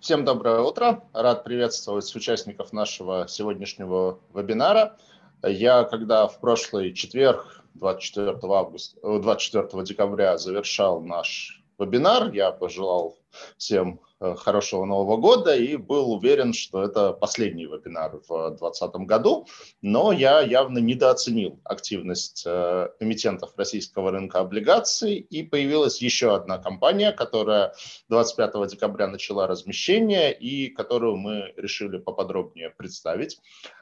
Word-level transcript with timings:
Всем 0.00 0.24
доброе 0.24 0.60
утро. 0.60 1.04
Рад 1.12 1.44
приветствовать 1.44 2.16
участников 2.16 2.72
нашего 2.72 3.26
сегодняшнего 3.28 4.18
вебинара. 4.34 4.96
Я, 5.42 5.84
когда 5.84 6.26
в 6.26 6.40
прошлый 6.40 6.94
четверг, 6.94 7.62
24, 7.74 8.38
августа, 8.44 8.98
24 9.02 9.84
декабря, 9.84 10.38
завершал 10.38 11.02
наш 11.02 11.62
вебинар, 11.78 12.32
я 12.32 12.50
пожелал 12.50 13.18
всем 13.56 14.00
Э, 14.22 14.34
хорошего 14.36 14.84
Нового 14.84 15.16
года 15.16 15.56
и 15.56 15.76
был 15.76 16.12
уверен, 16.12 16.52
что 16.52 16.82
это 16.82 17.14
последний 17.14 17.64
вебинар 17.64 18.20
в 18.28 18.50
2020 18.50 18.94
году, 19.06 19.46
но 19.80 20.12
я 20.12 20.42
явно 20.42 20.76
недооценил 20.76 21.58
активность 21.64 22.42
э, 22.46 22.88
эмитентов 23.00 23.52
российского 23.56 24.10
рынка 24.10 24.40
облигаций, 24.40 25.14
и 25.14 25.42
появилась 25.42 26.02
еще 26.02 26.34
одна 26.34 26.58
компания, 26.58 27.12
которая 27.12 27.72
25 28.10 28.68
декабря 28.68 29.06
начала 29.06 29.46
размещение 29.46 30.38
и 30.38 30.68
которую 30.68 31.16
мы 31.16 31.54
решили 31.56 31.96
поподробнее 31.96 32.68
представить. 32.68 33.40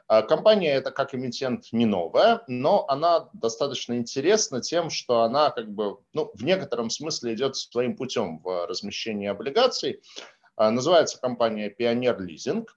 А 0.09 0.23
компания 0.23 0.73
это 0.73 0.91
как 0.91 1.15
эмитент 1.15 1.67
не 1.71 1.85
новая, 1.85 2.43
но 2.47 2.87
она 2.89 3.29
достаточно 3.35 3.99
интересна 3.99 4.63
тем, 4.63 4.89
что 4.89 5.21
она 5.21 5.51
как 5.51 5.71
бы 5.71 5.99
ну, 6.15 6.31
в 6.33 6.43
некотором 6.45 6.89
смысле 6.89 7.35
идет 7.35 7.57
своим 7.57 7.95
путем 7.95 8.39
в 8.39 8.67
размещении. 8.67 9.29
А, 10.57 10.71
называется 10.71 11.21
компания 11.21 11.71
Пионер 11.71 12.21
Лизинг. 12.21 12.77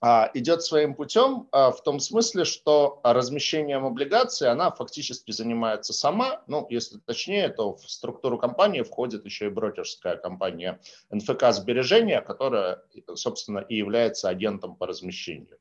А, 0.00 0.30
идет 0.34 0.62
своим 0.62 0.94
путем 0.94 1.48
а, 1.50 1.70
в 1.70 1.82
том 1.82 1.98
смысле, 1.98 2.44
что 2.44 3.00
размещением 3.04 3.86
облигаций 3.86 4.50
она 4.50 4.70
фактически 4.70 5.30
занимается 5.30 5.94
сама. 5.94 6.42
Ну, 6.46 6.66
если 6.68 6.98
точнее, 6.98 7.48
то 7.48 7.76
в 7.76 7.88
структуру 7.90 8.36
компании 8.36 8.82
входит 8.82 9.24
еще 9.24 9.46
и 9.46 9.48
брокерская 9.48 10.16
компания 10.16 10.80
НФК 11.10 11.52
сбережения, 11.52 12.20
которая, 12.20 12.82
собственно, 13.14 13.60
и 13.60 13.76
является 13.76 14.28
агентом 14.28 14.76
по 14.76 14.86
размещению. 14.86 15.56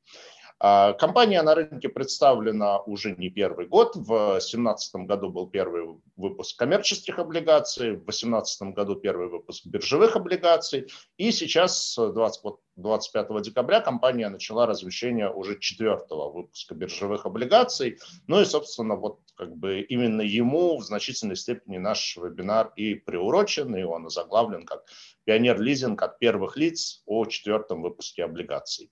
А, 0.66 0.94
компания 0.94 1.42
на 1.42 1.56
рынке 1.56 1.89
представлена 1.89 2.80
уже 2.80 3.17
не 3.17 3.30
первый 3.30 3.67
год. 3.67 3.97
В 3.97 4.36
2017 4.39 4.95
году 5.06 5.30
был 5.30 5.47
первый 5.47 6.00
выпуск 6.16 6.58
коммерческих 6.58 7.19
облигаций, 7.19 7.97
в 7.97 8.06
2018 8.06 8.73
году 8.73 8.95
первый 8.95 9.28
выпуск 9.28 9.66
биржевых 9.66 10.16
облигаций. 10.16 10.89
И 11.17 11.34
сейчас, 11.34 11.97
20, 11.97 12.41
25 12.78 13.41
декабря, 13.41 13.81
компания 13.81 14.30
начала 14.30 14.66
размещение 14.66 15.30
уже 15.30 15.59
четвертого 15.59 16.31
выпуска 16.31 16.75
биржевых 16.75 17.25
облигаций. 17.25 18.00
Ну 18.28 18.39
и, 18.39 18.45
собственно, 18.45 18.95
вот 18.95 19.19
как 19.36 19.58
бы 19.58 19.81
именно 19.81 20.22
ему 20.22 20.78
в 20.78 20.86
значительной 20.86 21.36
степени 21.36 21.78
наш 21.78 22.16
вебинар 22.16 22.72
и 22.78 22.95
приурочен, 22.95 23.75
и 23.75 23.84
он 23.84 24.06
озаглавлен 24.06 24.66
как 24.66 24.86
«Пионер 25.25 25.59
лизинг 25.59 26.02
от 26.02 26.19
первых 26.19 26.56
лиц 26.56 27.03
о 27.06 27.25
четвертом 27.25 27.81
выпуске 27.81 28.23
облигаций». 28.23 28.89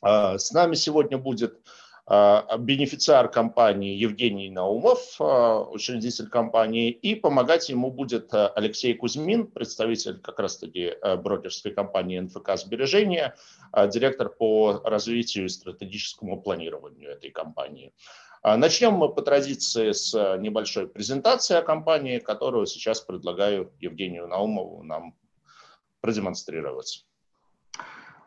А, 0.00 0.38
с 0.38 0.52
нами 0.52 0.74
сегодня 0.74 1.18
будет 1.18 1.60
а, 2.06 2.56
бенефициар 2.58 3.30
компании 3.30 3.96
Евгений 3.96 4.50
Наумов, 4.50 5.16
а, 5.20 5.62
учредитель 5.62 6.28
компании, 6.28 6.90
и 6.90 7.14
помогать 7.14 7.68
ему 7.68 7.90
будет 7.90 8.32
Алексей 8.32 8.94
Кузьмин, 8.94 9.46
представитель 9.46 10.18
как 10.18 10.38
раз-таки 10.40 10.94
брокерской 11.18 11.72
компании 11.72 12.18
НФК 12.18 12.56
«Сбережения», 12.56 13.36
директор 13.88 14.28
по 14.28 14.80
развитию 14.84 15.44
и 15.44 15.48
стратегическому 15.48 16.40
планированию 16.40 17.10
этой 17.10 17.30
компании. 17.30 17.92
Начнем 18.42 18.94
мы 18.94 19.12
по 19.12 19.20
традиции 19.20 19.92
с 19.92 20.14
небольшой 20.38 20.88
презентации 20.88 21.56
о 21.56 21.62
компании, 21.62 22.18
которую 22.18 22.64
сейчас 22.66 23.02
предлагаю 23.02 23.70
Евгению 23.78 24.26
Наумову 24.26 24.82
нам 24.82 25.14
продемонстрировать. 26.00 27.04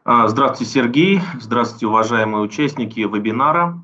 А, 0.05 0.27
здравствуйте, 0.27 0.69
Сергей. 0.69 1.21
Здравствуйте, 1.39 1.87
уважаемые 1.87 2.43
участники 2.43 2.99
вебинара. 2.99 3.81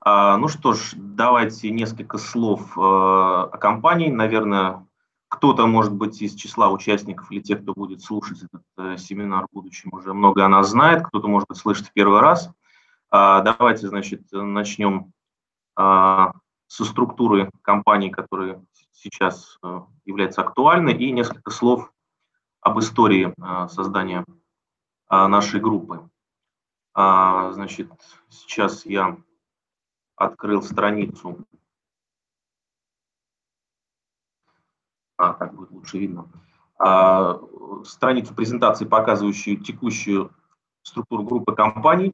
А, 0.00 0.36
ну 0.36 0.46
что 0.46 0.72
ж, 0.72 0.92
давайте 0.94 1.72
несколько 1.72 2.16
слов 2.16 2.78
а, 2.78 3.50
о 3.52 3.58
компании. 3.58 4.08
Наверное, 4.08 4.86
кто-то, 5.28 5.66
может 5.66 5.92
быть, 5.92 6.22
из 6.22 6.36
числа 6.36 6.70
участников 6.70 7.32
или 7.32 7.40
тех, 7.40 7.62
кто 7.62 7.74
будет 7.74 8.02
слушать 8.02 8.44
этот 8.44 8.62
э, 8.76 8.96
семинар 8.98 9.48
в 9.50 9.54
будущем, 9.54 9.90
уже 9.92 10.14
много 10.14 10.44
о 10.44 10.48
нас 10.48 10.70
знает, 10.70 11.04
кто-то, 11.04 11.26
может 11.26 11.48
быть, 11.48 11.58
слышит 11.58 11.88
в 11.88 11.92
первый 11.92 12.20
раз. 12.20 12.50
Давайте, 13.10 13.88
значит, 13.88 14.22
начнем 14.30 15.12
со 15.74 16.32
структуры 16.68 17.50
компании, 17.62 18.10
которая 18.10 18.62
сейчас 18.92 19.58
э, 19.62 19.80
является 20.04 20.42
актуальной, 20.42 20.92
и 20.94 21.10
несколько 21.10 21.50
слов 21.50 21.90
об 22.60 22.78
истории 22.78 23.34
создания 23.68 24.20
а, 24.20 24.24
нашей 25.10 25.60
группы. 25.60 26.08
А, 27.00 27.52
значит, 27.52 27.92
сейчас 28.28 28.84
я 28.84 29.16
открыл 30.16 30.64
страницу. 30.64 31.38
А, 35.16 35.34
так 35.34 35.54
будет 35.54 35.70
лучше 35.70 35.98
видно. 35.98 36.28
А, 36.76 37.40
страницу 37.84 38.34
презентации, 38.34 38.84
показывающую 38.84 39.58
текущую 39.58 40.32
структуру 40.82 41.22
группы 41.22 41.54
компаний. 41.54 42.12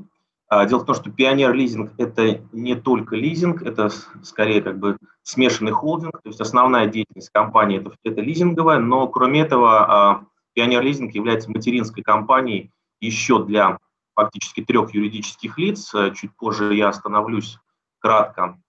Дело 0.50 0.81
в 0.81 0.84
том, 0.84 0.94
что 0.94 1.11
Пионер 1.11 1.55
Лизинг– 1.55 1.93
это 1.99 2.47
не 2.53 2.75
только 2.76 3.16
лизинг, 3.16 3.62
это 3.62 3.88
скорее 4.22 4.61
как 4.61 4.78
бы 4.78 4.99
смешанный 5.22 5.72
холдинг, 5.72 6.21
то 6.21 6.28
есть 6.28 6.41
основная 6.41 6.87
деятельность 6.87 7.31
компании 7.31 7.81
это,– 7.81 7.97
это 8.05 8.21
лизинговая, 8.21 8.78
но 8.78 9.09
кроме 9.09 9.41
этого 9.41 10.28
Пионер 10.53 10.82
Лизинг 10.82 11.15
является 11.15 11.50
материнской 11.50 12.03
компанией 12.05 12.71
еще 13.05 13.45
для 13.45 13.79
фактически 14.15 14.65
трех 14.65 14.95
юридических 14.95 15.59
лиц. 15.59 15.95
Э, 15.95 16.13
чуть 16.15 16.37
позже 16.37 16.75
я 16.75 16.89
остановлюсь 16.89 17.59
кратко 17.99 18.61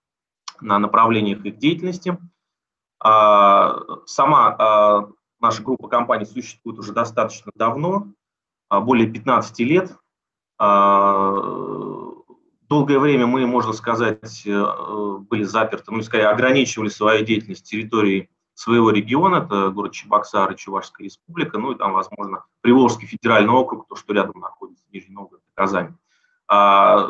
на 0.60 0.78
направлениях 0.78 1.44
их 1.44 1.58
деятельности. 1.58 2.18
А, 2.98 3.76
сама 4.06 4.56
а, 4.58 5.08
наша 5.40 5.62
группа 5.62 5.88
компаний 5.88 6.24
существует 6.24 6.78
уже 6.78 6.92
достаточно 6.92 7.52
давно, 7.54 8.08
а, 8.68 8.80
более 8.80 9.10
15 9.10 9.64
лет. 9.64 9.96
Долгое 12.68 12.98
время 12.98 13.26
мы, 13.26 13.46
можно 13.46 13.72
сказать, 13.74 14.42
э, 14.44 15.16
были 15.30 15.44
заперты, 15.44 15.92
ну, 15.92 16.02
скорее, 16.02 16.28
ограничивали 16.28 16.88
свою 16.88 17.24
деятельность 17.24 17.68
территории 17.68 18.28
своего 18.56 18.90
региона, 18.90 19.44
это 19.44 19.70
город 19.70 19.92
Чебоксары, 19.92 20.56
Чувашская 20.56 21.04
республика, 21.04 21.58
ну 21.58 21.72
и 21.72 21.76
там, 21.76 21.92
возможно, 21.92 22.44
Приволжский 22.62 23.06
федеральный 23.06 23.52
округ, 23.52 23.86
то, 23.86 23.96
что 23.96 24.14
рядом 24.14 24.40
находится, 24.40 24.82
Нижний 24.90 25.14
Новгород 25.14 25.42
Казань. 25.54 25.94
А, 26.48 27.06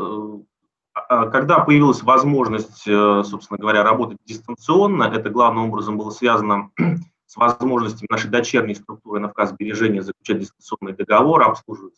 а, 0.92 1.26
когда 1.28 1.60
появилась 1.60 2.02
возможность, 2.02 2.82
э, 2.88 3.22
собственно 3.24 3.58
говоря, 3.58 3.84
работать 3.84 4.18
дистанционно, 4.24 5.04
это 5.04 5.30
главным 5.30 5.68
образом 5.68 5.96
было 5.96 6.10
связано 6.10 6.70
с 7.26 7.36
возможностями 7.36 8.08
нашей 8.10 8.28
дочерней 8.28 8.74
структуры 8.74 9.20
НФК 9.20 9.44
сбережения 9.46 10.02
заключать 10.02 10.40
дистанционный 10.40 10.94
договор, 10.94 11.42
обслуживать 11.42 11.94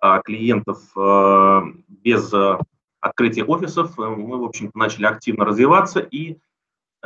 а, 0.00 0.22
клиентов 0.22 0.78
э, 0.96 1.62
без 1.88 2.32
э, 2.32 2.58
открытия 3.00 3.44
офисов. 3.44 3.98
Мы, 3.98 4.40
в 4.40 4.44
общем-то, 4.44 4.78
начали 4.78 5.04
активно 5.04 5.44
развиваться 5.44 6.00
и 6.00 6.38
Э, 6.38 6.47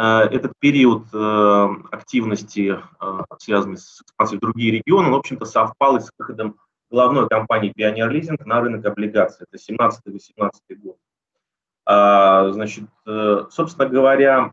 этот 0.01 0.53
период 0.59 1.05
э, 1.13 1.69
активности, 1.91 2.79
э, 3.01 3.19
связанный 3.39 3.77
с 3.77 4.01
экспансией 4.01 4.39
в 4.39 4.41
другие 4.41 4.73
регионы, 4.73 5.11
в 5.11 5.15
общем-то, 5.15 5.45
совпал 5.45 6.01
с 6.01 6.11
выходом 6.17 6.57
главной 6.91 7.29
компании 7.29 7.73
Пионер 7.75 8.11
Лизинг 8.11 8.45
на 8.47 8.61
рынок 8.61 8.85
облигаций. 8.87 9.47
Это 9.51 9.63
17-18 9.63 10.51
год. 10.77 10.97
А, 11.85 12.51
значит, 12.53 12.85
собственно 13.05 13.89
говоря, 13.89 14.53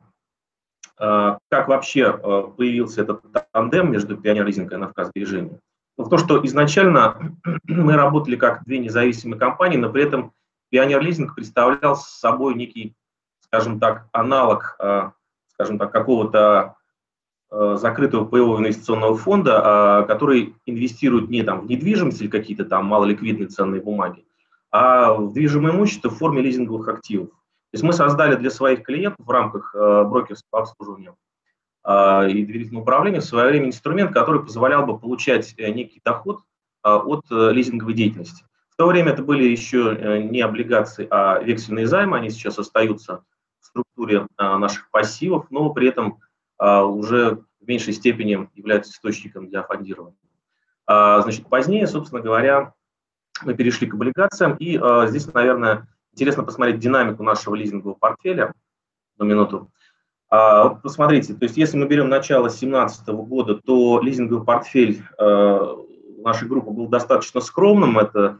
как 0.97 1.67
вообще 1.67 2.11
появился 2.57 3.03
этот 3.03 3.21
тандем 3.51 3.91
между 3.91 4.17
Пионер 4.17 4.45
Лизинг 4.45 4.73
и 4.73 5.03
сбережения? 5.03 5.59
Ну, 5.97 6.05
в 6.05 6.09
том, 6.09 6.17
что 6.17 6.43
изначально 6.45 7.37
мы 7.63 7.93
работали 7.95 8.35
как 8.35 8.63
две 8.65 8.79
независимые 8.79 9.39
компании, 9.39 9.77
но 9.77 9.89
при 9.91 10.03
этом 10.03 10.33
Пионер 10.69 11.01
Лизинг 11.01 11.35
представлял 11.35 11.95
собой 11.95 12.55
некий, 12.55 12.95
скажем 13.41 13.79
так, 13.79 14.07
аналог 14.11 14.77
скажем 15.59 15.77
так, 15.77 15.91
какого-то 15.91 16.75
э, 17.51 17.75
закрытого 17.77 18.23
паевого 18.23 18.59
инвестиционного 18.59 19.17
фонда, 19.17 20.03
э, 20.03 20.07
который 20.07 20.55
инвестирует 20.65 21.29
не 21.29 21.43
там 21.43 21.61
в 21.61 21.69
недвижимость 21.69 22.21
или 22.21 22.29
какие-то 22.29 22.63
там 22.63 22.85
малоликвидные 22.85 23.49
ценные 23.49 23.81
бумаги, 23.81 24.23
а 24.71 25.13
в 25.13 25.33
движимое 25.33 25.73
имущество 25.73 26.09
в 26.09 26.17
форме 26.17 26.41
лизинговых 26.41 26.87
активов. 26.87 27.27
То 27.27 27.73
есть 27.73 27.83
мы 27.83 27.91
создали 27.91 28.35
для 28.35 28.49
своих 28.51 28.83
клиентов 28.83 29.25
в 29.25 29.29
рамках 29.29 29.75
э, 29.75 30.03
брокерского 30.05 30.61
обслуживания 30.61 31.13
э, 31.85 32.29
и 32.31 32.45
доверительного 32.45 32.83
управления 32.83 33.19
в 33.19 33.25
свое 33.25 33.49
время 33.49 33.67
инструмент, 33.67 34.13
который 34.13 34.41
позволял 34.41 34.85
бы 34.85 34.97
получать 34.97 35.55
э, 35.57 35.69
некий 35.71 35.99
доход 36.05 36.39
э, 36.85 36.89
от 36.89 37.25
лизинговой 37.29 37.95
деятельности. 37.95 38.45
В 38.69 38.77
то 38.77 38.87
время 38.87 39.11
это 39.11 39.23
были 39.23 39.43
еще 39.43 40.23
не 40.23 40.39
облигации, 40.39 41.05
а 41.11 41.39
вексельные 41.39 41.85
займы, 41.85 42.15
они 42.15 42.29
сейчас 42.29 42.57
остаются 42.59 43.25
структуре 43.69 44.27
а, 44.37 44.57
наших 44.57 44.89
пассивов, 44.91 45.49
но 45.49 45.69
при 45.71 45.87
этом 45.87 46.19
а, 46.57 46.85
уже 46.85 47.43
в 47.59 47.67
меньшей 47.67 47.93
степени 47.93 48.49
являются 48.55 48.91
источником 48.91 49.49
для 49.49 49.63
фондирования. 49.63 50.17
Значит, 50.87 51.45
позднее, 51.45 51.85
собственно 51.85 52.19
говоря, 52.19 52.73
мы 53.43 53.53
перешли 53.53 53.85
к 53.85 53.93
облигациям, 53.93 54.55
и 54.55 54.81
здесь, 55.07 55.31
наверное, 55.31 55.87
интересно 56.13 56.41
посмотреть 56.41 56.79
динамику 56.79 57.21
нашего 57.21 57.53
лизингового 57.53 57.93
портфеля. 57.93 58.55
На 59.19 59.23
минуту. 59.23 59.69
Посмотрите, 60.29 61.35
то 61.35 61.43
есть 61.43 61.57
если 61.57 61.77
мы 61.77 61.85
берем 61.85 62.09
начало 62.09 62.45
2017 62.45 63.07
года, 63.09 63.55
то 63.63 63.99
лизинговый 64.01 64.43
портфель 64.43 65.03
нашей 65.19 66.47
группы 66.47 66.71
был 66.71 66.87
достаточно 66.87 67.39
скромным, 67.39 67.99
это 67.99 68.39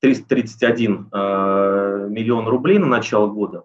331 0.00 1.08
э, 1.12 2.06
миллион 2.10 2.46
рублей 2.48 2.78
на 2.78 2.86
начало 2.86 3.28
года. 3.28 3.64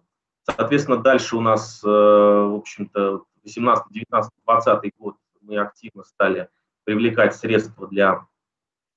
Соответственно, 0.56 0.98
дальше 0.98 1.38
у 1.38 1.42
нас, 1.42 1.81
э, 1.83 1.88
в 1.88 2.56
общем-то, 2.56 3.24
18, 3.44 3.86
19, 3.89 4.31
20 4.45 4.92
год 4.98 5.15
мы 5.42 5.57
активно 5.57 6.03
стали 6.03 6.50
привлекать 6.83 7.36
средства 7.36 7.88
для 7.88 8.25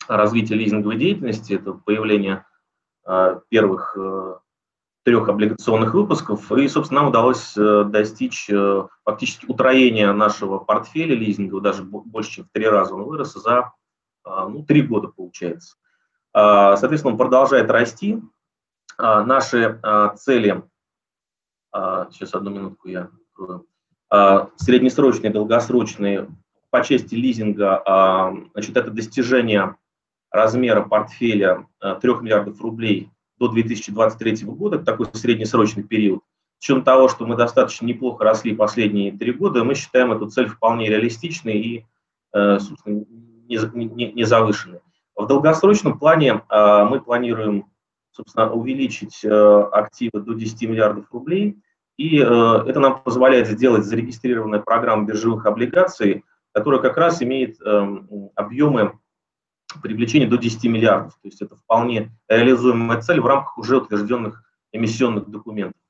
развития 0.08 0.54
лизинговой 0.54 0.96
деятельности. 0.96 1.54
Это 1.54 1.72
появление 1.72 2.44
э, 3.06 3.40
первых 3.48 3.96
э, 3.96 4.38
трех 5.04 5.28
облигационных 5.28 5.94
выпусков. 5.94 6.50
И, 6.52 6.68
собственно, 6.68 7.00
нам 7.00 7.10
удалось 7.10 7.54
достичь 7.54 8.48
фактически 9.04 9.44
утроения 9.46 10.10
нашего 10.12 10.58
портфеля 10.58 11.14
лизингового, 11.14 11.62
даже 11.62 11.82
больше, 11.82 12.30
чем 12.30 12.44
в 12.46 12.48
три 12.50 12.66
раза 12.66 12.94
он 12.94 13.02
вырос 13.02 13.34
за 13.34 13.72
а, 14.24 14.48
ну, 14.48 14.64
три 14.64 14.82
года 14.82 15.08
получается. 15.08 15.76
А, 16.32 16.76
соответственно, 16.76 17.12
он 17.12 17.18
продолжает 17.18 17.70
расти. 17.70 18.20
А, 18.96 19.22
наши 19.22 19.80
цели, 20.16 20.62
сейчас 21.74 22.34
одну 22.34 22.50
минутку 22.50 22.88
я 22.88 23.10
открою, 23.30 23.66
среднесрочные, 24.56 25.32
долгосрочные 25.32 26.28
по 26.70 26.82
части 26.82 27.14
лизинга, 27.14 27.82
значит, 28.52 28.76
это 28.76 28.90
достижение 28.90 29.76
размера 30.30 30.82
портфеля 30.82 31.66
3 31.80 31.98
миллиардов 32.20 32.60
рублей 32.60 33.10
до 33.38 33.48
2023 33.48 34.46
года, 34.46 34.78
такой 34.78 35.06
среднесрочный 35.12 35.82
период. 35.82 36.22
С 36.58 36.64
учетом 36.64 36.84
того, 36.84 37.08
что 37.08 37.26
мы 37.26 37.36
достаточно 37.36 37.86
неплохо 37.86 38.24
росли 38.24 38.54
последние 38.54 39.12
три 39.12 39.32
года, 39.32 39.64
мы 39.64 39.74
считаем 39.74 40.12
эту 40.12 40.30
цель 40.30 40.46
вполне 40.46 40.88
реалистичной 40.88 41.58
и, 41.58 41.86
э, 42.32 42.58
собственно, 42.58 43.04
не, 43.48 43.58
не, 43.74 44.12
не 44.12 44.24
завышены. 44.24 44.80
В 45.14 45.26
долгосрочном 45.26 45.98
плане 45.98 46.42
а, 46.48 46.84
мы 46.86 47.00
планируем, 47.00 47.66
собственно, 48.10 48.50
увеличить 48.50 49.24
э, 49.24 49.28
активы 49.72 50.20
до 50.20 50.34
10 50.34 50.62
миллиардов 50.68 51.12
рублей, 51.12 51.58
и 51.96 52.18
э, 52.18 52.22
это 52.22 52.80
нам 52.80 53.02
позволяет 53.02 53.46
сделать 53.46 53.84
зарегистрированная 53.84 54.60
программа 54.60 55.04
биржевых 55.04 55.46
облигаций, 55.46 56.24
которая 56.52 56.80
как 56.80 56.96
раз 56.96 57.22
имеет 57.22 57.60
эм, 57.62 58.30
объемы 58.34 58.98
привлечения 59.82 60.26
до 60.26 60.36
10 60.36 60.64
миллиардов. 60.64 61.14
То 61.14 61.28
есть 61.28 61.42
это 61.42 61.56
вполне 61.56 62.12
реализуемая 62.28 63.00
цель 63.00 63.20
в 63.20 63.26
рамках 63.26 63.58
уже 63.58 63.78
утвержденных 63.78 64.44
эмиссионных 64.72 65.28
документов. 65.28 65.80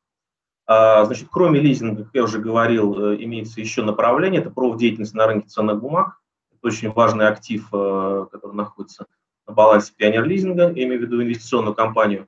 А, 0.67 1.05
значит, 1.05 1.29
кроме 1.31 1.61
лизинга, 1.61 2.05
как 2.05 2.15
я 2.15 2.23
уже 2.23 2.39
говорил, 2.39 3.13
э, 3.13 3.23
имеется 3.25 3.61
еще 3.61 3.83
направление, 3.83 4.41
это 4.41 4.51
профдеятельность 4.51 5.15
на 5.15 5.27
рынке 5.27 5.49
ценных 5.49 5.81
бумаг 5.81 6.19
очень 6.65 6.91
важный 6.91 7.29
актив, 7.29 7.69
э, 7.73 8.27
который 8.33 8.55
находится 8.55 9.07
на 9.47 9.53
балансе 9.53 9.93
Пионер 9.97 10.25
Лизинга, 10.25 10.71
я 10.71 10.85
имею 10.85 10.99
в 10.99 11.03
виду 11.03 11.23
инвестиционную 11.23 11.75
компанию. 11.75 12.27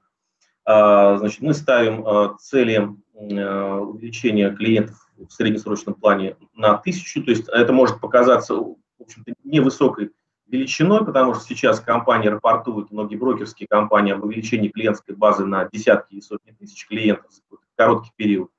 А, 0.65 1.17
значит, 1.17 1.41
мы 1.41 1.55
ставим 1.55 2.07
э, 2.07 2.37
цели 2.39 2.95
э, 3.19 3.75
увеличения 3.79 4.51
клиентов 4.51 5.11
в 5.17 5.31
среднесрочном 5.31 5.95
плане 5.95 6.37
на 6.55 6.77
тысячу, 6.77 7.23
то 7.23 7.31
есть 7.31 7.49
это 7.49 7.73
может 7.73 8.01
показаться, 8.01 8.55
в 8.55 8.77
общем-то, 8.99 9.35
невысокой 9.45 10.13
величиной, 10.47 11.05
потому 11.05 11.35
что 11.35 11.45
сейчас 11.45 11.81
компании 11.81 12.29
рапортуют, 12.29 12.91
многие 12.91 13.17
брокерские 13.17 13.67
компании 13.69 14.13
об 14.13 14.25
увеличении 14.25 14.69
клиентской 14.69 15.15
базы 15.15 15.45
на 15.45 15.69
десятки 15.73 16.15
и 16.15 16.21
сотни 16.21 16.53
тысяч 16.53 16.87
клиентов 16.87 17.33
за 17.33 17.43
короткий 17.75 18.13
период. 18.17 18.51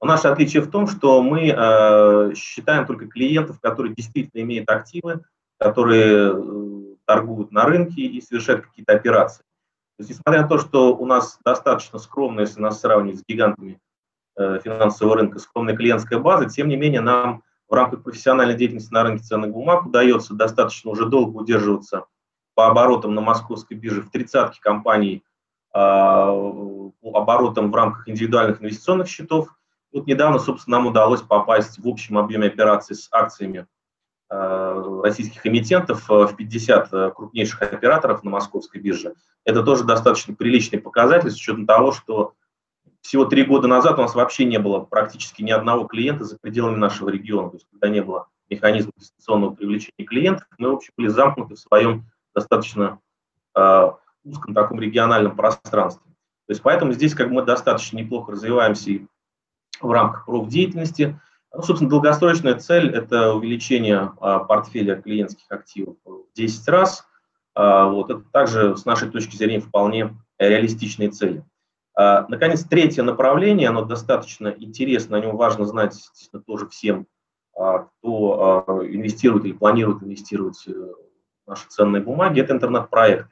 Но 0.00 0.08
наше 0.08 0.28
отличие 0.28 0.62
в 0.62 0.70
том, 0.70 0.86
что 0.86 1.22
мы 1.22 1.48
э, 1.48 2.34
считаем 2.34 2.86
только 2.86 3.06
клиентов, 3.06 3.60
которые 3.60 3.94
действительно 3.94 4.42
имеют 4.42 4.68
активы, 4.70 5.22
которые 5.58 6.32
э, 6.34 6.94
торгуют 7.04 7.50
на 7.50 7.64
рынке 7.64 8.02
и 8.02 8.20
совершают 8.20 8.66
какие-то 8.66 8.94
операции. 8.94 9.42
То 9.96 10.02
есть, 10.02 10.10
несмотря 10.10 10.42
на 10.42 10.48
то, 10.48 10.58
что 10.58 10.96
у 10.96 11.04
нас 11.06 11.38
достаточно 11.44 11.98
скромная, 11.98 12.44
если 12.44 12.60
нас 12.60 12.80
сравнивать 12.80 13.20
с 13.20 13.24
гигантами 13.26 13.80
финансового 14.38 15.16
рынка, 15.16 15.38
скромная 15.38 15.76
клиентская 15.76 16.18
база, 16.18 16.48
тем 16.48 16.68
не 16.68 16.76
менее 16.76 17.00
нам 17.00 17.42
в 17.68 17.74
рамках 17.74 18.02
профессиональной 18.02 18.54
деятельности 18.54 18.92
на 18.92 19.02
рынке 19.02 19.24
ценных 19.24 19.50
бумаг 19.50 19.86
удается 19.86 20.34
достаточно 20.34 20.90
уже 20.90 21.06
долго 21.06 21.36
удерживаться 21.36 22.04
по 22.54 22.68
оборотам 22.68 23.14
на 23.14 23.20
московской 23.20 23.76
бирже 23.76 24.02
в 24.02 24.10
тридцатке 24.10 24.60
компаний, 24.60 25.22
э, 25.74 25.78
оборотам 27.02 27.70
в 27.70 27.74
рамках 27.74 28.08
индивидуальных 28.08 28.62
инвестиционных 28.62 29.08
счетов 29.08 29.58
вот 29.92 30.06
недавно, 30.06 30.38
собственно, 30.38 30.78
нам 30.78 30.86
удалось 30.86 31.22
попасть 31.22 31.78
в 31.78 31.88
общем 31.88 32.18
объеме 32.18 32.48
операций 32.48 32.94
с 32.94 33.08
акциями 33.10 33.66
э, 34.30 35.00
российских 35.02 35.46
эмитентов 35.46 36.10
э, 36.10 36.26
в 36.26 36.36
50 36.36 36.92
э, 36.92 37.10
крупнейших 37.14 37.62
операторов 37.62 38.22
на 38.22 38.30
московской 38.30 38.80
бирже. 38.80 39.14
Это 39.44 39.62
тоже 39.62 39.84
достаточно 39.84 40.34
приличный 40.34 40.78
показатель 40.78 41.30
с 41.30 41.36
учетом 41.36 41.66
того, 41.66 41.92
что 41.92 42.34
всего 43.00 43.24
три 43.24 43.44
года 43.44 43.68
назад 43.68 43.98
у 43.98 44.02
нас 44.02 44.14
вообще 44.14 44.44
не 44.44 44.58
было 44.58 44.80
практически 44.80 45.42
ни 45.42 45.50
одного 45.50 45.84
клиента 45.84 46.24
за 46.24 46.38
пределами 46.38 46.76
нашего 46.76 47.08
региона. 47.08 47.50
То 47.50 47.56
есть 47.56 47.66
когда 47.70 47.88
не 47.88 48.02
было 48.02 48.28
механизма 48.50 48.92
инвестиционного 48.96 49.54
привлечения 49.54 50.06
клиентов, 50.06 50.46
мы, 50.58 50.70
в 50.70 50.76
общем, 50.76 50.92
были 50.96 51.08
замкнуты 51.08 51.54
в 51.54 51.58
своем 51.58 52.06
достаточно 52.34 52.98
э, 53.54 53.90
узком 54.24 54.54
таком 54.54 54.80
региональном 54.80 55.36
пространстве. 55.36 56.02
То 56.46 56.52
есть 56.52 56.62
поэтому 56.62 56.92
здесь 56.92 57.14
как 57.14 57.28
бы 57.28 57.34
мы 57.34 57.42
достаточно 57.42 57.98
неплохо 57.98 58.32
развиваемся 58.32 58.90
и 58.90 59.06
в 59.80 59.90
рамках 59.90 60.26
профдеятельности. 60.26 61.20
Ну, 61.52 61.62
собственно, 61.62 61.90
долгосрочная 61.90 62.54
цель– 62.54 62.90
это 62.94 63.32
увеличение 63.32 64.12
а, 64.20 64.40
портфеля 64.40 64.96
клиентских 65.00 65.50
активов 65.50 65.96
в 66.04 66.24
10 66.34 66.68
раз. 66.68 67.06
А, 67.54 67.86
вот, 67.86 68.10
это 68.10 68.22
также, 68.32 68.76
с 68.76 68.84
нашей 68.84 69.10
точки 69.10 69.36
зрения, 69.36 69.60
вполне 69.60 70.16
реалистичные 70.38 71.10
цели. 71.10 71.44
А, 71.98 72.26
наконец, 72.28 72.62
третье 72.62 73.02
направление, 73.02 73.70
оно 73.70 73.84
достаточно 73.84 74.54
интересно, 74.56 75.16
о 75.16 75.20
нем 75.20 75.36
важно 75.36 75.64
знать 75.64 75.96
естественно, 75.96 76.40
тоже 76.40 76.68
всем, 76.68 77.08
а, 77.58 77.78
кто 77.78 78.64
а, 78.68 78.86
инвестирует 78.86 79.44
или 79.44 79.52
планирует 79.52 80.04
инвестировать 80.04 80.62
э, 80.68 80.70
в 80.70 81.48
наши 81.48 81.66
ценные 81.68 82.00
бумаги, 82.00 82.40
это 82.40 82.54
интернет-проект. 82.54 83.28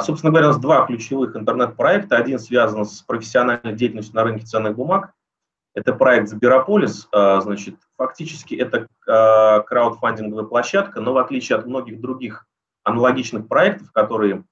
Собственно 0.00 0.30
говоря, 0.30 0.46
у 0.46 0.52
нас 0.52 0.60
два 0.62 0.86
ключевых 0.86 1.36
интернет-проекта. 1.36 2.16
Один 2.16 2.38
связан 2.38 2.86
с 2.86 3.02
профессиональной 3.02 3.74
деятельностью 3.74 4.16
на 4.16 4.24
рынке 4.24 4.46
ценных 4.46 4.76
бумаг– 4.76 5.12
это 5.74 5.92
проект 5.92 6.30
Сберополис, 6.30 7.06
значит, 7.12 7.74
фактически 7.98 8.54
это 8.54 8.88
краудфандинговая 9.04 10.46
площадка, 10.46 11.02
но 11.02 11.12
в 11.12 11.18
отличие 11.18 11.58
от 11.58 11.66
многих 11.66 12.00
других 12.00 12.46
аналогичных 12.82 13.46
проектов, 13.46 13.92
которые 13.92 14.44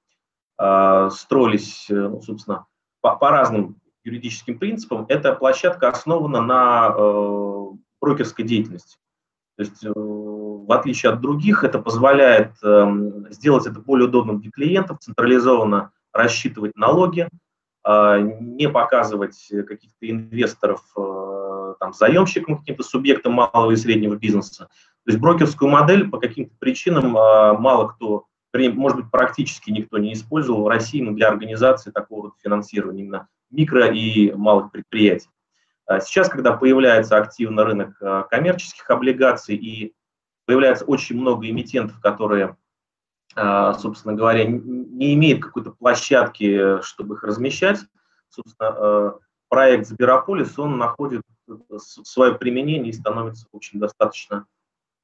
строились, 0.58 1.86
э, 1.88 1.94
ну, 1.94 2.20
собственно, 2.20 2.66
по, 3.02 3.14
по 3.16 3.30
разным 3.30 3.76
юридическим 4.04 4.58
принципам, 4.58 5.04
эта 5.08 5.34
площадка 5.34 5.90
основана 5.90 6.40
на 6.40 6.94
э, 6.96 7.66
брокерской 8.00 8.44
деятельности. 8.44 8.96
То 9.56 9.64
есть, 9.64 9.84
э, 9.84 9.92
в 9.94 10.72
отличие 10.72 11.12
от 11.12 11.20
других, 11.20 11.64
это 11.64 11.78
позволяет 11.78 12.52
э, 12.62 12.86
сделать 13.30 13.66
это 13.66 13.78
более 13.80 14.08
удобным 14.08 14.40
для 14.40 14.50
клиентов, 14.50 15.00
централизованно 15.00 15.92
рассчитывать 16.12 16.76
налоги, 16.76 17.28
а, 17.84 18.18
не 18.18 18.68
показывать 18.68 19.36
каких-то 19.50 20.08
инвесторов 20.08 20.82
э, 20.96 21.74
там, 21.80 21.92
заемщикам, 21.92 22.58
каким-то 22.58 22.84
субъектам 22.84 23.32
малого 23.32 23.72
и 23.72 23.76
среднего 23.76 24.14
бизнеса. 24.14 24.68
То 25.04 25.10
есть 25.10 25.18
брокерскую 25.18 25.68
модель 25.68 26.08
по 26.08 26.18
каким-то 26.18 26.54
причинам 26.60 27.16
а, 27.16 27.54
мало 27.54 27.88
кто, 27.88 28.26
может 28.54 28.98
быть, 28.98 29.10
практически 29.10 29.70
никто 29.70 29.98
не 29.98 30.12
использовал 30.12 30.64
в 30.64 30.68
России 30.68 31.04
для 31.10 31.28
организации 31.28 31.90
такого 31.90 32.22
вот 32.22 32.34
финансирования 32.42 33.02
именно 33.02 33.28
микро 33.50 33.88
и 33.88 34.32
малых 34.32 34.70
предприятий. 34.70 35.30
А 35.86 36.00
сейчас, 36.00 36.28
когда 36.28 36.52
появляется 36.52 37.16
активный 37.16 37.64
рынок 37.64 37.98
коммерческих 38.30 38.88
облигаций 38.90 39.56
и 39.56 39.94
появляется 40.46 40.84
очень 40.84 41.16
много 41.18 41.48
эмитентов, 41.48 42.00
которые 42.00 42.56
а, 43.34 43.74
собственно 43.74 44.14
говоря, 44.14 44.44
не 44.44 45.14
имеет 45.14 45.42
какой-то 45.42 45.70
площадки, 45.70 46.82
чтобы 46.82 47.14
их 47.14 47.22
размещать. 47.22 47.80
Собственно, 48.28 48.68
а, 48.70 49.18
проект 49.48 49.86
Сберополис, 49.86 50.58
он 50.58 50.78
находит 50.78 51.22
свое 51.78 52.34
применение 52.34 52.90
и 52.90 52.92
становится 52.92 53.46
очень 53.52 53.78
достаточно 53.78 54.36
а, 54.36 54.44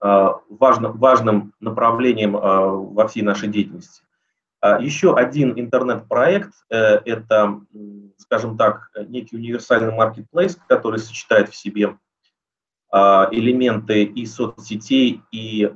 важным, 0.00 0.98
важным 0.98 1.52
направлением 1.60 2.32
во 2.32 3.08
всей 3.08 3.22
нашей 3.22 3.48
деятельности. 3.48 4.02
Еще 4.80 5.14
один 5.14 5.58
интернет-проект 5.58 6.52
э,– 6.68 6.76
это, 7.04 7.60
скажем 8.16 8.56
так, 8.56 8.90
некий 9.06 9.36
универсальный 9.36 9.94
маркетплейс, 9.94 10.58
который 10.66 10.98
сочетает 10.98 11.48
в 11.48 11.56
себе 11.56 11.96
элементы 12.90 14.02
и 14.02 14.26
соцсетей, 14.26 15.22
и 15.30 15.70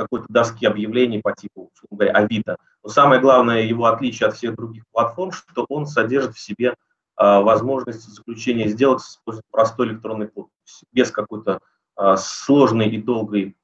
какой-то 0.00 0.26
доски 0.28 0.66
объявлений 0.66 1.20
по 1.20 1.32
типу, 1.32 1.70
говоря, 1.90 2.12
Авито. 2.12 2.56
Но 2.82 2.88
самое 2.88 3.20
главное 3.20 3.62
его 3.62 3.86
отличие 3.86 4.28
от 4.28 4.34
всех 4.34 4.56
других 4.56 4.84
платформ, 4.92 5.30
что 5.32 5.66
он 5.68 5.86
содержит 5.86 6.34
в 6.34 6.40
себе 6.40 6.74
а, 7.16 7.42
возможность 7.42 8.08
заключения 8.08 8.68
сделок 8.68 9.00
с 9.00 9.20
простой 9.50 9.88
электронной 9.88 10.28
подписью, 10.28 10.88
без 10.90 11.10
какой-то 11.10 11.56
а, 11.56 11.60
сложной 12.16 12.88
и 12.88 13.00
долгой 13.00 13.56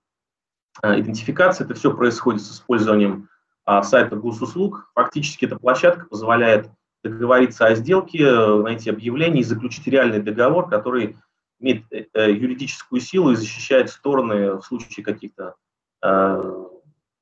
а, 0.82 0.98
идентификации. 0.98 1.64
Это 1.64 1.74
все 1.74 1.94
происходит 1.94 2.42
с 2.42 2.52
использованием 2.52 3.28
а, 3.64 3.82
сайта 3.82 4.16
госуслуг. 4.16 4.90
Фактически 4.94 5.46
эта 5.46 5.56
площадка 5.56 6.06
позволяет 6.06 6.70
договориться 7.02 7.66
о 7.66 7.74
сделке, 7.74 8.30
найти 8.62 8.90
объявление 8.90 9.40
и 9.40 9.44
заключить 9.44 9.86
реальный 9.86 10.20
договор, 10.20 10.68
который 10.68 11.16
имеет 11.60 11.84
э, 11.90 12.06
э, 12.12 12.32
юридическую 12.32 13.00
силу 13.00 13.30
и 13.30 13.36
защищает 13.36 13.90
стороны 13.90 14.54
в 14.56 14.62
случае 14.62 15.04
каких-то 15.04 15.54
э, 16.02 16.64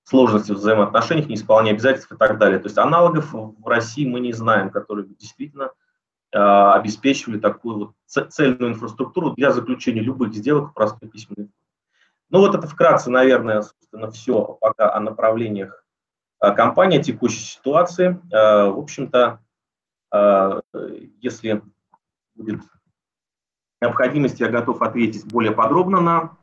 сложностей 0.04 0.54
в 0.54 0.59
взаимоотношениях, 0.59 1.28
неисполнения 1.28 1.73
обязательств 1.73 2.12
и 2.12 2.16
так 2.16 2.38
далее. 2.38 2.59
То 2.59 2.66
есть 2.66 2.78
аналогов 2.78 3.33
в 3.33 3.66
России 3.66 4.06
мы 4.06 4.21
не 4.21 4.33
знаем, 4.33 4.71
которые 4.71 5.06
действительно 5.06 5.71
обеспечивали 6.34 7.38
такую 7.38 7.78
вот 7.78 7.92
цельную 8.06 8.72
инфраструктуру 8.72 9.30
для 9.32 9.52
заключения 9.52 10.00
любых 10.00 10.34
сделок 10.34 10.70
в 10.70 10.74
простой 10.74 11.08
письменной 11.08 11.50
Ну 12.30 12.40
вот 12.40 12.54
это 12.54 12.66
вкратце, 12.66 13.10
наверное, 13.10 13.62
собственно, 13.62 14.10
все 14.10 14.58
пока 14.60 14.92
о 14.92 15.00
направлениях 15.00 15.84
компании, 16.40 17.00
текущей 17.00 17.44
ситуации. 17.44 18.20
В 18.30 18.78
общем-то, 18.78 19.40
если 21.20 21.62
будет 22.34 22.60
необходимости 23.84 24.42
я 24.42 24.48
готов 24.48 24.82
ответить 24.82 25.26
более 25.26 25.52
подробно 25.52 26.00
на 26.00 26.36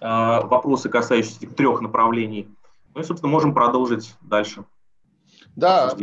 э, 0.00 0.46
вопросы, 0.46 0.88
касающиеся 0.88 1.48
трех 1.48 1.80
направлений. 1.80 2.48
Ну 2.94 3.00
и, 3.00 3.04
собственно, 3.04 3.30
можем 3.30 3.54
продолжить 3.54 4.16
дальше. 4.22 4.64
Да, 5.54 5.94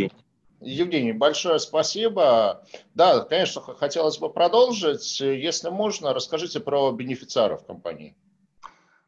Евгений, 0.64 1.14
большое 1.14 1.60
спасибо. 1.60 2.64
Да, 2.96 3.22
конечно, 3.22 3.62
хотелось 3.62 4.18
бы 4.18 4.30
продолжить. 4.30 5.20
Если 5.20 5.70
можно, 5.70 6.14
расскажите 6.14 6.60
про 6.60 6.92
бенефициаров 6.92 7.66
компании. 7.66 8.16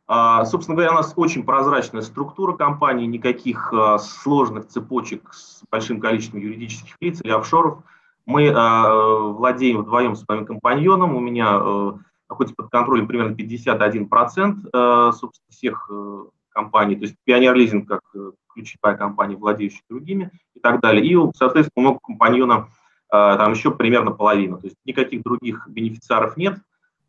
А, 0.08 0.46
собственно 0.46 0.76
говоря, 0.76 0.92
у 0.92 0.96
нас 0.96 1.14
очень 1.16 1.44
прозрачная 1.44 2.02
структура 2.02 2.56
компании, 2.56 3.08
никаких 3.08 3.74
а, 3.74 3.98
сложных 3.98 4.68
цепочек 4.68 5.34
с 5.34 5.64
большим 5.72 6.00
количеством 6.00 6.40
юридических 6.40 6.96
лиц 7.02 7.22
или 7.22 7.32
офшоров– 7.32 7.80
мы 8.26 8.48
э, 8.48 8.54
владеем 8.54 9.82
вдвоем 9.82 10.16
с 10.16 10.28
моим 10.28 10.46
компаньоном. 10.46 11.16
У 11.16 11.20
меня 11.20 11.60
э, 11.62 11.94
находится 12.28 12.56
под 12.56 12.70
контролем 12.72 13.08
примерно 13.08 13.36
51% 13.36 14.70
э, 14.74 15.12
собственно, 15.14 15.50
всех 15.50 15.88
э, 15.92 16.24
компаний. 16.56 16.96
То 16.96 17.04
есть 17.04 17.16
Пионер 17.26 17.54
Лизинг 17.54 17.88
как 17.88 18.02
э, 18.16 18.32
ключевая 18.54 18.96
компания, 18.96 19.36
владеющая 19.36 19.84
другими 19.90 20.32
и 20.56 20.60
так 20.60 20.80
далее. 20.80 21.06
И, 21.06 21.32
соответственно, 21.36 21.74
у 21.76 21.82
моего 21.82 22.00
компаньона 22.00 22.70
э, 23.12 23.12
там 23.12 23.52
еще 23.52 23.72
примерно 23.72 24.12
половина. 24.12 24.58
То 24.58 24.68
есть 24.68 24.78
никаких 24.86 25.22
других 25.24 25.68
бенефициаров 25.68 26.38
нет. 26.38 26.58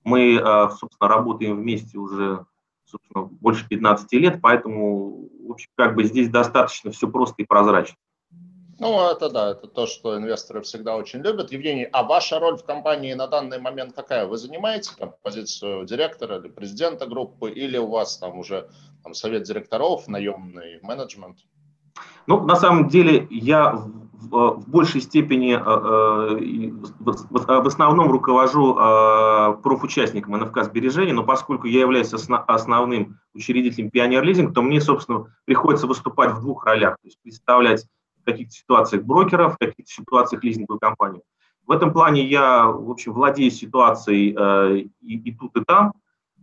Мы, 0.05 0.35
э, 0.35 0.69
собственно, 0.71 1.09
работаем 1.09 1.57
вместе 1.57 1.99
уже 1.99 2.45
собственно, 2.85 3.25
больше 3.25 3.67
15 3.69 4.13
лет, 4.13 4.39
поэтому, 4.41 5.29
в 5.45 5.51
общем, 5.51 5.69
как 5.75 5.97
бы 5.97 6.05
здесь 6.05 6.29
достаточно 6.29 6.93
все 6.93 7.09
просто 7.09 7.43
и 7.43 7.45
прозрачно. 7.45 7.97
Ну, 8.79 9.11
это 9.11 9.31
да, 9.31 9.53
это 9.53 9.69
то, 9.69 9.87
что 9.87 10.19
инвесторы 10.19 10.61
всегда 10.61 10.97
очень 10.97 11.21
любят. 11.21 11.51
Евгений, 11.51 11.85
а 11.85 12.03
ваша 12.03 12.39
роль 12.39 12.59
в 12.59 12.65
компании 12.65 13.15
на 13.15 13.27
данный 13.27 13.59
момент 13.59 13.95
какая? 13.95 14.27
Вы 14.27 14.37
занимаете 14.37 14.91
там, 14.99 15.15
позицию 15.23 15.87
директора 15.87 16.39
или 16.39 16.49
президента 16.49 17.07
группы, 17.07 17.51
или 17.51 17.79
у 17.79 17.89
вас 17.89 18.19
там 18.19 18.39
уже 18.39 18.69
там, 19.03 19.15
совет 19.15 19.45
директоров, 19.45 20.09
наемный 20.09 20.79
менеджмент? 20.83 21.39
Ну, 22.27 22.45
на 22.45 22.57
самом 22.57 22.89
деле, 22.89 23.27
я 23.31 23.73
в, 23.73 24.57
в, 24.57 24.69
большей 24.69 25.01
степени, 25.01 25.55
э, 25.55 25.59
э, 25.59 26.71
в, 26.99 27.63
в 27.63 27.67
основном 27.67 28.11
руковожу 28.11 28.77
э, 28.77 29.57
профучастником 29.63 30.37
НФК 30.39 30.65
сбережений, 30.65 31.13
но 31.13 31.23
поскольку 31.25 31.67
я 31.67 31.81
являюсь 31.81 32.13
основ, 32.13 32.43
основным 32.47 33.19
учредителем 33.35 33.91
Пионер 33.91 34.23
Лизинг, 34.23 34.55
то 34.55 34.63
мне, 34.63 34.81
собственно, 34.81 35.27
приходится 35.45 35.87
выступать 35.87 36.33
в 36.33 36.41
двух 36.41 36.67
ролях, 36.67 36.97
то 36.97 37.07
есть 37.07 37.19
представлять 37.23 37.87
каких-то 38.27 38.53
ситуациях 38.53 39.05
брокеров, 39.05 39.55
в 39.55 39.59
каких-то 39.59 39.91
ситуациях 39.91 40.45
лизинговой 40.45 40.79
компании. 40.79 41.23
В 41.67 41.73
этом 41.73 41.93
плане 41.93 42.25
я, 42.25 42.67
в 42.67 42.91
общем, 42.91 43.13
владею 43.13 43.51
ситуацией 43.51 44.35
э, 44.39 44.79
и, 45.01 45.19
и 45.19 45.35
тут, 45.35 45.57
и 45.57 45.65
там. 45.65 45.93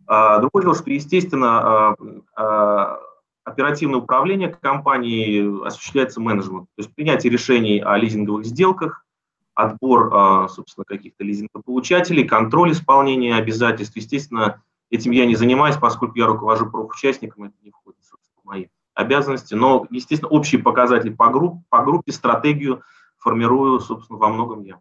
А, 0.06 0.40
другое 0.40 0.64
дело, 0.64 0.76
что, 0.76 0.92
естественно, 0.92 1.96
э, 2.38 2.98
оперативное 3.46 4.00
управление 4.00 4.50
компанией 4.50 5.66
осуществляется 5.66 6.20
менеджмент. 6.20 6.68
То 6.76 6.82
есть 6.82 6.94
принятие 6.94 7.32
решений 7.32 7.80
о 7.80 7.98
лизинговых 7.98 8.46
сделках, 8.46 9.06
отбор, 9.54 10.14
э, 10.14 10.48
собственно, 10.50 10.84
каких-то 10.84 11.24
лизингополучателей, 11.24 12.26
контроль 12.26 12.72
исполнения 12.72 13.36
обязательств. 13.36 13.96
Естественно, 13.96 14.62
этим 14.90 15.12
я 15.12 15.26
не 15.26 15.36
занимаюсь, 15.36 15.78
поскольку 15.78 16.18
я 16.18 16.26
руковожу 16.26 16.70
профучастником, 16.70 17.46
это 17.46 17.56
не 17.62 17.72
входит, 17.72 18.04
собственно, 18.04 18.42
в 18.42 18.46
мои 18.46 18.66
обязанности, 18.94 19.54
но, 19.54 19.88
естественно, 19.90 20.30
общие 20.30 20.62
показатели 20.62 21.12
по, 21.12 21.30
групп, 21.30 21.62
по 21.70 21.84
группе, 21.84 22.12
стратегию 22.12 22.84
формирую, 23.18 23.80
собственно, 23.80 24.20
во 24.20 24.30
многом 24.30 24.64
я. 24.64 24.80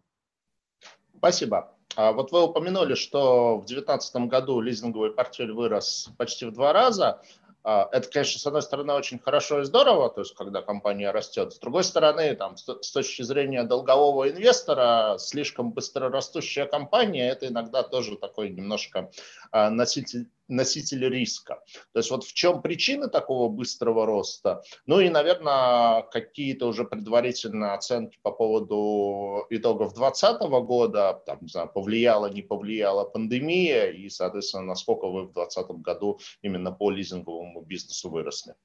Спасибо. 1.17 1.73
А 1.95 2.11
вот 2.11 2.31
вы 2.31 2.43
упомянули, 2.43 2.95
что 2.95 3.57
в 3.57 3.65
2019 3.65 4.15
году 4.27 4.59
лизинговый 4.59 5.11
портфель 5.11 5.51
вырос 5.51 6.09
почти 6.17 6.45
в 6.45 6.51
два 6.51 6.73
раза. 6.73 7.21
А, 7.63 7.87
это, 7.91 8.09
конечно, 8.09 8.39
с 8.39 8.45
одной 8.45 8.61
стороны, 8.61 8.93
очень 8.93 9.19
хорошо 9.19 9.61
и 9.61 9.63
здорово, 9.63 10.09
то 10.09 10.21
есть 10.21 10.35
когда 10.35 10.61
компания 10.61 11.11
растет. 11.11 11.53
С 11.53 11.59
другой 11.59 11.85
стороны, 11.85 12.35
там, 12.35 12.57
с 12.57 12.91
точки 12.91 13.21
зрения 13.21 13.63
долгового 13.63 14.29
инвестора, 14.29 15.15
слишком 15.17 15.71
быстро 15.71 16.09
растущая 16.09 16.65
компания– 16.65 17.29
это 17.31 17.47
иногда 17.47 17.83
тоже 17.83 18.17
такой 18.17 18.49
немножко 18.49 19.11
а, 19.51 19.69
носитель 19.69 20.29
носитель 20.47 21.07
риска. 21.07 21.61
То 21.93 21.99
есть 21.99 22.11
вот 22.11 22.23
в 22.23 22.33
чем 22.33 22.61
причины 22.61 23.07
такого 23.07 23.49
быстрого 23.49 24.05
роста? 24.05 24.61
Ну 24.85 24.99
и, 24.99 25.09
наверное, 25.09 26.03
какие-то 26.03 26.67
уже 26.67 26.83
предварительные 26.83 27.71
оценки 27.71 28.17
по 28.21 28.31
поводу 28.31 29.45
итогов 29.49 29.93
2020 29.93 30.41
года, 30.65 31.21
там, 31.25 31.39
не 31.41 31.47
знаю, 31.47 31.69
повлияла, 31.73 32.31
не 32.31 32.41
повлияла 32.41 33.05
пандемия, 33.05 33.91
и, 33.91 34.09
соответственно, 34.09 34.63
насколько 34.63 35.07
вы 35.07 35.23
в 35.23 35.33
2020 35.33 35.81
году 35.81 36.19
именно 36.41 36.71
по 36.71 36.91
лизинговому 36.91 37.61
бизнесу 37.61 38.09
выросли? 38.09 38.55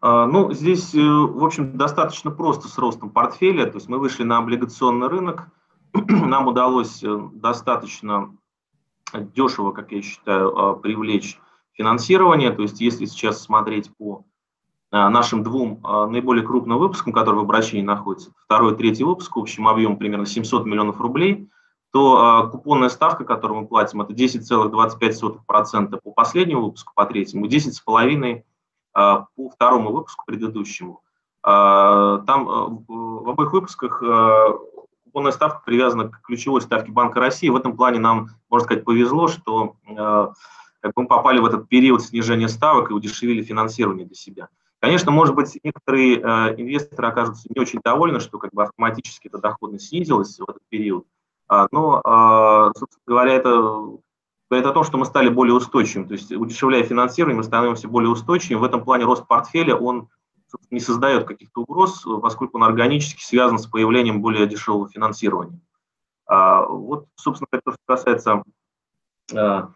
А, 0.00 0.26
ну, 0.26 0.52
здесь, 0.52 0.94
э, 0.94 0.98
в 0.98 1.44
общем, 1.44 1.76
достаточно 1.76 2.30
просто 2.30 2.68
с 2.68 2.78
ростом 2.78 3.10
портфеля. 3.10 3.66
То 3.66 3.76
есть 3.76 3.88
мы 3.88 3.98
вышли 3.98 4.22
на 4.22 4.38
облигационный 4.38 5.08
рынок, 5.08 5.48
нам 5.92 6.46
удалось 6.46 7.02
э, 7.02 7.28
достаточно 7.34 8.34
дешево, 9.18 9.72
как 9.72 9.92
я 9.92 10.02
считаю, 10.02 10.56
а, 10.56 10.74
привлечь 10.74 11.38
финансирование. 11.72 12.50
То 12.50 12.62
есть 12.62 12.80
если 12.80 13.04
сейчас 13.04 13.42
смотреть 13.42 13.90
по 13.96 14.24
а, 14.90 15.10
нашим 15.10 15.42
двум 15.42 15.80
а, 15.84 16.06
наиболее 16.06 16.46
крупным 16.46 16.78
выпускам, 16.78 17.12
которые 17.12 17.40
в 17.40 17.44
обращении 17.44 17.82
находятся, 17.82 18.32
второй 18.44 18.74
и 18.74 18.76
третий 18.76 19.04
выпуск, 19.04 19.36
общим 19.36 19.68
объем 19.68 19.96
примерно 19.96 20.26
700 20.26 20.66
миллионов 20.66 21.00
рублей, 21.00 21.48
то 21.92 22.48
купонная 22.52 22.88
ставка, 22.88 23.24
которую 23.24 23.62
мы 23.62 23.66
платим, 23.66 24.00
это 24.00 24.12
10,25% 24.12 26.00
по 26.00 26.10
последнему 26.12 26.66
выпуску, 26.66 26.92
по 26.94 27.04
третьему, 27.04 27.46
10,5% 27.46 28.44
по 28.92 29.48
второму 29.52 29.90
выпуску 29.90 30.24
предыдущему. 30.24 31.02
Там 31.42 32.24
в 32.86 33.28
обоих 33.28 33.52
выпусках 33.52 34.04
купонная 35.10 35.32
ставка 35.32 35.62
привязана 35.66 36.08
к 36.08 36.22
ключевой 36.22 36.60
ставке 36.60 36.92
Банка 36.92 37.18
России. 37.18 37.48
В 37.48 37.56
этом 37.56 37.76
плане 37.76 37.98
нам, 37.98 38.28
можно 38.48 38.64
сказать, 38.64 38.84
повезло, 38.84 39.26
что 39.26 39.74
э, 39.88 40.28
как 40.80 40.92
мы 40.94 41.06
попали 41.08 41.40
в 41.40 41.44
этот 41.44 41.68
период 41.68 42.00
снижения 42.02 42.48
ставок 42.48 42.90
и 42.90 42.94
удешевили 42.94 43.42
финансирование 43.42 44.06
для 44.06 44.14
себя. 44.14 44.48
Конечно, 44.78 45.10
может 45.10 45.34
быть, 45.34 45.58
некоторые 45.64 46.18
э, 46.18 46.20
инвесторы 46.60 47.08
окажутся 47.08 47.48
не 47.52 47.60
очень 47.60 47.80
довольны, 47.82 48.20
что 48.20 48.38
как 48.38 48.52
бы 48.52 48.62
автоматически 48.62 49.26
эта 49.26 49.38
доходность 49.38 49.88
снизилась 49.88 50.38
в 50.38 50.44
этот 50.48 50.62
период. 50.68 51.06
А, 51.48 51.66
но, 51.72 52.00
э, 52.04 52.78
собственно 52.78 53.02
говоря, 53.04 53.32
это 53.32 53.50
говорит 54.48 54.66
о 54.66 54.72
том, 54.72 54.84
что 54.84 54.96
мы 54.96 55.06
стали 55.06 55.28
более 55.28 55.54
устойчивыми. 55.54 56.06
То 56.06 56.12
есть, 56.12 56.30
удешевляя 56.30 56.84
финансирование, 56.84 57.36
мы 57.36 57.42
становимся 57.42 57.88
более 57.88 58.10
устойчивыми. 58.10 58.60
В 58.60 58.64
этом 58.64 58.84
плане 58.84 59.06
рост 59.06 59.26
портфеля, 59.26 59.74
он 59.74 60.08
не 60.70 60.80
создает 60.80 61.24
каких-то 61.24 61.62
угроз, 61.62 62.04
поскольку 62.22 62.58
он 62.58 62.64
органически 62.64 63.22
связан 63.22 63.58
с 63.58 63.66
появлением 63.66 64.22
более 64.22 64.46
дешевого 64.46 64.88
финансирования. 64.88 65.60
А, 66.30 66.64
вот, 66.64 67.06
собственно, 67.16 67.48
то, 67.50 67.72
что 67.72 67.80
касается 67.86 68.44
а, 69.34 69.70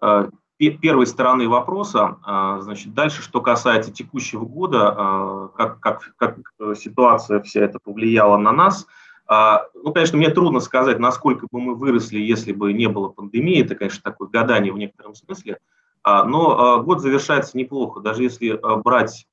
а, 0.00 0.28
первой 0.58 1.06
стороны 1.06 1.48
вопроса. 1.48 2.16
Значит, 2.60 2.92
дальше, 2.92 3.22
что 3.22 3.40
касается 3.40 3.92
текущего 3.92 4.44
года, 4.44 5.50
как, 5.54 5.80
как, 5.80 6.14
как 6.16 6.38
ситуация 6.76 7.42
вся 7.42 7.60
эта 7.60 7.78
повлияла 7.78 8.38
на 8.38 8.52
нас. 8.52 8.86
Ну, 9.28 9.92
конечно, 9.92 10.16
мне 10.16 10.30
трудно 10.30 10.60
сказать, 10.60 10.98
насколько 10.98 11.46
бы 11.50 11.60
мы 11.60 11.74
выросли, 11.74 12.18
если 12.18 12.52
бы 12.52 12.72
не 12.72 12.88
было 12.88 13.10
пандемии. 13.10 13.62
Это, 13.62 13.74
конечно, 13.74 14.00
такое 14.02 14.28
гадание 14.28 14.72
в 14.72 14.78
некотором 14.78 15.14
смысле. 15.14 15.58
Но 16.04 16.82
год 16.82 17.02
завершается 17.02 17.58
неплохо, 17.58 18.00
даже 18.00 18.22
если 18.22 18.58
брать 18.82 19.26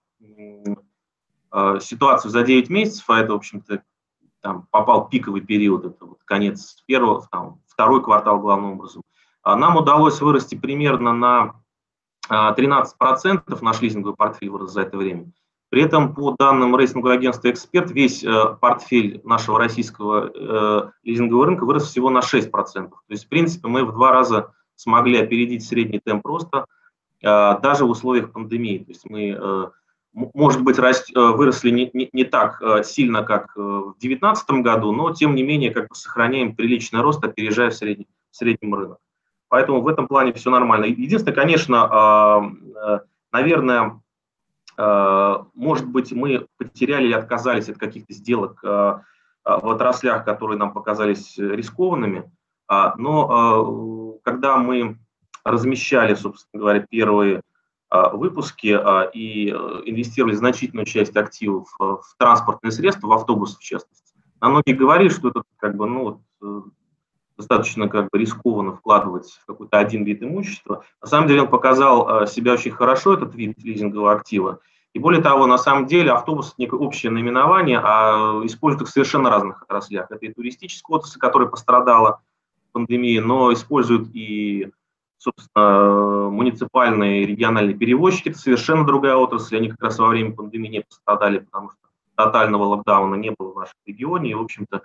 ситуацию 1.81 2.31
за 2.31 2.43
9 2.43 2.69
месяцев, 2.69 3.09
а 3.09 3.19
это, 3.19 3.33
в 3.33 3.35
общем-то, 3.35 3.83
там 4.41 4.67
попал 4.71 5.07
пиковый 5.07 5.41
период, 5.41 5.85
это 5.85 6.05
вот 6.05 6.19
конец 6.25 6.83
первого, 6.87 7.27
там, 7.31 7.61
второй 7.67 8.03
квартал 8.03 8.39
главным 8.39 8.73
образом, 8.73 9.03
нам 9.45 9.77
удалось 9.77 10.19
вырасти 10.19 10.55
примерно 10.55 11.13
на 11.13 11.53
13% 12.29 13.57
наш 13.61 13.81
лизинговый 13.81 14.15
портфель 14.15 14.49
вырос 14.49 14.71
за 14.71 14.81
это 14.81 14.97
время. 14.97 15.31
При 15.73 15.81
этом, 15.81 16.13
по 16.13 16.35
данным 16.37 16.75
рейтингового 16.75 17.15
агентства 17.15 17.49
«Эксперт», 17.49 17.89
весь 17.89 18.23
э, 18.23 18.57
портфель 18.61 19.21
нашего 19.23 19.57
российского 19.57 20.29
э, 20.31 20.91
лизингового 21.01 21.47
рынка 21.47 21.65
вырос 21.65 21.87
всего 21.87 22.11
на 22.11 22.19
6%. 22.19 22.51
То 22.51 22.91
есть, 23.09 23.25
в 23.25 23.27
принципе, 23.27 23.67
мы 23.67 23.83
в 23.83 23.91
два 23.91 24.11
раза 24.11 24.53
смогли 24.75 25.17
опередить 25.17 25.65
средний 25.65 25.97
темп 25.97 26.27
роста 26.27 26.67
э, 27.23 27.59
даже 27.59 27.85
в 27.85 27.89
условиях 27.89 28.31
пандемии. 28.31 28.83
То 28.83 28.91
есть 28.91 29.09
мы, 29.09 29.35
э, 29.35 29.65
может 30.13 30.61
быть, 30.61 30.79
раст, 30.79 31.09
э, 31.15 31.19
выросли 31.19 31.71
не, 31.71 31.89
не, 31.93 32.09
не 32.13 32.23
так 32.23 32.61
э, 32.61 32.83
сильно, 32.83 33.23
как 33.23 33.55
э, 33.55 33.59
в 33.59 33.95
2019 33.99 34.49
году, 34.61 34.91
но, 34.91 35.13
тем 35.13 35.35
не 35.35 35.43
менее, 35.43 35.71
как 35.71 35.89
бы 35.89 35.95
сохраняем 35.95 36.55
приличный 36.55 37.01
рост, 37.01 37.23
опережая 37.23 37.69
в 37.69 37.75
среднем, 37.75 38.05
в 38.31 38.35
среднем 38.35 38.75
рынок. 38.75 38.99
Поэтому 39.49 39.81
в 39.81 39.87
этом 39.87 40.07
плане 40.07 40.33
все 40.33 40.49
нормально. 40.49 40.85
Единственное, 40.85 41.35
конечно, 41.35 42.51
э, 42.75 42.99
наверное, 43.31 44.01
Э, 44.77 45.43
может 45.53 45.87
быть, 45.87 46.11
мы 46.11 46.47
потеряли 46.57 47.05
или 47.05 47.13
отказались 47.13 47.69
от 47.69 47.77
каких-то 47.77 48.13
сделок 48.13 48.59
э, 48.63 48.67
в 49.45 49.67
отраслях, 49.67 50.25
которые 50.25 50.57
нам 50.57 50.73
показались 50.73 51.37
рискованными, 51.37 52.31
а, 52.69 52.95
но 52.95 54.15
когда 54.23 54.55
мы 54.55 54.97
размещали, 55.43 56.15
собственно 56.15 56.61
говоря, 56.61 56.87
первые 56.89 57.41
выпуски 58.13 58.79
и 59.13 59.49
инвестировали 59.49 60.33
значительную 60.33 60.85
часть 60.85 61.15
активов 61.15 61.73
в 61.77 62.03
транспортные 62.17 62.71
средства, 62.71 63.07
в 63.07 63.13
автобусы 63.13 63.57
в 63.57 63.61
частности, 63.61 64.13
нам 64.41 64.51
многие 64.51 64.73
говорили, 64.73 65.09
что 65.09 65.29
это 65.29 65.43
как 65.57 65.77
бы, 65.77 65.85
ну, 65.87 66.21
достаточно 67.37 67.87
как 67.87 68.09
бы 68.11 68.19
рискованно 68.19 68.73
вкладывать 68.73 69.31
в 69.41 69.45
какой-то 69.45 69.77
один 69.77 70.03
вид 70.03 70.21
имущества. 70.21 70.83
На 71.01 71.07
самом 71.07 71.27
деле 71.27 71.43
он 71.43 71.49
показал 71.49 72.27
себя 72.27 72.53
очень 72.53 72.71
хорошо, 72.71 73.13
этот 73.13 73.35
вид 73.35 73.57
лизингового 73.63 74.11
актива. 74.11 74.59
И 74.93 74.99
более 74.99 75.23
того, 75.23 75.47
на 75.47 75.57
самом 75.57 75.87
деле 75.87 76.11
автобус– 76.11 76.53
это 76.57 76.61
не 76.61 76.69
общее 76.69 77.11
наименование, 77.11 77.79
а 77.83 78.41
используют 78.43 78.83
их 78.83 78.89
в 78.89 78.91
совершенно 78.91 79.29
разных 79.29 79.63
отраслях. 79.63 80.11
Это 80.11 80.25
и 80.25 80.33
туристическая 80.33 80.97
отрасль, 80.97 81.19
которая 81.19 81.49
пострадала 81.49 82.21
в 82.69 82.73
пандемии, 82.73 83.17
но 83.17 83.51
используют 83.53 84.09
и, 84.13 84.71
собственно, 85.23 86.29
муниципальные 86.29 87.25
региональные 87.25 87.75
перевозчики. 87.75 88.29
Это 88.29 88.37
совершенно 88.37 88.85
другая 88.85 89.15
отрасль. 89.15 89.57
Они 89.57 89.69
как 89.69 89.81
раз 89.81 89.97
во 89.99 90.09
время 90.09 90.33
пандемии 90.33 90.69
не 90.69 90.81
пострадали, 90.81 91.39
потому 91.39 91.69
что 91.69 91.79
тотального 92.15 92.63
локдауна 92.63 93.15
не 93.15 93.31
было 93.31 93.53
в 93.53 93.57
нашем 93.57 93.75
регионе. 93.85 94.31
И, 94.31 94.33
в 94.35 94.41
общем-то, 94.41 94.83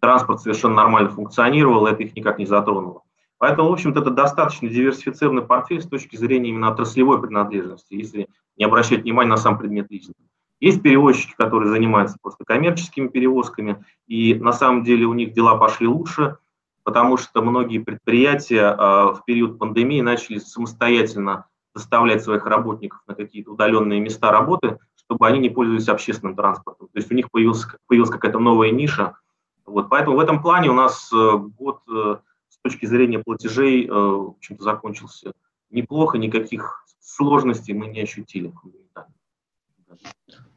транспорт 0.00 0.40
совершенно 0.40 0.74
нормально 0.74 1.10
функционировал, 1.10 1.86
это 1.86 2.02
их 2.02 2.14
никак 2.14 2.38
не 2.38 2.46
затронуло. 2.46 3.02
Поэтому, 3.38 3.70
в 3.70 3.72
общем-то, 3.72 4.00
это 4.00 4.10
достаточно 4.10 4.68
диверсифицированный 4.68 5.42
портфель 5.42 5.82
с 5.82 5.88
точки 5.88 6.14
зрения 6.14 6.50
именно 6.50 6.68
отраслевой 6.68 7.20
принадлежности, 7.20 7.94
если 7.94 8.28
не 8.56 8.64
обращать 8.64 9.02
внимания 9.02 9.30
на 9.30 9.36
сам 9.36 9.58
предмет 9.58 9.90
лизинга. 9.90 10.20
Есть 10.60 10.80
перевозчики, 10.80 11.34
которые 11.36 11.72
занимаются 11.72 12.18
просто 12.22 12.44
коммерческими 12.44 13.08
перевозками, 13.08 13.84
и 14.06 14.34
на 14.34 14.52
самом 14.52 14.84
деле 14.84 15.06
у 15.06 15.12
них 15.12 15.32
дела 15.32 15.56
пошли 15.56 15.88
лучше, 15.88 16.36
потому 16.84 17.16
что 17.16 17.42
многие 17.42 17.78
предприятия 17.78 18.74
э, 18.74 18.76
в 19.14 19.22
период 19.24 19.58
пандемии 19.58 20.00
начали 20.00 20.38
самостоятельно 20.38 21.46
доставлять 21.74 22.22
своих 22.22 22.44
работников 22.46 23.00
на 23.06 23.14
какие-то 23.14 23.52
удаленные 23.52 24.00
места 24.00 24.30
работы, 24.30 24.78
чтобы 24.96 25.26
они 25.26 25.38
не 25.38 25.50
пользовались 25.50 25.88
общественным 25.88 26.36
транспортом. 26.36 26.88
То 26.88 26.98
есть 26.98 27.10
у 27.10 27.14
них 27.14 27.30
появилась, 27.30 27.66
появилась 27.86 28.10
какая-то 28.10 28.38
новая 28.38 28.70
ниша. 28.70 29.16
Вот, 29.64 29.88
поэтому 29.88 30.16
в 30.16 30.20
этом 30.20 30.42
плане 30.42 30.70
у 30.70 30.74
нас 30.74 31.10
э, 31.12 31.36
год 31.36 31.82
э, 31.88 32.16
с 32.48 32.58
точки 32.58 32.86
зрения 32.86 33.20
платежей 33.20 33.86
э, 33.86 33.90
в 33.90 34.34
общем-то, 34.36 34.62
закончился 34.62 35.32
неплохо, 35.70 36.18
никаких 36.18 36.84
сложностей 37.00 37.74
мы 37.74 37.86
не 37.86 38.00
ощутили. 38.00 38.52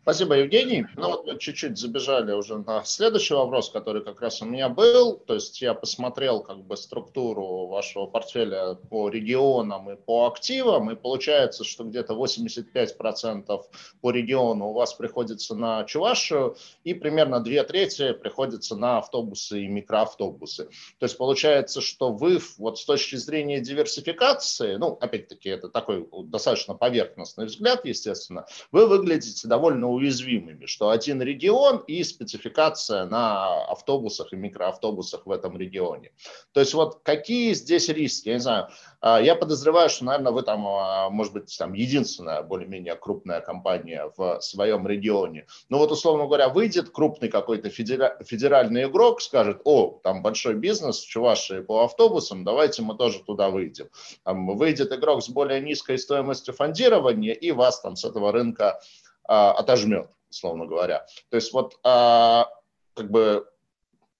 Спасибо, 0.05 0.35
Евгений. 0.35 0.85
Ну 0.97 1.07
вот 1.23 1.39
чуть-чуть 1.39 1.79
забежали 1.79 2.31
уже 2.31 2.59
на 2.59 2.83
следующий 2.83 3.33
вопрос, 3.33 3.71
который 3.71 4.03
как 4.03 4.21
раз 4.21 4.39
у 4.39 4.45
меня 4.45 4.69
был. 4.69 5.15
То 5.17 5.33
есть 5.33 5.59
я 5.63 5.73
посмотрел 5.73 6.41
как 6.41 6.59
бы 6.59 6.77
структуру 6.77 7.65
вашего 7.65 8.05
портфеля 8.05 8.75
по 8.75 9.09
регионам 9.09 9.89
и 9.89 9.95
по 9.95 10.27
активам, 10.27 10.91
и 10.91 10.95
получается, 10.95 11.63
что 11.63 11.85
где-то 11.85 12.13
85% 12.13 13.61
по 13.99 14.11
региону 14.11 14.67
у 14.67 14.73
вас 14.73 14.93
приходится 14.93 15.55
на 15.55 15.83
Чувашию, 15.85 16.55
и 16.83 16.93
примерно 16.93 17.39
две 17.39 17.63
трети 17.63 18.13
приходится 18.13 18.75
на 18.75 18.99
автобусы 18.99 19.63
и 19.63 19.67
микроавтобусы. 19.67 20.65
То 20.99 21.05
есть 21.05 21.17
получается, 21.17 21.81
что 21.81 22.11
вы 22.11 22.39
вот 22.59 22.77
с 22.77 22.85
точки 22.85 23.15
зрения 23.15 23.59
диверсификации, 23.59 24.75
ну, 24.75 24.99
опять-таки, 25.01 25.49
это 25.49 25.67
такой 25.67 26.07
достаточно 26.25 26.75
поверхностный 26.75 27.47
взгляд, 27.47 27.85
естественно, 27.85 28.45
вы 28.71 28.85
выглядите 28.85 29.47
довольно 29.47 29.94
уязвимыми, 29.95 30.65
что 30.65 30.89
один 30.89 31.21
регион 31.21 31.79
и 31.87 32.03
спецификация 32.03 33.05
на 33.05 33.65
автобусах 33.65 34.33
и 34.33 34.35
микроавтобусах 34.35 35.25
в 35.25 35.31
этом 35.31 35.57
регионе. 35.57 36.11
То 36.53 36.59
есть 36.59 36.73
вот 36.73 37.01
какие 37.03 37.53
здесь 37.53 37.89
риски, 37.89 38.29
я 38.29 38.35
не 38.35 38.41
знаю, 38.41 38.69
а, 39.01 39.21
я 39.21 39.35
подозреваю, 39.35 39.89
что, 39.89 40.05
наверное, 40.05 40.31
вы 40.31 40.41
там, 40.41 40.65
а, 40.67 41.09
может 41.09 41.33
быть, 41.33 41.55
там 41.57 41.73
единственная 41.73 42.41
более-менее 42.41 42.95
крупная 42.95 43.39
компания 43.41 44.11
в 44.17 44.39
своем 44.41 44.87
регионе. 44.87 45.45
Но 45.69 45.77
вот, 45.77 45.91
условно 45.91 46.25
говоря, 46.25 46.49
выйдет 46.49 46.89
крупный 46.89 47.29
какой-то 47.29 47.69
федеральный 47.69 48.85
игрок, 48.85 49.21
скажет, 49.21 49.61
о, 49.63 49.99
там 50.03 50.23
большой 50.23 50.55
бизнес 50.55 50.99
в 51.01 51.07
Чувашии 51.07 51.61
по 51.61 51.83
автобусам, 51.83 52.43
давайте 52.43 52.81
мы 52.81 52.97
тоже 52.97 53.23
туда 53.23 53.49
выйдем. 53.49 53.89
Там 54.23 54.57
выйдет 54.57 54.91
игрок 54.91 55.23
с 55.23 55.29
более 55.29 55.61
низкой 55.61 55.97
стоимостью 55.97 56.53
фондирования 56.53 57.33
и 57.33 57.51
вас 57.51 57.81
там 57.81 57.95
с 57.95 58.05
этого 58.05 58.31
рынка 58.31 58.79
отожмет, 59.27 60.09
условно 60.29 60.65
говоря. 60.65 61.05
То 61.29 61.35
есть 61.35 61.53
вот 61.53 61.77
а, 61.83 62.47
как 62.95 63.09
бы 63.09 63.45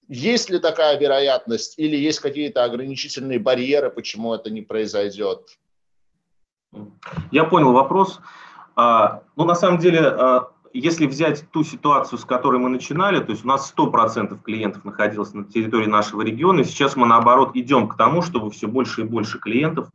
есть 0.08 0.50
ли 0.50 0.58
такая 0.58 0.98
вероятность 0.98 1.78
или 1.78 1.96
есть 1.96 2.20
какие-то 2.20 2.64
ограничительные 2.64 3.38
барьеры, 3.38 3.90
почему 3.90 4.34
это 4.34 4.50
не 4.50 4.62
произойдет? 4.62 5.58
Я 7.30 7.44
понял 7.44 7.72
вопрос. 7.72 8.20
А, 8.76 9.22
ну, 9.36 9.44
на 9.44 9.54
самом 9.54 9.78
деле, 9.78 10.00
а, 10.00 10.50
если 10.72 11.06
взять 11.06 11.50
ту 11.50 11.64
ситуацию, 11.64 12.18
с 12.18 12.24
которой 12.24 12.58
мы 12.58 12.68
начинали, 12.68 13.20
то 13.20 13.32
есть 13.32 13.44
у 13.44 13.48
нас 13.48 13.72
100% 13.76 14.42
клиентов 14.42 14.84
находилось 14.84 15.32
на 15.32 15.44
территории 15.44 15.86
нашего 15.86 16.22
региона, 16.22 16.60
и 16.60 16.64
сейчас 16.64 16.96
мы, 16.96 17.06
наоборот, 17.06 17.52
идем 17.54 17.88
к 17.88 17.96
тому, 17.96 18.22
чтобы 18.22 18.50
все 18.50 18.68
больше 18.68 19.00
и 19.02 19.04
больше 19.04 19.38
клиентов 19.38 19.88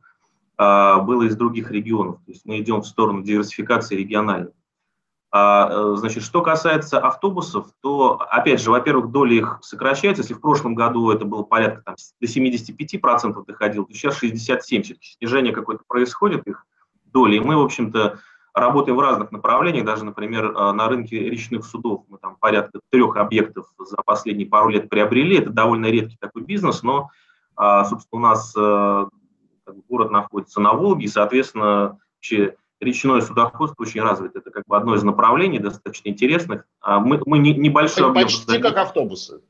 а, 0.58 1.00
было 1.00 1.24
из 1.24 1.36
других 1.36 1.72
регионов. 1.72 2.18
То 2.26 2.32
есть 2.32 2.46
мы 2.46 2.60
идем 2.60 2.82
в 2.82 2.88
сторону 2.88 3.22
диверсификации 3.22 3.96
региональной. 3.96 4.52
А, 5.34 5.70
э, 5.72 5.96
значит, 5.96 6.24
что 6.24 6.42
касается 6.42 7.00
автобусов, 7.00 7.68
то, 7.82 8.22
опять 8.30 8.62
же, 8.62 8.70
во-первых, 8.70 9.12
доля 9.12 9.34
их 9.34 9.60
сокращается. 9.62 10.24
Если 10.24 10.34
в 10.34 10.42
прошлом 10.42 10.76
году 10.76 11.10
это 11.10 11.24
было 11.24 11.44
порядка 11.44 11.82
там, 11.84 11.96
до 12.20 12.28
75% 12.28 13.46
доходило, 13.46 13.86
то 13.86 13.94
сейчас 13.94 14.22
67%. 14.22 14.84
Все-таки 14.84 15.08
снижение 15.18 15.54
какое-то 15.54 15.84
происходит 15.88 16.48
их 16.48 16.66
доли. 17.06 17.38
И 17.38 17.40
мы, 17.40 17.56
в 17.56 17.62
общем-то, 17.62 18.20
работаем 18.54 18.98
в 18.98 19.00
разных 19.00 19.32
направлениях. 19.32 19.86
Даже, 19.86 20.04
например, 20.04 20.52
э, 20.52 20.72
на 20.74 20.90
рынке 20.90 21.18
речных 21.18 21.66
судов 21.66 22.04
мы 22.10 22.18
там 22.18 22.36
порядка 22.36 22.82
трех 22.90 23.16
объектов 23.16 23.68
за 23.80 23.98
последние 24.04 24.50
пару 24.50 24.68
лет 24.68 24.90
приобрели. 24.90 25.38
Это 25.38 25.50
довольно 25.52 25.86
редкий 25.86 26.18
такой 26.20 26.42
бизнес, 26.42 26.84
но, 26.84 27.10
а, 27.56 27.86
собственно, 27.86 28.20
у 28.20 28.24
нас 28.24 28.54
э, 28.58 29.06
город 29.88 30.12
находится 30.12 30.60
на 30.60 30.74
Волге, 30.74 31.06
и, 31.06 31.08
соответственно, 31.10 32.00
вообще 32.18 32.58
речное 32.82 33.22
судоходство 33.22 33.84
очень 33.84 34.02
развито. 34.02 34.40
Это 34.40 34.52
как 34.52 34.66
бы 34.68 34.76
одно 34.76 34.96
из 34.96 35.04
направлений 35.04 35.60
достаточно 35.60 36.10
интересных. 36.10 36.66
А 36.82 37.00
мы, 37.00 37.22
мы 37.26 37.38
не, 37.38 37.54
небольшой 37.54 38.10
объем... 38.10 38.26
Почти 38.26 38.60
как 38.60 38.78
автобусы. 38.78 39.42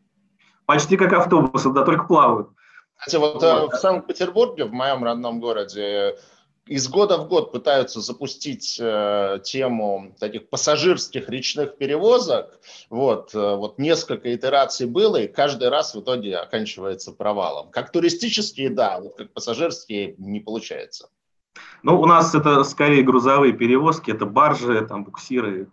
Почти 0.65 0.98
как 0.98 1.13
автобусы, 1.13 1.72
да, 1.72 1.84
только 1.84 2.06
плавают. 2.06 2.50
Кстати, 2.98 3.15
вот, 3.15 3.41
э, 3.41 3.62
вот. 3.62 3.74
в 3.74 3.78
Санкт-Петербурге, 3.78 4.65
в 4.65 4.74
моем 4.74 5.04
родном 5.04 5.39
городе, 5.39 6.17
из 6.67 6.88
года 6.88 7.17
в 7.17 7.28
год 7.28 7.52
пытаются 7.52 8.00
запустить 8.00 8.78
э, 8.80 9.39
тему 9.44 10.13
таких 10.20 10.50
пассажирских 10.50 11.28
речных 11.28 11.78
перевозок. 11.78 12.60
Вот, 12.89 13.34
э, 13.34 13.56
вот 13.56 13.80
несколько 13.80 14.34
итераций 14.34 14.86
было, 14.86 15.17
и 15.17 15.28
каждый 15.28 15.70
раз 15.70 15.96
в 15.96 16.02
итоге 16.02 16.38
оканчивается 16.38 17.12
провалом. 17.12 17.72
Как 17.72 17.91
туристические, 17.91 18.70
да, 18.70 19.00
вот 19.00 19.15
как 19.15 19.34
пассажирские 19.34 20.15
не 20.20 20.39
получается. 20.39 21.10
Ну, 21.84 22.00
у 22.00 22.06
нас 22.06 22.36
это 22.36 22.63
скорее 22.63 23.04
грузовые 23.04 23.54
перевозки, 23.54 24.12
это 24.12 24.26
баржи, 24.26 24.86
там, 24.86 25.04
буксиры, 25.04 25.67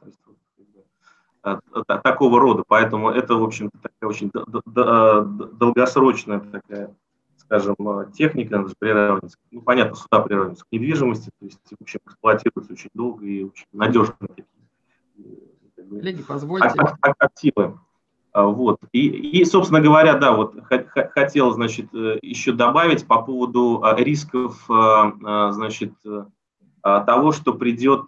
э, 1.44 1.58
э, 1.74 1.82
такого 2.02 2.40
рода. 2.40 2.64
Поэтому 2.66 3.10
это, 3.10 3.34
в 3.34 3.42
общем-то, 3.42 3.78
такая 3.78 4.08
очень 4.08 4.30
долгосрочная 4.32 6.40
такая, 6.40 6.96
скажем, 7.36 7.76
техника, 8.12 8.64
приравнивается, 8.78 9.38
ну, 9.50 9.60
понятно, 9.62 9.96
сюда 9.96 10.20
приравнивается 10.20 10.64
к 10.64 10.72
недвижимости, 10.72 11.30
то 11.38 11.44
есть, 11.44 11.60
в 11.78 11.82
общем, 11.82 12.00
эксплуатируется 12.06 12.72
очень 12.72 12.90
долго 12.94 13.26
и 13.26 13.44
очень 13.44 13.66
надежно 13.72 14.16
Коллеги, 15.88 16.22
позвольте. 16.22 16.68
активы. 17.00 17.78
А, 18.32 18.44
вот. 18.44 18.78
И, 18.92 19.08
и, 19.08 19.44
собственно 19.44 19.80
говоря, 19.80 20.14
да, 20.14 20.32
вот 20.32 20.54
хотел, 21.14 21.52
значит, 21.52 21.94
э, 21.94 22.18
еще 22.22 22.52
добавить 22.52 23.06
по 23.06 23.22
поводу 23.22 23.82
а, 23.82 23.94
рисков, 23.94 24.64
а, 24.70 25.52
значит, 25.52 25.92
того, 26.82 27.32
что 27.32 27.52
придет 27.54 28.02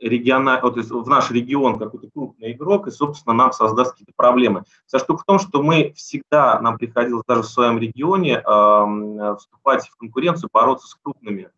региона, 0.00 0.60
вот, 0.62 0.74
то 0.74 0.80
есть 0.80 0.90
в 0.90 1.06
наш 1.08 1.30
регион 1.30 1.78
какой-то 1.78 2.08
крупный 2.10 2.52
игрок 2.52 2.88
и, 2.88 2.90
собственно, 2.90 3.34
нам 3.34 3.52
создаст 3.52 3.92
какие-то 3.92 4.12
проблемы. 4.16 4.64
Вся 4.86 4.98
штука 4.98 5.22
в 5.22 5.26
том, 5.26 5.38
что 5.38 5.62
мы 5.62 5.92
всегда, 5.96 6.58
нам 6.60 6.78
приходилось 6.78 7.24
даже 7.26 7.42
в 7.42 7.46
своем 7.46 7.78
регионе 7.78 8.42
э, 8.44 9.34
вступать 9.38 9.88
в 9.88 9.96
конкуренцию, 9.96 10.48
бороться 10.52 10.88
с 10.88 10.94
крупными 10.94 11.50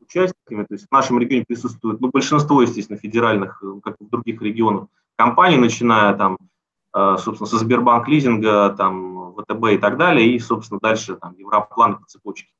участниками. 0.00 0.64
То 0.64 0.74
есть 0.74 0.86
в 0.88 0.92
нашем 0.92 1.18
регионе 1.18 1.44
присутствует, 1.46 2.00
ну, 2.00 2.10
большинство, 2.10 2.62
естественно, 2.62 2.98
федеральных, 2.98 3.62
э, 3.62 3.80
как 3.82 3.96
и 4.00 4.04
в 4.04 4.08
других 4.08 4.40
регионах, 4.42 4.86
компаний, 5.16 5.56
начиная 5.56 6.14
там, 6.14 6.38
собственно, 6.94 7.46
со 7.46 7.58
Сбербанк 7.58 8.08
лизинга, 8.08 8.70
там, 8.70 9.34
ВТБ 9.34 9.72
и 9.72 9.78
так 9.78 9.98
далее, 9.98 10.28
и, 10.34 10.38
собственно, 10.38 10.80
дальше 10.80 11.16
там 11.16 11.34
Европлан 11.36 11.98
по 11.98 12.06
цепочке. 12.06 12.50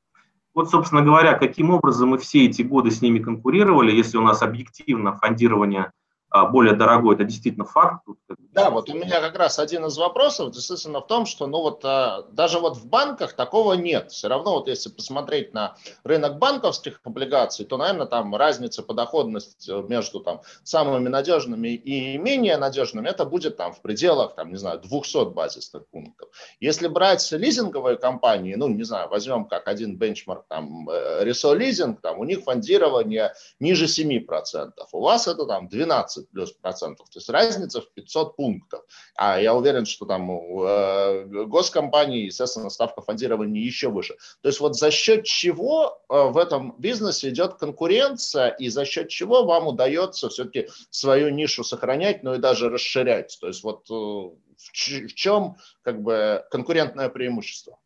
Вот, 0.55 0.71
собственно 0.71 1.03
говоря, 1.03 1.35
каким 1.35 1.71
образом 1.71 2.11
мы 2.11 2.19
все 2.19 2.47
эти 2.47 2.63
годы 2.63 2.91
с 2.91 3.01
ними 3.01 3.21
конкурировали, 3.21 3.93
если 3.93 4.19
у 4.19 4.23
нас 4.23 4.43
объективно 4.43 5.17
фондирование 5.17 5.93
более 6.31 6.75
дорогой, 6.75 7.15
это 7.15 7.25
действительно 7.25 7.65
факт. 7.65 8.05
Да, 8.53 8.71
вот 8.71 8.91
у 8.91 8.95
меня 8.95 9.21
как 9.21 9.37
раз 9.37 9.59
один 9.59 9.87
из 9.87 9.97
вопросов 9.97 10.51
действительно 10.51 11.01
в 11.01 11.07
том, 11.07 11.25
что 11.25 11.47
ну 11.47 11.63
вот 11.63 11.81
а, 11.85 12.25
даже 12.33 12.59
вот 12.59 12.77
в 12.77 12.87
банках 12.87 13.33
такого 13.33 13.75
нет. 13.75 14.11
Все 14.11 14.29
равно 14.29 14.53
вот 14.53 14.69
если 14.69 14.91
посмотреть 14.91 15.55
на 15.55 15.77
рынок 16.05 16.39
банковских 16.39 17.01
облигаций, 17.05 17.65
то, 17.65 17.79
наверное, 17.79 18.07
там 18.07 18.35
разница 18.37 18.83
по 18.83 18.93
доходности 18.93 19.71
между 19.89 20.21
там 20.21 20.43
самыми 20.65 21.09
надежными 21.09 21.69
и 21.69 22.19
менее 22.19 22.59
надежными, 22.59 23.09
это 23.09 23.25
будет 23.25 23.57
там 23.57 23.73
в 23.73 23.81
пределах, 23.81 24.35
там, 24.35 24.51
не 24.51 24.57
знаю, 24.57 24.81
200 24.81 25.31
базисных 25.31 25.89
пунктов. 25.89 26.29
Если 26.61 26.89
брать 26.89 27.31
лизинговые 27.33 27.97
компании, 27.97 28.55
ну, 28.55 28.69
не 28.69 28.83
знаю, 28.83 29.09
возьмем 29.09 29.47
как 29.47 29.67
один 29.67 29.97
бенчмарк, 29.97 30.45
там, 30.49 30.91
Ресо 31.21 31.55
э, 31.55 31.59
лизинг, 31.59 32.03
там, 32.03 32.19
у 32.19 32.25
них 32.25 32.45
фондирование 32.45 33.33
ниже 33.61 33.87
7%, 33.87 34.73
у 34.93 35.01
вас 35.01 35.27
это 35.27 35.47
там 35.47 35.69
12 35.69 36.19
15 36.19 36.28
плюс 36.33 36.53
процентов. 36.53 37.09
То 37.11 37.19
есть 37.19 37.29
разница 37.29 37.81
в 37.81 37.91
500 37.93 38.37
пунктов. 38.37 38.85
А 39.15 39.41
я 39.41 39.55
уверен, 39.55 39.87
что 39.87 40.07
там 40.07 40.31
у 40.31 40.65
э, 40.65 41.25
госкомпании, 41.47 42.27
естественно, 42.27 42.71
ставка 42.71 43.03
фондирования 43.03 43.63
еще 43.63 43.89
выше. 43.89 44.17
То 44.43 44.49
есть 44.49 44.61
вот 44.61 44.77
за 44.77 44.91
счет 44.91 45.25
чего 45.25 46.01
э, 46.09 46.29
в 46.29 46.37
этом 46.37 46.75
бизнесе 46.79 47.31
идет 47.31 47.55
конкуренция 47.55 48.49
и 48.49 48.69
за 48.69 48.85
счет 48.85 49.09
чего 49.09 49.45
вам 49.45 49.67
удается 49.67 50.29
все-таки 50.29 50.69
свою 50.91 51.31
нишу 51.31 51.65
сохранять, 51.65 52.23
ну 52.23 52.35
и 52.35 52.39
даже 52.39 52.69
расширять. 52.69 53.37
То 53.41 53.49
есть 53.49 53.63
вот 53.63 53.89
э, 53.91 53.95
в, 53.95 55.15
чем 55.15 55.57
как 55.83 56.03
бы 56.03 56.45
конкурентное 56.51 57.09
преимущество? 57.09 57.79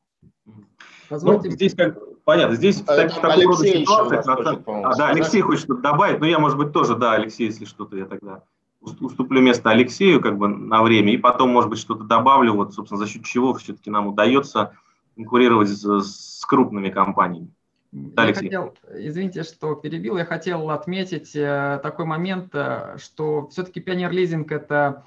Позвольте... 1.08 1.48
Ну, 1.48 1.54
здесь 1.54 1.74
как 1.74 1.98
понятно, 2.24 2.56
здесь 2.56 2.80
в, 2.80 2.84
так, 2.84 3.12
в 3.12 3.20
таком 3.20 3.48
рода 3.48 3.66
ситуациях... 3.66 4.24
А, 4.66 4.96
да, 4.96 5.08
Алексей 5.08 5.40
хочет 5.40 5.64
что-то 5.64 5.82
добавить, 5.82 6.20
но 6.20 6.26
я, 6.26 6.38
может 6.38 6.58
быть, 6.58 6.72
тоже, 6.72 6.96
да, 6.96 7.12
Алексей, 7.12 7.46
если 7.46 7.64
что-то, 7.64 7.96
я 7.96 8.06
тогда 8.06 8.42
уступлю 8.80 9.40
место 9.40 9.70
Алексею 9.70 10.20
как 10.20 10.38
бы 10.38 10.48
на 10.48 10.82
время, 10.82 11.12
и 11.12 11.16
потом, 11.16 11.50
может 11.50 11.70
быть, 11.70 11.78
что-то 11.78 12.04
добавлю, 12.04 12.54
вот, 12.54 12.74
собственно, 12.74 12.98
за 12.98 13.06
счет 13.10 13.24
чего 13.24 13.54
все-таки 13.54 13.90
нам 13.90 14.08
удается 14.08 14.72
конкурировать 15.14 15.68
с, 15.68 15.84
с 15.84 16.44
крупными 16.46 16.90
компаниями. 16.90 17.48
Да, 17.92 18.24
я 18.24 18.32
хотел, 18.32 18.74
извините, 18.90 19.42
что 19.42 19.74
перебил, 19.74 20.16
я 20.16 20.24
хотел 20.24 20.70
отметить 20.70 21.36
э, 21.36 21.78
такой 21.82 22.06
момент, 22.06 22.54
э, 22.54 22.96
что 22.98 23.48
все-таки 23.48 23.80
Пионер 23.80 24.10
Лизинг– 24.10 24.50
это 24.52 25.04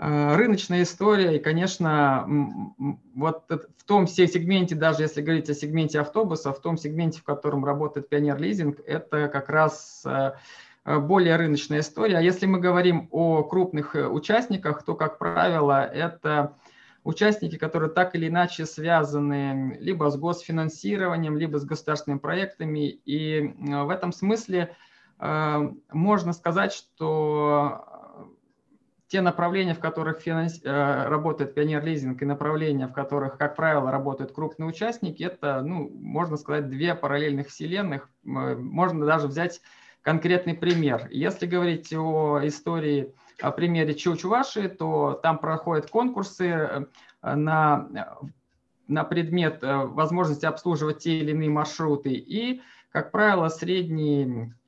рыночная 0.00 0.84
история, 0.84 1.36
и, 1.36 1.40
конечно, 1.40 2.24
вот 3.16 3.44
в 3.48 3.84
том 3.84 4.06
сегменте, 4.06 4.76
даже 4.76 5.02
если 5.02 5.22
говорить 5.22 5.50
о 5.50 5.54
сегменте 5.54 5.98
автобуса, 5.98 6.52
в 6.52 6.60
том 6.60 6.76
сегменте, 6.76 7.18
в 7.18 7.24
котором 7.24 7.64
работает 7.64 8.08
Пионер 8.08 8.38
Лизинг, 8.38 8.78
это 8.86 9.26
как 9.26 9.48
раз 9.48 10.04
э, 10.04 10.34
более 11.00 11.34
рыночная 11.34 11.80
история. 11.80 12.18
А 12.18 12.20
если 12.20 12.46
мы 12.46 12.60
говорим 12.60 13.08
о 13.10 13.42
крупных 13.42 13.96
э, 13.96 14.06
участниках, 14.06 14.84
то, 14.84 14.94
как 14.94 15.18
правило, 15.18 15.84
это 15.84 16.54
участники, 17.02 17.56
которые 17.56 17.90
так 17.90 18.14
или 18.14 18.28
иначе 18.28 18.66
связаны 18.66 19.78
либо 19.80 20.10
с 20.10 20.16
госфинансированием, 20.16 21.36
либо 21.36 21.58
с 21.58 21.64
государственными 21.64 22.20
проектами. 22.20 23.00
И 23.04 23.52
в 23.58 23.90
этом 23.90 24.12
смысле 24.12 24.76
можно 25.90 26.32
сказать, 26.32 26.72
что 26.72 27.97
те 29.08 29.22
направления, 29.22 29.74
в 29.74 29.80
которых 29.80 30.20
финанс... 30.20 30.60
Э, 30.62 31.08
работает 31.08 31.54
пионер-лизинг 31.54 32.22
и 32.22 32.26
направления, 32.26 32.86
в 32.86 32.92
которых, 32.92 33.38
как 33.38 33.56
правило, 33.56 33.90
работают 33.90 34.32
крупные 34.32 34.68
участники, 34.68 35.22
это, 35.22 35.62
ну, 35.62 35.90
можно 35.90 36.36
сказать, 36.36 36.68
две 36.68 36.94
параллельных 36.94 37.48
вселенных. 37.48 38.08
Можно 38.22 39.06
даже 39.06 39.26
взять 39.26 39.60
конкретный 40.02 40.54
пример. 40.54 41.08
Если 41.10 41.46
говорить 41.46 41.92
о 41.92 42.40
истории, 42.42 43.14
о 43.40 43.50
примере 43.50 43.94
Чучуваши, 43.94 44.68
то 44.68 45.18
там 45.22 45.38
проходят 45.38 45.90
конкурсы 45.90 46.46
э, 46.46 46.84
на, 47.22 47.88
на 48.86 49.04
предмет 49.04 49.62
э, 49.62 49.74
возможности 49.86 50.44
обслуживать 50.44 50.98
те 50.98 51.18
или 51.18 51.30
иные 51.30 51.50
маршруты. 51.50 52.12
И, 52.12 52.60
как 52.92 53.10
правило, 53.10 53.48
средний 53.48 54.52
Э, 54.60 54.67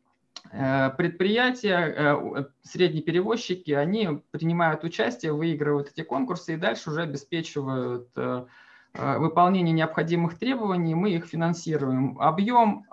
предприятия, 0.97 1.95
э, 1.97 2.45
средние 2.63 3.03
перевозчики, 3.03 3.71
они 3.73 4.23
принимают 4.31 4.85
участие, 4.85 5.33
выигрывают 5.33 5.91
эти 5.93 6.03
конкурсы 6.03 6.55
и 6.55 6.57
дальше 6.57 6.91
уже 6.91 7.03
обеспечивают 7.03 8.09
э, 8.17 8.47
выполнение 8.95 9.73
необходимых 9.73 10.39
требований, 10.39 10.95
мы 10.95 11.11
их 11.13 11.27
финансируем. 11.27 12.19
Объем, 12.21 12.87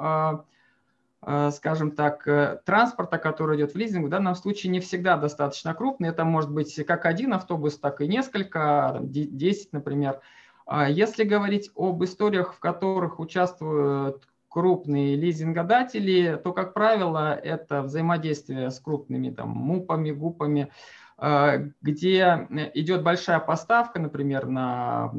скажем 1.51 1.89
так, 1.89 2.23
транспорта, 2.65 3.17
который 3.17 3.57
идет 3.57 3.73
в 3.73 3.77
лизинг, 3.77 4.05
в 4.05 4.09
данном 4.09 4.35
случае 4.35 4.71
не 4.71 4.79
всегда 4.79 5.17
достаточно 5.17 5.73
крупный. 5.73 6.09
Это 6.09 6.23
может 6.23 6.51
быть 6.51 6.85
как 6.85 7.07
один 7.07 7.33
автобус, 7.33 7.79
так 7.79 8.01
и 8.01 8.07
несколько, 8.07 8.99
10, 9.01 9.73
например. 9.73 10.21
А 10.67 10.87
если 10.87 11.23
говорить 11.23 11.71
об 11.75 12.03
историях, 12.03 12.53
в 12.53 12.59
которых 12.59 13.19
участвуют 13.19 14.27
крупные 14.49 15.15
лизингодатели, 15.15 16.39
то, 16.43 16.53
как 16.53 16.73
правило, 16.73 17.33
это 17.33 17.81
взаимодействие 17.81 18.71
с 18.71 18.79
крупными 18.79 19.29
там, 19.29 19.49
МУПами, 19.49 20.11
ГУПами, 20.11 20.71
э, 21.17 21.69
где 21.81 22.47
идет 22.73 23.03
большая 23.03 23.39
поставка, 23.39 23.99
например, 23.99 24.47
на, 24.47 25.11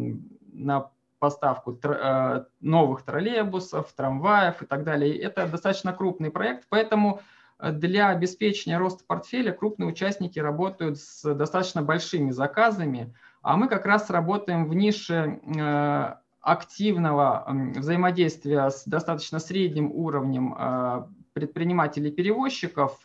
на 0.52 0.90
поставку 1.18 1.78
э, 1.82 2.44
новых 2.60 3.02
троллейбусов, 3.02 3.92
трамваев 3.92 4.62
и 4.62 4.66
так 4.66 4.84
далее. 4.84 5.16
Это 5.18 5.46
достаточно 5.46 5.92
крупный 5.92 6.30
проект, 6.30 6.66
поэтому 6.68 7.20
для 7.60 8.10
обеспечения 8.10 8.78
роста 8.78 9.02
портфеля 9.04 9.52
крупные 9.52 9.88
участники 9.88 10.38
работают 10.38 10.98
с 10.98 11.34
достаточно 11.34 11.82
большими 11.82 12.30
заказами, 12.30 13.14
а 13.42 13.56
мы 13.56 13.68
как 13.68 13.84
раз 13.84 14.10
работаем 14.10 14.68
в 14.68 14.74
нише 14.74 15.40
э, 15.44 16.14
активного 16.40 17.44
взаимодействия 17.76 18.70
с 18.70 18.84
достаточно 18.84 19.38
средним 19.38 19.90
уровнем 19.92 20.54
а, 20.56 21.08
предпринимателей-перевозчиков, 21.32 23.00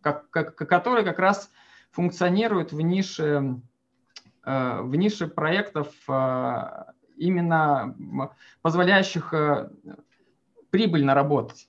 как, 0.00 0.30
как, 0.30 0.54
которые 0.56 1.04
как 1.04 1.18
раз 1.18 1.50
функционируют 1.90 2.72
в 2.72 2.80
нише, 2.80 3.60
а, 4.42 4.82
в 4.82 4.94
нише 4.96 5.26
проектов, 5.26 5.88
а, 6.08 6.92
именно 7.16 7.96
позволяющих 8.62 9.32
прибыльно 10.70 11.14
работать. 11.14 11.66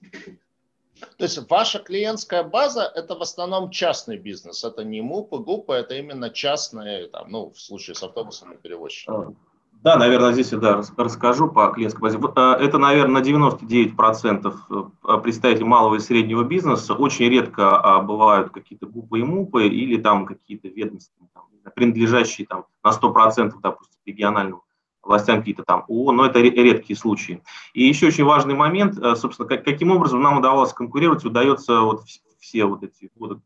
То 1.18 1.24
есть 1.26 1.50
ваша 1.50 1.80
клиентская 1.80 2.44
база– 2.44 2.92
это 2.96 3.16
в 3.16 3.22
основном 3.22 3.70
частный 3.70 4.18
бизнес, 4.18 4.64
это 4.64 4.84
не 4.84 5.02
МУПы, 5.02 5.38
ГУПы, 5.38 5.74
это 5.74 5.96
именно 5.96 6.30
частные, 6.30 7.08
там, 7.08 7.30
ну, 7.30 7.52
в 7.52 7.60
случае 7.60 7.96
с 7.96 8.04
автобусами 8.04 8.56
перевозчиками. 8.56 9.36
Да, 9.84 9.96
наверное, 9.96 10.34
здесь 10.34 10.52
я 10.52 10.58
да, 10.58 10.82
расскажу 10.98 11.50
по 11.50 11.68
клиентской 11.68 12.02
базе. 12.02 12.20
Э, 12.36 12.58
это, 12.60 12.78
наверное, 12.78 13.22
на 13.22 13.26
99% 13.26 14.56
э, 14.70 15.18
представители 15.22 15.64
малого 15.64 15.96
и 15.96 16.00
среднего 16.00 16.44
бизнеса. 16.44 16.94
Очень 16.94 17.30
редко 17.30 17.80
а, 17.80 18.02
бывают 18.02 18.52
какие-то 18.52 18.88
ГУПы 18.88 19.20
и 19.20 19.24
МУПы 19.24 19.68
или 19.68 20.02
там 20.02 20.26
какие-то 20.26 20.68
ведомства, 20.68 21.28
там, 21.34 21.44
принадлежащие 21.76 22.48
там, 22.48 22.66
на 22.84 22.90
100%, 22.90 23.54
допустим, 23.62 24.00
региональным 24.06 24.62
властям 25.04 25.40
какие-то 25.40 25.64
там 25.64 25.86
ООО, 25.88 26.12
но 26.12 26.26
это 26.26 26.40
редкие 26.40 26.98
случаи. 26.98 27.42
И 27.74 27.84
еще 27.84 28.08
очень 28.08 28.26
важный 28.26 28.56
момент, 28.56 28.98
э, 28.98 29.16
собственно, 29.16 29.48
как, 29.48 29.64
каким 29.64 29.92
образом 29.92 30.22
нам 30.22 30.38
удавалось 30.38 30.74
конкурировать, 30.74 31.24
удается 31.24 31.82
вот 31.82 32.04
все 32.40 32.66
вот 32.66 32.84
эти 32.84 33.10
годы 33.16 33.40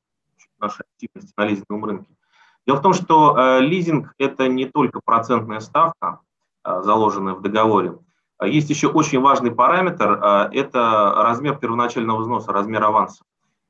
нашей 0.59 0.83
активности 0.93 1.33
на 1.37 1.45
лизинговом 1.45 1.85
рынке. 1.85 2.15
Дело 2.67 2.77
в 2.77 2.81
том, 2.81 2.93
что 2.93 3.35
э, 3.37 3.59
лизинг– 3.61 4.13
это 4.17 4.47
не 4.47 4.65
только 4.65 4.99
процентная 5.03 5.59
ставка, 5.59 6.19
э, 6.63 6.81
заложенная 6.83 7.33
в 7.33 7.41
договоре. 7.41 7.97
Есть 8.43 8.69
еще 8.69 8.87
очень 8.87 9.19
важный 9.19 9.51
параметр, 9.51 10.19
это 10.51 11.13
размер 11.15 11.57
первоначального 11.57 12.21
взноса, 12.21 12.51
размер 12.51 12.83
аванса. 12.83 13.23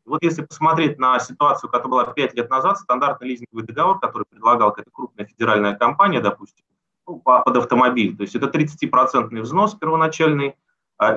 Вот 0.05 0.23
если 0.23 0.45
посмотреть 0.45 0.97
на 0.97 1.19
ситуацию, 1.19 1.69
которая 1.69 2.05
была 2.05 2.13
5 2.13 2.35
лет 2.35 2.49
назад, 2.49 2.77
стандартный 2.77 3.27
лизинговый 3.27 3.65
договор, 3.65 3.99
который 3.99 4.23
предлагал 4.29 4.69
какая-то 4.69 4.89
крупная 4.91 5.25
федеральная 5.25 5.75
компания, 5.75 6.21
допустим, 6.21 6.63
ну, 7.05 7.19
под 7.19 7.57
автомобиль, 7.57 8.15
то 8.15 8.21
есть 8.21 8.33
это 8.33 8.47
30% 8.47 9.41
взнос 9.41 9.75
первоначальный, 9.75 10.55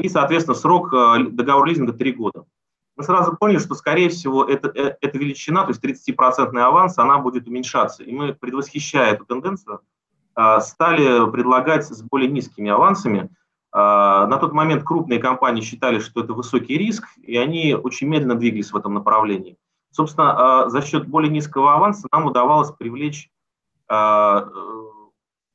и, 0.01 0.09
соответственно, 0.09 0.57
срок 0.57 0.91
договора 0.91 1.69
лизинга 1.69 1.93
3 1.93 2.13
года. 2.13 2.47
Мы 2.97 3.03
сразу 3.03 3.37
поняли, 3.37 3.59
что, 3.59 3.75
скорее 3.75 4.09
всего, 4.09 4.45
это, 4.45 4.69
э, 4.69 4.97
эта 5.01 5.19
величина, 5.19 5.65
то 5.65 5.71
есть 5.71 5.81
30% 5.81 6.63
аванс, 6.63 6.99
она 6.99 7.19
будет 7.19 7.49
уменьшаться. 7.49 8.05
И 8.05 8.13
мы, 8.13 8.35
предвосхищая 8.35 9.13
эту 9.13 9.25
тенденцию, 9.25 9.81
а, 10.35 10.61
стали 10.61 11.31
предлагать 11.31 11.87
с 11.87 12.03
более 12.03 12.31
низкими 12.31 12.71
авансами, 12.71 13.31
а, 13.73 14.27
на 14.27 14.39
тот 14.39 14.53
момент 14.53 14.85
крупные 14.85 15.21
компании 15.21 15.63
считали, 15.63 15.99
что 16.01 16.23
это 16.23 16.33
высокий 16.33 16.77
риск, 16.77 17.07
и 17.23 17.37
они 17.37 17.75
очень 17.75 18.09
медленно 18.09 18.35
двигались 18.35 18.73
в 18.73 18.77
этом 18.77 18.95
направлении. 18.95 19.57
Собственно, 19.91 20.65
а, 20.65 20.69
за 20.69 20.83
счет 20.83 21.07
более 21.07 21.31
низкого 21.31 21.75
аванса 21.75 22.09
нам 22.13 22.27
удавалось 22.27 22.73
привлечь 22.73 23.31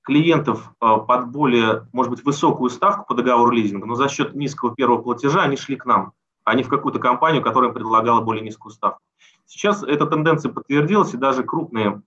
клиентов 0.03 0.71
под 0.79 1.29
более, 1.29 1.87
может 1.93 2.11
быть, 2.11 2.23
высокую 2.23 2.69
ставку 2.69 3.05
по 3.07 3.15
договору 3.15 3.49
лизинга, 3.49 3.87
но 3.87 3.95
за 3.95 4.07
счет 4.07 4.35
низкого 4.35 4.75
первого 4.75 5.01
платежа 5.01 5.41
они 5.41 5.57
шли 5.57 5.75
к 5.75 5.85
нам, 5.85 6.13
а 6.49 6.55
не 6.55 6.63
в 6.63 6.69
какую-то 6.69 6.99
компанию, 6.99 7.41
которая 7.41 7.71
предлагала 7.71 8.21
более 8.21 8.43
низкую 8.43 8.71
ставку. 8.71 9.01
Сейчас 9.45 9.83
эта 9.83 10.05
тенденция 10.05 10.51
подтвердилась, 10.51 11.13
и 11.13 11.17
даже 11.17 11.43
крупные 11.43 12.01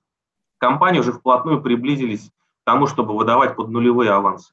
компании 0.58 1.00
уже 1.00 1.12
вплотную 1.12 1.60
приблизились 1.60 2.28
к 2.28 2.64
тому, 2.64 2.86
чтобы 2.86 3.16
выдавать 3.16 3.56
под 3.56 3.68
нулевые 3.68 4.10
авансы 4.10 4.52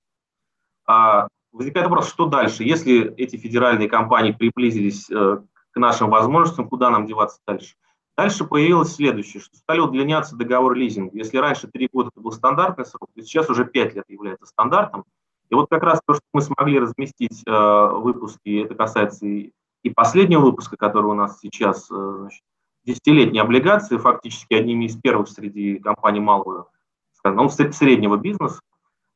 возникает 1.52 1.88
вопрос, 1.88 2.10
что 2.10 2.26
дальше? 2.26 2.64
Если 2.64 3.14
эти 3.16 3.36
федеральные 3.38 3.90
компании 3.90 4.32
приблизились 4.32 5.10
э, 5.10 5.40
к 5.72 5.78
нашим 5.78 6.10
возможностям, 6.10 6.68
куда 6.68 6.90
нам 6.90 7.06
деваться 7.06 7.40
дальше? 7.48 7.76
Дальше 8.18 8.44
появилось 8.44 8.96
следующее, 8.96 9.42
что 9.42 9.56
стали 9.56 9.80
удлиняться 9.80 10.36
договоры 10.36 10.78
лизинга. 10.78 11.18
Если 11.18 11.38
раньше 11.38 11.68
3 11.68 11.90
года 11.92 12.10
это 12.12 12.22
был 12.22 12.32
стандартный 12.32 12.86
срок, 12.86 13.10
то 13.16 13.22
сейчас 13.22 13.50
уже 13.50 13.66
5 13.66 13.96
лет 13.96 14.06
является 14.10 14.46
стандартом. 14.46 15.06
И 15.50 15.56
вот 15.56 15.70
как 15.70 15.84
раз 15.84 16.02
то, 16.06 16.14
что 16.14 16.24
мы 16.34 16.42
смогли 16.42 16.80
разместить 16.80 17.44
э, 17.46 17.90
выпуски, 17.94 18.64
это 18.64 18.76
касается 18.76 19.26
и, 19.26 19.52
и 19.84 19.90
последнего 19.90 20.42
выпуска, 20.42 20.78
который 20.78 21.08
у 21.08 21.14
нас 21.14 21.40
сейчас, 21.40 21.90
э, 21.92 22.16
значит, 22.20 22.42
десятилетние 22.86 23.44
облигации, 23.44 23.98
фактически 23.98 24.54
одними 24.54 24.86
из 24.86 24.96
первых 24.96 25.28
среди 25.28 25.80
компаний 25.80 26.20
малого, 26.20 26.70
скажем, 27.14 27.38
ну, 27.38 27.50
среднего 27.50 28.18
бизнеса, 28.18 28.60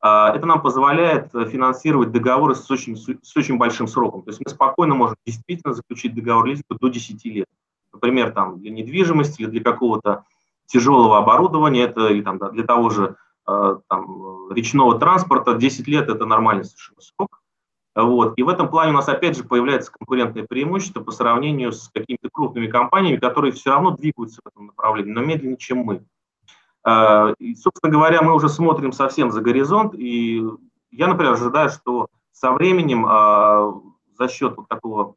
а, 0.06 0.36
это 0.36 0.46
нам 0.46 0.62
позволяет 0.62 1.32
финансировать 1.32 2.12
договоры 2.12 2.56
с 2.56 2.70
очень, 2.70 2.98
с 2.98 3.38
очень 3.38 3.58
большим 3.58 3.88
сроком. 3.88 4.24
То 4.24 4.32
есть 4.32 4.42
мы 4.46 4.52
спокойно 4.52 4.96
можем 4.96 5.16
действительно 5.26 5.74
заключить 5.74 6.14
договор 6.14 6.46
лизинга 6.46 6.78
до 6.78 6.90
10 6.90 7.24
лет. 7.26 7.48
Например, 7.94 8.32
там, 8.32 8.60
для 8.60 8.72
недвижимости 8.72 9.42
или 9.42 9.50
для 9.50 9.64
какого-то 9.64 10.26
тяжелого 10.66 11.18
оборудования, 11.18 11.84
это, 11.84 12.08
или 12.08 12.22
там, 12.22 12.38
да, 12.38 12.50
для 12.50 12.64
того 12.64 12.90
же 12.90 13.16
э, 13.48 13.78
там, 13.88 14.52
речного 14.52 15.00
транспорта 15.00 15.54
10 15.54 15.88
лет– 15.88 16.10
это 16.10 16.26
нормальный 16.26 16.66
совершенно 16.66 17.02
срок. 17.02 17.43
Вот. 17.96 18.34
И 18.38 18.44
в 18.44 18.50
этом 18.50 18.70
плане 18.70 18.92
у 18.92 18.96
нас 18.96 19.08
опять 19.08 19.38
же 19.38 19.44
появляется 19.44 19.92
конкурентное 19.92 20.46
преимущество 20.46 21.04
по 21.04 21.12
сравнению 21.12 21.72
с 21.72 21.90
какими-то 21.94 22.30
крупными 22.32 22.68
компаниями, 22.68 23.18
которые 23.18 23.52
все 23.52 23.70
равно 23.70 23.92
двигаются 23.92 24.42
в 24.44 24.48
этом 24.48 24.68
направлении, 24.68 25.12
но 25.12 25.22
медленнее, 25.22 25.58
чем 25.58 25.80
мы. 25.80 26.04
Э, 26.86 27.36
и, 27.38 27.56
собственно 27.56 27.92
говоря, 27.92 28.22
мы 28.24 28.34
уже 28.34 28.50
смотрим 28.50 28.92
совсем 28.92 29.32
за 29.32 29.42
горизонт, 29.42 29.94
и 29.94 30.44
я, 30.92 31.08
например, 31.08 31.34
ожидаю, 31.34 31.70
что 31.70 32.08
со 32.32 32.52
временем 32.52 33.06
э, 33.06 33.74
за 34.18 34.28
счет 34.28 34.58
вот 34.58 34.68
такого, 34.68 35.16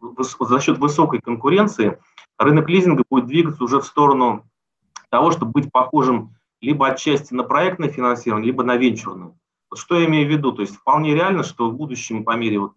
за 0.00 0.60
счет 0.60 0.78
высокой 0.78 1.20
конкуренции 1.20 1.98
рынок 2.36 2.68
лизинга 2.68 3.04
будет 3.08 3.26
двигаться 3.26 3.62
уже 3.62 3.80
в 3.80 3.86
сторону 3.86 4.44
того, 5.08 5.30
чтобы 5.30 5.52
быть 5.52 5.72
похожим 5.72 6.34
либо 6.60 6.88
отчасти 6.88 7.32
на 7.32 7.44
проектное 7.44 7.88
финансирование, 7.88 8.46
либо 8.46 8.64
на 8.64 8.76
венчурное. 8.76 9.32
Что 9.74 9.98
я 9.98 10.06
имею 10.06 10.26
в 10.26 10.30
виду? 10.30 10.52
То 10.52 10.62
есть 10.62 10.76
вполне 10.76 11.14
реально, 11.14 11.42
что 11.42 11.70
в 11.70 11.74
будущем 11.74 12.24
по 12.24 12.36
мере 12.36 12.58
вот, 12.58 12.72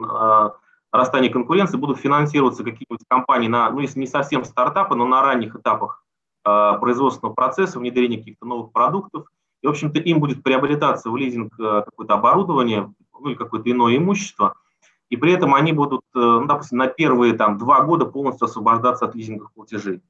э, 0.00 0.50
нарастания 0.92 1.30
конкуренции 1.30 1.76
будут 1.76 1.98
финансироваться 1.98 2.64
какие-нибудь 2.64 3.06
компании 3.08 3.48
на, 3.48 3.70
ну, 3.70 3.80
если 3.80 3.98
не 3.98 4.06
совсем 4.06 4.44
стартапы, 4.44 4.94
но 4.94 5.06
на 5.06 5.22
ранних 5.22 5.56
этапах 5.56 6.04
Э, 6.48 6.78
производственного 6.80 7.34
процесса, 7.34 7.78
внедрения 7.78 8.18
каких-то 8.18 8.46
новых 8.46 8.72
продуктов. 8.72 9.26
И, 9.62 9.66
в 9.66 9.70
общем-то, 9.70 9.98
им 9.98 10.20
будет 10.20 10.42
приобретаться 10.42 11.10
в 11.10 11.16
лизинг 11.16 11.52
э, 11.58 11.82
какое-то 11.84 12.14
оборудование, 12.14 12.92
ну 13.12 13.28
или 13.28 13.34
какое-то 13.34 13.70
иное 13.70 13.96
имущество, 13.96 14.54
и 15.10 15.16
при 15.16 15.32
этом 15.32 15.54
они 15.54 15.72
будут, 15.72 16.02
э, 16.14 16.18
ну, 16.18 16.46
допустим, 16.46 16.78
на 16.78 16.86
первые 16.86 17.34
там, 17.34 17.58
два 17.58 17.82
года 17.82 18.06
полностью 18.06 18.46
освобождаться 18.46 19.04
от 19.04 19.14
лизинговых 19.14 19.52
платежей. 19.52 20.00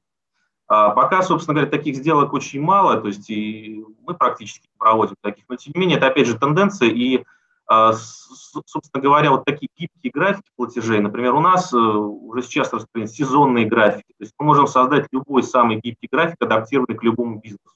А 0.69 0.91
пока, 0.91 1.23
собственно 1.23 1.55
говоря, 1.55 1.71
таких 1.71 1.95
сделок 1.95 2.31
очень 2.31 2.61
мало, 2.61 3.01
то 3.01 3.07
есть 3.07 3.27
и 3.31 3.83
мы 4.05 4.13
практически 4.13 4.67
не 4.67 4.77
проводим 4.77 5.15
таких, 5.21 5.43
но 5.49 5.55
тем 5.55 5.73
не 5.73 5.81
менее 5.81 5.97
это 5.97 6.07
опять 6.07 6.27
же 6.27 6.37
тенденция, 6.37 6.89
и 6.89 7.23
а, 7.65 7.93
собственно 7.93 9.01
говоря, 9.01 9.31
вот 9.31 9.45
такие 9.45 9.69
гибкие 9.75 10.11
графики 10.11 10.49
платежей, 10.55 10.99
например, 10.99 11.33
у 11.33 11.39
нас 11.39 11.73
э, 11.73 11.77
уже 11.77 12.43
сейчас 12.43 12.71
распространены 12.71 13.11
сезонные 13.11 13.65
графики, 13.65 14.13
то 14.17 14.23
есть 14.23 14.33
мы 14.37 14.45
можем 14.45 14.67
создать 14.67 15.07
любой 15.11 15.41
самый 15.41 15.77
гибкий 15.77 16.07
график, 16.11 16.37
адаптированный 16.39 16.95
к 16.95 17.03
любому 17.03 17.39
бизнесу. 17.39 17.75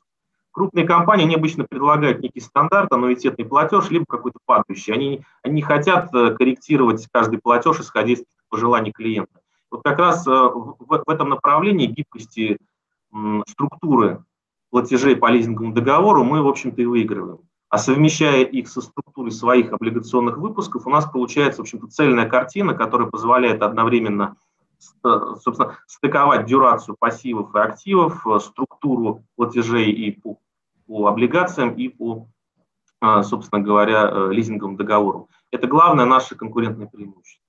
Крупные 0.52 0.86
компании, 0.86 1.26
они 1.26 1.36
обычно 1.36 1.66
предлагают 1.68 2.22
некий 2.22 2.42
стандарт, 2.42 2.92
аннуитетный 2.92 3.46
платеж, 3.46 3.90
либо 3.90 4.06
какой-то 4.08 4.38
падающий. 4.46 4.94
Они, 4.94 5.24
они 5.42 5.64
хотят 5.64 6.14
э, 6.14 6.36
корректировать 6.36 7.08
каждый 7.12 7.40
платеж, 7.40 7.80
исходя 7.80 8.14
из 8.14 8.24
пожеланий 8.50 8.92
клиента. 8.92 9.42
Вот 9.72 9.82
как 9.84 9.98
раз 9.98 10.28
э, 10.28 10.32
в, 10.32 10.78
в 10.80 11.10
этом 11.10 11.30
направлении 11.30 11.88
гибкости 11.88 12.60
структуры 13.48 14.24
платежей 14.70 15.16
по 15.16 15.30
лизинговому 15.30 15.74
договору 15.74 16.24
мы, 16.24 16.42
в 16.42 16.48
общем-то, 16.48 16.82
и 16.82 16.86
выигрываем 16.86 17.40
а 17.74 17.80
совмещая 17.80 18.44
их 18.44 18.68
со 18.68 18.82
структурой 18.82 19.32
своих 19.32 19.74
облигационных 19.74 20.38
выпусков, 20.38 20.86
у 20.86 20.92
нас 20.92 21.08
получается, 21.08 21.62
в 21.62 21.64
общем-то, 21.64 21.88
цельная 21.88 22.30
картина, 22.30 22.76
которая 22.76 23.10
позволяет 23.10 23.64
одновременно 23.64 24.36
собственно, 25.42 25.78
стыковать 25.88 26.46
дюрацию 26.46 26.96
пассивов 27.00 27.56
и 27.56 27.60
активов, 27.60 28.28
э, 28.28 28.40
структуру 28.40 29.24
платежей 29.36 29.92
и 29.92 30.12
по, 30.12 30.38
по 30.86 31.08
облигациям, 31.08 31.74
и 31.74 31.90
по, 31.90 32.28
э, 33.02 33.24
собственно 33.24 33.62
говоря, 33.62 34.10
э, 34.12 34.32
лизинговым 34.32 34.76
договору. 34.76 35.30
Это 35.52 35.66
главное 35.66 36.06
наше 36.06 36.36
конкурентное 36.36 36.88
преимущество. 36.88 37.43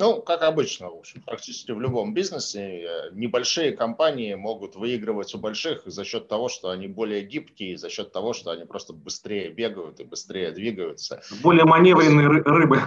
Ну, 0.00 0.22
как 0.22 0.42
обычно, 0.42 0.88
в 0.88 0.96
общем, 0.96 1.20
практически 1.20 1.72
в 1.72 1.80
любом 1.80 2.14
бизнесе 2.14 2.60
э, 2.60 3.10
небольшие 3.12 3.72
компании 3.72 4.34
могут 4.34 4.74
выигрывать 4.74 5.34
у 5.34 5.38
больших 5.38 5.82
за 5.84 6.04
счет 6.06 6.26
того, 6.26 6.48
что 6.48 6.70
они 6.70 6.88
более 6.88 7.20
гибкие, 7.20 7.76
за 7.76 7.90
счет 7.90 8.10
того, 8.10 8.32
что 8.32 8.50
они 8.50 8.64
просто 8.64 8.94
быстрее 8.94 9.50
бегают 9.50 10.00
и 10.00 10.04
быстрее 10.04 10.52
двигаются. 10.52 11.20
Более 11.42 11.66
маневренные 11.66 12.28
рыбы. 12.28 12.80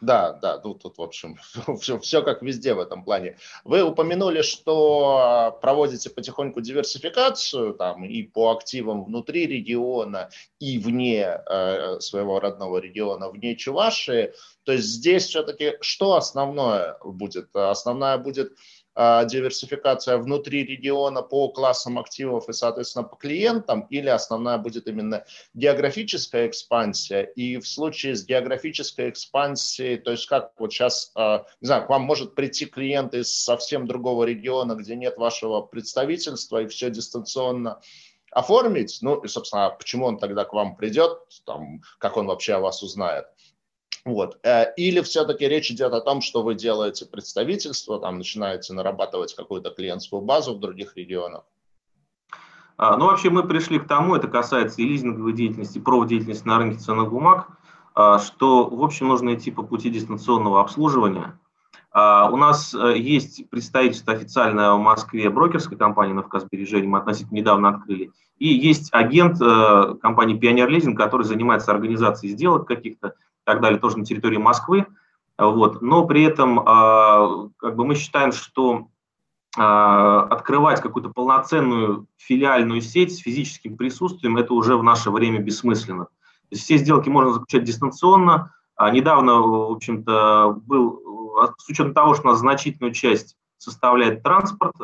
Да, 0.00 0.32
да, 0.32 0.58
тут, 0.58 0.82
тут 0.82 0.98
в 0.98 1.02
общем, 1.02 1.36
все, 1.80 1.98
все 1.98 2.22
как 2.22 2.42
везде 2.42 2.74
в 2.74 2.80
этом 2.80 3.04
плане. 3.04 3.36
Вы 3.64 3.82
упомянули, 3.82 4.42
что 4.42 5.58
проводите 5.60 6.10
потихоньку 6.10 6.60
диверсификацию 6.60 7.74
там, 7.74 8.04
и 8.04 8.22
по 8.22 8.52
активам 8.52 9.04
внутри 9.04 9.46
региона, 9.46 10.30
и 10.58 10.78
вне 10.78 11.40
э, 11.46 12.00
своего 12.00 12.40
родного 12.40 12.78
региона, 12.78 13.30
вне 13.30 13.56
Чувашии. 13.56 14.32
То 14.64 14.72
есть 14.72 14.86
здесь 14.86 15.26
все-таки 15.26 15.78
что 15.80 16.14
основное 16.14 16.96
будет? 17.02 17.54
Основная 17.54 18.18
будет 18.18 18.52
диверсификация 18.98 20.18
внутри 20.18 20.64
региона 20.64 21.22
по 21.22 21.48
классам 21.50 21.98
активов 21.98 22.48
и, 22.48 22.52
соответственно, 22.52 23.04
по 23.04 23.14
клиентам, 23.14 23.82
или 23.90 24.08
основная 24.08 24.58
будет 24.58 24.88
именно 24.88 25.24
географическая 25.54 26.48
экспансия? 26.48 27.22
И 27.22 27.58
в 27.58 27.68
случае 27.68 28.16
с 28.16 28.24
географической 28.24 29.10
экспансией, 29.10 29.98
то 29.98 30.10
есть 30.10 30.26
как 30.26 30.52
вот 30.58 30.72
сейчас, 30.72 31.12
а, 31.14 31.44
не 31.60 31.66
знаю, 31.66 31.86
к 31.86 31.88
вам 31.88 32.02
может 32.02 32.34
прийти 32.34 32.66
клиент 32.66 33.14
из 33.14 33.32
совсем 33.32 33.86
другого 33.86 34.24
региона, 34.24 34.74
где 34.74 34.96
нет 34.96 35.16
вашего 35.16 35.60
представительства, 35.62 36.62
и 36.62 36.66
все 36.66 36.90
дистанционно 36.90 37.80
оформить, 38.30 38.98
ну 39.00 39.20
и, 39.20 39.28
собственно, 39.28 39.70
почему 39.70 40.06
он 40.06 40.18
тогда 40.18 40.44
к 40.44 40.52
вам 40.52 40.76
придет, 40.76 41.18
там, 41.46 41.82
как 41.98 42.16
он 42.16 42.26
вообще 42.26 42.54
о 42.54 42.60
вас 42.60 42.82
узнает. 42.82 43.26
Вот. 44.08 44.38
Э, 44.42 44.72
или 44.78 45.02
все-таки 45.02 45.46
речь 45.46 45.70
идет 45.70 45.92
о 45.92 46.00
том, 46.00 46.22
что 46.22 46.42
вы 46.42 46.54
делаете 46.54 47.04
представительство, 47.04 48.00
там 48.00 48.16
начинаете 48.16 48.72
нарабатывать 48.72 49.34
какую-то 49.34 49.68
клиентскую 49.68 50.22
базу 50.22 50.54
в 50.54 50.60
других 50.60 50.96
регионах? 50.96 51.42
А, 52.78 52.96
ну, 52.96 53.04
вообще 53.06 53.28
мы 53.28 53.46
пришли 53.46 53.78
к 53.78 53.86
тому, 53.86 54.16
это 54.16 54.26
касается 54.26 54.80
и 54.80 54.86
лизинговой 54.86 55.34
деятельности, 55.34 55.76
и 55.76 56.08
деятельности 56.08 56.48
на 56.48 56.56
рынке 56.56 56.78
ценных 56.78 57.10
бумаг, 57.10 57.48
а, 57.94 58.18
что, 58.18 58.66
в 58.70 58.82
общем, 58.82 59.08
нужно 59.08 59.34
идти 59.34 59.50
по 59.50 59.62
пути 59.62 59.90
дистанционного 59.90 60.62
обслуживания. 60.62 61.38
У 61.90 62.36
нас 62.36 62.74
есть 62.74 63.48
представительство 63.48 64.12
официальное 64.12 64.72
в 64.72 64.78
Москве 64.78 65.30
брокерской 65.30 65.76
компании 65.76 66.12
«Навказ 66.12 66.44
сбережений», 66.44 66.86
мы 66.86 66.98
относительно 66.98 67.38
недавно 67.38 67.70
открыли. 67.70 68.12
И 68.38 68.46
есть 68.46 68.90
агент 68.92 69.38
компании 70.00 70.38
«Пионер 70.38 70.68
Лизинг», 70.68 70.96
который 70.96 71.24
занимается 71.24 71.72
организацией 71.72 72.32
сделок 72.32 72.68
каких-то 72.68 73.14
так 73.48 73.60
далее, 73.62 73.80
тоже 73.80 73.98
на 73.98 74.04
территории 74.04 74.36
Москвы. 74.36 74.86
Вот. 75.38 75.80
Но 75.80 76.04
при 76.04 76.22
этом 76.22 76.56
как 77.56 77.76
бы 77.76 77.86
мы 77.86 77.94
считаем, 77.94 78.32
что 78.32 78.88
открывать 79.56 80.82
какую-то 80.82 81.08
полноценную 81.08 82.06
филиальную 82.16 82.82
сеть 82.82 83.16
с 83.16 83.18
физическим 83.18 83.76
присутствием, 83.76 84.36
это 84.36 84.52
уже 84.52 84.76
в 84.76 84.82
наше 84.82 85.10
время 85.10 85.38
бессмысленно. 85.40 86.04
То 86.04 86.10
есть 86.50 86.64
все 86.64 86.76
сделки 86.76 87.08
можно 87.08 87.32
заключать 87.32 87.64
дистанционно. 87.64 88.52
А 88.76 88.90
недавно, 88.90 89.40
в 89.40 89.72
общем-то, 89.72 90.60
был, 90.66 91.00
с 91.56 91.68
учетом 91.68 91.94
того, 91.94 92.14
что 92.14 92.28
у 92.28 92.30
нас 92.30 92.40
значительную 92.40 92.92
часть 92.92 93.36
составляет 93.56 94.22
транспорт, 94.22 94.74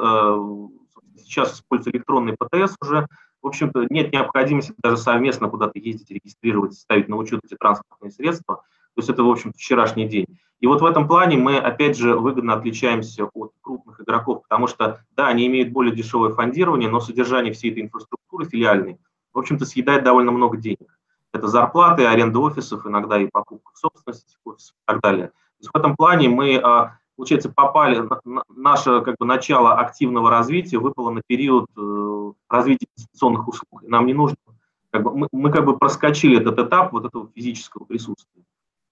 сейчас 1.19 1.55
используется 1.55 1.91
электронный 1.91 2.37
ПТС 2.39 2.75
уже, 2.81 3.07
в 3.45 3.47
общем-то, 3.47 3.87
нет 3.91 4.11
необходимости 4.11 4.73
даже 4.79 4.97
совместно 4.97 5.51
куда-то 5.51 5.79
ездить, 5.79 6.11
регистрировать, 6.11 6.73
ставить 6.73 7.09
на 7.09 7.17
учет 7.17 7.41
эти 7.45 7.55
транспортные 7.55 8.11
средства. 8.11 8.57
То 8.57 9.01
есть 9.01 9.11
это, 9.11 9.23
в 9.23 9.31
общем 9.31 9.53
вчерашний 9.53 10.09
день. 10.09 10.27
И 10.61 10.67
вот 10.67 10.81
в 10.81 10.85
этом 10.87 11.07
плане 11.07 11.37
мы, 11.37 11.59
опять 11.59 11.95
же, 11.95 12.17
выгодно 12.17 12.55
отличаемся 12.55 13.27
от 13.27 13.53
крупных 13.61 14.01
игроков, 14.01 14.45
потому 14.49 14.67
что, 14.67 15.05
да, 15.15 15.27
они 15.29 15.47
имеют 15.47 15.73
более 15.73 15.95
дешевое 15.95 16.33
фондирование, 16.33 16.89
но 16.89 17.01
содержание 17.01 17.53
всей 17.53 17.71
этой 17.71 17.83
инфраструктуры 17.83 18.47
филиальной, 18.47 18.99
в 19.35 19.39
общем-то, 19.39 19.67
съедает 19.67 20.05
довольно 20.05 20.33
много 20.33 20.57
денег. 20.57 20.99
Это 21.35 21.47
зарплаты, 21.47 22.07
аренда 22.07 22.39
офисов, 22.39 22.87
иногда 22.87 23.21
и 23.21 23.27
покупка 23.27 23.73
собственности 23.75 24.39
офисов 24.45 24.75
и 24.75 24.83
так 24.87 25.03
далее. 25.03 25.27
То 25.27 25.61
есть 25.61 25.71
в 25.71 25.77
этом 25.77 25.97
плане 25.97 26.31
мы, 26.31 26.57
а, 26.57 26.97
получается, 27.17 27.51
попали, 27.51 28.09
наше 28.49 29.01
как 29.03 29.17
бы, 29.19 29.27
начало 29.27 29.75
активного 29.75 30.31
развития 30.31 30.79
выпало 30.79 31.11
на 31.11 31.23
период 31.27 31.67
э, 31.77 32.33
развития 32.49 32.87
инвестиционных 32.97 33.49
услуг. 33.49 33.83
Нам 33.83 34.07
не 34.07 34.15
нужно, 34.15 34.37
как 34.91 35.03
бы, 35.03 35.17
мы, 35.17 35.29
мы 35.33 35.51
как 35.51 35.65
бы 35.65 35.79
проскочили 35.79 36.39
этот 36.39 36.59
этап 36.59 36.93
вот 36.93 37.05
этого 37.07 37.29
физического 37.35 37.85
присутствия. 37.85 38.43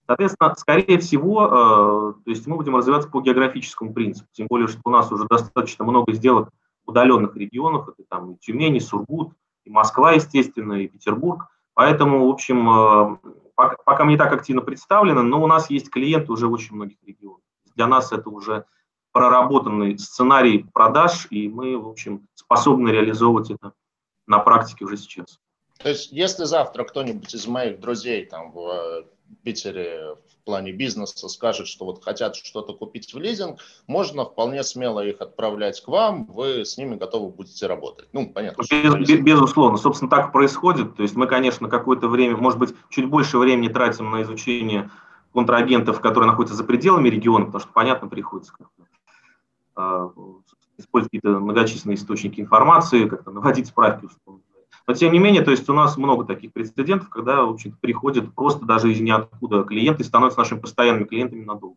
Соответственно, 0.07 0.55
скорее 0.57 0.99
всего, 0.99 1.47
э, 1.47 2.25
то 2.25 2.31
есть 2.31 2.47
мы 2.47 2.57
будем 2.57 2.77
развиваться 2.77 3.09
по 3.09 3.21
географическому 3.21 3.93
принципу, 3.93 4.29
тем 4.33 4.47
более, 4.49 4.69
что 4.69 4.81
у 4.85 4.91
нас 4.91 5.11
уже 5.13 5.27
достаточно 5.27 5.85
много 5.85 6.13
сделок 6.13 6.51
в 6.85 6.91
удаленных 6.91 7.37
регионах, 7.37 7.89
это 7.89 8.07
там 8.09 8.33
и 8.33 8.37
Тюмень, 8.39 8.77
и 8.77 8.81
Сургут, 8.81 9.33
и 9.65 9.71
Москва, 9.71 10.13
естественно, 10.13 10.75
и 10.75 10.89
Петербург. 10.89 11.47
Поэтому, 11.75 12.27
в 12.27 12.31
общем, 12.31 12.69
э, 12.69 13.17
пока, 13.55 13.77
пока 13.85 14.05
мы 14.05 14.13
не 14.13 14.19
так 14.19 14.33
активно 14.33 14.63
представлены, 14.63 15.23
но 15.23 15.43
у 15.43 15.47
нас 15.47 15.71
есть 15.71 15.91
клиенты 15.91 16.33
уже 16.33 16.49
в 16.49 16.53
очень 16.53 16.75
многих 16.75 16.99
регионах. 17.07 17.42
Для 17.77 17.87
нас 17.87 18.13
это 18.13 18.29
уже 18.29 18.65
проработанный 19.13 19.99
сценарий 19.99 20.65
продаж, 20.73 21.27
и 21.31 21.49
мы, 21.49 21.79
в 21.79 21.89
общем, 21.89 22.27
способны 22.35 22.89
реализовывать 22.89 23.51
это 23.51 23.73
на 24.27 24.39
практике 24.39 24.85
уже 24.85 24.97
сейчас. 24.97 25.39
То 25.83 25.89
есть, 25.89 26.13
если 26.13 26.45
завтра 26.45 26.85
кто-нибудь 26.85 27.35
из 27.35 27.47
моих 27.47 27.81
друзей 27.81 28.25
там 28.27 28.53
в 28.53 29.05
Питере 29.43 30.17
в 30.43 30.45
плане 30.45 30.73
бизнеса 30.73 31.29
скажет, 31.29 31.67
что 31.67 31.85
вот 31.85 32.05
хотят 32.05 32.37
что-то 32.37 32.75
купить 32.75 33.13
в 33.13 33.19
лизинг, 33.19 33.61
можно 33.87 34.25
вполне 34.25 34.63
смело 34.63 35.05
их 35.05 35.21
отправлять 35.21 35.81
к 35.81 35.89
вам, 35.89 36.27
вы 36.27 36.65
с 36.65 36.77
ними 36.77 36.97
готовы 36.97 37.31
будете 37.31 37.67
работать. 37.67 38.09
Ну, 38.13 38.33
понятно. 38.33 38.63
Без, 38.71 39.21
безусловно, 39.21 39.77
собственно, 39.77 40.11
так 40.11 40.33
происходит. 40.33 40.97
То 40.97 41.03
есть 41.03 41.15
мы, 41.15 41.27
конечно, 41.27 41.69
какое-то 41.69 42.09
время, 42.09 42.37
может 42.37 42.59
быть, 42.59 42.75
чуть 42.89 43.09
больше 43.09 43.39
времени 43.39 43.69
тратим 43.69 44.11
на 44.11 44.23
изучение 44.23 44.91
контрагентов, 45.33 46.01
которые 46.01 46.31
находятся 46.31 46.57
за 46.57 46.65
пределами 46.65 47.09
региона, 47.09 47.47
потому 47.47 47.61
что, 47.61 47.73
понятно, 47.73 48.09
приходится 48.09 48.53
как-то 48.53 48.85
э, 49.77 50.11
использовать 50.79 51.11
какие-то 51.11 51.41
многочисленные 51.41 51.97
источники 51.97 52.41
информации, 52.41 53.09
как-то 53.09 53.31
наводить 53.31 53.67
справки, 53.67 54.09
но 54.87 54.95
тем 54.95 55.13
не 55.13 55.19
менее, 55.19 55.43
то 55.43 55.51
есть 55.51 55.69
у 55.69 55.73
нас 55.73 55.97
много 55.97 56.25
таких 56.25 56.53
прецедентов, 56.53 57.09
когда 57.09 57.43
в 57.43 57.51
общем 57.51 57.77
приходят 57.81 58.35
просто 58.35 58.65
даже 58.65 58.93
из 58.93 59.01
ниоткуда 59.01 59.63
клиенты 59.63 60.03
становятся 60.03 60.41
нашими 60.41 60.61
постоянными 60.61 61.05
клиентами 61.05 61.45
надолго. 61.45 61.77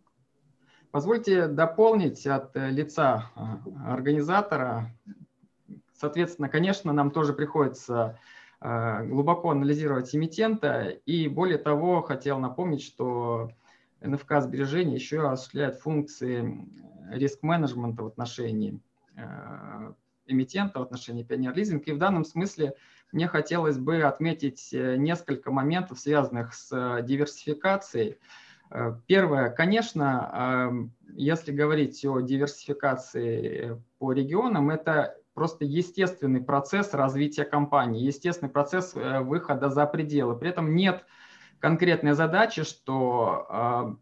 Позвольте 0.91 1.48
дополнить 1.48 2.26
от 2.26 2.56
э, 2.56 2.70
лица 2.70 3.30
э, 3.36 3.41
организатора. 3.86 4.96
Соответственно, 5.94 6.50
конечно, 6.50 6.94
нам 6.94 7.12
тоже 7.12 7.34
приходится 7.34 8.18
глубоко 9.04 9.51
анализировать 9.51 10.15
эмитента. 10.15 10.89
И 11.06 11.28
более 11.28 11.58
того, 11.58 12.01
хотел 12.01 12.39
напомнить, 12.39 12.82
что 12.82 13.51
НФК 14.01 14.41
сбережений 14.41 14.95
еще 14.95 15.30
осуществляет 15.30 15.75
функции 15.75 16.67
риск-менеджмента 17.12 18.04
в 18.04 18.08
отношении 18.08 18.80
эмитента, 20.28 20.80
в 20.80 20.84
отношении 20.84 21.25
Pioneer 21.25 21.54
Leasing. 21.54 21.82
И 21.84 21.91
в 21.91 21.97
данном 21.97 22.25
смысле 22.25 22.73
мне 23.12 23.28
хотелось 23.28 23.78
бы 23.78 24.01
отметить 24.01 24.73
э, 24.73 24.97
несколько 24.97 25.51
моментов, 25.51 25.99
связанных 25.99 26.54
с 26.54 26.71
э, 26.71 27.04
диверсификацией. 27.04 28.17
Э, 28.71 28.95
первое, 29.08 29.49
конечно, 29.49 30.67
эм, 30.69 30.93
если 31.15 31.51
говорить 31.51 32.04
о 32.06 32.19
диверсификации 32.21 33.82
по 33.99 34.12
регионам, 34.12 34.69
это 34.69 35.15
просто 35.36 35.65
естественный 35.65 36.41
процесс 36.41 36.93
развития 36.93 37.45
компании, 37.45 38.02
естественный 38.02 38.52
процесс 38.52 38.95
выхода 38.95 39.69
за 39.69 39.86
пределы. 39.86 40.36
При 40.36 40.50
этом 40.50 40.76
нет 40.76 41.06
конкретной 41.60 42.13
задачи, 42.13 42.63
что 42.63 43.98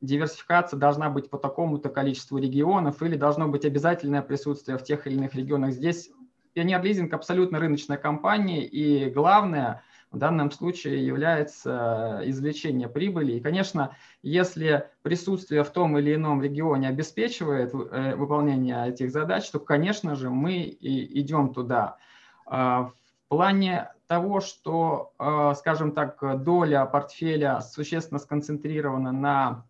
диверсификация 0.00 0.78
должна 0.78 1.10
быть 1.10 1.30
по 1.30 1.38
такому-то 1.38 1.88
количеству 1.88 2.38
регионов 2.38 3.02
или 3.02 3.16
должно 3.16 3.48
быть 3.48 3.64
обязательное 3.64 4.22
присутствие 4.22 4.78
в 4.78 4.84
тех 4.84 5.06
или 5.06 5.14
иных 5.14 5.34
регионах. 5.34 5.72
Здесь 5.72 6.10
Пионер 6.52 6.82
Лизинг 6.82 7.12
абсолютно 7.14 7.58
рыночная 7.58 7.96
компания, 7.96 8.64
и 8.64 9.10
главное 9.10 9.82
в 10.10 10.16
данном 10.16 10.50
случае 10.50 11.06
является 11.06 12.22
извлечение 12.24 12.88
прибыли. 12.88 13.32
И, 13.32 13.40
конечно, 13.40 13.96
если 14.22 14.88
присутствие 15.02 15.64
в 15.64 15.70
том 15.70 15.98
или 15.98 16.14
ином 16.14 16.42
регионе 16.42 16.88
обеспечивает 16.88 17.74
э, 17.74 18.14
выполнение 18.14 18.88
этих 18.88 19.10
задач, 19.10 19.48
то, 19.50 19.60
конечно 19.60 20.14
же, 20.14 20.30
мы 20.30 20.60
и 20.62 21.20
идем 21.20 21.52
туда. 21.52 21.98
А, 22.46 22.84
в 22.84 22.94
плане 23.28 23.90
того, 24.06 24.40
что, 24.40 25.12
э, 25.18 25.52
скажем 25.56 25.92
так, 25.92 26.42
доля 26.42 26.86
портфеля 26.86 27.60
существенно 27.60 28.18
сконцентрирована 28.18 29.12
на 29.12 29.66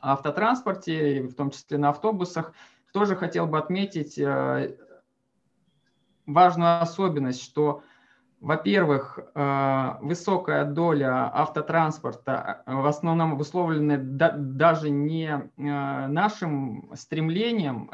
автотранспорте, 0.00 1.22
в 1.22 1.34
том 1.34 1.50
числе 1.50 1.76
на 1.76 1.90
автобусах, 1.90 2.52
тоже 2.92 3.16
хотел 3.16 3.46
бы 3.46 3.58
отметить 3.58 4.18
э, 4.18 4.76
важную 6.26 6.80
особенность, 6.80 7.42
что, 7.42 7.82
во-первых, 8.42 9.20
э, 9.20 9.90
высокая 10.00 10.64
доля 10.64 11.30
автотранспорта 11.32 12.64
э, 12.66 12.74
в 12.74 12.86
основном 12.86 13.34
обусловлена 13.34 13.98
даже 13.98 14.90
не 14.90 15.28
э, 15.28 15.46
нашим 16.08 16.90
стремлением 16.96 17.88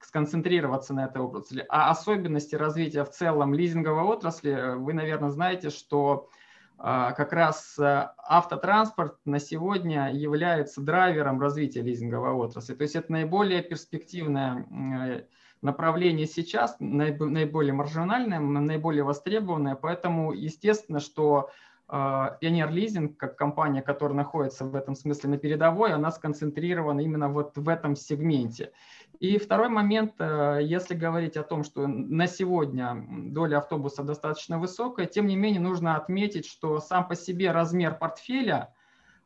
сконцентрироваться 0.00 0.92
на 0.92 1.06
этой 1.06 1.22
отрасли, 1.22 1.64
а 1.70 1.90
особенности 1.90 2.54
развития 2.54 3.02
в 3.04 3.10
целом 3.10 3.54
лизинговой 3.54 4.02
отрасли. 4.02 4.74
Вы, 4.76 4.92
наверное, 4.92 5.30
знаете, 5.30 5.70
что 5.70 6.28
как 6.76 7.32
раз 7.32 7.76
автотранспорт 7.78 9.16
на 9.24 9.40
сегодня 9.40 10.12
является 10.12 10.80
драйвером 10.80 11.40
развития 11.40 11.82
лизинговой 11.82 12.30
отрасли. 12.30 12.74
То 12.74 12.82
есть 12.82 12.94
это 12.94 13.10
наиболее 13.10 13.62
перспективная 13.62 15.26
направление 15.62 16.26
сейчас 16.26 16.76
наиболее 16.78 17.72
маржинальное, 17.72 18.40
наиболее 18.40 19.04
востребованное, 19.04 19.74
поэтому 19.74 20.32
естественно, 20.32 21.00
что 21.00 21.50
Pioneer 21.90 22.70
Leasing, 22.70 23.14
как 23.14 23.36
компания, 23.36 23.80
которая 23.80 24.16
находится 24.16 24.66
в 24.66 24.76
этом 24.76 24.94
смысле 24.94 25.30
на 25.30 25.38
передовой, 25.38 25.94
она 25.94 26.10
сконцентрирована 26.10 27.00
именно 27.00 27.28
вот 27.30 27.56
в 27.56 27.66
этом 27.66 27.96
сегменте. 27.96 28.72
И 29.20 29.38
второй 29.38 29.70
момент, 29.70 30.12
э, 30.18 30.58
если 30.62 30.94
говорить 30.94 31.38
о 31.38 31.42
том, 31.42 31.64
что 31.64 31.86
на 31.86 32.26
сегодня 32.26 33.06
доля 33.08 33.58
автобуса 33.58 34.02
достаточно 34.02 34.58
высокая, 34.58 35.06
тем 35.06 35.26
не 35.26 35.36
менее 35.36 35.60
нужно 35.60 35.96
отметить, 35.96 36.46
что 36.46 36.78
сам 36.78 37.08
по 37.08 37.16
себе 37.16 37.52
размер 37.52 37.94
портфеля, 37.96 38.74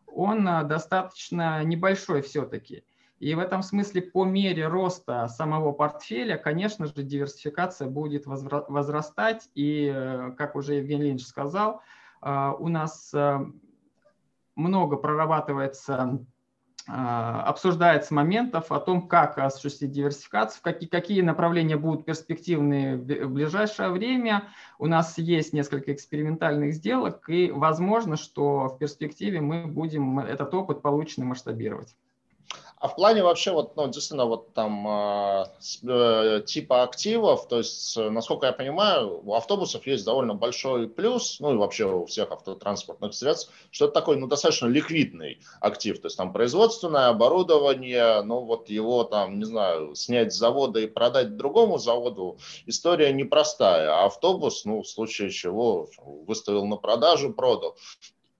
он 0.06 0.46
э, 0.46 0.62
достаточно 0.62 1.64
небольшой 1.64 2.22
все-таки. 2.22 2.84
И 3.22 3.36
в 3.36 3.38
этом 3.38 3.62
смысле 3.62 4.02
по 4.02 4.24
мере 4.24 4.66
роста 4.66 5.28
самого 5.28 5.70
портфеля, 5.70 6.36
конечно 6.36 6.86
же, 6.86 7.04
диверсификация 7.04 7.86
будет 7.86 8.24
возрастать. 8.26 9.48
И, 9.54 9.92
э, 9.94 10.32
как 10.36 10.56
уже 10.56 10.74
Евгений 10.74 11.10
Ильич 11.10 11.24
сказал, 11.24 11.82
э, 12.20 12.52
у 12.58 12.66
нас 12.66 13.14
э, 13.14 13.38
много 14.56 14.96
прорабатывается, 14.96 16.18
обсуждается 16.84 18.12
моментов 18.12 18.72
о 18.72 18.80
том, 18.80 19.06
как 19.06 19.38
осуществить 19.38 19.92
диверсификацию, 19.92 20.60
какие, 20.64 20.88
какие 20.88 21.20
направления 21.20 21.76
будут 21.76 22.04
перспективны 22.04 22.96
в 22.96 23.32
ближайшее 23.32 23.90
время. 23.90 24.48
У 24.80 24.88
нас 24.88 25.16
есть 25.16 25.52
несколько 25.52 25.92
экспериментальных 25.94 26.74
сделок, 26.74 27.28
и 27.28 27.52
возможно, 27.52 28.16
что 28.16 28.66
в 28.66 28.78
перспективе 28.78 29.40
мы 29.40 29.68
будем 29.68 30.18
этот 30.18 30.52
опыт 30.54 30.82
полученный 30.82 31.28
масштабировать. 31.28 31.94
А 32.82 32.88
в 32.88 32.96
плане 32.96 33.22
вообще 33.22 33.52
вот, 33.52 33.76
ну, 33.76 33.86
действительно, 33.86 34.24
вот 34.24 34.54
там 34.54 34.88
э, 34.88 35.44
э, 35.86 36.42
типа 36.44 36.82
активов, 36.82 37.46
то 37.46 37.58
есть, 37.58 37.96
насколько 37.96 38.46
я 38.46 38.52
понимаю, 38.52 39.20
у 39.24 39.34
автобусов 39.34 39.86
есть 39.86 40.04
довольно 40.04 40.34
большой 40.34 40.88
плюс, 40.88 41.38
ну 41.38 41.54
и 41.54 41.56
вообще 41.56 41.84
у 41.84 42.06
всех 42.06 42.32
автотранспортных 42.32 43.14
средств, 43.14 43.52
что 43.70 43.84
это 43.84 43.94
такой, 43.94 44.16
ну, 44.16 44.26
достаточно 44.26 44.66
ликвидный 44.66 45.38
актив, 45.60 46.00
то 46.00 46.06
есть 46.06 46.16
там 46.16 46.32
производственное 46.32 47.06
оборудование, 47.06 48.20
ну 48.22 48.40
вот 48.40 48.68
его 48.68 49.04
там, 49.04 49.38
не 49.38 49.44
знаю, 49.44 49.94
снять 49.94 50.34
с 50.34 50.38
завода 50.38 50.80
и 50.80 50.88
продать 50.88 51.36
другому 51.36 51.78
заводу, 51.78 52.38
история 52.66 53.12
непростая, 53.12 53.92
а 53.92 54.06
автобус, 54.06 54.64
ну, 54.64 54.82
в 54.82 54.88
случае 54.88 55.30
чего, 55.30 55.88
выставил 56.26 56.66
на 56.66 56.78
продажу, 56.78 57.32
продал. 57.32 57.76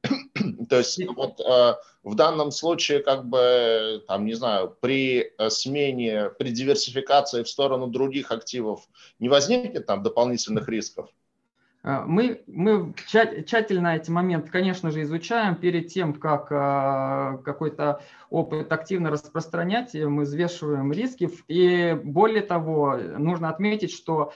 То 0.68 0.78
есть 0.78 1.00
вот 1.14 1.38
э, 1.40 1.74
в 2.04 2.14
данном 2.16 2.50
случае, 2.50 3.00
как 3.00 3.24
бы, 3.24 4.02
там, 4.08 4.24
не 4.24 4.34
знаю, 4.34 4.76
при 4.80 5.32
э, 5.38 5.50
смене, 5.50 6.30
при 6.38 6.50
диверсификации 6.50 7.42
в 7.42 7.48
сторону 7.48 7.86
других 7.86 8.32
активов 8.32 8.88
не 9.20 9.28
возникнет 9.28 9.86
там 9.86 10.02
дополнительных 10.02 10.68
рисков? 10.68 11.10
Э, 11.84 12.00
мы, 12.04 12.42
мы 12.48 12.92
тщательно 13.06 13.94
эти 13.96 14.10
моменты, 14.10 14.50
конечно 14.50 14.90
же, 14.90 15.02
изучаем 15.02 15.54
перед 15.54 15.92
тем, 15.92 16.14
как 16.14 16.50
э, 16.50 17.38
какой-то 17.44 18.02
опыт 18.30 18.72
активно 18.72 19.10
распространять, 19.10 19.94
мы 19.94 20.24
взвешиваем 20.24 20.92
риски. 20.92 21.30
И 21.46 21.96
более 22.02 22.42
того, 22.42 22.96
нужно 22.96 23.48
отметить, 23.48 23.92
что 23.92 24.32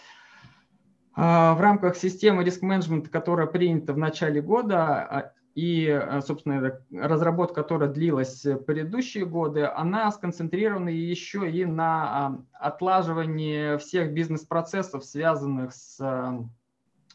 в 1.18 1.56
рамках 1.58 1.96
системы 1.96 2.44
риск-менеджмента, 2.44 3.08
которая 3.08 3.46
принята 3.46 3.94
в 3.94 3.96
начале 3.96 4.42
года, 4.42 5.32
и, 5.56 5.86
э, 5.86 6.20
собственно, 6.20 6.78
разработка, 6.92 7.62
которая 7.62 7.88
длилась 7.88 8.42
предыдущие 8.66 9.24
годы, 9.24 9.64
она 9.64 10.10
сконцентрирована 10.12 10.90
еще 10.90 11.50
и 11.50 11.64
на 11.64 12.04
а, 12.04 12.38
отлаживании 12.52 13.78
всех 13.78 14.12
бизнес-процессов, 14.12 15.02
связанных 15.02 15.72
с 15.72 15.98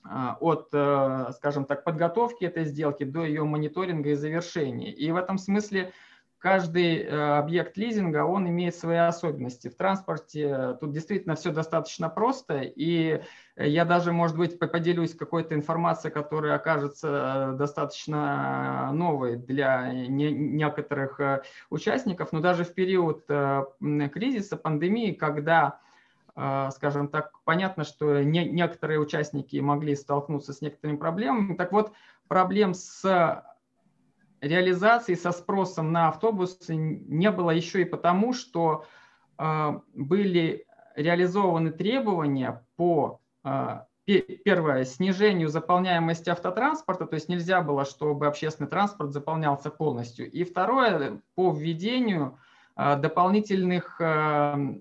а, 0.03 0.37
от, 0.39 0.69
э, 0.73 1.27
скажем 1.35 1.65
так, 1.65 1.83
подготовки 1.83 2.43
этой 2.43 2.65
сделки 2.65 3.03
до 3.03 3.23
ее 3.23 3.43
мониторинга 3.43 4.09
и 4.09 4.15
завершения. 4.15 4.91
И 4.91 5.11
в 5.11 5.17
этом 5.17 5.37
смысле 5.37 5.93
каждый 6.41 7.03
э, 7.03 7.37
объект 7.37 7.77
лизинга, 7.77 8.25
он 8.25 8.49
имеет 8.49 8.75
свои 8.75 8.97
особенности. 8.97 9.69
В 9.69 9.75
транспорте 9.75 10.75
тут 10.81 10.91
действительно 10.91 11.35
все 11.35 11.51
достаточно 11.51 12.09
просто, 12.09 12.61
и 12.61 13.21
я 13.55 13.85
даже, 13.85 14.11
может 14.11 14.37
быть, 14.37 14.57
поделюсь 14.57 15.15
какой-то 15.15 15.53
информацией, 15.53 16.11
которая 16.11 16.55
окажется 16.55 17.55
достаточно 17.59 18.89
новой 18.91 19.37
для 19.37 19.91
некоторых 19.93 21.19
э, 21.19 21.43
участников, 21.69 22.33
но 22.33 22.39
даже 22.39 22.63
в 22.63 22.73
период 22.73 23.23
э, 23.29 23.63
кризиса, 24.11 24.57
пандемии, 24.57 25.11
когда 25.13 25.79
скажем 26.71 27.09
так, 27.09 27.33
понятно, 27.43 27.83
что 27.83 28.23
не, 28.23 28.45
некоторые 28.45 29.01
участники 29.01 29.57
могли 29.57 29.97
столкнуться 29.97 30.53
с 30.53 30.61
некоторыми 30.61 30.95
проблемами. 30.95 31.55
Так 31.55 31.73
вот, 31.73 31.91
проблем 32.29 32.73
с 32.73 33.43
реализации 34.41 35.13
со 35.13 35.31
спросом 35.31 35.91
на 35.91 36.09
автобусы 36.09 36.75
не 36.75 37.31
было 37.31 37.51
еще 37.51 37.81
и 37.81 37.85
потому, 37.85 38.33
что 38.33 38.85
э, 39.37 39.79
были 39.93 40.65
реализованы 40.95 41.71
требования 41.71 42.65
по, 42.75 43.21
э, 43.45 43.81
первое, 44.43 44.83
снижению 44.83 45.47
заполняемости 45.47 46.29
автотранспорта, 46.29 47.05
то 47.05 47.13
есть 47.13 47.29
нельзя 47.29 47.61
было, 47.61 47.85
чтобы 47.85 48.27
общественный 48.27 48.67
транспорт 48.67 49.11
заполнялся 49.11 49.69
полностью. 49.69 50.29
И 50.29 50.43
второе, 50.43 51.21
по 51.35 51.53
введению 51.53 52.39
э, 52.75 52.97
дополнительных 52.97 54.01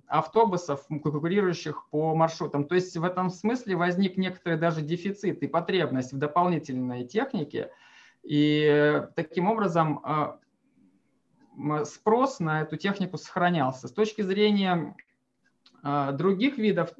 автобусов, 0.08 0.86
конкурирующих 0.88 1.86
по 1.90 2.14
маршрутам. 2.14 2.64
То 2.64 2.76
есть 2.76 2.96
в 2.96 3.04
этом 3.04 3.28
смысле 3.28 3.76
возник 3.76 4.16
некоторый 4.16 4.56
даже 4.56 4.80
дефицит 4.80 5.42
и 5.42 5.46
потребность 5.46 6.14
в 6.14 6.18
дополнительной 6.18 7.04
технике, 7.04 7.70
и 8.22 8.66
э, 8.68 9.08
таким 9.16 9.48
образом 9.48 10.02
э, 10.04 11.84
спрос 11.84 12.40
на 12.40 12.62
эту 12.62 12.76
технику 12.76 13.18
сохранялся. 13.18 13.88
С 13.88 13.92
точки 13.92 14.22
зрения 14.22 14.94
э, 15.82 16.12
других 16.12 16.58
видов, 16.58 16.92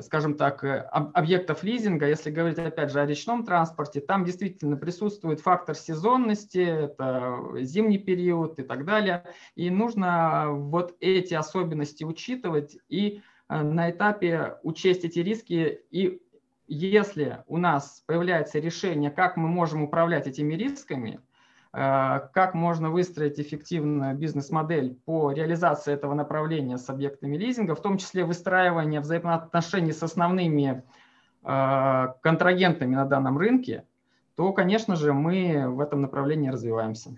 скажем 0.00 0.34
так, 0.38 0.64
объектов 0.64 1.62
лизинга, 1.62 2.08
если 2.08 2.30
говорить 2.30 2.58
опять 2.58 2.90
же 2.90 3.00
о 3.02 3.06
речном 3.06 3.44
транспорте, 3.44 4.00
там 4.00 4.24
действительно 4.24 4.78
присутствует 4.78 5.40
фактор 5.40 5.74
сезонности, 5.74 6.60
это 6.60 7.42
зимний 7.60 7.98
период 7.98 8.58
и 8.58 8.62
так 8.62 8.86
далее. 8.86 9.26
И 9.54 9.68
нужно 9.68 10.46
вот 10.48 10.96
эти 11.00 11.34
особенности 11.34 12.02
учитывать 12.02 12.78
и 12.88 13.20
на 13.50 13.90
этапе 13.90 14.56
учесть 14.62 15.04
эти 15.04 15.18
риски 15.18 15.82
и 15.90 16.22
если 16.68 17.44
у 17.46 17.58
нас 17.58 18.02
появляется 18.06 18.58
решение, 18.58 19.10
как 19.10 19.36
мы 19.36 19.48
можем 19.48 19.82
управлять 19.82 20.26
этими 20.26 20.54
рисками, 20.54 21.20
э, 21.72 22.20
как 22.32 22.54
можно 22.54 22.90
выстроить 22.90 23.38
эффективную 23.38 24.16
бизнес-модель 24.16 24.98
по 25.04 25.32
реализации 25.32 25.92
этого 25.92 26.14
направления 26.14 26.78
с 26.78 26.88
объектами 26.90 27.36
лизинга, 27.36 27.74
в 27.74 27.82
том 27.82 27.98
числе 27.98 28.24
выстраивание 28.24 29.00
взаимоотношений 29.00 29.92
с 29.92 30.02
основными 30.02 30.82
э, 31.44 32.06
контрагентами 32.22 32.94
на 32.94 33.04
данном 33.04 33.38
рынке, 33.38 33.84
то, 34.34 34.52
конечно 34.52 34.96
же, 34.96 35.12
мы 35.12 35.68
в 35.68 35.80
этом 35.80 36.02
направлении 36.02 36.50
развиваемся. 36.50 37.16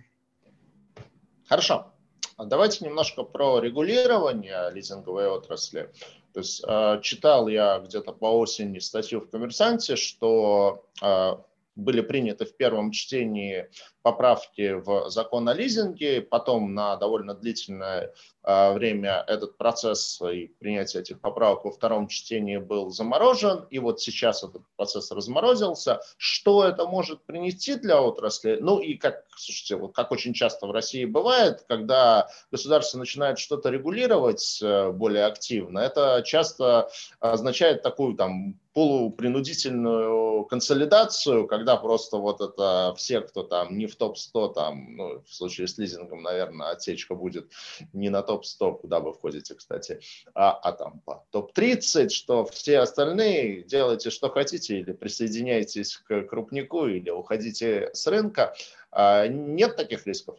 Хорошо. 1.49 1.93
Давайте 2.39 2.85
немножко 2.85 3.25
про 3.25 3.59
регулирование 3.59 4.71
лизинговой 4.73 5.29
отрасли. 5.29 5.91
То 6.39 6.43
есть 6.43 6.63
э, 6.65 7.01
читал 7.03 7.49
я 7.49 7.81
где-то 7.81 8.13
по 8.13 8.27
осени 8.39 8.79
статью 8.79 9.21
в 9.21 9.29
«Коммерсанте», 9.29 9.97
что 9.97 10.85
э, 11.03 11.33
были 11.75 12.01
приняты 12.01 12.45
в 12.45 12.57
первом 12.57 12.93
чтении 12.93 13.69
поправки 14.03 14.73
в 14.73 15.11
закон 15.11 15.49
о 15.49 15.55
лизинге, 15.55 16.23
потом 16.23 16.75
на 16.75 16.97
довольно 16.97 17.35
длительное 17.35 18.13
а, 18.43 18.73
время 18.73 19.25
этот 19.27 19.59
процесс 19.59 20.21
и 20.23 20.47
принятие 20.59 21.03
этих 21.03 21.21
поправок 21.21 21.65
во 21.65 21.71
втором 21.71 22.09
чтении 22.09 22.57
был 22.57 22.91
заморожен, 22.91 23.67
и 23.69 23.79
вот 23.79 24.01
сейчас 24.01 24.43
этот 24.43 24.63
процесс 24.77 25.11
разморозился. 25.11 26.01
Что 26.17 26.65
это 26.65 26.87
может 26.87 27.25
принести 27.27 27.75
для 27.75 28.01
отрасли? 28.01 28.57
Ну 28.61 28.79
и 28.79 28.95
как, 28.95 29.27
слушайте, 29.37 29.77
вот 29.77 29.95
как 29.95 30.13
очень 30.13 30.33
часто 30.33 30.67
в 30.67 30.71
России 30.71 31.05
бывает, 31.05 31.65
когда 31.69 32.29
государство 32.51 32.99
начинает 32.99 33.39
что-то 33.39 33.69
регулировать 33.69 34.61
э, 34.63 34.93
более 34.93 35.27
активно, 35.27 35.81
это 35.81 36.23
часто 36.25 36.89
означает 37.21 37.83
такую 37.83 38.15
там 38.15 38.59
полупринудительную 38.79 40.45
консолидацию, 40.45 41.49
когда 41.49 41.77
просто 41.77 42.19
вот 42.19 42.41
это 42.41 42.95
все, 42.97 43.21
кто 43.23 43.43
там 43.43 43.77
не 43.77 43.88
в 43.89 43.97
топ-100, 43.97 44.55
там, 44.55 44.97
ну, 44.97 45.23
в 45.23 45.35
случае 45.35 45.67
с 45.67 45.79
лизингом, 45.79 46.23
наверное, 46.23 46.71
отсечка 46.71 47.15
будет 47.15 47.51
не 47.93 48.09
на 48.11 48.23
топ-100, 48.23 48.81
куда 48.81 49.01
вы 49.01 49.13
входите, 49.13 49.55
кстати, 49.55 50.01
а, 50.35 50.53
а 50.53 50.73
там 50.73 51.01
по 51.05 51.25
топ-30, 51.31 52.11
что 52.11 52.45
все 52.45 52.79
остальные 52.81 53.63
делайте, 53.65 54.11
что 54.11 54.29
хотите, 54.29 54.79
или 54.79 54.93
присоединяйтесь 54.93 55.97
к 55.97 56.23
крупнику, 56.23 56.87
или 56.87 57.11
уходите 57.11 57.91
с 57.93 58.07
рынка. 58.07 58.55
А, 58.91 59.27
нет 59.27 59.77
таких 59.77 60.07
рисков? 60.07 60.37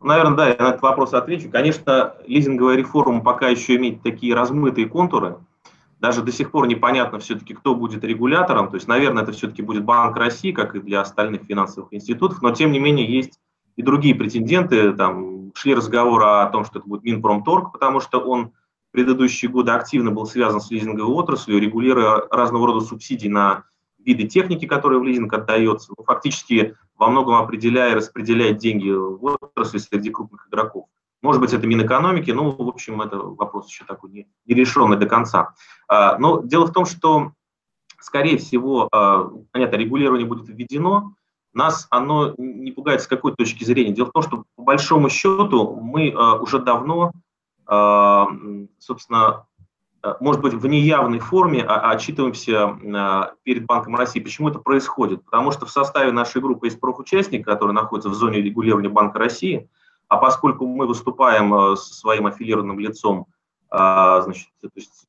Наверное, 0.00 0.36
да, 0.36 0.48
я 0.48 0.56
на 0.56 0.68
этот 0.70 0.82
вопрос 0.82 1.12
отвечу. 1.12 1.50
Конечно, 1.50 2.14
лизинговая 2.26 2.76
реформа 2.76 3.20
пока 3.22 3.48
еще 3.48 3.76
имеет 3.76 4.02
такие 4.02 4.34
размытые 4.34 4.88
контуры, 4.88 5.38
даже 6.00 6.22
до 6.22 6.32
сих 6.32 6.50
пор 6.50 6.66
непонятно 6.66 7.18
все-таки, 7.18 7.54
кто 7.54 7.74
будет 7.74 8.04
регулятором. 8.04 8.68
То 8.68 8.76
есть, 8.76 8.86
наверное, 8.86 9.22
это 9.22 9.32
все-таки 9.32 9.62
будет 9.62 9.84
Банк 9.84 10.16
России, 10.16 10.52
как 10.52 10.74
и 10.74 10.80
для 10.80 11.00
остальных 11.00 11.42
финансовых 11.42 11.92
институтов. 11.92 12.40
Но, 12.40 12.52
тем 12.52 12.72
не 12.72 12.78
менее, 12.78 13.06
есть 13.06 13.40
и 13.76 13.82
другие 13.82 14.14
претенденты. 14.14 14.92
Там 14.92 15.52
шли 15.54 15.74
разговоры 15.74 16.24
о 16.24 16.46
том, 16.46 16.64
что 16.64 16.78
это 16.78 16.88
будет 16.88 17.04
Минпромторг, 17.04 17.72
потому 17.72 18.00
что 18.00 18.20
он 18.20 18.52
в 18.88 18.92
предыдущие 18.92 19.50
годы 19.50 19.72
активно 19.72 20.10
был 20.10 20.26
связан 20.26 20.60
с 20.60 20.70
лизинговой 20.70 21.12
отраслью, 21.14 21.60
регулируя 21.60 22.22
разного 22.30 22.68
рода 22.68 22.80
субсидии 22.80 23.28
на 23.28 23.64
виды 23.98 24.26
техники, 24.26 24.66
которые 24.66 25.00
в 25.00 25.04
лизинг 25.04 25.32
отдается, 25.32 25.92
ну, 25.96 26.04
фактически 26.04 26.76
во 26.96 27.08
многом 27.08 27.34
определяя 27.34 27.92
и 27.92 27.94
распределяя 27.96 28.52
деньги 28.52 28.90
в 28.90 29.36
отрасли 29.40 29.78
среди 29.78 30.10
крупных 30.10 30.48
игроков. 30.48 30.86
Может 31.20 31.40
быть, 31.40 31.52
это 31.52 31.66
Минэкономики, 31.66 32.30
ну, 32.30 32.50
в 32.52 32.68
общем, 32.68 33.02
это 33.02 33.18
вопрос 33.18 33.68
еще 33.68 33.84
такой 33.84 34.10
не, 34.10 34.28
не 34.46 34.54
решенный 34.54 34.96
до 34.96 35.06
конца. 35.06 35.54
А, 35.88 36.16
но 36.18 36.42
дело 36.42 36.66
в 36.66 36.72
том, 36.72 36.86
что, 36.86 37.32
скорее 38.00 38.38
всего, 38.38 38.88
а, 38.92 39.28
понятно, 39.50 39.76
регулирование 39.76 40.26
будет 40.26 40.48
введено, 40.48 41.14
нас 41.52 41.88
оно 41.90 42.34
не 42.38 42.70
пугает 42.70 43.02
с 43.02 43.08
какой 43.08 43.34
точки 43.34 43.64
зрения. 43.64 43.92
Дело 43.92 44.06
в 44.06 44.12
том, 44.12 44.22
что 44.22 44.44
по 44.54 44.62
большому 44.62 45.08
счету 45.08 45.80
мы 45.80 46.14
а, 46.16 46.36
уже 46.36 46.60
давно, 46.60 47.12
собственно, 48.78 49.44
может 50.20 50.40
быть, 50.40 50.54
в 50.54 50.66
неявной 50.66 51.18
форме 51.18 51.62
отчитываемся 51.62 53.28
перед 53.42 53.66
Банком 53.66 53.94
России. 53.94 54.20
Почему 54.20 54.48
это 54.48 54.58
происходит? 54.58 55.22
Потому 55.26 55.50
что 55.50 55.66
в 55.66 55.70
составе 55.70 56.10
нашей 56.10 56.40
группы 56.40 56.68
есть 56.68 56.80
профучастник, 56.80 57.44
который 57.44 57.72
находится 57.72 58.08
в 58.08 58.14
зоне 58.14 58.40
регулирования 58.40 58.88
Банка 58.88 59.18
России– 59.18 59.68
А 60.08 60.16
поскольку 60.16 60.66
мы 60.66 60.86
выступаем 60.86 61.76
со 61.76 61.94
своим 61.94 62.26
аффилированным 62.26 62.78
лицом, 62.78 63.26
значит, 63.70 64.48
то 64.60 64.70
есть 64.74 65.06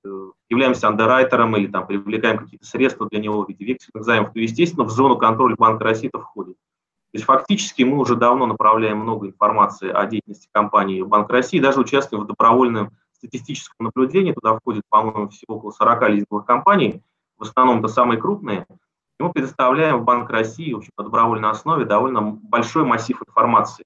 являемся 0.49 0.89
андеррайтером 0.89 1.55
или 1.55 1.67
там 1.67 1.87
привлекаем 1.87 2.37
какие-то 2.39 2.65
средства 2.65 3.07
для 3.09 3.19
него 3.19 3.43
в 3.43 3.49
виде 3.49 3.63
вексельных 3.63 4.03
займов, 4.03 4.33
то, 4.33 4.39
естественно, 4.39 4.83
в 4.83 4.89
зону 4.89 5.17
контроля 5.17 5.55
Банка 5.57 5.85
России 5.85 6.09
это 6.09 6.19
входит. 6.19 6.57
То 7.11 7.15
есть 7.15 7.25
фактически 7.25 7.83
мы 7.83 7.97
уже 7.97 8.15
давно 8.15 8.45
направляем 8.45 8.99
много 8.99 9.27
информации 9.27 9.89
о 9.89 10.05
деятельности 10.05 10.49
компании 10.51 11.01
Банк 11.01 11.29
России, 11.29 11.59
даже 11.59 11.79
участвуем 11.79 12.25
в 12.25 12.27
добровольном 12.27 12.91
статистическом 13.13 13.85
наблюдении, 13.85 14.33
туда 14.33 14.57
входит, 14.57 14.83
по-моему, 14.89 15.29
всего 15.29 15.55
около 15.57 15.71
40 15.71 16.09
лизинговых 16.09 16.45
компаний, 16.45 17.01
в 17.37 17.43
основном 17.43 17.79
это 17.79 17.87
самые 17.87 18.19
крупные, 18.19 18.67
и 19.19 19.23
мы 19.23 19.31
предоставляем 19.31 19.99
в 19.99 20.03
Банк 20.03 20.29
России, 20.29 20.73
в 20.73 20.77
общем, 20.77 20.91
на 20.97 21.05
добровольной 21.05 21.49
основе 21.49 21.85
довольно 21.85 22.21
большой 22.21 22.83
массив 22.83 23.21
информации. 23.25 23.85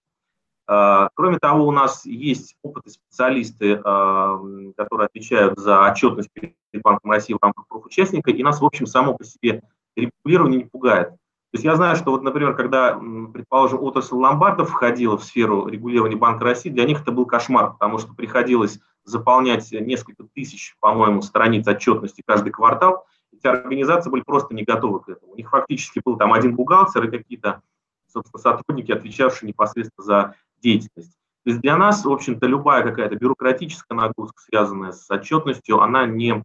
А, 0.66 1.10
кроме 1.16 1.40
того, 1.40 1.68
у 1.68 1.72
нас 1.72 2.06
есть 2.06 2.56
опытные 2.64 2.94
специалисты, 2.94 3.82
а, 3.84 4.40
которые 4.78 5.08
отвечают 5.08 5.60
за 5.60 5.86
отчетность 5.86 6.30
перед 6.32 6.56
Банком 6.82 7.12
России 7.12 7.34
в 7.34 7.44
рамках 7.44 7.68
профучастника, 7.68 8.32
и 8.32 8.44
нас, 8.44 8.62
в 8.62 8.66
общем, 8.66 8.86
само 8.86 9.16
по 9.16 9.24
себе 9.24 9.64
регулирование 9.96 10.64
не 10.64 10.66
пугает. 10.66 11.10
То 11.10 11.58
есть 11.58 11.66
я 11.66 11.76
знаю, 11.76 11.96
что 11.96 12.10
вот, 12.10 12.24
например, 12.24 12.56
когда, 12.56 13.00
предположим, 13.32 13.84
отрасль 13.84 14.16
ломбардов 14.16 14.72
входила 14.72 15.20
в 15.20 15.24
сферу 15.24 15.68
регулирования 15.68 16.16
Банка 16.16 16.46
России, 16.46 16.72
для 16.72 16.86
них 16.86 17.02
это 17.02 17.12
был 17.12 17.28
кошмар, 17.28 17.74
потому 17.74 18.00
что 18.00 18.16
приходилось 18.16 18.80
заполнять 19.04 19.72
несколько 19.72 20.24
тысяч, 20.34 20.76
по-моему, 20.80 21.22
страниц 21.22 21.68
отчетности 21.68 22.24
каждый 22.26 22.52
квартал. 22.52 23.06
Эти 23.32 23.46
организации 23.46 24.10
были 24.10 24.24
просто 24.24 24.56
не 24.56 24.64
готовы 24.64 25.02
к 25.02 25.10
этому. 25.10 25.34
У 25.34 25.36
них 25.36 25.50
фактически 25.52 26.02
был 26.04 26.18
там 26.18 26.34
один 26.34 26.56
бухгалтер 26.56 27.04
и 27.06 27.12
какие-то, 27.12 27.62
собственно, 28.08 28.42
сотрудники, 28.42 28.92
отвечавшие 28.92 29.48
непосредственно 29.48 30.04
за 30.04 30.36
деятельность. 30.64 31.14
То 31.44 31.50
есть 31.50 31.62
для 31.62 31.78
нас, 31.78 32.06
в 32.06 32.12
общем-то, 32.12 32.48
любая 32.48 32.84
какая-то 32.84 33.16
бюрократическая 33.16 33.98
нагрузка, 33.98 34.42
связанная 34.42 34.94
с 34.94 35.10
отчетностью, 35.12 35.82
она 35.82 36.06
не, 36.06 36.42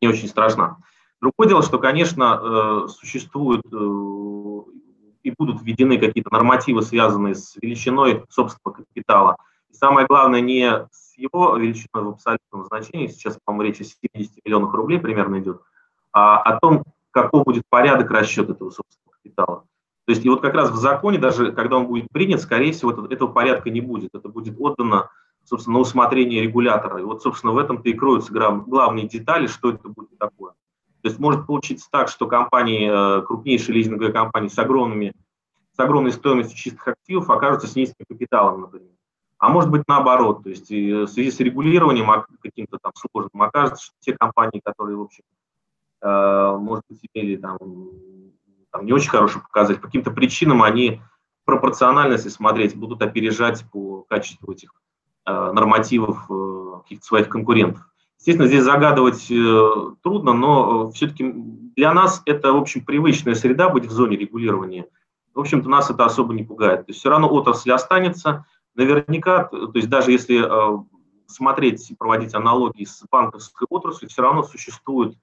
не 0.00 0.08
очень 0.08 0.28
страшна. 0.28 0.78
Другое 1.20 1.48
дело, 1.48 1.62
что, 1.62 1.78
конечно, 1.78 2.40
э, 2.40 2.88
существуют 2.88 3.62
э, 3.66 3.76
и 5.24 5.34
будут 5.36 5.62
введены 5.62 5.98
какие-то 5.98 6.32
нормативы, 6.32 6.82
связанные 6.82 7.34
с 7.34 7.56
величиной 7.56 8.24
собственного 8.30 8.84
капитала. 8.84 9.36
И 9.68 9.74
самое 9.74 10.06
главное, 10.06 10.40
не 10.40 10.86
с 10.92 11.18
его 11.18 11.56
величиной 11.56 12.04
в 12.04 12.08
абсолютном 12.10 12.64
значении, 12.66 13.08
сейчас, 13.08 13.38
по-моему, 13.44 13.68
речь 13.68 13.80
о 13.80 13.84
70 13.84 14.44
миллионах 14.44 14.72
рублей 14.72 14.98
примерно 14.98 15.40
идет, 15.40 15.60
а 16.12 16.40
о 16.40 16.58
том, 16.58 16.84
какой 17.10 17.42
будет 17.42 17.64
порядок 17.68 18.10
расчета 18.10 18.52
этого 18.52 18.70
собственного 18.70 19.12
капитала. 19.12 19.64
То 20.10 20.12
есть 20.12 20.26
и 20.26 20.28
вот 20.28 20.42
как 20.42 20.54
раз 20.54 20.72
в 20.72 20.74
законе, 20.74 21.18
даже 21.18 21.52
когда 21.52 21.76
он 21.76 21.86
будет 21.86 22.08
принят, 22.10 22.40
скорее 22.40 22.72
всего, 22.72 22.90
это, 22.90 23.06
этого 23.14 23.30
порядка 23.30 23.70
не 23.70 23.80
будет. 23.80 24.12
Это 24.12 24.28
будет 24.28 24.56
отдано, 24.58 25.08
собственно, 25.44 25.74
на 25.74 25.80
усмотрение 25.82 26.42
регулятора. 26.42 26.98
И 26.98 27.04
вот, 27.04 27.22
собственно, 27.22 27.52
в 27.52 27.58
этом-то 27.58 27.88
и 27.88 27.92
кроются 27.92 28.32
главные 28.32 29.06
детали, 29.06 29.46
что 29.46 29.70
это 29.70 29.88
будет 29.88 30.18
такое. 30.18 30.50
То 31.02 31.08
есть 31.08 31.20
может 31.20 31.46
получиться 31.46 31.86
так, 31.92 32.08
что 32.08 32.26
компании, 32.26 32.90
э, 32.90 33.22
крупнейшие 33.22 33.72
лизинговые 33.76 34.12
компании 34.12 34.48
с, 34.48 34.58
огромными, 34.58 35.12
с 35.76 35.78
огромной 35.78 36.10
стоимостью 36.10 36.58
чистых 36.58 36.88
активов 36.88 37.30
окажутся 37.30 37.68
с 37.68 37.76
низким 37.76 38.04
капиталом, 38.08 38.62
например. 38.62 38.90
А 39.38 39.48
может 39.48 39.70
быть 39.70 39.84
наоборот, 39.86 40.42
то 40.42 40.50
есть 40.50 40.68
в 40.70 41.06
связи 41.06 41.30
с 41.30 41.38
регулированием 41.38 42.08
каким-то 42.42 42.78
там 42.82 42.90
сложным 42.96 43.42
окажется, 43.42 43.84
что 43.84 43.94
те 44.00 44.12
компании, 44.12 44.60
которые, 44.64 44.96
в 44.96 45.02
общем, 45.02 45.22
э, 46.02 46.56
может 46.58 46.84
быть, 46.88 46.98
имели 47.14 47.36
там 47.36 47.58
там, 48.70 48.86
не 48.86 48.92
очень 48.92 49.10
хороший 49.10 49.40
показатель, 49.40 49.80
по 49.80 49.86
каким-то 49.86 50.10
причинам 50.10 50.62
они 50.62 51.00
пропорционально, 51.44 52.12
если 52.12 52.28
смотреть, 52.28 52.76
будут 52.76 53.02
опережать 53.02 53.64
по 53.72 54.02
качеству 54.02 54.52
этих 54.52 54.72
э, 55.26 55.52
нормативов 55.52 56.30
э, 56.30 56.80
каких-то 56.82 57.04
своих 57.04 57.28
конкурентов. 57.28 57.86
Естественно, 58.18 58.48
здесь 58.48 58.62
загадывать 58.62 59.30
э, 59.30 59.70
трудно, 60.02 60.32
но 60.32 60.88
э, 60.88 60.92
все-таки 60.92 61.32
для 61.74 61.92
нас 61.92 62.22
это, 62.26 62.52
в 62.52 62.56
общем, 62.56 62.84
привычная 62.84 63.34
среда 63.34 63.68
быть 63.68 63.86
в 63.86 63.90
зоне 63.90 64.16
регулирования. 64.16 64.86
В 65.34 65.40
общем-то, 65.40 65.68
нас 65.68 65.90
это 65.90 66.04
особо 66.04 66.34
не 66.34 66.44
пугает. 66.44 66.80
То 66.80 66.90
есть 66.90 67.00
все 67.00 67.10
равно 67.10 67.32
отрасль 67.32 67.72
останется. 67.72 68.44
Наверняка, 68.74 69.44
то 69.44 69.72
есть 69.74 69.88
даже 69.88 70.12
если 70.12 70.44
э, 70.44 70.84
смотреть 71.26 71.90
и 71.90 71.94
проводить 71.94 72.34
аналогии 72.34 72.84
с 72.84 73.02
банковской 73.10 73.66
отраслью, 73.70 74.10
все 74.10 74.22
равно 74.22 74.42
существует 74.42 75.16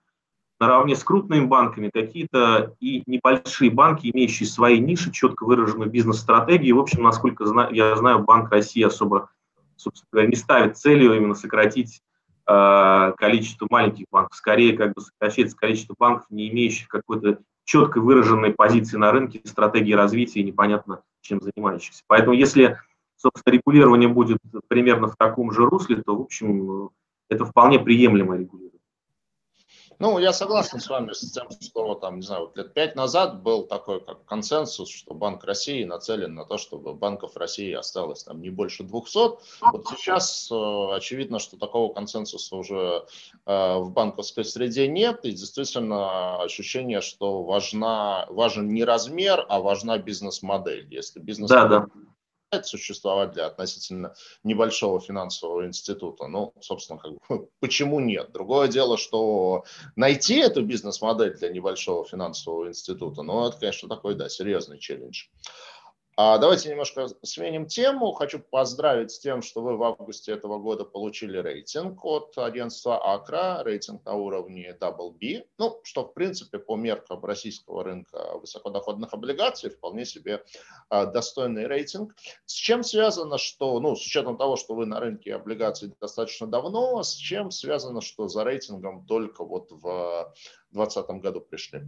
наравне 0.59 0.95
с 0.95 1.03
крупными 1.03 1.45
банками 1.45 1.89
какие-то 1.93 2.75
и 2.79 3.03
небольшие 3.05 3.71
банки, 3.71 4.09
имеющие 4.11 4.47
свои 4.47 4.79
ниши, 4.79 5.11
четко 5.11 5.45
выраженную 5.45 5.89
бизнес-стратегию. 5.89 6.77
В 6.77 6.79
общем, 6.79 7.03
насколько 7.03 7.45
я 7.71 7.95
знаю, 7.95 8.19
Банк 8.23 8.51
России 8.51 8.83
особо, 8.83 9.29
собственно 9.75 10.07
говоря, 10.11 10.29
не 10.29 10.35
ставит 10.35 10.77
целью 10.77 11.15
именно 11.15 11.35
сократить 11.35 12.01
э, 12.47 13.13
количество 13.17 13.67
маленьких 13.69 14.05
банков. 14.11 14.35
Скорее, 14.35 14.75
как 14.75 14.93
бы 14.93 15.01
сокращается 15.01 15.55
количество 15.55 15.95
банков, 15.97 16.25
не 16.29 16.49
имеющих 16.49 16.87
какой-то 16.87 17.39
четко 17.65 17.99
выраженной 17.99 18.53
позиции 18.53 18.97
на 18.97 19.11
рынке, 19.11 19.41
стратегии 19.43 19.93
развития 19.93 20.39
и 20.39 20.43
непонятно 20.43 21.01
чем 21.21 21.41
занимающихся. 21.41 22.03
Поэтому 22.07 22.33
если, 22.33 22.77
собственно, 23.17 23.53
регулирование 23.53 24.07
будет 24.07 24.39
примерно 24.67 25.07
в 25.07 25.17
таком 25.17 25.51
же 25.51 25.65
русле, 25.65 25.97
то, 25.97 26.15
в 26.15 26.21
общем, 26.21 26.89
это 27.29 27.45
вполне 27.45 27.79
приемлемое 27.79 28.39
регулирование. 28.39 28.76
Ну, 29.99 30.19
я 30.19 30.31
согласен 30.31 30.79
с 30.79 30.89
вами 30.89 31.13
с 31.13 31.31
тем, 31.31 31.49
что 31.59 31.95
там, 31.95 32.17
не 32.17 32.21
знаю, 32.21 32.43
вот 32.43 32.57
лет 32.57 32.73
пять 32.73 32.95
назад 32.95 33.41
был 33.41 33.63
такой 33.63 33.99
как 33.99 34.23
консенсус, 34.25 34.89
что 34.89 35.15
Банк 35.15 35.43
России 35.43 35.83
нацелен 35.83 36.35
на 36.35 36.45
то, 36.45 36.57
чтобы 36.59 36.93
банков 36.93 37.35
России 37.35 37.73
осталось 37.73 38.23
там 38.23 38.39
не 38.41 38.51
больше 38.51 38.83
200. 38.83 39.17
Вот 39.71 39.87
сейчас 39.89 40.49
э, 40.51 40.95
очевидно, 40.95 41.39
что 41.39 41.57
такого 41.57 41.91
консенсуса 41.91 42.55
уже 42.55 43.05
э, 43.45 43.77
в 43.77 43.91
банковской 43.91 44.45
среде 44.45 44.87
нет, 44.87 45.25
и 45.25 45.31
действительно 45.31 46.43
ощущение, 46.43 47.01
что 47.01 47.41
важна, 47.43 48.27
важен 48.29 48.69
не 48.69 48.83
размер, 48.83 49.45
а 49.49 49.59
важна 49.59 49.97
бизнес-модель. 49.97 50.87
Если 50.91 51.19
бизнес 51.19 51.49
да, 51.49 51.67
да 51.67 51.87
существовать 52.63 53.31
для 53.31 53.47
относительно 53.47 54.15
небольшого 54.43 54.99
финансового 54.99 55.65
института. 55.65 56.27
Ну, 56.27 56.53
собственно, 56.61 56.99
как 56.99 57.13
бы, 57.13 57.49
почему 57.59 57.99
нет? 57.99 58.31
Другое 58.31 58.67
дело, 58.67 58.97
что 58.97 59.65
найти 59.95 60.35
эту 60.35 60.63
бизнес-модель 60.63 61.37
для 61.37 61.49
небольшого 61.49 62.05
финансового 62.05 62.67
института, 62.69 63.21
ну, 63.23 63.47
это, 63.47 63.57
конечно, 63.57 63.89
такой, 63.89 64.15
да, 64.15 64.29
серьезный 64.29 64.79
челлендж. 64.79 65.25
А 66.19 66.39
давайте 66.39 66.69
немножко 66.69 67.09
сменим 67.21 67.67
тему. 67.67 68.11
Хочу 68.11 68.39
поздравить 68.39 69.11
с 69.11 69.19
тем, 69.19 69.43
что 69.43 69.61
вы 69.61 69.77
в 69.77 69.83
августе 69.83 70.31
этого 70.31 70.57
года 70.57 70.83
получили 70.83 71.37
рейтинг 71.37 72.03
от 72.03 72.35
агентства 72.39 73.13
Акра, 73.13 73.61
рейтинг 73.63 74.03
на 74.03 74.13
уровне 74.13 74.75
Double 74.81 75.11
B, 75.11 75.45
ну, 75.59 75.79
что, 75.83 76.05
в 76.05 76.15
принципе, 76.15 76.57
по 76.57 76.75
меркам 76.75 77.23
российского 77.23 77.83
рынка 77.83 78.39
высокодоходных 78.39 79.13
облигаций 79.13 79.69
вполне 79.69 80.05
себе 80.05 80.43
а, 80.89 81.05
достойный 81.05 81.67
рейтинг. 81.67 82.15
С 82.47 82.53
чем 82.53 82.81
связано, 82.81 83.37
что, 83.37 83.79
ну, 83.79 83.95
с 83.95 84.03
учетом 84.03 84.37
того, 84.37 84.55
что 84.55 84.73
вы 84.73 84.87
на 84.87 84.99
рынке 84.99 85.35
облигаций 85.35 85.93
достаточно 86.01 86.47
давно, 86.47 87.03
с 87.03 87.13
чем 87.13 87.51
связано, 87.51 88.01
что 88.01 88.27
за 88.27 88.43
рейтингом 88.43 89.05
только 89.05 89.43
вот 89.43 89.69
в 89.69 90.33
2020 90.71 91.21
году 91.21 91.41
пришли? 91.41 91.83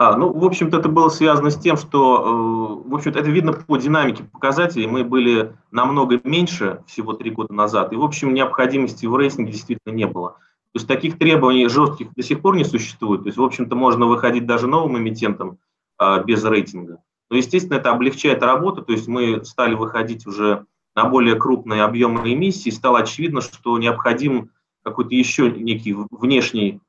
А, 0.00 0.16
ну, 0.16 0.32
в 0.32 0.46
общем-то, 0.46 0.78
это 0.78 0.88
было 0.88 1.10
связано 1.10 1.50
с 1.50 1.58
тем, 1.58 1.76
что, 1.76 2.24
э, 2.24 2.88
в 2.88 2.94
общем-то, 2.94 3.18
это 3.18 3.28
видно 3.28 3.52
по 3.52 3.76
динамике 3.76 4.24
показателей. 4.24 4.86
Мы 4.86 5.04
были 5.04 5.54
намного 5.72 6.18
меньше 6.24 6.82
всего 6.86 7.12
три 7.12 7.30
года 7.30 7.52
назад, 7.52 7.92
и, 7.92 7.96
в 7.96 8.02
общем, 8.02 8.32
необходимости 8.32 9.04
в 9.04 9.14
рейтинге 9.14 9.52
действительно 9.52 9.92
не 9.92 10.06
было. 10.06 10.30
То 10.30 10.76
есть 10.76 10.88
таких 10.88 11.18
требований 11.18 11.68
жестких 11.68 12.14
до 12.14 12.22
сих 12.22 12.40
пор 12.40 12.56
не 12.56 12.64
существует. 12.64 13.24
То 13.24 13.26
есть, 13.26 13.36
в 13.36 13.42
общем-то, 13.42 13.76
можно 13.76 14.06
выходить 14.06 14.46
даже 14.46 14.66
новым 14.66 14.96
эмитентам 14.96 15.58
а, 15.98 16.20
без 16.20 16.42
рейтинга. 16.46 17.02
Но, 17.28 17.36
естественно, 17.36 17.76
это 17.76 17.90
облегчает 17.90 18.42
работу. 18.42 18.80
То 18.80 18.92
есть 18.92 19.06
мы 19.06 19.44
стали 19.44 19.74
выходить 19.74 20.26
уже 20.26 20.64
на 20.96 21.04
более 21.04 21.34
крупные 21.36 21.82
объемы 21.82 22.32
эмиссии. 22.32 22.70
Стало 22.70 23.00
очевидно, 23.00 23.42
что 23.42 23.76
необходим 23.76 24.50
какой-то 24.82 25.14
еще 25.14 25.50
некий 25.50 25.94
внешний 26.10 26.80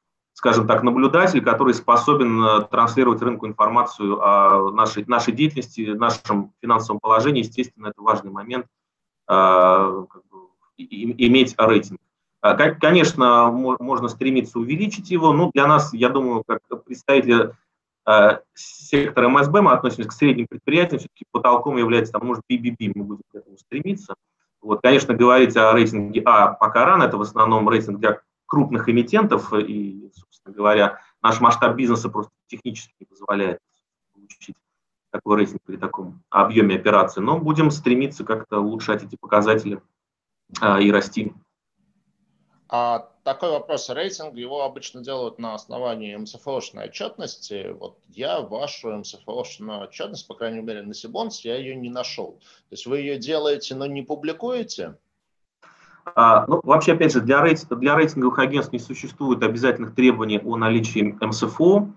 скажем 0.42 0.66
так, 0.66 0.82
наблюдатель, 0.82 1.44
который 1.44 1.76
способен 1.76 2.44
э, 2.44 2.62
транслировать 2.64 3.22
рынку 3.22 3.46
информацию 3.46 4.20
о 4.20 4.72
нашей, 4.72 5.06
нашей 5.06 5.34
деятельности, 5.34 5.92
нашем 5.92 6.52
финансовом 6.64 7.00
положении. 7.00 7.44
Естественно, 7.44 7.90
это 7.90 8.02
важный 8.02 8.32
момент 8.32 8.66
э, 9.30 10.06
иметь 10.80 11.54
рейтинг. 11.60 12.00
А, 12.42 12.56
конечно, 12.56 13.52
можно 13.52 14.08
стремиться 14.08 14.58
увеличить 14.58 15.12
его, 15.12 15.32
но 15.32 15.52
для 15.54 15.68
нас, 15.68 15.94
я 15.94 16.10
думаю, 16.10 16.44
как 16.48 16.62
представители 16.86 17.52
э, 18.08 18.40
сектора 18.56 19.30
МСБ, 19.30 19.62
мы 19.62 19.74
относимся 19.74 20.10
к 20.10 20.12
средним 20.12 20.48
предприятиям, 20.48 21.02
все-таки 21.02 21.26
потолком 21.30 21.78
является, 21.78 22.14
там, 22.14 22.26
может, 22.26 22.42
BBB, 22.52 22.94
мы 22.96 23.04
будем 23.04 23.22
к 23.32 23.36
этому 23.36 23.60
стремиться. 23.60 24.16
Вот, 24.60 24.82
конечно, 24.82 25.14
говорить 25.14 25.56
о 25.56 25.72
рейтинге 25.72 26.24
А 26.26 26.48
пока 26.48 26.86
рано, 26.86 27.04
это 27.04 27.18
в 27.18 27.22
основном 27.22 27.70
рейтинг 27.70 28.00
для 28.00 28.22
крупных 28.52 28.90
эмитентов, 28.90 29.54
и, 29.54 30.11
собственно 30.42 30.56
говоря, 30.56 31.00
наш 31.22 31.40
масштаб 31.40 31.76
бизнеса 31.76 32.10
просто 32.10 32.32
технически 32.48 32.94
не 33.00 33.06
позволяет 33.06 33.60
получить 34.14 34.56
такой 35.12 35.38
рейтинг 35.38 35.62
при 35.64 35.78
таком 35.78 36.24
объеме 36.30 36.76
операций, 36.76 37.22
но 37.22 37.40
будем 37.40 37.72
стремиться 37.72 38.24
как-то 38.24 38.60
улучшать 38.60 39.04
эти 39.04 39.16
показатели 39.16 39.82
и 40.80 40.92
расти. 40.92 41.34
А 42.70 43.10
такой 43.24 43.52
вопрос. 43.52 43.90
Рейтинг 43.90 44.36
его 44.36 44.64
обычно 44.64 45.04
делают 45.04 45.40
на 45.40 45.54
основании 45.54 46.16
МСФОшной 46.16 46.86
отчетности. 46.86 47.72
Вот 47.74 48.00
я 48.08 48.40
вашу 48.40 48.92
МСФОшную 48.92 49.82
отчетность, 49.82 50.28
по 50.28 50.36
крайней 50.36 50.62
мере, 50.62 50.82
на 50.82 50.94
Сибонс, 50.94 51.42
я 51.42 51.58
ее 51.58 51.76
не 51.76 51.90
нашел. 51.90 52.40
То 52.70 52.74
есть 52.74 52.86
вы 52.86 53.00
ее 53.00 53.18
делаете, 53.18 53.76
но 53.76 53.86
не 53.86 54.02
публикуете? 54.02 54.98
А, 56.16 56.46
ну, 56.48 56.62
вообще, 56.64 56.94
опять 56.94 57.14
же, 57.14 57.22
для, 57.22 57.42
рейтинг, 57.42 57.80
для 57.80 57.96
рейтинговых 57.96 58.40
агентств 58.40 58.74
не 58.74 58.80
существует 58.80 59.44
обязательных 59.44 59.96
требований 59.96 60.40
о 60.40 60.58
наличии 60.58 61.18
МСФО. 61.20 61.90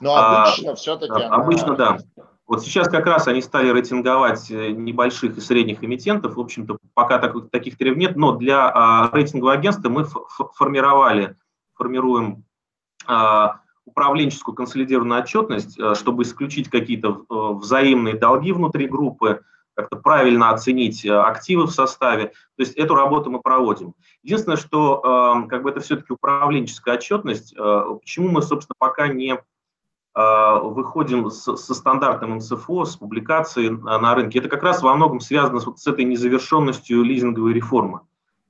Но 0.00 0.16
обычно 0.16 0.72
а, 0.72 0.74
все-таки... 0.74 1.22
Обычно, 1.22 1.74
она... 1.74 1.76
да. 1.76 1.98
Вот 2.46 2.62
сейчас 2.62 2.88
как 2.88 3.06
раз 3.06 3.28
они 3.28 3.40
стали 3.40 3.70
рейтинговать 3.70 4.50
э, 4.50 4.72
небольших 4.72 5.38
и 5.38 5.40
средних 5.40 5.82
эмитентов. 5.82 6.36
В 6.36 6.40
общем-то, 6.40 6.76
пока 6.92 7.18
так, 7.18 7.34
таких 7.50 7.78
требований 7.78 8.06
нет, 8.06 8.16
но 8.16 8.32
для 8.32 8.68
а, 8.68 9.10
рейтингового 9.12 9.54
агентства 9.54 9.88
мы 9.88 10.06
формировали, 10.54 11.36
формируем 11.74 12.44
а, 13.06 13.60
управленческую 13.84 14.54
консолидированную 14.54 15.22
отчетность, 15.22 15.78
а, 15.78 15.94
чтобы 15.94 16.24
исключить 16.24 16.68
какие-то 16.68 17.24
а, 17.28 17.52
взаимные 17.52 18.16
долги 18.16 18.52
внутри 18.52 18.86
группы, 18.86 19.42
как-то 19.82 19.96
правильно 19.96 20.50
оценить 20.50 21.06
активы 21.06 21.66
в 21.66 21.70
составе. 21.70 22.26
То 22.56 22.62
есть 22.62 22.74
эту 22.76 22.94
работу 22.94 23.30
мы 23.30 23.40
проводим. 23.40 23.94
Единственное, 24.22 24.56
что 24.56 25.46
как 25.48 25.62
бы 25.62 25.70
это 25.70 25.80
все-таки 25.80 26.12
управленческая 26.12 26.96
отчетность, 26.96 27.54
почему 27.54 28.28
мы, 28.28 28.42
собственно, 28.42 28.74
пока 28.78 29.08
не 29.08 29.38
а, 30.14 30.58
выходим 30.58 31.30
со 31.30 31.56
стандартным 31.56 32.36
МСФО, 32.36 32.84
с 32.84 32.96
публикацией 32.96 33.70
на 33.70 34.14
рынке, 34.14 34.40
это 34.40 34.48
как 34.48 34.62
раз 34.62 34.82
во 34.82 34.94
многом 34.94 35.20
связано 35.20 35.58
с, 35.58 35.66
вот 35.66 35.78
с 35.78 35.86
этой 35.86 36.04
незавершенностью 36.04 37.02
лизинговой 37.02 37.54
реформы. 37.54 38.00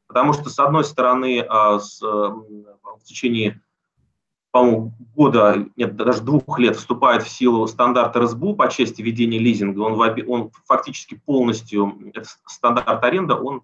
Потому 0.08 0.32
что, 0.32 0.50
с 0.50 0.58
одной 0.58 0.84
стороны, 0.84 1.44
а, 1.48 1.78
с, 1.78 2.02
в 2.02 3.04
течение 3.04 3.62
по-моему, 4.52 4.92
года, 5.16 5.66
нет, 5.76 5.96
даже 5.96 6.22
двух 6.22 6.58
лет 6.58 6.76
вступает 6.76 7.22
в 7.22 7.28
силу 7.28 7.66
стандарт 7.66 8.14
РСБУ 8.16 8.54
по 8.54 8.68
части 8.68 9.00
ведения 9.00 9.38
лизинга. 9.38 9.80
Он, 9.80 9.98
он 10.28 10.50
фактически 10.66 11.20
полностью, 11.24 11.98
этот 12.12 12.28
стандарт 12.46 13.02
аренда, 13.02 13.34
он 13.34 13.62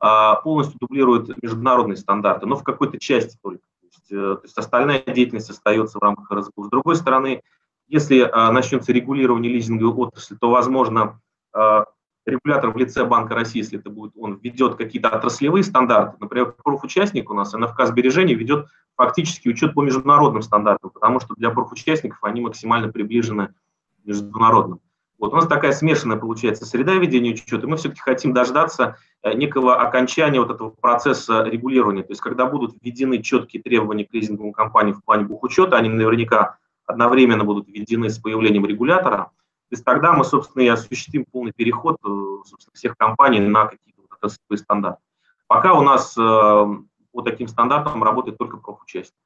а, 0.00 0.36
полностью 0.36 0.78
дублирует 0.80 1.40
международные 1.42 1.98
стандарты, 1.98 2.46
но 2.46 2.56
в 2.56 2.64
какой-то 2.64 2.98
части 2.98 3.36
только 3.42 3.62
есть, 3.82 4.10
э, 4.10 4.14
то 4.16 4.40
есть 4.42 4.56
остальная 4.56 5.02
деятельность 5.02 5.50
остается 5.50 5.98
в 5.98 6.02
рамках 6.02 6.30
РСБУ. 6.32 6.64
С 6.64 6.70
другой 6.70 6.96
стороны, 6.96 7.42
если 7.86 8.20
а, 8.20 8.50
начнется 8.52 8.90
регулирование 8.90 9.52
лизинговой 9.52 9.94
отрасли, 9.94 10.36
то, 10.36 10.50
возможно, 10.50 11.20
а, 11.52 11.84
регулятор 12.26 12.70
в 12.70 12.76
лице 12.76 13.04
Банка 13.04 13.34
России, 13.34 13.58
если 13.58 13.78
это 13.78 13.90
будет, 13.90 14.12
он 14.16 14.38
введет 14.42 14.76
какие-то 14.76 15.08
отраслевые 15.08 15.64
стандарты. 15.64 16.16
Например, 16.20 16.54
профучастник 16.62 17.30
у 17.30 17.34
нас, 17.34 17.52
НФК 17.52 17.86
сбережений 17.86 18.34
ведет 18.34 18.66
фактически 18.96 19.48
учет 19.48 19.74
по 19.74 19.82
международным 19.82 20.42
стандартам, 20.42 20.90
потому 20.90 21.20
что 21.20 21.34
для 21.34 21.50
профучастников 21.50 22.18
они 22.22 22.40
максимально 22.40 22.92
приближены 22.92 23.48
к 23.48 24.06
международным. 24.06 24.80
Вот 25.18 25.32
у 25.32 25.36
нас 25.36 25.46
такая 25.46 25.72
смешанная 25.72 26.16
получается 26.16 26.66
среда 26.66 26.94
ведения 26.94 27.30
учета, 27.30 27.66
и 27.66 27.70
мы 27.70 27.76
все-таки 27.76 28.00
хотим 28.00 28.32
дождаться 28.32 28.96
э, 29.22 29.34
некого 29.34 29.80
окончания 29.80 30.40
вот 30.40 30.50
этого 30.50 30.70
процесса 30.70 31.44
регулирования. 31.44 32.02
То 32.02 32.10
есть 32.10 32.20
когда 32.20 32.46
будут 32.46 32.74
введены 32.82 33.22
четкие 33.22 33.62
требования 33.62 34.04
к 34.04 34.12
лизинговым 34.12 34.52
компаниям 34.52 34.96
в 34.96 35.04
плане 35.04 35.24
бухучета, 35.24 35.76
они 35.76 35.88
наверняка 35.88 36.58
одновременно 36.86 37.44
будут 37.44 37.68
введены 37.68 38.10
с 38.10 38.18
появлением 38.18 38.66
регулятора, 38.66 39.30
то 39.72 39.76
есть 39.76 39.86
тогда 39.86 40.12
мы, 40.12 40.22
собственно, 40.22 40.64
и 40.64 40.68
осуществим 40.68 41.24
полный 41.24 41.52
переход 41.52 41.96
э, 42.04 42.08
собственно, 42.44 42.74
всех 42.74 42.94
компаний 42.94 43.40
на 43.40 43.68
какие-то 43.68 44.02
отраслевые 44.10 44.58
стандарты. 44.58 45.00
Пока 45.46 45.72
у 45.72 45.80
нас 45.80 46.14
э, 46.18 46.20
по 46.20 47.22
таким 47.22 47.48
стандартам 47.48 48.04
работает 48.04 48.36
только 48.36 48.58
профучастие, 48.58 49.16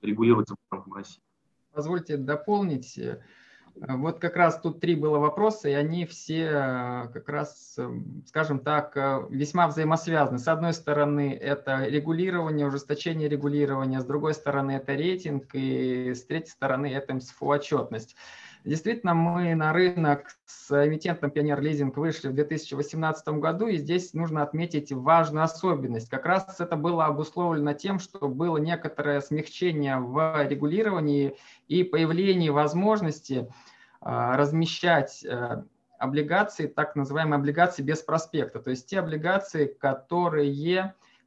регулируется 0.00 0.54
Банком 0.70 0.94
России. 0.94 1.20
Позвольте 1.72 2.18
дополнить. 2.18 2.96
Э, 2.98 3.20
вот 3.74 4.20
как 4.20 4.36
раз 4.36 4.60
тут 4.60 4.78
три 4.78 4.94
было 4.94 5.18
вопроса, 5.18 5.68
и 5.68 5.72
они 5.72 6.06
все 6.06 7.08
как 7.12 7.28
раз, 7.28 7.76
скажем 8.26 8.60
так, 8.60 8.94
весьма 9.28 9.66
взаимосвязаны. 9.66 10.38
С 10.38 10.46
одной 10.46 10.72
стороны, 10.72 11.34
это 11.34 11.84
регулирование, 11.86 12.64
ужесточение 12.64 13.28
регулирования, 13.28 14.00
с 14.00 14.04
другой 14.04 14.34
стороны, 14.34 14.72
это 14.72 14.94
рейтинг, 14.94 15.52
и 15.54 16.14
с 16.14 16.24
третьей 16.26 16.52
стороны, 16.52 16.92
это 16.92 17.12
МСФО 17.14 17.46
отчетность. 17.46 18.14
Действительно, 18.64 19.14
мы 19.14 19.54
на 19.54 19.72
рынок 19.72 20.26
с 20.44 20.86
эмитентом 20.86 21.30
Пионер 21.30 21.60
Лизинг 21.60 21.96
вышли 21.96 22.28
в 22.28 22.34
2018 22.34 23.26
году, 23.40 23.68
и 23.68 23.78
здесь 23.78 24.12
нужно 24.12 24.42
отметить 24.42 24.92
важную 24.92 25.44
особенность. 25.44 26.10
Как 26.10 26.26
раз 26.26 26.60
это 26.60 26.76
было 26.76 27.06
обусловлено 27.06 27.72
тем, 27.72 27.98
что 27.98 28.28
было 28.28 28.58
некоторое 28.58 29.20
смягчение 29.22 29.98
в 29.98 30.46
регулировании 30.46 31.36
и 31.68 31.84
появлении 31.84 32.50
возможности 32.50 33.48
а, 34.02 34.36
размещать 34.36 35.24
э, 35.24 35.62
облигации, 35.98 36.66
так 36.66 36.96
называемые 36.96 37.36
облигации 37.36 37.82
без 37.82 38.02
проспекта, 38.02 38.60
то 38.60 38.70
есть 38.70 38.86
те 38.86 38.98
облигации, 38.98 39.66
которые 39.66 40.50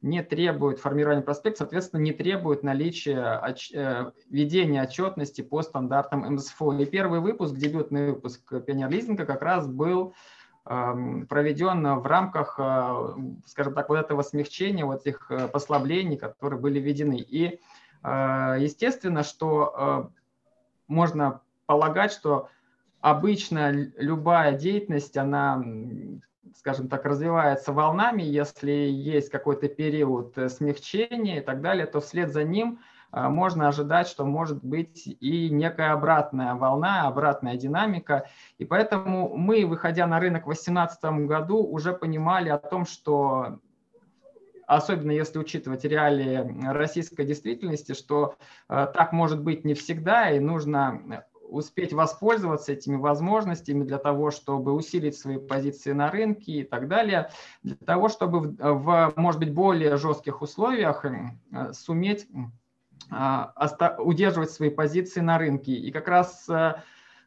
не 0.04 0.22
требует 0.22 0.80
формирования 0.80 1.22
проспекта, 1.22 1.60
соответственно, 1.60 2.02
не 2.02 2.12
требует 2.12 2.62
наличия 2.62 3.38
отч 3.38 3.72
э, 3.72 4.12
ведения 4.28 4.82
отчетности 4.82 5.40
по 5.40 5.62
стандартам 5.62 6.30
МСФО. 6.34 6.72
И 6.74 6.84
первый 6.84 7.20
выпуск, 7.20 7.54
дебютный 7.54 8.12
выпуск 8.12 8.42
пионер-лизинга 8.66 9.24
как 9.24 9.40
раз 9.40 9.66
был 9.66 10.12
эм, 10.66 11.26
проведен 11.26 12.00
в 12.00 12.06
рамках, 12.06 12.56
э, 12.58 13.14
скажем 13.46 13.72
так, 13.72 13.88
вот 13.88 13.96
этого 13.96 14.20
смягчения, 14.20 14.84
вот 14.84 15.06
этих 15.06 15.30
э, 15.30 15.48
послаблений, 15.48 16.18
которые 16.18 16.60
были 16.60 16.78
введены. 16.78 17.18
И 17.18 17.58
естественно, 18.02 19.22
что 19.22 20.10
можно 20.88 21.40
полагать, 21.64 22.12
что 22.12 22.50
обычно 23.00 23.70
любая 23.70 24.58
деятельность, 24.58 25.16
она 25.16 25.64
скажем 26.56 26.88
так, 26.88 27.04
развивается 27.04 27.72
волнами, 27.72 28.22
если 28.22 28.70
есть 28.70 29.30
какой-то 29.30 29.68
период 29.68 30.36
э, 30.36 30.48
смягчения 30.48 31.38
и 31.38 31.40
так 31.40 31.60
далее, 31.60 31.86
то 31.86 32.00
вслед 32.00 32.32
за 32.32 32.44
ним 32.44 32.80
э, 33.12 33.28
можно 33.28 33.68
ожидать, 33.68 34.08
что 34.08 34.24
может 34.24 34.62
быть 34.62 35.06
и 35.06 35.48
некая 35.50 35.92
обратная 35.92 36.54
волна, 36.54 37.06
обратная 37.06 37.56
динамика. 37.56 38.28
И 38.58 38.64
поэтому 38.64 39.36
мы, 39.36 39.64
выходя 39.66 40.06
на 40.06 40.20
рынок 40.20 40.42
в 40.42 40.46
2018 40.46 41.04
году, 41.26 41.58
уже 41.64 41.92
понимали 41.92 42.48
о 42.48 42.58
том, 42.58 42.84
что 42.86 43.58
особенно 44.66 45.10
если 45.10 45.38
учитывать 45.38 45.84
реалии 45.84 46.72
российской 46.72 47.24
действительности, 47.24 47.92
что 47.92 48.36
э, 48.68 48.86
так 48.94 49.12
может 49.12 49.42
быть 49.42 49.64
не 49.64 49.74
всегда, 49.74 50.30
и 50.30 50.40
нужно 50.40 51.24
успеть 51.48 51.92
воспользоваться 51.92 52.72
этими 52.72 52.96
возможностями 52.96 53.84
для 53.84 53.98
того, 53.98 54.30
чтобы 54.30 54.72
усилить 54.72 55.16
свои 55.16 55.38
позиции 55.38 55.92
на 55.92 56.10
рынке 56.10 56.52
и 56.52 56.62
так 56.64 56.88
далее, 56.88 57.30
для 57.62 57.76
того, 57.76 58.08
чтобы 58.08 58.40
в, 58.40 58.54
в 58.56 59.12
может 59.16 59.40
быть, 59.40 59.52
более 59.52 59.96
жестких 59.96 60.42
условиях 60.42 61.04
э, 61.04 61.72
суметь 61.72 62.26
э, 63.10 63.44
удерживать 63.98 64.50
свои 64.50 64.70
позиции 64.70 65.20
на 65.20 65.38
рынке. 65.38 65.72
И 65.72 65.90
как 65.90 66.08
раз 66.08 66.48
э, 66.48 66.74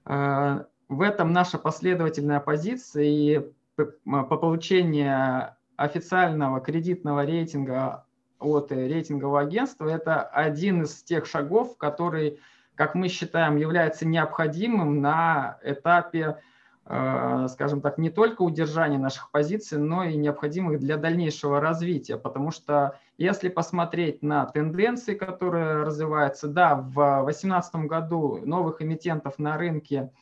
в 0.05 1.01
этом 1.01 1.33
наша 1.33 1.57
последовательная 1.57 2.39
позиция 2.39 3.03
и 3.03 3.51
по 3.75 4.37
получению 4.37 5.55
официального 5.75 6.59
кредитного 6.59 7.23
рейтинга 7.25 8.05
от 8.39 8.71
рейтингового 8.71 9.41
агентства– 9.41 9.87
это 9.89 10.23
один 10.23 10.83
из 10.83 11.03
тех 11.03 11.25
шагов, 11.25 11.77
который 11.77 12.39
как 12.77 12.95
мы 12.95 13.09
считаем, 13.09 13.57
является 13.57 14.07
необходимым 14.07 15.01
на 15.01 15.57
этапе, 15.63 16.37
э, 16.85 17.47
скажем 17.49 17.81
так, 17.81 17.97
не 17.97 18.09
только 18.09 18.43
удержания 18.43 18.97
наших 18.97 19.31
позиций, 19.31 19.77
но 19.77 20.03
и 20.03 20.15
необходимых 20.15 20.79
для 20.79 20.95
дальнейшего 20.95 21.59
развития. 21.59 22.17
Потому 22.17 22.51
что 22.51 22.97
если 23.17 23.49
посмотреть 23.49 24.21
на 24.21 24.45
тенденции, 24.45 25.15
которые 25.15 25.83
развиваются, 25.83 26.47
да, 26.47 26.75
в 26.75 27.23
2018 27.25 27.87
году 27.87 28.39
новых 28.45 28.81
эмитентов 28.81 29.39
на 29.39 29.57
рынке– 29.57 30.11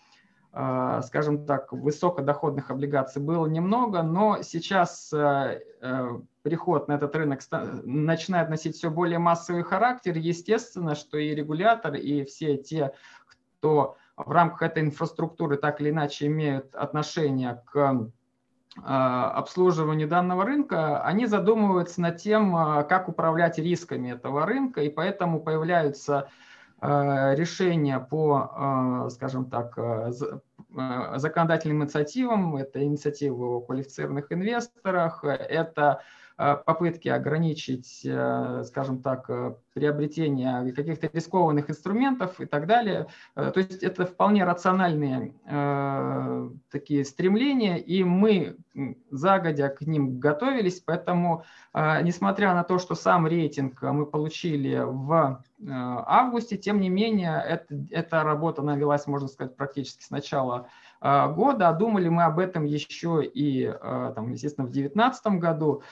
а, 0.58 1.02
скажем 1.02 1.46
так, 1.46 1.74
высокодоходных 1.74 2.72
облигаций 2.72 3.22
было 3.22 3.46
немного, 3.46 4.04
но 4.04 4.42
сейчас 4.42 5.12
э, 5.12 5.60
э, 5.82 6.20
переход 6.46 6.88
на 6.88 6.94
этот 6.94 7.16
рынок 7.16 7.42
начинает 7.84 8.50
носить 8.50 8.76
все 8.76 8.90
более 8.90 9.20
массовый 9.20 9.64
характер. 9.64 10.16
Естественно, 10.16 10.96
что 10.96 11.18
и 11.18 11.34
регулятор, 11.34 11.96
и 11.96 12.24
все 12.24 12.56
те, 12.56 12.94
кто 13.26 13.98
в 14.16 14.32
рамках 14.32 14.62
этой 14.62 14.84
инфраструктуры 14.84 15.58
так 15.58 15.82
или 15.82 15.90
иначе 15.90 16.28
имеют 16.28 16.74
отношение 16.76 17.64
к 17.66 18.12
а, 18.84 19.32
обслуживанию 19.32 20.08
данного 20.08 20.46
рынка, 20.46 21.02
они 21.04 21.26
задумываются 21.26 22.00
над 22.00 22.18
тем, 22.18 22.56
а, 22.56 22.84
как 22.84 23.10
управлять 23.10 23.58
рисками 23.58 24.12
этого 24.12 24.46
рынка, 24.46 24.82
и 24.82 24.90
поэтому 24.90 25.42
появляются 25.42 26.30
Э, 26.82 27.34
решения 27.36 28.00
по, 28.00 29.06
э, 29.08 29.10
скажем 29.10 29.50
так, 29.50 29.74
э, 29.78 30.12
законодательным 31.16 31.84
инициативам, 31.84 32.58
это 32.58 32.84
инициатива 32.84 33.46
о 33.46 33.62
квалифицированных 33.62 34.32
инвесторах, 34.32 35.24
это 35.24 36.02
Э, 36.02 36.04
попытки 36.38 37.08
ограничить, 37.08 38.02
э, 38.04 38.64
скажем 38.66 39.02
так, 39.02 39.30
э, 39.30 39.56
приобретение 39.74 40.74
каких-то 40.74 41.10
рискованных 41.12 41.70
инструментов 41.70 42.42
и 42.42 42.46
так 42.46 42.68
далее. 42.68 43.08
То 43.36 43.54
есть 43.56 43.84
это 43.84 44.06
вполне 44.06 44.46
рациональные 44.46 45.34
такие 46.72 47.04
стремления, 47.04 47.78
и 47.78 48.06
мы 48.06 48.56
загодя 49.12 49.68
к 49.68 49.82
ним 49.82 50.18
готовились, 50.18 50.80
поэтому, 50.80 51.44
несмотря 51.74 52.54
на 52.54 52.64
то, 52.64 52.80
что 52.80 52.96
сам 52.96 53.28
рейтинг 53.28 53.82
мы 53.82 54.06
получили 54.06 54.82
в 54.82 55.44
августе, 55.68 56.56
тем 56.56 56.80
не 56.80 56.88
менее, 56.88 57.44
это, 57.46 57.76
эта 57.92 58.24
работа 58.24 58.62
навелась, 58.62 59.08
можно 59.08 59.28
сказать, 59.28 59.58
практически 59.58 60.04
с 60.04 60.10
начала 60.10 60.70
года, 61.02 61.68
а 61.68 61.74
думали 61.74 62.08
мы 62.08 62.24
об 62.24 62.40
этом 62.40 62.64
еще 62.64 63.26
и, 63.26 63.74
там, 63.82 64.32
естественно, 64.32 64.68
в 64.68 64.72
2019 64.72 65.28
году. 65.34 65.84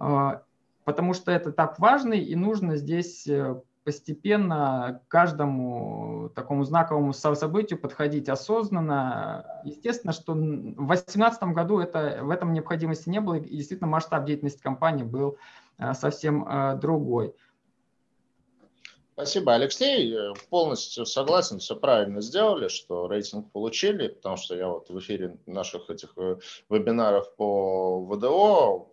А, 0.00 0.42
потому 0.84 1.12
что 1.12 1.30
это 1.30 1.52
так 1.52 1.78
важно, 1.78 2.14
и 2.14 2.34
нужно 2.34 2.76
здесь 2.76 3.26
э, 3.28 3.60
постепенно 3.84 5.02
к 5.04 5.10
каждому 5.10 6.30
такому 6.34 6.64
знаковому 6.64 7.12
событию 7.12 7.78
подходить 7.78 8.28
осознанно. 8.30 9.62
Естественно, 9.64 10.14
что 10.14 10.32
в 10.32 10.38
2018 10.38 11.42
году 11.44 11.78
это, 11.80 12.20
в 12.22 12.30
этом 12.30 12.54
необходимости 12.54 13.10
не 13.10 13.20
было, 13.20 13.34
и 13.34 13.56
действительно 13.56 13.88
масштаб 13.88 14.24
деятельности 14.24 14.62
компании 14.62 15.04
был 15.04 15.36
э, 15.78 15.92
совсем 15.92 16.48
э, 16.48 16.76
другой. 16.80 17.34
Спасибо, 19.12 19.52
Алексей. 19.52 20.16
Полностью 20.48 21.04
согласен, 21.04 21.58
все 21.58 21.76
правильно 21.76 22.22
сделали, 22.22 22.68
что 22.68 23.06
рейтинг 23.06 23.52
получили, 23.52 24.08
потому 24.08 24.38
что 24.38 24.56
я 24.56 24.68
вот 24.68 24.88
в 24.88 24.98
эфире 24.98 25.36
наших 25.44 25.90
этих 25.90 26.14
вебинаров 26.70 27.36
по 27.36 28.02
ВДО 28.06 28.89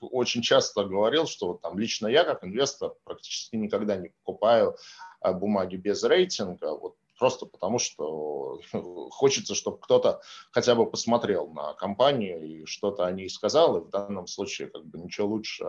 очень 0.00 0.42
часто 0.42 0.84
говорил, 0.84 1.26
что 1.26 1.48
вот 1.48 1.62
там 1.62 1.78
лично 1.78 2.06
я 2.06 2.24
как 2.24 2.44
инвестор 2.44 2.94
практически 3.04 3.56
никогда 3.56 3.96
не 3.96 4.08
покупаю 4.08 4.76
а, 5.20 5.32
бумаги 5.32 5.76
без 5.76 6.02
рейтинга, 6.04 6.76
вот 6.76 6.96
просто 7.18 7.46
потому 7.46 7.78
что 7.78 8.60
хочется, 9.10 9.54
чтобы 9.54 9.78
кто-то 9.78 10.20
хотя 10.50 10.74
бы 10.74 10.88
посмотрел 10.88 11.48
на 11.48 11.74
компанию 11.74 12.42
и 12.44 12.64
что-то 12.66 13.06
о 13.06 13.12
ней 13.12 13.28
сказал, 13.28 13.76
и 13.76 13.84
в 13.84 13.90
данном 13.90 14.26
случае 14.26 14.68
как 14.68 14.84
бы 14.84 14.98
ничего 14.98 15.28
лучше 15.28 15.64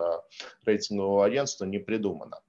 рейтингового 0.64 1.24
агентства 1.24 1.64
не 1.64 1.78
придумано. 1.78 2.40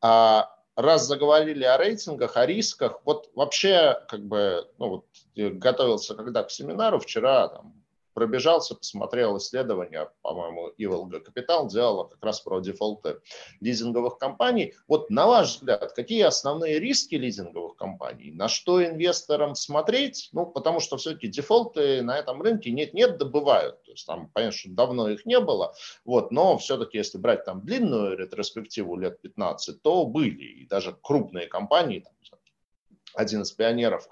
А 0.00 0.54
раз 0.76 1.06
заговорили 1.06 1.64
о 1.64 1.76
рейтингах, 1.76 2.36
о 2.36 2.46
рисках, 2.46 3.00
вот 3.04 3.30
вообще 3.34 4.02
как 4.08 4.24
бы 4.24 4.68
ну, 4.78 4.88
вот, 4.88 5.06
готовился 5.36 6.14
когда 6.14 6.42
к 6.42 6.50
семинару 6.50 6.98
вчера, 6.98 7.48
там, 7.48 7.79
пробежался, 8.20 8.74
посмотрел 8.74 9.38
исследования, 9.38 10.10
по-моему, 10.20 10.72
Иволга 10.76 11.20
Капитал 11.20 11.68
делала 11.68 12.04
как 12.04 12.22
раз 12.22 12.42
про 12.42 12.60
дефолты 12.60 13.22
лизинговых 13.62 14.18
компаний. 14.18 14.74
Вот 14.88 15.08
на 15.08 15.26
ваш 15.26 15.54
взгляд, 15.54 15.94
какие 15.94 16.20
основные 16.24 16.78
риски 16.78 17.14
лизинговых 17.14 17.76
компаний? 17.76 18.30
На 18.30 18.48
что 18.48 18.84
инвесторам 18.84 19.54
смотреть? 19.54 20.28
Ну, 20.32 20.44
потому 20.44 20.80
что 20.80 20.98
все-таки 20.98 21.28
дефолты 21.28 22.02
на 22.02 22.18
этом 22.18 22.42
рынке 22.42 22.70
нет-нет, 22.72 23.16
добывают. 23.16 23.82
То 23.84 23.92
есть 23.92 24.06
там, 24.06 24.28
понятно, 24.34 24.58
что 24.58 24.68
давно 24.68 25.08
их 25.08 25.24
не 25.24 25.40
было, 25.40 25.72
вот, 26.04 26.30
но 26.30 26.58
все-таки, 26.58 26.98
если 26.98 27.16
брать 27.16 27.46
там 27.46 27.64
длинную 27.64 28.18
ретроспективу 28.18 28.98
лет 28.98 29.18
15, 29.22 29.80
то 29.80 30.04
были. 30.04 30.44
И 30.44 30.66
даже 30.66 30.94
крупные 31.00 31.46
компании, 31.46 32.00
там, 32.00 32.12
один 33.14 33.40
из 33.42 33.52
пионеров 33.52 34.06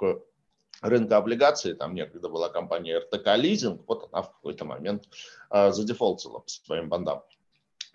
рынка 0.81 1.17
облигаций, 1.17 1.75
там 1.75 1.95
некогда 1.95 2.29
была 2.29 2.49
компания 2.49 2.99
РТК 2.99 3.37
Лизинг, 3.37 3.83
вот 3.87 4.09
она 4.13 4.23
в 4.23 4.33
какой-то 4.33 4.65
момент 4.65 5.09
э, 5.51 5.73
задефолтила 5.73 6.41
по 6.41 6.49
своим 6.49 6.89
бандам. 6.89 7.23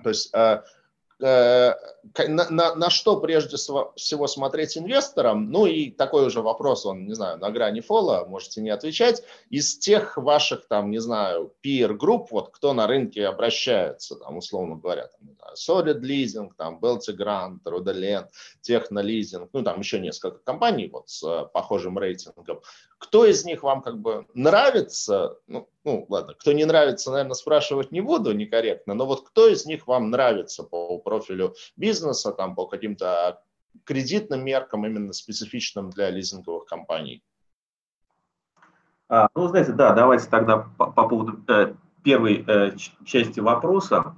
То 0.01 0.09
есть 0.09 0.33
Э, 0.33 0.63
на, 1.23 2.49
на, 2.49 2.75
на 2.75 2.89
что 2.89 3.19
прежде 3.19 3.55
всего 3.55 4.27
смотреть 4.27 4.77
инвесторам? 4.77 5.51
Ну 5.51 5.65
и 5.65 5.89
такой 5.89 6.25
уже 6.25 6.41
вопрос, 6.41 6.85
он, 6.85 7.05
не 7.05 7.13
знаю, 7.13 7.37
на 7.39 7.49
грани 7.49 7.79
фола, 7.79 8.25
можете 8.27 8.61
не 8.61 8.69
отвечать. 8.69 9.23
Из 9.49 9.77
тех 9.77 10.17
ваших, 10.17 10.67
там, 10.67 10.91
не 10.91 10.99
знаю, 10.99 11.53
peer-групп, 11.63 12.31
вот 12.31 12.49
кто 12.49 12.73
на 12.73 12.87
рынке 12.87 13.25
обращается, 13.25 14.15
там, 14.15 14.37
условно 14.37 14.75
говоря, 14.75 15.07
там, 15.07 15.37
Solid 15.55 16.01
Leasing, 16.01 16.51
там, 16.57 16.79
Belty 16.79 17.15
Grant, 17.17 17.59
Rodalent, 17.65 18.27
Technolizing, 18.67 19.47
ну 19.53 19.63
там 19.63 19.79
еще 19.79 19.99
несколько 19.99 20.39
компаний 20.39 20.89
вот 20.91 21.09
с 21.09 21.49
похожим 21.53 21.97
рейтингом. 21.97 22.59
Кто 22.97 23.25
из 23.25 23.45
них 23.45 23.63
вам 23.63 23.81
как 23.81 23.99
бы 23.99 24.25
нравится? 24.33 25.37
Ну, 25.47 25.69
ну 25.85 26.05
ладно, 26.09 26.33
кто 26.33 26.51
не 26.53 26.65
нравится, 26.65 27.11
наверное, 27.11 27.33
спрашивать 27.33 27.91
не 27.91 28.01
буду 28.01 28.33
некорректно, 28.33 28.93
но 28.93 29.05
вот 29.05 29.27
кто 29.27 29.47
из 29.47 29.65
них 29.65 29.87
вам 29.87 30.09
нравится 30.09 30.63
по 30.63 30.97
профилю 30.97 31.55
бизнеса, 31.75 32.31
там, 32.31 32.55
по 32.55 32.65
каким-то 32.65 33.41
кредитным 33.83 34.43
меркам, 34.43 34.85
именно 34.85 35.13
специфичным 35.13 35.89
для 35.89 36.09
лизинговых 36.09 36.65
компаний? 36.65 37.23
А, 39.09 39.27
ну, 39.35 39.47
знаете, 39.47 39.73
да, 39.73 39.93
давайте 39.93 40.27
тогда 40.29 40.69
по, 40.77 40.91
по 40.91 41.07
поводу 41.07 41.43
э, 41.47 41.73
первой 42.03 42.43
э, 42.47 42.75
части 43.05 43.39
вопроса. 43.39 44.15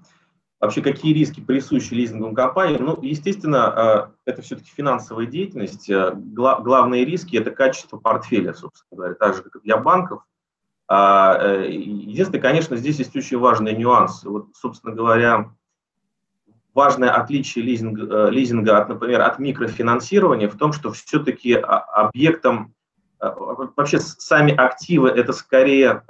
Вообще, 0.59 0.81
какие 0.81 1.13
риски 1.13 1.41
присущи 1.41 1.93
лизинговым 1.93 2.33
компаниям? 2.33 2.85
Ну, 2.85 3.01
естественно, 3.01 4.11
э, 4.25 4.31
это 4.31 4.41
все-таки 4.41 4.71
финансовая 4.71 5.25
деятельность. 5.25 5.89
Э, 5.89 6.13
гла- 6.13 6.61
главные 6.61 7.03
риски– 7.03 7.35
это 7.37 7.51
качество 7.51 7.97
портфеля, 7.97 8.53
собственно 8.53 8.97
говоря, 8.97 9.15
так 9.15 9.35
же, 9.35 9.43
как 9.43 9.55
и 9.55 9.59
для 9.59 9.77
банков. 9.77 10.23
А, 10.87 11.37
э, 11.39 11.71
единственное, 11.71 12.41
конечно, 12.41 12.75
здесь 12.77 12.99
есть 12.99 13.15
очень 13.15 13.37
важный 13.37 13.75
нюанс. 13.75 14.23
Вот, 14.23 14.49
собственно 14.55 14.93
говоря, 14.93 15.51
важное 16.73 17.11
отличие 17.11 17.65
лизинга, 17.65 18.29
лизинга 18.29 18.77
от, 18.77 18.89
например, 18.89 19.21
от 19.21 19.39
микрофинансирования 19.39 20.47
в 20.47 20.57
том, 20.57 20.73
что 20.73 20.91
все-таки 20.91 21.53
объектом, 21.53 22.73
вообще 23.19 23.99
сами 23.99 24.53
активы– 24.53 25.09
это 25.15 25.33
скорее 25.33 26.03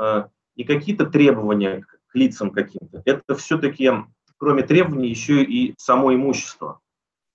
не 0.55 0.63
какие-то 0.63 1.05
требования 1.05 1.86
к 2.07 2.15
лицам 2.15 2.49
каким-то, 2.49 3.01
это 3.05 3.36
все-таки 3.36 3.91
кроме 4.38 4.63
требований, 4.63 5.09
еще 5.09 5.43
и 5.43 5.73
само 5.78 6.13
имущество, 6.13 6.80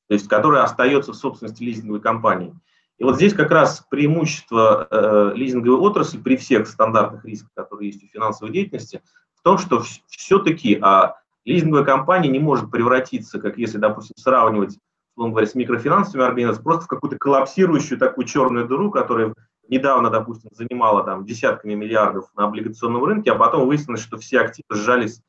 то 0.09 0.14
есть 0.14 0.28
которое 0.28 0.62
остается 0.62 1.12
в 1.12 1.16
собственности 1.16 1.62
лизинговой 1.62 2.01
компании. 2.01 2.55
И 3.01 3.03
вот 3.03 3.16
здесь 3.16 3.32
как 3.32 3.51
раз 3.51 3.82
преимущество 3.88 4.86
э, 4.90 5.32
лизинговой 5.34 5.78
отрасли 5.78 6.18
при 6.18 6.36
всех 6.36 6.68
стандартных 6.68 7.24
рисках, 7.24 7.51
которые 7.55 7.88
есть 7.88 8.05
в 8.05 8.12
финансовой 8.12 8.53
деятельности, 8.53 9.01
в 9.34 9.42
том, 9.42 9.57
что 9.57 9.82
все-таки 10.09 10.78
а, 10.82 11.14
лизинговая 11.46 11.84
компания 11.84 12.28
не 12.28 12.38
может 12.38 12.70
превратиться, 12.70 13.40
как 13.40 13.57
если, 13.57 13.78
допустим, 13.78 14.16
сравнивать, 14.18 14.78
условно 15.14 15.32
говоря, 15.32 15.46
с 15.46 15.55
микрофинансовыми 15.55 16.28
организациями, 16.28 16.64
просто 16.64 16.84
в 16.84 16.88
какую-то 16.88 17.16
коллапсирующую 17.16 17.98
такую 17.98 18.26
черную 18.26 18.68
дыру, 18.68 18.90
которая 18.90 19.32
недавно, 19.66 20.11
допустим, 20.11 20.51
занимала 20.53 21.03
там 21.03 21.24
десятками 21.24 21.72
миллиардов 21.72 22.28
на 22.36 22.44
облигационном 22.44 23.03
рынке, 23.03 23.32
а 23.32 23.34
потом 23.34 23.66
выяснилось, 23.66 24.03
что 24.03 24.18
все 24.18 24.40
активы 24.40 24.74
сжались 24.74 25.22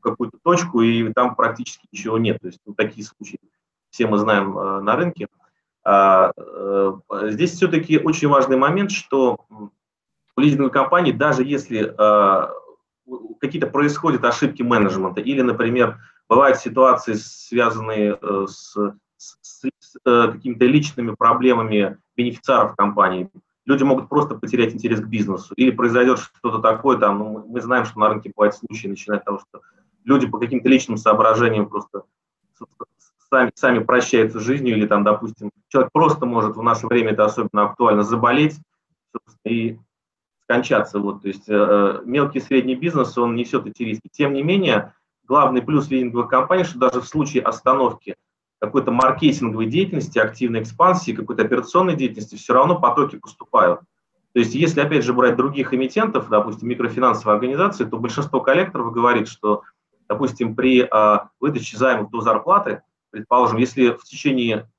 какую-то 0.00 0.38
точку, 0.42 0.80
и 0.80 1.12
там 1.12 1.34
практически 1.34 1.86
ничего 1.92 2.16
нет. 2.16 2.38
То 2.40 2.46
есть 2.46 2.60
ну, 2.64 2.72
такие 2.72 3.04
случаи 3.06 3.38
все 3.90 4.06
мы 4.06 4.16
знаем 4.16 4.56
э, 4.56 4.80
на 4.80 4.96
рынке. 4.96 5.28
А, 5.90 6.32
э, 6.36 6.92
здесь 7.30 7.52
все-таки 7.52 7.98
очень 7.98 8.28
важный 8.28 8.58
момент, 8.58 8.90
что 8.90 9.46
у 10.36 10.40
лизинговой 10.40 10.70
компании, 10.70 11.12
даже 11.12 11.42
если 11.42 11.94
э, 11.96 12.48
какие-то 13.40 13.68
происходят 13.68 14.22
ошибки 14.22 14.60
менеджмента, 14.60 15.22
или, 15.22 15.40
например, 15.40 15.98
бывают 16.28 16.58
ситуации, 16.58 17.14
связанные 17.14 18.18
э, 18.20 18.46
с, 18.46 18.76
с, 19.16 19.38
с 19.40 19.96
э, 20.04 20.32
какими-то 20.32 20.66
личными 20.66 21.14
проблемами 21.14 21.96
бенефициаров 22.18 22.76
компании, 22.76 23.30
люди 23.64 23.82
могут 23.82 24.10
просто 24.10 24.34
потерять 24.34 24.74
интерес 24.74 25.00
к 25.00 25.06
бизнесу, 25.06 25.54
или 25.54 25.70
произойдет 25.70 26.18
что-то 26.18 26.58
такое, 26.58 26.98
там, 26.98 27.18
ну, 27.18 27.46
мы 27.48 27.62
знаем, 27.62 27.86
что 27.86 27.98
на 27.98 28.10
рынке 28.10 28.30
бывают 28.36 28.54
случаи, 28.54 28.88
начиная 28.88 29.20
от 29.20 29.24
того, 29.24 29.38
что 29.38 29.62
люди 30.04 30.26
по 30.26 30.38
каким-то 30.38 30.68
личным 30.68 30.98
соображениям 30.98 31.66
просто 31.66 32.02
сами, 33.30 33.50
сами 33.54 33.78
прощаются 33.80 34.40
с 34.40 34.42
жизнью, 34.42 34.76
или 34.76 34.86
там, 34.86 35.04
допустим, 35.04 35.50
человек 35.68 35.92
просто 35.92 36.26
может 36.26 36.56
в 36.56 36.62
наше 36.62 36.86
время, 36.86 37.12
это 37.12 37.24
особенно 37.24 37.64
актуально, 37.64 38.02
заболеть 38.02 38.56
и 39.44 39.78
скончаться. 40.42 40.98
Вот, 40.98 41.22
то 41.22 41.28
есть 41.28 41.48
э, 41.48 41.54
э, 41.54 42.02
мелкий 42.04 42.38
и 42.38 42.42
средний 42.42 42.74
бизнес, 42.74 43.16
он 43.18 43.34
несет 43.34 43.66
эти 43.66 43.82
риски. 43.82 44.08
Тем 44.10 44.32
не 44.32 44.42
менее, 44.42 44.94
главный 45.24 45.62
плюс 45.62 45.90
лизинговой 45.90 46.28
компании, 46.28 46.64
что 46.64 46.78
даже 46.78 47.00
в 47.00 47.06
случае 47.06 47.42
остановки 47.42 48.16
какой-то 48.60 48.90
маркетинговой 48.90 49.66
деятельности, 49.66 50.18
активной 50.18 50.62
экспансии, 50.62 51.12
какой-то 51.12 51.42
операционной 51.42 51.94
деятельности, 51.94 52.34
все 52.34 52.54
равно 52.54 52.80
потоки 52.80 53.16
поступают. 53.16 53.80
То 54.32 54.40
есть, 54.40 54.54
если, 54.54 54.80
опять 54.80 55.04
же, 55.04 55.12
брать 55.12 55.36
других 55.36 55.72
эмитентов, 55.72 56.28
допустим, 56.28 56.68
микрофинансовые 56.68 57.36
организации, 57.36 57.84
то 57.84 57.98
большинство 57.98 58.40
коллекторов 58.40 58.92
говорит, 58.92 59.28
что 59.28 59.62
допустим, 60.08 60.56
при 60.56 60.82
э, 60.82 61.18
выдаче 61.38 61.76
займов 61.76 62.10
до 62.10 62.20
зарплаты, 62.20 62.82
предположим, 63.10 63.58
если 63.58 63.90
в 63.90 64.04
течение 64.04 64.70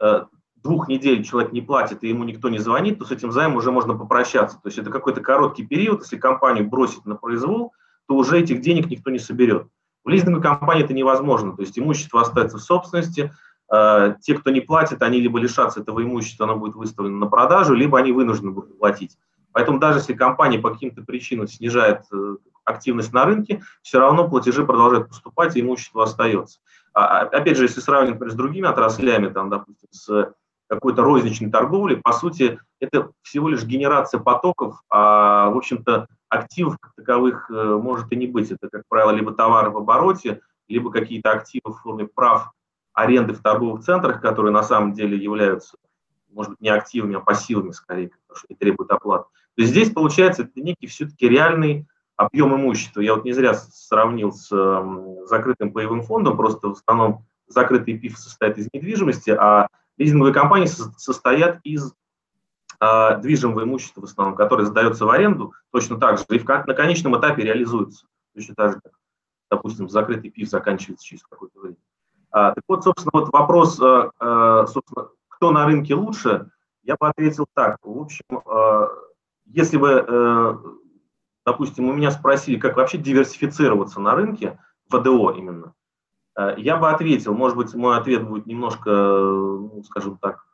э, 0.00 0.24
двух 0.62 0.88
недель 0.88 1.24
человек 1.24 1.52
не 1.52 1.60
платит 1.60 2.02
и 2.02 2.08
ему 2.08 2.24
никто 2.24 2.48
не 2.48 2.58
звонит, 2.58 2.98
то 2.98 3.04
с 3.04 3.10
этим 3.10 3.32
займом 3.32 3.56
уже 3.56 3.70
можно 3.70 3.94
попрощаться. 3.96 4.56
То 4.56 4.68
есть 4.68 4.78
это 4.78 4.90
какой-то 4.90 5.20
короткий 5.20 5.66
период, 5.66 6.02
если 6.02 6.16
компанию 6.16 6.68
бросить 6.68 7.04
на 7.06 7.14
произвол, 7.14 7.72
то 8.06 8.14
уже 8.16 8.40
этих 8.40 8.60
денег 8.60 8.86
никто 8.88 9.10
не 9.10 9.18
соберет. 9.18 9.68
В 10.04 10.08
лизинговой 10.08 10.42
компании 10.42 10.84
это 10.84 10.94
невозможно, 10.94 11.54
то 11.54 11.62
есть 11.62 11.78
имущество 11.78 12.22
остается 12.22 12.56
в 12.56 12.62
собственности, 12.62 13.32
э, 13.70 14.14
те, 14.20 14.34
кто 14.34 14.50
не 14.50 14.60
платит, 14.60 15.02
они 15.02 15.20
либо 15.20 15.38
лишатся 15.38 15.80
этого 15.80 16.02
имущества, 16.02 16.46
оно 16.46 16.56
будет 16.56 16.74
выставлено 16.74 17.18
на 17.18 17.26
продажу, 17.26 17.74
либо 17.74 17.98
они 17.98 18.12
вынуждены 18.12 18.52
будут 18.52 18.78
платить. 18.78 19.18
Поэтому 19.52 19.78
даже 19.78 19.98
если 19.98 20.14
компания 20.14 20.58
по 20.58 20.70
каким-то 20.70 21.02
причинам 21.02 21.48
снижает 21.48 22.02
э, 22.12 22.36
активность 22.64 23.12
на 23.12 23.24
рынке, 23.24 23.62
все 23.82 23.98
равно 23.98 24.28
платежи 24.28 24.64
продолжают 24.64 25.08
поступать, 25.08 25.56
и 25.56 25.60
имущество 25.60 26.04
остается. 26.04 26.60
А, 26.98 27.20
а, 27.20 27.22
опять 27.26 27.56
же, 27.56 27.62
если 27.62 27.78
сравнивать, 27.78 28.14
например, 28.14 28.32
с 28.32 28.36
другими 28.36 28.68
отраслями, 28.68 29.28
там, 29.28 29.50
допустим, 29.50 29.88
с 29.92 30.34
какой-то 30.68 31.02
розничной 31.02 31.48
торговлей, 31.48 31.96
по 31.96 32.12
сути, 32.12 32.58
это 32.80 33.12
всего 33.22 33.48
лишь 33.48 33.62
генерация 33.62 34.18
потоков, 34.18 34.82
а, 34.90 35.48
в 35.50 35.56
общем-то, 35.56 36.08
активов 36.28 36.76
как 36.80 36.94
таковых 36.96 37.48
э, 37.50 37.78
может 37.80 38.12
и 38.12 38.16
не 38.16 38.26
быть. 38.26 38.50
Это, 38.50 38.68
как 38.68 38.82
правило, 38.88 39.12
либо 39.12 39.32
товары 39.32 39.70
в 39.70 39.76
обороте, 39.76 40.40
либо 40.66 40.90
какие-то 40.90 41.30
активы 41.30 41.72
в 41.72 41.80
форме 41.80 42.06
прав 42.06 42.50
аренды 42.92 43.32
в 43.32 43.42
торговых 43.42 43.84
центрах, 43.84 44.20
которые 44.20 44.52
на 44.52 44.64
самом 44.64 44.92
деле 44.92 45.16
являются, 45.16 45.78
может 46.32 46.50
быть, 46.50 46.60
не 46.60 46.68
активами, 46.68 47.16
а 47.16 47.20
пассивами 47.20 47.70
скорее, 47.70 48.10
потому 48.26 48.38
что 48.38 48.46
не 48.50 48.56
требуют 48.56 48.90
оплаты. 48.90 49.26
То 49.54 49.62
есть 49.62 49.70
здесь, 49.70 49.92
получается, 49.92 50.42
это 50.42 50.60
некий 50.60 50.88
все-таки 50.88 51.28
реальный 51.28 51.86
объем 52.18 52.54
имущества. 52.54 53.00
Я 53.00 53.14
вот 53.14 53.24
не 53.24 53.32
зря 53.32 53.54
сравнил 53.54 54.32
с 54.32 54.48
закрытым 55.26 55.72
паевым 55.72 56.02
фондом, 56.02 56.36
просто 56.36 56.68
в 56.68 56.72
основном 56.72 57.24
закрытый 57.46 57.96
ПИФ 57.96 58.18
состоит 58.18 58.58
из 58.58 58.68
недвижимости, 58.72 59.30
а 59.30 59.68
лизинговые 59.96 60.34
компании 60.34 60.66
состоят 60.66 61.60
из 61.62 61.94
а, 62.80 63.16
движимого 63.16 63.62
имущества 63.62 64.02
в 64.02 64.04
основном, 64.04 64.36
которое 64.36 64.64
сдается 64.64 65.06
в 65.06 65.10
аренду 65.10 65.54
точно 65.72 65.98
так 65.98 66.18
же 66.18 66.24
и 66.28 66.38
в, 66.38 66.46
на 66.46 66.74
конечном 66.74 67.18
этапе 67.18 67.42
реализуется. 67.42 68.06
Точно 68.34 68.54
так 68.54 68.72
же, 68.72 68.80
как, 68.80 68.92
допустим, 69.50 69.88
закрытый 69.88 70.30
ПИФ 70.30 70.48
заканчивается 70.48 71.06
через 71.06 71.22
какое-то 71.22 71.60
время. 71.60 71.76
А, 72.30 72.52
так 72.52 72.64
вот, 72.68 72.84
собственно, 72.84 73.10
вот 73.14 73.32
вопрос, 73.32 73.80
а, 73.80 74.66
собственно, 74.66 75.08
кто 75.28 75.52
на 75.52 75.66
рынке 75.66 75.94
лучше, 75.94 76.50
я 76.82 76.96
бы 76.98 77.08
ответил 77.08 77.46
так. 77.54 77.78
В 77.82 78.00
общем, 78.00 78.24
если 79.46 79.76
бы, 79.76 80.04
а, 80.06 80.58
допустим, 81.50 81.88
у 81.88 81.92
меня 81.92 82.10
спросили, 82.10 82.58
как 82.58 82.76
вообще 82.76 82.98
диверсифицироваться 82.98 84.00
на 84.00 84.14
рынке, 84.14 84.58
ВДО 84.88 85.32
именно, 85.32 85.74
а, 86.34 86.54
я 86.56 86.76
бы 86.76 86.90
ответил, 86.90 87.34
может 87.34 87.56
быть, 87.56 87.74
мой 87.74 87.96
ответ 87.96 88.26
будет 88.26 88.46
немножко, 88.46 88.90
ну, 88.90 89.82
скажем 89.84 90.18
так, 90.18 90.48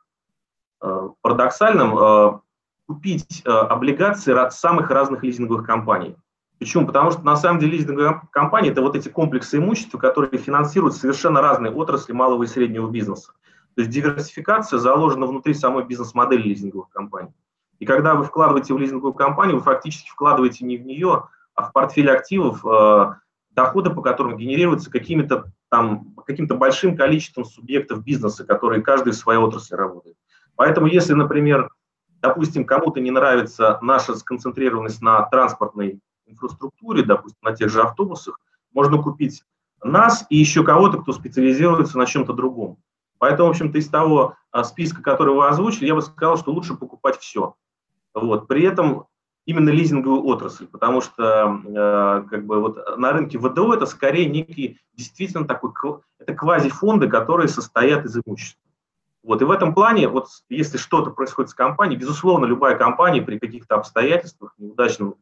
Э, 0.85 1.09
парадоксальным 1.21 1.97
э, 1.97 2.39
купить 2.87 3.41
э, 3.43 3.49
облигации 3.49 4.35
самых 4.51 4.91
разных 4.91 5.23
лизинговых 5.23 5.65
компаний. 5.65 6.15
Почему? 6.59 6.85
Потому 6.85 7.11
что 7.11 7.23
на 7.23 7.35
самом 7.35 7.59
деле 7.59 7.77
лизинговые 7.77 8.21
компании– 8.31 8.71
это 8.71 8.81
вот 8.81 8.95
эти 8.95 9.09
комплексы 9.09 9.57
имущества, 9.57 9.97
которые 9.97 10.37
финансируют 10.37 10.95
совершенно 10.95 11.41
разные 11.41 11.71
отрасли 11.71 12.13
малого 12.13 12.43
и 12.43 12.47
среднего 12.47 12.89
бизнеса. 12.89 13.31
То 13.75 13.81
есть 13.81 13.89
диверсификация 13.91 14.77
заложена 14.77 15.25
внутри 15.25 15.55
самой 15.55 15.85
бизнес-модели 15.85 16.43
лизинговых 16.43 16.89
компаний. 16.89 17.33
И 17.79 17.85
когда 17.85 18.15
вы 18.15 18.23
вкладываете 18.23 18.73
в 18.73 18.77
лизинговую 18.77 19.13
компанию, 19.13 19.57
вы 19.57 19.63
фактически 19.63 20.09
вкладываете 20.09 20.65
не 20.65 20.77
в 20.77 20.85
нее, 20.85 21.27
а 21.53 21.63
в 21.63 21.73
портфель 21.73 22.09
активов, 22.09 22.63
доходы 23.51 23.89
по 23.89 24.01
которым 24.01 24.37
генерируются 24.37 24.91
какими-то 24.91 25.45
там, 25.69 26.13
каким-то 26.25 26.55
большим 26.55 26.95
количеством 26.95 27.45
субъектов 27.45 28.03
бизнеса, 28.03 28.45
которые 28.45 28.81
каждый 28.81 29.13
в 29.13 29.15
своей 29.15 29.39
отрасли 29.39 29.75
работает. 29.75 30.17
Поэтому 30.55 30.87
если, 30.87 31.13
например, 31.13 31.69
допустим, 32.21 32.65
кому-то 32.65 32.99
не 32.99 33.11
нравится 33.11 33.79
наша 33.81 34.15
сконцентрированность 34.15 35.01
на 35.01 35.23
транспортной 35.23 35.99
инфраструктуре, 36.25 37.03
допустим, 37.03 37.39
на 37.41 37.53
тех 37.53 37.69
же 37.69 37.81
автобусах, 37.81 38.39
можно 38.73 39.01
купить 39.01 39.43
нас 39.83 40.25
и 40.29 40.37
еще 40.37 40.63
кого-то, 40.63 41.01
кто 41.01 41.13
специализируется 41.13 41.97
на 41.97 42.05
чем-то 42.05 42.33
другом. 42.33 42.77
Поэтому, 43.17 43.47
в 43.47 43.51
общем-то, 43.51 43.77
из 43.77 43.87
того 43.89 44.35
а, 44.51 44.63
списка, 44.63 45.01
который 45.01 45.33
вы 45.33 45.47
озвучили, 45.47 45.87
я 45.87 45.95
бы 45.95 46.01
сказал, 46.01 46.37
что 46.37 46.51
лучше 46.51 46.75
покупать 46.75 47.17
все. 47.17 47.55
Вот. 48.15 48.47
При 48.47 48.63
этом 48.63 49.05
именно 49.45 49.69
лизинговую 49.69 50.25
отрасль, 50.25 50.65
потому 50.65 51.01
что 51.01 51.61
э, 51.63 52.27
как 52.29 52.45
бы 52.45 52.61
вот 52.61 52.97
на 52.97 53.11
рынке 53.11 53.37
ВДО 53.37 53.75
это 53.75 53.85
скорее 53.85 54.27
некий 54.27 54.79
действительно 54.93 55.45
такой, 55.45 55.71
это 56.17 56.33
квазифонды, 56.33 57.07
которые 57.07 57.47
состоят 57.47 58.05
из 58.05 58.17
имущества. 58.17 58.61
Вот, 59.23 59.41
и 59.41 59.45
в 59.45 59.51
этом 59.51 59.73
плане, 59.73 60.07
вот 60.07 60.27
если 60.49 60.77
что-то 60.77 61.11
происходит 61.11 61.49
с 61.51 61.55
компанией, 61.55 61.99
безусловно, 61.99 62.45
любая 62.45 62.75
компания 62.75 63.21
при 63.21 63.39
каких-то 63.39 63.75
обстоятельствах, 63.75 64.53
неудачном 64.57 65.15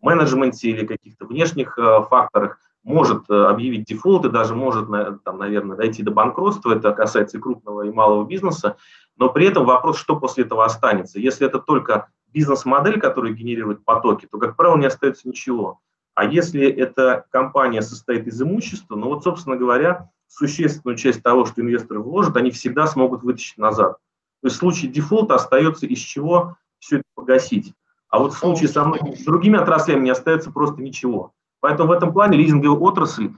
менеджменте 0.00 0.70
или 0.70 0.86
каких-то 0.86 1.26
внешних 1.26 1.78
э, 1.78 2.02
факторах 2.08 2.58
может 2.82 3.28
э, 3.28 3.34
объявить 3.34 3.84
дефолт 3.84 4.24
и 4.24 4.30
даже 4.30 4.54
может, 4.54 4.88
там, 5.24 5.38
наверное, 5.38 5.76
дойти 5.76 6.02
до 6.02 6.10
банкротства. 6.10 6.74
Это 6.74 6.92
касается 6.92 7.38
и 7.38 7.40
крупного, 7.40 7.82
и 7.82 7.90
малого 7.90 8.24
бизнеса. 8.24 8.76
Но 9.16 9.28
при 9.28 9.46
этом 9.46 9.66
вопрос, 9.66 9.98
что 9.98 10.16
после 10.16 10.44
этого 10.44 10.64
останется. 10.64 11.20
Если 11.20 11.46
это 11.46 11.58
только 11.58 12.08
бизнес-модель, 12.32 13.00
которая 13.00 13.32
генерирует 13.32 13.84
потоки, 13.84 14.26
то, 14.30 14.38
как 14.38 14.56
правило, 14.56 14.76
не 14.76 14.86
остается 14.86 15.28
ничего. 15.28 15.80
А 16.14 16.24
если 16.24 16.66
эта 16.66 17.26
компания 17.30 17.82
состоит 17.82 18.26
из 18.26 18.40
имущества, 18.42 18.96
ну 18.96 19.06
вот, 19.06 19.24
собственно 19.24 19.56
говоря, 19.56 20.10
существенную 20.26 20.96
часть 20.96 21.22
того, 21.22 21.44
что 21.44 21.60
инвесторы 21.60 22.00
вложат, 22.00 22.36
они 22.36 22.50
всегда 22.50 22.86
смогут 22.86 23.22
вытащить 23.22 23.58
назад. 23.58 23.98
То 24.42 24.46
есть 24.46 24.56
в 24.56 24.58
случае 24.58 24.90
дефолта 24.90 25.34
остается 25.34 25.86
из 25.86 25.98
чего 25.98 26.56
все 26.78 26.96
это 26.96 27.04
погасить. 27.14 27.74
А 28.08 28.18
вот 28.18 28.32
в 28.32 28.38
случае 28.38 28.68
со 28.68 28.84
многими 28.84 29.22
другими 29.24 29.58
отраслями 29.58 30.04
не 30.04 30.10
остается 30.10 30.50
просто 30.50 30.82
ничего. 30.82 31.32
Поэтому 31.60 31.90
в 31.90 31.92
этом 31.92 32.12
плане 32.12 32.38
лизинговая 32.38 32.78
отрасль, 32.78 33.30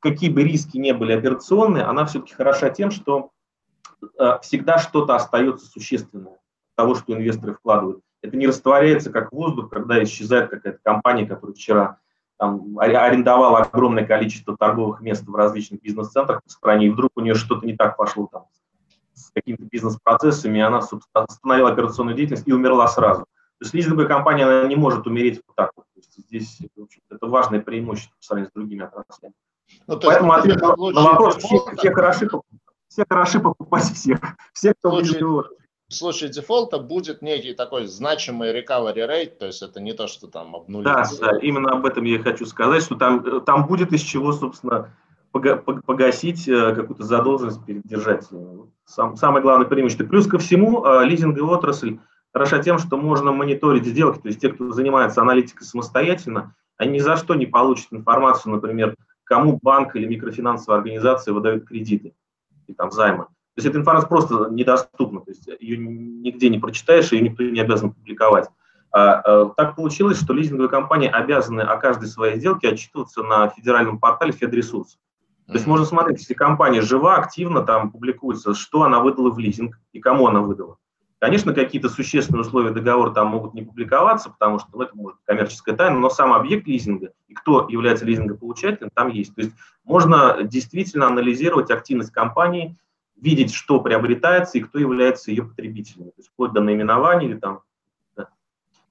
какие 0.00 0.30
бы 0.30 0.42
риски 0.42 0.76
не 0.76 0.92
были 0.92 1.12
операционные, 1.12 1.84
она 1.84 2.04
все-таки 2.04 2.34
хороша 2.34 2.70
тем, 2.70 2.90
что 2.90 3.30
э, 4.18 4.38
всегда 4.42 4.78
что-то 4.78 5.16
остается 5.16 5.66
существенное 5.66 6.38
того, 6.76 6.94
что 6.94 7.12
инвесторы 7.14 7.54
вкладывают. 7.54 8.02
Это 8.22 8.36
не 8.36 8.46
растворяется 8.46 9.10
как 9.10 9.32
воздух, 9.32 9.68
когда 9.70 10.02
исчезает 10.02 10.50
какая-то 10.50 10.78
компания, 10.82 11.26
которая 11.26 11.54
вчера 11.54 11.98
там, 12.38 12.78
арендовала 12.78 13.58
огромное 13.58 14.06
количество 14.06 14.56
торговых 14.56 15.00
мест 15.00 15.24
в 15.26 15.34
различных 15.34 15.82
бизнес-центрах 15.82 16.42
по 16.42 16.50
стране, 16.50 16.86
и 16.86 16.90
вдруг 16.90 17.10
у 17.16 17.20
нее 17.20 17.34
что-то 17.34 17.66
не 17.66 17.76
так 17.76 17.96
пошло 17.96 18.28
там 18.30 18.46
с 19.14 19.30
какими-то 19.30 19.64
бизнес-процессами, 19.64 20.58
и 20.58 20.62
она 20.62 20.80
остановила 21.12 21.70
операционную 21.70 22.16
деятельность 22.16 22.48
и 22.48 22.52
умерла 22.52 22.88
сразу. 22.88 23.22
То 23.22 23.64
есть 23.64 23.74
лизинговая 23.74 24.06
компания 24.06 24.44
она 24.44 24.66
не 24.66 24.74
может 24.74 25.06
умереть 25.06 25.40
вот 25.46 25.54
так 25.54 25.70
вот. 25.76 25.84
То 25.94 26.00
есть 26.00 26.18
здесь 26.18 26.58
это 27.10 27.26
важное 27.26 27.60
преимущество 27.60 28.16
по 28.18 28.24
сравнению 28.24 28.50
с 28.50 28.54
другими 28.54 28.84
отраслями. 28.84 29.34
Ну, 29.86 30.00
Поэтому 30.00 30.32
ответ 30.32 30.60
на, 30.60 30.74
на 30.74 31.02
вопрос, 31.02 31.36
все, 31.36 31.64
все, 31.76 31.92
хороши, 31.92 32.28
все 32.88 33.04
хороши 33.08 33.40
покупать 33.40 33.84
всех. 33.84 34.18
Все, 34.52 34.74
кто 34.74 34.90
случае, 34.90 35.44
в 35.92 35.96
случае 35.96 36.30
дефолта 36.30 36.78
будет 36.78 37.22
некий 37.22 37.54
такой 37.54 37.86
значимый 37.86 38.50
recovery 38.52 39.06
rate, 39.08 39.36
то 39.38 39.46
есть 39.46 39.62
это 39.62 39.80
не 39.80 39.92
то, 39.92 40.06
что 40.08 40.26
там 40.26 40.56
обнулится. 40.56 41.20
Да, 41.20 41.32
да, 41.32 41.38
именно 41.38 41.70
об 41.70 41.86
этом 41.86 42.04
я 42.04 42.18
хочу 42.18 42.46
сказать, 42.46 42.82
что 42.82 42.96
там, 42.96 43.42
там 43.44 43.66
будет 43.66 43.92
из 43.92 44.00
чего, 44.00 44.32
собственно, 44.32 44.94
погасить 45.32 46.48
э, 46.48 46.74
какую-то 46.74 47.04
задолженность 47.04 47.64
перед 47.64 47.86
держателями. 47.86 48.70
Сам, 48.84 49.16
самое 49.16 49.42
главное 49.42 49.66
преимущество. 49.66 50.04
Плюс 50.04 50.26
ко 50.26 50.38
всему, 50.38 50.84
э, 50.84 51.04
лизинговая 51.04 51.56
отрасль 51.56 51.98
хороша 52.32 52.62
тем, 52.62 52.78
что 52.78 52.96
можно 52.96 53.32
мониторить 53.32 53.86
сделки, 53.86 54.20
то 54.20 54.28
есть 54.28 54.40
те, 54.40 54.48
кто 54.48 54.72
занимается 54.72 55.20
аналитикой 55.20 55.66
самостоятельно, 55.66 56.54
они 56.76 56.94
ни 56.94 56.98
за 56.98 57.16
что 57.16 57.34
не 57.34 57.46
получат 57.46 57.92
информацию, 57.92 58.52
например, 58.52 58.96
кому 59.24 59.58
банк 59.62 59.94
или 59.96 60.06
микрофинансовая 60.06 60.78
организация 60.78 61.32
выдают 61.32 61.66
кредиты 61.66 62.14
и 62.66 62.74
там 62.74 62.90
займы. 62.90 63.26
То 63.54 63.58
есть 63.58 63.68
эта 63.68 63.78
информация 63.78 64.08
просто 64.08 64.48
недоступна, 64.50 65.20
то 65.20 65.30
есть 65.30 65.46
ее 65.60 65.76
нигде 65.76 66.48
не 66.48 66.58
прочитаешь, 66.58 67.12
ее 67.12 67.20
никто 67.20 67.42
не 67.42 67.60
обязан 67.60 67.92
публиковать. 67.92 68.48
А, 68.92 69.14
а, 69.14 69.48
так 69.56 69.76
получилось, 69.76 70.20
что 70.20 70.32
лизинговые 70.32 70.70
компании 70.70 71.08
обязаны 71.08 71.60
о 71.60 71.76
каждой 71.76 72.08
своей 72.08 72.38
сделке 72.38 72.68
отчитываться 72.68 73.22
на 73.22 73.48
федеральном 73.48 73.98
портале 73.98 74.32
Федресурс. 74.32 74.98
То 75.46 75.54
есть 75.54 75.66
можно 75.66 75.84
смотреть, 75.84 76.20
если 76.20 76.34
компания 76.34 76.80
жива, 76.80 77.16
активно, 77.16 77.62
там 77.62 77.90
публикуется, 77.90 78.54
что 78.54 78.84
она 78.84 79.00
выдала 79.00 79.30
в 79.30 79.38
лизинг 79.38 79.78
и 79.92 80.00
кому 80.00 80.26
она 80.26 80.40
выдала. 80.40 80.78
Конечно, 81.18 81.54
какие-то 81.54 81.88
существенные 81.88 82.40
условия 82.40 82.70
договора 82.70 83.12
там 83.12 83.28
могут 83.28 83.54
не 83.54 83.62
публиковаться, 83.62 84.30
потому 84.30 84.58
что 84.58 84.68
ну, 84.72 84.82
это 84.82 84.96
может 84.96 85.18
быть 85.18 85.24
коммерческая 85.26 85.76
тайна, 85.76 85.98
но 85.98 86.10
сам 86.10 86.32
объект 86.32 86.66
лизинга 86.66 87.12
и 87.28 87.34
кто 87.34 87.68
является 87.68 88.04
лизингополучателем, 88.04 88.90
там 88.94 89.08
есть. 89.08 89.34
То 89.34 89.42
есть 89.42 89.54
можно 89.84 90.38
действительно 90.42 91.06
анализировать 91.06 91.70
активность 91.70 92.12
компании, 92.12 92.76
видеть, 93.22 93.54
что 93.54 93.80
приобретается 93.80 94.58
и 94.58 94.60
кто 94.60 94.78
является 94.78 95.30
ее 95.30 95.44
потребителем, 95.44 96.06
то 96.06 96.18
есть 96.18 96.30
вплоть 96.30 96.52
до 96.52 96.60
наименования 96.60 97.28
или 97.28 97.38
там. 97.38 97.60
Да, 98.16 98.24
то 98.24 98.30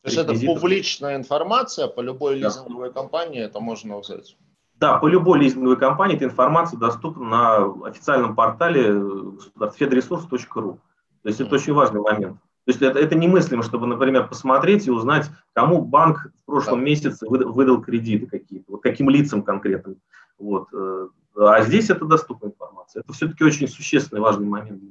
есть 0.06 0.18
это 0.18 0.34
публичная 0.34 1.18
информация 1.18 1.88
по 1.88 2.00
любой 2.00 2.40
да. 2.40 2.48
лизинговой 2.48 2.94
компании, 2.94 3.42
это 3.42 3.60
можно 3.60 3.98
узнать. 3.98 4.38
Да, 4.76 4.98
по 4.98 5.08
любой 5.08 5.40
лизинговой 5.40 5.78
компании 5.78 6.16
эта 6.16 6.26
информация 6.26 6.80
доступна 6.80 7.26
на 7.26 7.88
официальном 7.88 8.36
портале 8.36 9.00
федресурс.ру. 9.76 10.80
То 11.22 11.28
есть 11.28 11.40
это 11.40 11.54
очень 11.54 11.74
важный 11.74 12.02
момент. 12.02 12.38
То 12.66 12.72
есть 12.72 12.82
это, 12.82 12.98
это 13.00 13.16
немыслимо, 13.16 13.64
чтобы, 13.64 13.86
например, 13.86 14.28
посмотреть 14.28 14.88
и 14.88 14.92
узнать, 14.92 15.30
кому 15.54 15.82
банк 15.82 16.32
в 16.44 16.46
прошлом 16.46 16.80
да. 16.80 16.86
месяце 16.86 17.28
выдал, 17.28 17.52
выдал 17.52 17.82
кредиты 17.82 18.28
какие-то, 18.28 18.72
вот 18.72 18.82
каким 18.82 19.10
лицам 19.10 19.44
конкретным. 19.44 19.98
Вот. 20.40 20.68
А 21.36 21.62
здесь 21.62 21.90
это 21.90 22.06
доступная 22.06 22.52
информация. 22.52 23.02
Это 23.02 23.14
все-таки 23.14 23.44
очень 23.44 23.68
существенный 23.68 24.22
важный 24.22 24.48
момент 24.48 24.82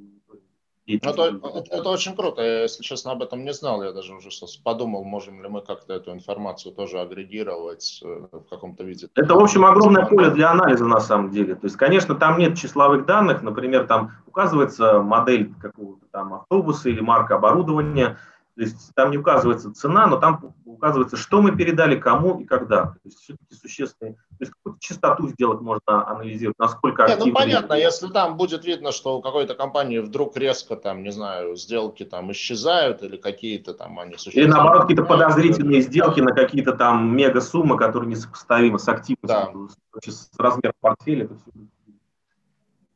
это, 0.96 1.10
это, 1.10 1.64
это 1.70 1.88
очень 1.88 2.16
круто. 2.16 2.42
Я, 2.42 2.62
если 2.62 2.82
честно, 2.82 3.12
об 3.12 3.22
этом 3.22 3.44
не 3.44 3.52
знал. 3.52 3.82
Я 3.82 3.92
даже 3.92 4.14
уже 4.14 4.28
подумал, 4.64 5.04
можем 5.04 5.42
ли 5.42 5.48
мы 5.48 5.60
как-то 5.60 5.94
эту 5.94 6.12
информацию 6.12 6.74
тоже 6.74 7.00
агрегировать 7.00 8.00
э, 8.04 8.26
в 8.32 8.48
каком-то 8.48 8.84
виде. 8.84 9.08
Это, 9.14 9.34
в 9.34 9.38
общем, 9.38 9.64
огромное 9.64 10.06
поле 10.06 10.30
для 10.30 10.50
анализа 10.50 10.86
на 10.86 11.00
самом 11.00 11.30
деле. 11.30 11.54
То 11.54 11.66
есть, 11.66 11.76
конечно, 11.76 12.14
там 12.14 12.38
нет 12.38 12.58
числовых 12.58 13.06
данных. 13.06 13.42
Например, 13.42 13.86
там 13.86 14.12
указывается 14.26 15.00
модель 15.00 15.52
какого-то 15.60 16.06
там 16.10 16.34
автобуса 16.34 16.88
или 16.88 17.00
марка 17.00 17.36
оборудования. 17.36 18.18
То 18.60 18.64
есть 18.64 18.94
там 18.94 19.10
не 19.10 19.16
указывается 19.16 19.72
цена, 19.72 20.06
но 20.06 20.18
там 20.18 20.54
указывается, 20.66 21.16
что 21.16 21.40
мы 21.40 21.56
передали, 21.56 21.96
кому 21.98 22.40
и 22.40 22.44
когда. 22.44 22.88
То 22.88 23.00
есть 23.04 23.20
все-таки 23.20 23.54
существенные 23.54 24.12
то 24.12 24.18
есть 24.40 24.52
какую-то 24.52 24.78
частоту 24.80 25.28
сделок 25.28 25.62
можно 25.62 26.06
анализировать, 26.06 26.58
насколько 26.58 27.06
Нет, 27.06 27.20
Ну 27.24 27.32
понятно, 27.32 27.72
если 27.72 28.08
там 28.08 28.36
будет 28.36 28.66
видно, 28.66 28.92
что 28.92 29.16
у 29.16 29.22
какой-то 29.22 29.54
компании 29.54 30.00
вдруг 30.00 30.36
резко 30.36 30.76
там, 30.76 31.02
не 31.02 31.10
знаю, 31.10 31.56
сделки 31.56 32.04
там 32.04 32.30
исчезают 32.32 33.02
или 33.02 33.16
какие-то 33.16 33.72
там 33.72 33.98
они 33.98 34.18
существуют. 34.18 34.48
Или 34.48 34.52
наоборот 34.52 34.82
какие-то 34.82 35.04
подозрительные 35.04 35.80
сделки 35.80 36.20
на 36.20 36.34
какие-то 36.34 36.72
там 36.72 37.16
мега 37.16 37.40
суммы, 37.40 37.78
которые 37.78 38.10
несопоставимы 38.10 38.78
с 38.78 38.86
активностью, 38.88 39.70
да. 39.94 40.12
с 40.12 40.30
размером 40.36 40.74
портфеля. 40.82 41.30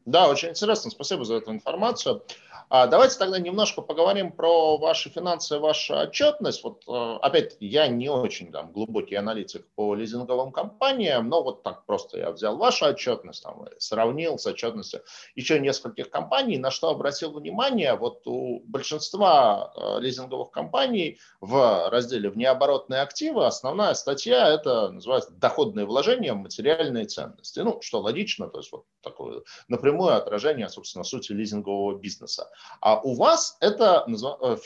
Да, 0.05 0.29
очень 0.29 0.51
интересно, 0.51 0.91
спасибо 0.91 1.25
за 1.25 1.37
эту 1.37 1.53
информацию. 1.53 2.23
А 2.69 2.87
давайте 2.87 3.19
тогда 3.19 3.39
немножко 3.39 3.83
поговорим 3.83 4.33
про 4.33 4.77
ваши 4.79 5.11
финансы, 5.11 5.59
вашу 5.59 5.97
отчетность. 5.97 6.65
Вот 6.65 6.83
э, 6.89 7.19
опять 7.21 7.57
я 7.61 7.87
не 7.89 8.09
очень 8.09 8.51
там 8.51 8.73
глубокий 8.73 9.15
аналитик 9.15 9.67
по 9.75 9.95
лизинговым 9.95 10.51
компаниям, 10.51 11.29
но 11.29 11.43
вот 11.43 11.63
так 11.63 11.85
просто 11.85 12.19
я 12.19 12.31
взял 12.31 12.57
вашу 12.57 12.87
отчетность, 12.87 13.43
там, 13.43 13.67
сравнил 13.79 14.39
с 14.39 14.47
отчетностью 14.47 15.03
еще 15.35 15.61
нескольких 15.61 16.11
компаний, 16.11 16.59
на 16.59 16.71
что 16.71 16.89
обратил 16.89 17.33
внимание, 17.33 17.95
вот 17.95 18.27
у 18.27 18.61
большинства 18.61 19.73
э, 19.77 20.01
лизинговых 20.01 20.51
компаний 20.51 21.19
в 21.41 21.89
разделе 21.91 22.31
внеоборотные 22.31 23.01
активы 23.03 23.47
основная 23.47 23.95
статья 23.95 24.49
это 24.49 24.91
называется 24.91 25.31
доходные 25.33 25.87
вложения 25.87 26.35
материальные 26.35 27.07
ценности. 27.07 27.61
Ну, 27.61 27.81
что 27.83 28.01
логично, 28.01 28.49
то 28.49 28.59
есть 28.59 28.73
вот 28.73 28.85
такое 29.03 29.43
напрямую 29.69 30.15
отражение, 30.15 30.69
собственно, 30.69 31.05
сути 31.05 31.33
лизингового 31.33 31.99
бизнеса. 31.99 32.51
А 32.81 33.01
у 33.01 33.15
вас 33.15 33.57
это 33.61 34.05
э, 34.07 34.57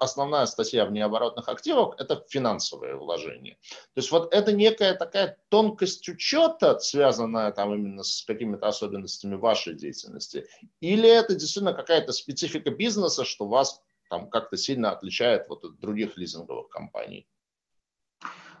основная 0.00 0.46
статья 0.46 0.86
в 0.86 0.92
необоротных 0.92 1.48
активах– 1.48 1.94
это 1.98 2.24
финансовые 2.28 2.96
вложения. 2.96 3.58
То 3.94 3.98
есть 4.00 4.10
вот 4.10 4.32
это 4.32 4.52
некая 4.52 4.94
такая 4.94 5.38
тонкость 5.48 6.08
учета, 6.08 6.78
связанная 6.78 7.52
там 7.52 7.74
именно 7.74 8.02
с 8.02 8.24
какими-то 8.26 8.68
особенностями 8.68 9.34
вашей 9.34 9.74
деятельности, 9.74 10.46
или 10.80 11.08
это 11.08 11.34
действительно 11.34 11.74
какая-то 11.74 12.12
специфика 12.12 12.70
бизнеса, 12.70 13.24
что 13.24 13.46
вас 13.46 13.82
там 14.08 14.28
как-то 14.28 14.56
сильно 14.56 14.90
отличает 14.90 15.48
вот 15.48 15.64
от 15.64 15.78
других 15.78 16.16
лизинговых 16.16 16.68
компаний? 16.68 17.26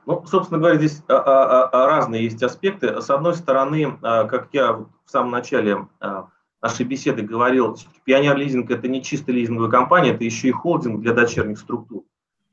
Ну, 0.06 0.24
собственно 0.26 0.58
говоря, 0.58 0.78
здесь 0.78 1.02
а, 1.08 1.14
а, 1.14 1.68
а, 1.68 1.86
разные 1.86 2.24
есть 2.24 2.42
аспекты. 2.42 3.00
С 3.00 3.10
одной 3.10 3.34
стороны, 3.34 3.98
как 4.00 4.48
я 4.52 4.72
в 4.72 4.88
самом 5.04 5.30
начале 5.32 5.86
нашей 6.62 6.84
беседы 6.84 7.22
говорил, 7.22 7.76
Пионер 8.04 8.36
Лизинг– 8.36 8.70
это 8.72 8.88
не 8.88 9.02
чисто 9.02 9.32
лизинговая 9.32 9.70
компания, 9.70 10.10
это 10.10 10.24
еще 10.24 10.48
и 10.48 10.52
холдинг 10.52 11.00
для 11.00 11.14
дочерних 11.14 11.58
структур. 11.58 12.04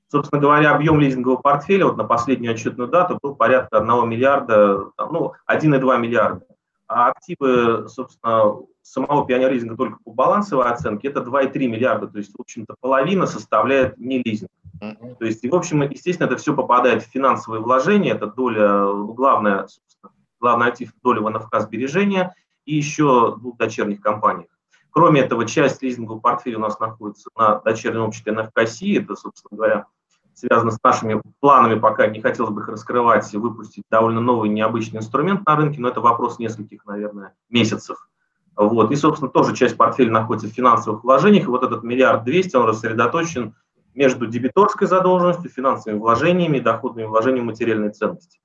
Собственно 0.09 0.41
говоря, 0.41 0.73
объем 0.73 1.01
лизингового 1.01 1.41
портфеля 1.41 1.85
вот 1.85 1.97
на 1.97 2.05
последнюю 2.05 2.53
отчетную 2.53 2.89
дату 2.89 3.19
был 3.21 3.35
порядка 3.35 3.79
1 3.79 4.09
миллиарда, 4.09 4.91
ну, 4.97 5.33
1,2 5.49 5.99
миллиарда. 5.99 6.45
А 6.87 7.09
активы, 7.09 7.89
собственно, 7.89 8.55
самого 8.81 9.27
Пионер 9.27 9.51
Лизинга 9.51 9.75
только 9.75 9.97
по 10.05 10.13
балансовой 10.13 10.67
оценке 10.67 11.09
это 11.09 11.19
2,3 11.19 11.67
миллиарда. 11.67 12.07
То 12.07 12.19
есть, 12.19 12.31
в 12.33 12.39
общем-то, 12.39 12.75
половина 12.79 13.25
составляет 13.25 13.97
не 13.97 14.23
лизинг. 14.23 14.49
То 14.79 15.25
есть, 15.25 15.43
и, 15.43 15.49
в 15.49 15.55
общем, 15.55 15.81
естественно, 15.81 16.27
это 16.27 16.37
все 16.37 16.55
попадает 16.55 17.03
в 17.03 17.09
финансовые 17.09 17.61
вложения. 17.61 18.13
Это 18.13 18.27
доля, 18.27 18.83
ну, 18.83 19.11
главная, 19.11 19.67
собственно, 19.67 20.13
главный 20.39 20.67
актив 20.67 20.93
доля 21.03 21.19
в 21.19 21.29
НФК 21.29 21.59
сбережения– 21.59 22.33
и 22.67 22.75
еще 22.75 23.35
двух 23.37 23.57
дочерних 23.57 24.01
компаниях. 24.01 24.49
Кроме 24.91 25.21
этого, 25.21 25.45
часть 25.45 25.81
лизингового 25.81 26.19
портфеля 26.19 26.57
у 26.57 26.61
нас 26.61 26.79
находится 26.79 27.29
на 27.37 27.59
дочернем 27.59 28.01
обществе 28.01 28.33
НФКСИ. 28.33 28.97
Это, 28.97 29.15
собственно 29.15 29.57
говоря, 29.57 29.85
связано 30.33 30.71
с 30.71 30.77
нашими 30.83 31.21
планами, 31.39 31.79
пока 31.79 32.07
не 32.07 32.21
хотелось 32.21 32.51
бы 32.51 32.61
их 32.61 32.67
раскрывать, 32.67 33.33
и 33.33 33.37
выпустить 33.37 33.83
довольно 33.89 34.21
новый 34.21 34.49
необычный 34.49 34.99
инструмент 34.99 35.45
на 35.45 35.55
рынке, 35.55 35.81
но 35.81 35.89
это 35.89 36.01
вопрос 36.01 36.39
нескольких, 36.39 36.85
наверное, 36.85 37.35
месяцев. 37.49 38.09
Вот. 38.55 38.91
И, 38.91 38.95
собственно, 38.95 39.31
тоже 39.31 39.55
часть 39.55 39.77
портфеля 39.77 40.11
находится 40.11 40.47
в 40.47 40.51
финансовых 40.51 41.03
вложениях. 41.03 41.47
Вот 41.47 41.63
этот 41.63 41.83
миллиард 41.83 42.23
двести, 42.23 42.55
он 42.55 42.65
рассредоточен 42.65 43.55
между 43.93 44.27
дебиторской 44.27 44.87
задолженностью, 44.87 45.49
финансовыми 45.49 45.99
вложениями 45.99 46.57
и 46.57 46.61
доходными 46.61 47.05
вложениями 47.05 47.45
материальной 47.45 47.91
ценности. 47.91 48.39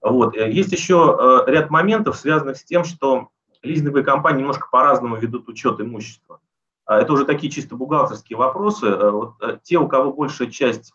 Вот. 0.00 0.34
Есть 0.34 0.72
еще 0.72 1.44
э, 1.46 1.50
ряд 1.50 1.70
моментов, 1.70 2.16
связанных 2.16 2.56
с 2.56 2.64
тем, 2.64 2.84
что 2.84 3.28
лизинговые 3.62 4.04
компании 4.04 4.40
немножко 4.40 4.68
по-разному 4.70 5.16
ведут 5.16 5.48
учет 5.48 5.80
имущества. 5.80 6.40
А, 6.84 6.98
это 6.98 7.12
уже 7.12 7.24
такие 7.24 7.50
чисто 7.50 7.76
бухгалтерские 7.76 8.36
вопросы. 8.36 8.86
Э, 8.86 9.10
вот 9.10 9.34
э, 9.40 9.58
те, 9.62 9.78
у 9.78 9.88
кого 9.88 10.12
большая 10.12 10.48
часть 10.48 10.92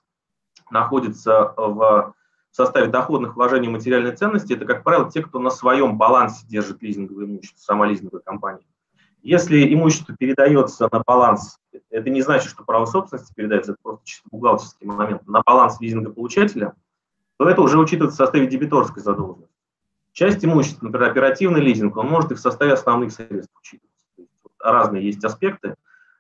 находится 0.70 1.54
в 1.56 2.14
составе 2.52 2.88
доходных 2.88 3.36
вложений 3.36 3.70
материальной 3.70 4.16
ценности, 4.16 4.54
это, 4.54 4.66
как 4.66 4.84
правило, 4.84 5.10
те, 5.10 5.22
кто 5.22 5.40
на 5.40 5.50
своем 5.50 5.98
балансе 5.98 6.46
держит 6.48 6.82
лизинговое 6.82 7.26
имущество, 7.26 7.60
сама 7.60 7.86
лизинговая 7.88 8.22
компания. 8.22 8.66
Если 9.22 9.74
имущество 9.74 10.16
передается 10.18 10.90
на 10.92 11.04
баланс, 11.06 11.60
это 11.90 12.10
не 12.10 12.22
значит, 12.22 12.50
что 12.50 12.64
право 12.64 12.86
собственности 12.86 13.34
передается, 13.34 13.74
это 13.74 13.82
просто 13.82 14.06
чисто 14.06 14.28
бухгалтерский 14.32 14.88
момент, 14.88 15.28
на 15.28 15.42
баланс 15.46 15.80
лизингополучателя, 15.80 16.74
то 17.38 17.48
это 17.48 17.62
уже 17.62 17.78
учитывается 17.78 18.16
в 18.16 18.26
составе 18.26 18.48
дебиторской 18.48 19.04
задолженности. 19.04 19.47
Часть 20.18 20.44
имущества, 20.44 20.86
например, 20.86 21.12
оперативный 21.12 21.62
лизинг, 21.62 21.96
он 21.96 22.08
может 22.08 22.32
и 22.32 22.34
в 22.34 22.40
составе 22.40 22.74
основных 22.74 23.12
средств 23.12 23.54
учитываться. 23.56 24.04
Разные 24.60 25.06
есть 25.06 25.24
аспекты. 25.24 25.76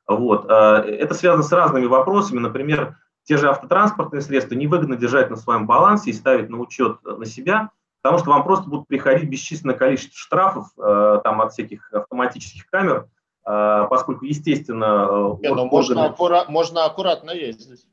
Вот. 0.06 0.45
А, 0.52 0.84
это 0.84 1.16
связано 1.16 1.41
с 1.41 1.52
разными 1.52 1.88
вопросами. 1.88 2.38
Например, 2.38 2.95
те 3.24 3.38
же 3.38 3.50
автотранспортные 3.50 4.22
средства 4.22 4.54
невыгодно 4.54 4.98
держать 4.98 5.32
на 5.32 5.36
своем 5.36 5.66
балансе 5.66 6.12
и 6.12 6.14
ставить 6.14 6.48
на 6.48 6.60
учет 6.60 7.04
на 7.04 7.26
себя, 7.26 7.72
потому 8.04 8.20
что 8.20 8.30
вам 8.30 8.43
просто 8.43 8.70
будут 8.70 8.88
приходить 8.88 9.32
бесчисленное 9.32 9.76
количество 9.76 10.16
штрафов 10.16 10.68
а, 10.78 11.18
там, 11.24 11.41
от 11.41 11.54
всяких 11.54 11.91
автоматических 11.91 12.70
камер, 12.70 13.08
поскольку, 13.43 14.26
естественно... 14.26 15.38
Не, 15.41 15.56
ну, 15.56 15.66
можно, 15.66 16.06
аккура- 16.06 16.45
можно 16.50 16.86
аккуратно 16.86 17.32
ездить. 17.32 17.88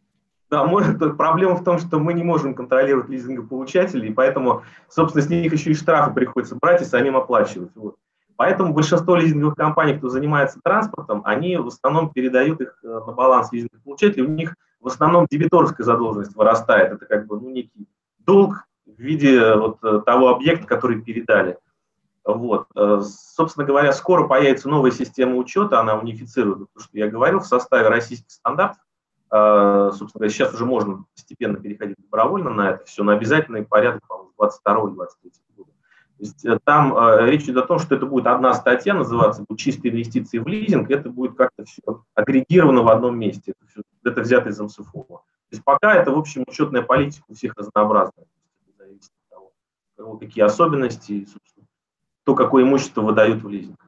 Может, 0.63 0.99
проблема 1.17 1.57
в 1.57 1.65
том, 1.65 1.79
что 1.79 1.99
мы 1.99 2.15
не 2.15 2.23
можем 2.23 2.55
контролировать 2.55 3.09
лизингополучателей, 3.09 4.11
и 4.11 4.13
поэтому, 4.13 4.63
собственно, 4.89 5.25
с 5.25 5.29
них 5.29 5.53
еще 5.53 5.71
и 5.71 5.75
штрафы 5.75 6.13
приходится 6.13 6.55
брать 6.55 6.83
и 6.83 6.85
самим 6.85 7.17
оплачивать. 7.17 7.71
Вот. 7.75 7.97
Поэтому 8.37 8.73
большинство 8.73 9.15
лизинговых 9.15 9.55
компаний, 9.55 9.97
кто 9.97 10.09
занимается 10.09 10.61
транспортом, 10.63 11.23
они 11.25 11.57
в 11.57 11.69
основном 11.69 12.11
передают 12.11 12.61
их 12.61 12.79
э, 12.83 12.87
на 12.87 13.13
баланс 13.13 13.53
лизингополучателей. 13.53 14.25
У 14.25 14.31
них 14.31 14.55
в 14.81 14.89
основном 14.89 15.27
дебиторская 15.31 15.85
задолженность 15.85 16.35
вырастает. 16.35 16.93
Это 16.93 17.07
как 17.07 17.27
бы 17.27 17.41
ну, 17.41 17.51
некий 17.51 17.89
долг 18.19 18.65
в 18.87 19.01
виде 19.01 19.37
э, 19.37 19.57
вот 19.57 19.79
э, 19.85 20.03
того 20.05 20.31
объекта, 20.31 20.67
который 20.67 21.01
передали. 21.01 21.59
Вот. 22.25 22.69
Собственно 23.03 23.67
говоря, 23.67 23.93
скоро 23.93 24.27
появится 24.27 24.67
новая 24.71 24.91
система 24.91 25.37
учета, 25.37 25.79
она 25.79 25.95
унифицирует 25.99 26.73
то, 26.73 26.81
что 26.81 26.97
я 26.97 27.07
говорил, 27.07 27.41
в 27.41 27.47
составе 27.47 27.89
российских 27.89 28.31
стандартов. 28.31 28.83
А, 29.37 29.91
собственно 29.91 30.21
говоря, 30.21 30.33
сейчас 30.33 30.55
уже 30.55 30.65
можно 30.65 31.07
постепенно 31.13 31.57
переходить 31.57 31.97
добровольно 31.99 32.51
на 32.51 32.71
это 32.71 32.85
все, 32.85 33.03
на 33.03 33.15
обязательный 33.15 33.65
порядок, 33.65 34.07
по-моему, 34.07 34.31
22-23 34.39 35.09
года. 35.57 35.71
То 35.71 36.21
есть 36.21 36.45
э, 36.45 36.57
там 36.63 36.97
э, 36.97 37.27
речь 37.27 37.43
идет 37.43 37.57
о 37.57 37.67
том, 37.67 37.81
что 37.81 37.97
это 37.97 38.07
будет 38.07 38.29
одна 38.29 38.55
статья, 38.55 38.95
называться 38.95 39.43
будет 39.43 39.59
чистые 39.59 39.91
инвестиции 39.91 40.39
в 40.39 40.47
лизинг, 40.47 40.89
это 40.89 41.11
будет 41.11 41.37
как-то 41.37 41.65
все 41.65 41.83
агрегировано 42.15 42.83
в 42.83 42.89
одном 42.89 43.19
месте, 43.19 43.55
это, 43.59 43.69
все, 43.69 43.83
это 44.05 44.21
взято 44.21 44.51
из 44.51 44.61
МСФО. 44.61 45.03
То 45.03 45.23
есть 45.51 45.65
пока 45.65 45.97
это, 45.97 46.13
в 46.13 46.19
общем, 46.19 46.45
учетная 46.47 46.83
политика 46.83 47.25
у 47.27 47.35
всех 47.35 47.55
разнообразная, 47.57 48.27
зависит 48.79 49.11
от 49.33 49.51
того, 49.97 50.17
какие 50.17 50.45
особенности, 50.45 51.25
собственно, 51.25 51.67
то, 52.23 52.37
какое 52.37 52.63
имущество 52.63 53.03
выдают 53.03 53.43
в 53.43 53.49
лизинг. 53.49 53.84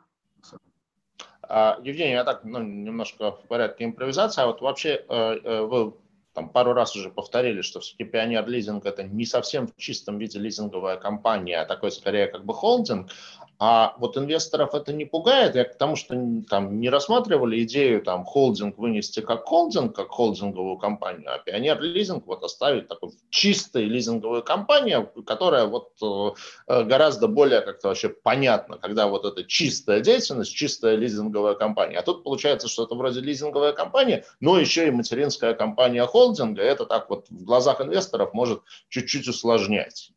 А, 1.48 1.78
Евгений, 1.82 2.12
я 2.12 2.24
так 2.24 2.44
ну, 2.44 2.60
немножко 2.60 3.32
в 3.32 3.40
порядке 3.48 3.84
импровизации. 3.84 4.42
А 4.42 4.46
вот 4.46 4.60
вообще 4.60 5.04
э, 5.08 5.38
э, 5.44 5.60
вы 5.62 5.94
там 6.36 6.50
пару 6.50 6.74
раз 6.74 6.94
уже 6.94 7.08
повторили, 7.08 7.62
что 7.62 7.80
все-таки 7.80 8.04
Пионер 8.04 8.46
Лизинг 8.46 8.84
это 8.84 9.02
не 9.02 9.24
совсем 9.24 9.66
в 9.66 9.74
чистом 9.76 10.18
виде 10.18 10.38
лизинговая 10.38 10.98
компания, 10.98 11.58
а 11.62 11.64
такой 11.64 11.90
скорее 11.90 12.26
как 12.26 12.44
бы 12.44 12.52
холдинг. 12.52 13.10
А 13.58 13.94
вот 13.98 14.18
инвесторов 14.18 14.74
это 14.74 14.92
не 14.92 15.06
пугает, 15.06 15.54
я 15.54 15.64
к 15.64 15.78
тому, 15.78 15.96
что 15.96 16.14
там 16.50 16.78
не 16.78 16.90
рассматривали 16.90 17.62
идею 17.62 18.02
там 18.02 18.26
холдинг 18.26 18.76
вынести 18.76 19.20
как 19.20 19.46
холдинг, 19.46 19.96
как 19.96 20.08
холдинговую 20.08 20.76
компанию, 20.76 21.32
а 21.32 21.38
Пионер 21.38 21.80
Лизинг 21.80 22.26
вот 22.26 22.44
оставить 22.44 22.86
такую 22.86 23.12
чистой 23.30 23.84
лизинговую 23.84 24.42
компанию, 24.42 25.10
которая 25.26 25.64
вот 25.64 25.92
э, 26.02 26.82
гораздо 26.84 27.28
более 27.28 27.62
как-то 27.62 27.88
вообще 27.88 28.10
понятна, 28.10 28.76
когда 28.76 29.06
вот 29.06 29.24
это 29.24 29.42
чистая 29.42 30.00
деятельность, 30.00 30.54
чистая 30.54 30.96
лизинговая 30.96 31.54
компания. 31.54 31.98
А 31.98 32.02
тут 32.02 32.24
получается, 32.24 32.68
что 32.68 32.84
это 32.84 32.94
вроде 32.94 33.20
лизинговая 33.20 33.72
компания, 33.72 34.26
но 34.38 34.58
еще 34.58 34.86
и 34.86 34.90
материнская 34.90 35.54
компания 35.54 36.04
холдинга. 36.26 36.62
Это 36.62 36.86
так 36.86 37.08
вот 37.10 37.28
в 37.30 37.44
глазах 37.44 37.80
инвесторов 37.80 38.32
может 38.32 38.62
чуть-чуть 38.88 39.28
усложнять. 39.28 40.12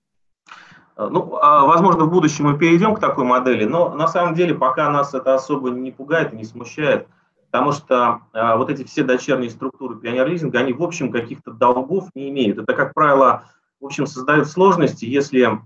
Э, 0.98 1.08
ну, 1.10 1.36
а, 1.36 1.66
возможно, 1.66 2.06
в 2.06 2.12
будущем 2.12 2.46
мы 2.46 2.58
перейдем 2.58 2.96
к 2.96 3.00
такой 3.00 3.26
модели, 3.26 3.66
но 3.66 3.90
на 3.90 4.08
самом 4.08 4.36
деле 4.36 4.56
пока 4.56 4.90
нас 4.90 5.14
это 5.14 5.36
особо 5.36 5.70
не 5.70 5.92
пугает, 5.92 6.34
не 6.34 6.44
смущает, 6.44 7.08
потому 7.52 7.72
что 7.72 8.22
а, 8.34 8.58
вот 8.58 8.70
эти 8.70 8.84
все 8.84 9.04
дочерние 9.04 9.50
структуры 9.50 10.00
пионер-лизинга, 10.00 10.60
они 10.60 10.74
в 10.74 10.84
общем 10.84 11.12
каких-то 11.12 11.52
долгов 11.52 12.10
не 12.16 12.30
имеют. 12.30 12.58
Это, 12.58 12.74
как 12.74 12.94
правило, 12.94 13.44
в 13.80 13.86
общем, 13.86 14.08
создает 14.08 14.48
сложности, 14.48 15.06
если 15.06 15.60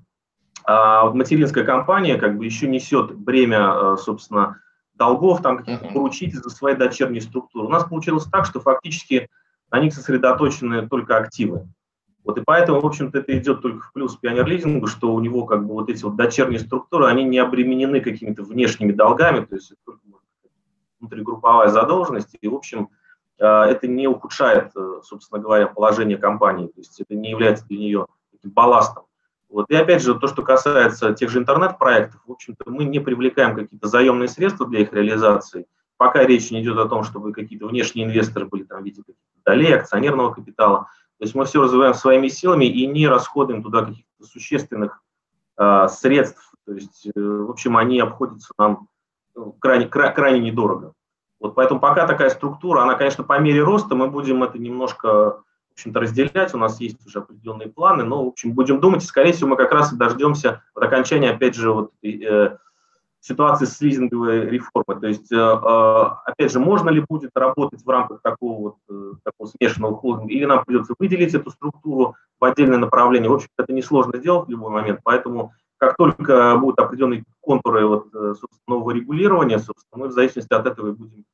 а, 0.65 1.09
материнская 1.11 1.63
компания 1.63 2.17
как 2.17 2.37
бы 2.37 2.45
еще 2.45 2.67
несет 2.67 3.15
бремя, 3.15 3.97
собственно, 3.97 4.59
долгов, 4.95 5.41
там 5.41 5.57
каких-то 5.57 5.87
поручить 5.87 6.35
за 6.35 6.49
свои 6.51 6.75
дочерние 6.75 7.21
структуры. 7.21 7.65
У 7.65 7.71
нас 7.71 7.83
получилось 7.85 8.25
так, 8.25 8.45
что 8.45 8.59
фактически 8.59 9.27
на 9.74 9.80
них 9.80 9.93
сосредоточены 9.93 10.88
только 10.88 11.17
активы. 11.17 11.67
Вот 12.24 12.38
и 12.38 12.41
поэтому, 12.41 12.80
в 12.80 12.86
общем-то, 12.86 13.17
это 13.17 13.38
идет 13.38 13.63
только 13.63 13.88
в 13.88 13.91
плюс 13.91 14.15
пионер-лизингу, 14.15 14.86
что 14.86 15.13
у 15.13 15.19
него 15.19 15.45
как 15.45 15.65
бы 15.65 15.74
вот 15.74 15.89
эти 15.89 16.03
вот 16.03 16.15
дочерние 16.15 16.59
структуры, 16.59 17.07
они 17.07 17.24
не 17.24 17.39
обременены 17.39 17.99
какими-то 17.99 18.43
внешними 18.43 18.91
долгами, 18.91 19.43
то 19.43 19.55
есть 19.55 19.71
это 19.71 19.97
внутригрупповая 20.99 21.69
задолженность, 21.69 22.38
и, 22.39 22.47
в 22.47 22.53
общем, 22.53 22.89
э, 23.39 23.45
это 23.45 23.88
не 23.88 24.07
ухудшает, 24.07 24.71
э, 24.76 25.01
собственно 25.03 25.41
говоря, 25.41 25.65
положение 25.65 26.17
компании, 26.17 26.67
то 26.67 26.78
есть 26.80 27.01
это 27.01 27.15
не 27.15 27.32
является 27.32 27.65
для 27.65 27.80
нее 27.80 28.05
балластом. 28.43 29.05
Вот. 29.49 29.71
И 29.71 29.76
опять 29.76 30.03
же, 30.03 30.13
то, 30.19 30.28
что 30.28 30.43
касается 30.43 31.13
тех 31.13 31.32
же 31.32 31.39
интернет-проектов, 31.39 32.21
в 32.28 32.32
общем-то, 32.32 32.69
мы 32.69 32.84
не 32.84 32.99
привлекаем 32.99 33.55
какие-то 33.55 33.88
заемные 33.88 34.28
средства 34.28 34.67
для 34.67 34.82
их 34.82 34.93
реализации, 34.93 35.65
пока 35.97 36.23
речь 36.23 36.51
не 36.51 36.61
идет 36.61 36.77
о 36.77 36.87
том, 36.87 37.03
чтобы 37.03 37.33
какие-то 37.33 37.67
внешние 37.67 38.05
инвесторы 38.05 38.45
были 38.45 38.63
там 38.63 38.81
в 38.81 38.85
виде 38.85 39.01
долей, 39.45 39.73
акционерного 39.73 40.33
капитала– 40.33 40.87
то 41.23 41.25
есть 41.25 41.35
мы 41.35 41.45
все 41.45 41.61
развиваем 41.61 41.93
своими 41.93 42.27
силами 42.27 42.65
и 42.65 42.85
не 42.85 43.07
расходуем 43.07 43.63
туда 43.63 43.85
каких-то 43.85 44.25
существенных 44.25 45.01
э, 45.57 45.87
средств. 45.87 46.53
То 46.65 46.73
есть, 46.73 47.07
э, 47.07 47.11
в 47.15 47.49
общем, 47.49 47.77
они 47.77 47.99
обходятся 47.99 48.53
нам 48.57 48.89
ну, 49.35 49.53
крайне, 49.53 49.87
кра, 49.87 50.11
крайне 50.11 50.39
недорого. 50.41 50.93
Вот 51.39 51.55
поэтому 51.55 51.79
пока 51.79 52.07
такая 52.07 52.29
структура, 52.29 52.81
она, 52.81 52.95
конечно, 52.95 53.23
по 53.23 53.39
мере 53.39 53.63
роста 53.63 53.95
мы 53.95 54.09
будем 54.09 54.43
это 54.43 54.57
немножко, 54.59 55.07
в 55.69 55.73
общем-то, 55.73 55.99
разделять. 56.01 56.53
У 56.53 56.57
нас 56.57 56.81
есть 56.81 57.05
уже 57.05 57.19
определенные 57.19 57.69
планы, 57.69 58.03
но, 58.03 58.25
в 58.25 58.27
общем, 58.27 58.53
будем 58.53 58.81
думать, 58.81 59.03
и, 59.03 59.07
скорее 59.07 59.33
всего, 59.33 59.49
мы 59.49 59.55
как 59.55 59.71
раз 59.71 59.93
и 59.93 59.97
дождемся 59.97 60.63
вот 60.73 60.83
окончания, 60.83 61.31
опять 61.31 61.55
же, 61.55 61.71
вот, 61.71 61.91
э, 62.03 62.57
ситуации 63.24 63.65
с 63.65 63.80
лизинговой 63.80 64.49
реформой. 64.49 64.99
То 64.99 65.07
есть, 65.07 65.32
э, 65.32 65.36
э, 65.36 66.03
опять 66.26 66.51
же, 66.51 66.59
можно 66.59 66.89
ли 66.89 67.05
будет 67.07 67.32
работать 67.36 67.82
в 67.82 67.89
рамках 67.89 68.21
такого, 68.21 68.59
вот, 68.59 68.76
э, 68.89 69.13
такого 69.24 69.47
смешанного 69.47 69.95
холдинга, 69.95 70.34
или 70.34 70.43
нам 70.43 70.65
придется 70.65 70.93
выделить 70.99 71.34
эту 71.34 71.49
структуру 71.49 72.15
в 72.39 72.43
отдельное 72.43 72.78
направление. 72.78 73.30
В 73.30 73.36
общем, 73.36 73.47
это 73.57 73.71
несложно 73.71 74.17
сделать 74.19 74.47
в 74.47 74.51
любой 74.51 74.71
момент, 74.71 74.99
поэтому 75.03 75.53
как 75.78 75.95
только 75.95 76.57
будут 76.57 76.80
определенные 76.80 77.24
контуры 77.39 77.86
вот, 77.86 78.07
нового 78.67 78.91
регулирования, 78.91 79.59
собственно, 79.59 80.03
мы 80.03 80.07
в 80.09 80.11
зависимости 80.11 80.53
от 80.53 80.65
этого 80.65 80.89
и 80.89 80.91
будем 80.91 81.26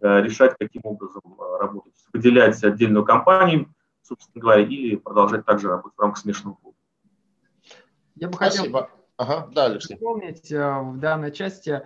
решать, 0.00 0.54
каким 0.58 0.82
образом 0.84 1.22
работать. 1.60 1.92
Выделять 2.12 2.62
отдельную 2.62 3.04
компанию, 3.04 3.68
собственно 4.02 4.40
говоря, 4.40 4.62
или 4.62 4.96
продолжать 4.96 5.44
также 5.44 5.68
работать 5.68 5.96
в 5.98 6.00
рамках 6.00 6.18
смешанного 6.18 6.56
холдинга. 6.56 6.78
Я 8.16 8.28
бы 8.28 8.34
Спасибо. 8.34 8.90
Ага, 9.18 9.48
да, 9.50 9.64
Алексей. 9.64 9.96
Помнить 9.96 10.52
э, 10.52 10.80
в 10.80 10.96
данной 10.98 11.32
части, 11.32 11.82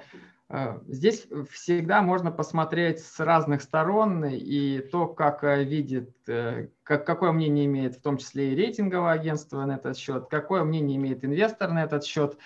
э, 0.51 0.78
здесь 0.87 1.26
всегда 1.51 2.03
можно 2.03 2.30
посмотреть 2.30 3.01
с 3.01 3.18
разных 3.20 3.62
сторон 3.62 4.26
и 4.26 4.80
то, 4.80 5.07
как 5.07 5.43
э, 5.43 5.64
видит, 5.64 6.11
как, 6.26 7.07
какое 7.07 7.33
мнение 7.33 7.64
имеет 7.64 7.97
в 7.97 8.03
том 8.03 8.18
числе 8.18 8.53
и 8.53 8.55
рейтинговое 8.55 9.12
агентство 9.12 9.64
на 9.64 9.76
этот 9.76 9.97
счет, 9.97 10.26
какое 10.28 10.62
мнение 10.62 10.99
имеет 10.99 11.24
инвестор 11.24 11.70
на 11.70 11.85
этот 11.85 12.05
счет. 12.05 12.37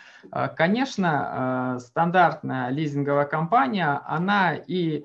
Конечно, 0.56 1.78
стандартная 1.80 2.70
лизинговая 2.70 3.26
компания, 3.26 4.00
она 4.06 4.54
и 4.54 5.04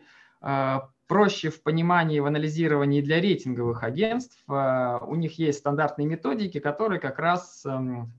проще 1.07 1.49
в 1.49 1.61
понимании, 1.63 2.19
в 2.19 2.27
анализировании 2.27 3.01
для 3.01 3.19
рейтинговых 3.19 3.83
агентств. 3.83 4.43
У 4.47 5.15
них 5.15 5.39
есть 5.39 5.59
стандартные 5.59 6.07
методики, 6.07 6.59
которые 6.59 7.01
как 7.01 7.19
раз 7.19 7.65
эм, 7.65 8.13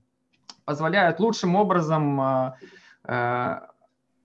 позволяют 0.65 1.19
лучшим 1.19 1.55
образом 1.55 2.21
э, 2.21 2.53
э, 3.05 3.59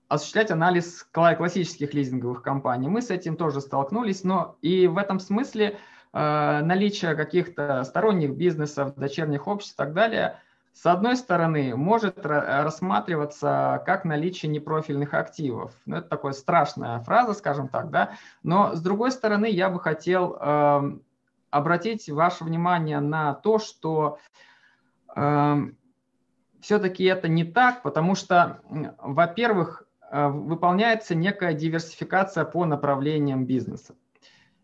осуществлять 0.07 0.51
анализ 0.51 1.07
классических 1.11 1.93
лизинговых 1.93 2.41
компаний. 2.41 2.87
Мы 2.87 3.01
с 3.01 3.09
этим 3.09 3.37
тоже 3.37 3.61
столкнулись, 3.61 4.23
но 4.23 4.57
и 4.61 4.87
в 4.87 4.97
этом 4.97 5.19
смысле 5.19 5.77
э, 6.13 6.61
наличие 6.63 7.15
каких-то 7.15 7.83
сторонних 7.83 8.35
бизнесов, 8.35 8.95
дочерних 8.95 9.47
обществ 9.47 9.75
и 9.75 9.77
так 9.77 9.93
далее, 9.93 10.39
с 10.73 10.85
одной 10.85 11.17
стороны, 11.17 11.75
может 11.75 12.25
рассматриваться 12.25 13.83
как 13.85 14.05
наличие 14.05 14.49
непрофильных 14.49 15.13
активов. 15.13 15.73
Ну, 15.85 15.97
это 15.97 16.07
такая 16.07 16.31
страшная 16.31 16.99
фраза, 17.01 17.33
скажем 17.33 17.67
так, 17.67 17.89
да. 17.89 18.11
Но 18.43 18.75
с 18.75 18.81
другой 18.81 19.11
стороны, 19.11 19.47
я 19.47 19.69
бы 19.69 19.79
хотел 19.79 20.37
э, 20.39 20.97
обратить 21.49 22.09
ваше 22.09 22.43
внимание 22.45 22.99
на 23.01 23.33
то, 23.33 23.59
что 23.59 24.19
э, 25.15 25.57
все-таки 26.61 27.03
это 27.05 27.27
не 27.27 27.43
так, 27.43 27.81
потому 27.83 28.15
что, 28.15 28.61
во-первых, 28.99 29.83
э, 30.11 30.27
выполняется 30.27 31.15
некая 31.15 31.53
диверсификация 31.53 32.45
по 32.45 32.65
направлениям 32.65 33.45
бизнеса. 33.45 33.95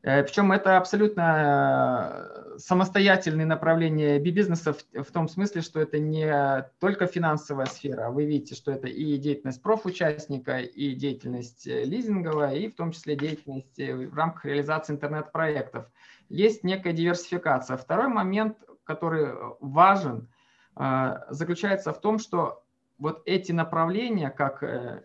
Э, 0.01 0.23
Причем 0.23 0.51
это 0.51 0.77
абсолютно 0.77 2.53
э, 2.55 2.57
самостоятельные 2.57 3.45
направления 3.45 4.19
бизнеса 4.19 4.75
в, 4.93 5.11
том 5.11 5.27
смысле, 5.27 5.61
что 5.61 5.79
это 5.79 5.99
не 5.99 6.65
только 6.79 7.07
финансовая 7.07 7.65
сфера. 7.67 8.09
Вы 8.09 8.25
видите, 8.25 8.55
что 8.55 8.71
это 8.71 8.87
и 8.87 9.17
деятельность 9.17 9.61
профучастника, 9.61 10.59
и 10.59 10.95
деятельность 10.95 11.65
лизинговая, 11.65 12.55
и 12.55 12.69
в 12.69 12.75
том 12.75 12.91
числе 12.91 13.15
деятельность 13.15 13.77
в 13.77 14.15
рамках 14.15 14.45
реализации 14.45 14.93
интернет-проектов. 14.93 15.85
Есть 16.27 16.63
некая 16.63 16.93
диверсификация. 16.93 17.77
Второй 17.77 18.07
момент, 18.07 18.57
который 18.83 19.33
важен– 19.59 20.27
а, 20.34 20.34
заключается 20.75 21.93
в 21.93 22.01
том, 22.01 22.19
что 22.19 22.65
вот 22.97 23.21
эти 23.25 23.51
направления, 23.51 24.29
как 24.29 24.63
э, 24.63 25.03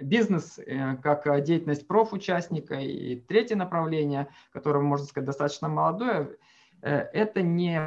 бизнес, 0.00 0.58
э, 0.58 0.96
как 0.96 1.44
деятельность 1.44 1.86
профучастника 1.86 2.76
и 2.76 3.16
третье 3.16 3.56
направление, 3.56 4.28
которое, 4.52 4.80
можно 4.80 5.06
сказать, 5.06 5.26
достаточно 5.26 5.68
молодое, 5.68 6.36
э, 6.80 6.96
это 7.12 7.42
не, 7.42 7.80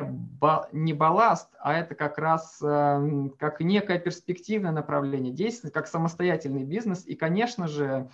не 0.72 0.94
балласт, 0.94 1.50
а 1.60 1.74
это 1.74 1.96
как 1.96 2.18
раз 2.18 2.60
как 2.60 3.60
некое 3.62 4.00
перспективное 4.00 4.72
направление 4.72 5.34
действия, 5.34 5.72
как 5.72 5.88
самостоятельный 5.88 6.64
бизнес. 6.64 7.06
И, 7.06 7.16
конечно 7.16 7.68
же, 7.68 8.10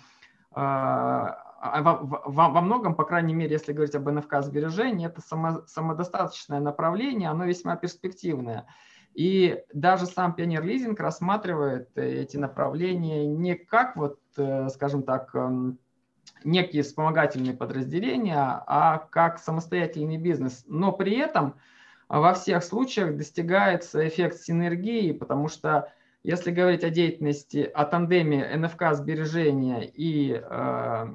а, 0.50 1.26
а 1.26 1.51
во, 1.62 1.96
во, 2.02 2.48
во 2.48 2.60
многом, 2.60 2.94
по 2.96 3.04
крайней 3.04 3.34
мере, 3.34 3.52
если 3.52 3.72
говорить 3.72 3.94
об 3.94 4.08
НФК 4.08 4.42
сбережении, 4.42 5.06
это 5.06 5.20
само, 5.20 5.62
самодостаточное 5.66 6.58
направление, 6.58 7.30
оно 7.30 7.44
весьма 7.44 7.76
перспективное. 7.76 8.66
И 9.14 9.62
даже 9.72 10.06
сам 10.06 10.34
Пионер 10.34 10.64
Лизинг 10.64 10.98
рассматривает 10.98 11.96
эти 11.96 12.36
направления 12.36 13.26
не 13.26 13.54
как, 13.54 13.94
вот, 13.94 14.18
э, 14.36 14.68
скажем 14.70 15.02
так, 15.02 15.34
эм, 15.34 15.78
некие 16.44 16.82
вспомогательные 16.82 17.54
подразделения, 17.54 18.62
а 18.66 18.98
как 19.10 19.38
самостоятельный 19.38 20.16
бизнес. 20.16 20.64
Но 20.66 20.90
при 20.92 21.16
этом 21.16 21.54
во 22.08 22.34
всех 22.34 22.64
случаях 22.64 23.16
достигается 23.16 24.06
эффект 24.06 24.38
синергии, 24.38 25.12
потому 25.12 25.48
что 25.48 25.92
если 26.24 26.50
говорить 26.50 26.84
о 26.84 26.90
деятельности, 26.90 27.70
о 27.72 27.84
тандеме 27.84 28.50
НФК 28.56 28.94
сбережения 28.94 29.84
и 29.84 30.40
э, 30.42 31.14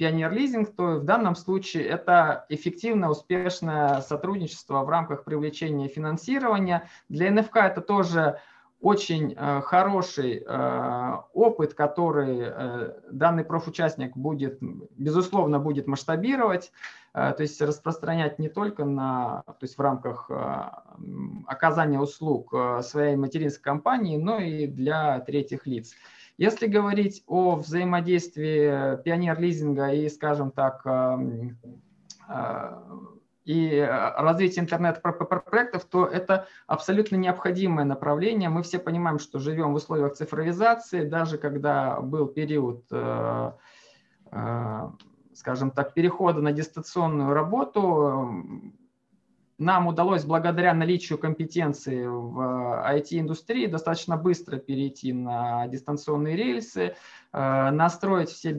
Пионер 0.00 0.32
Лизинг, 0.32 0.74
то 0.74 0.94
в 0.94 1.04
данном 1.04 1.36
случае 1.36 1.84
это 1.84 2.46
эффективное, 2.48 3.10
успешное 3.10 4.00
сотрудничество 4.00 4.82
в 4.82 4.88
рамках 4.88 5.24
привлечения 5.24 5.88
финансирования. 5.88 6.88
Для 7.10 7.30
НФК 7.30 7.58
это 7.58 7.82
тоже 7.82 8.40
очень 8.80 9.34
э, 9.36 9.60
хороший 9.60 10.42
э, 10.42 11.16
опыт, 11.34 11.74
который 11.74 12.38
э, 12.40 12.92
данный 13.12 13.44
профучастник 13.44 14.16
будет, 14.16 14.56
безусловно, 14.96 15.58
будет 15.58 15.86
масштабировать, 15.86 16.72
то 17.12 17.36
есть 17.38 17.60
распространять 17.60 18.38
не 18.38 18.48
только 18.48 18.86
на, 18.86 19.42
то 19.46 19.62
есть 19.62 19.76
в 19.76 19.80
рамках 19.80 20.30
оказания 21.48 21.98
услуг 21.98 22.54
своей 22.82 23.16
материнской 23.16 23.64
компании, 23.64 24.16
но 24.16 24.38
и 24.38 24.68
для 24.68 25.18
третьих 25.18 25.66
лиц. 25.66 25.92
Если 26.40 26.68
говорить 26.68 27.22
о 27.26 27.56
взаимодействии 27.56 28.96
пионер-лизинга 29.02 29.92
и, 29.92 30.08
скажем 30.08 30.52
так, 30.52 30.80
эм, 30.86 31.58
и 33.44 33.74
э, 33.74 33.86
развитие 33.86 34.62
интернет-проектов, 34.62 35.84
то 35.84 36.06
это 36.06 36.46
абсолютно 36.66 37.16
необходимое 37.16 37.84
направление. 37.84 38.48
Мы 38.48 38.62
все 38.62 38.78
понимаем, 38.78 39.18
что 39.18 39.38
живем 39.38 39.72
в 39.72 39.76
условиях 39.76 40.14
цифровизации, 40.14 41.04
даже 41.04 41.36
когда 41.36 42.00
был 42.00 42.26
период, 42.26 42.86
э, 42.90 43.52
э, 44.32 44.90
скажем 45.34 45.70
так, 45.70 45.92
перехода 45.92 46.40
на 46.40 46.52
дистанционную 46.52 47.34
работу, 47.34 48.72
нам 49.60 49.86
удалось 49.86 50.24
благодаря 50.24 50.72
наличию 50.72 51.18
компетенции 51.18 52.06
в 52.06 52.82
IT-индустрии 52.90 53.66
достаточно 53.66 54.16
быстро 54.16 54.56
перейти 54.56 55.12
на 55.12 55.66
дистанционные 55.68 56.34
рельсы, 56.34 56.96
э, 57.32 57.70
настроить 57.70 58.30
все, 58.30 58.58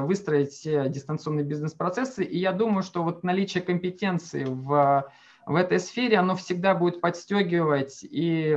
выстроить 0.00 0.50
все 0.50 0.88
дистанционные 0.88 1.44
бизнес-процессы. 1.44 2.24
И 2.24 2.38
я 2.38 2.52
думаю, 2.52 2.82
что 2.82 3.02
вот 3.02 3.24
наличие 3.24 3.62
компетенции 3.62 4.44
в, 4.44 5.10
в 5.44 5.54
этой 5.54 5.80
сфере, 5.80 6.18
оно 6.18 6.36
всегда 6.36 6.74
будет 6.74 7.00
подстегивать 7.00 7.98
и 8.02 8.56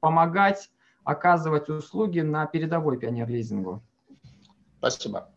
помогать 0.00 0.70
оказывать 1.04 1.68
услуги 1.68 2.20
на 2.20 2.46
передовой 2.46 2.98
пионер-лизингу. 2.98 3.82
Спасибо. 4.78 5.28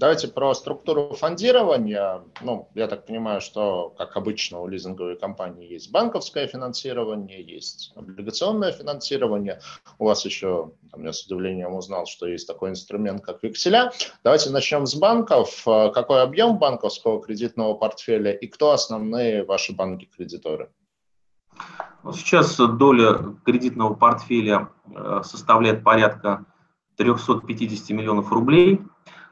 Давайте 0.00 0.28
про 0.28 0.54
структуру 0.54 1.10
фондирования. 1.10 2.22
Ну, 2.40 2.70
я 2.74 2.86
так 2.86 3.04
понимаю, 3.04 3.42
что, 3.42 3.90
как 3.98 4.16
обычно, 4.16 4.60
у 4.60 4.66
лизинговой 4.66 5.18
компании 5.18 5.70
есть 5.70 5.92
банковское 5.92 6.46
финансирование, 6.46 7.42
есть 7.42 7.92
облигационное 7.94 8.72
финансирование. 8.72 9.60
У 9.98 10.06
вас 10.06 10.24
еще, 10.24 10.72
там, 10.90 11.04
я 11.04 11.12
с 11.12 11.26
удивлением 11.26 11.74
узнал, 11.74 12.06
что 12.06 12.26
есть 12.26 12.46
такой 12.46 12.70
инструмент, 12.70 13.22
как 13.22 13.42
векселя. 13.42 13.92
Давайте 14.24 14.48
начнем 14.48 14.86
с 14.86 14.94
банков. 14.94 15.64
Какой 15.66 16.22
объем 16.22 16.58
банковского 16.58 17.22
кредитного 17.22 17.74
портфеля 17.74 18.32
и 18.32 18.46
кто 18.46 18.70
основные 18.70 19.44
ваши 19.44 19.74
банки-кредиторы? 19.74 20.70
Сейчас 22.14 22.56
доля 22.56 23.36
кредитного 23.44 23.92
портфеля 23.92 24.70
э, 24.96 25.20
составляет 25.24 25.84
порядка 25.84 26.46
350 26.96 27.90
миллионов 27.90 28.32
рублей– 28.32 28.80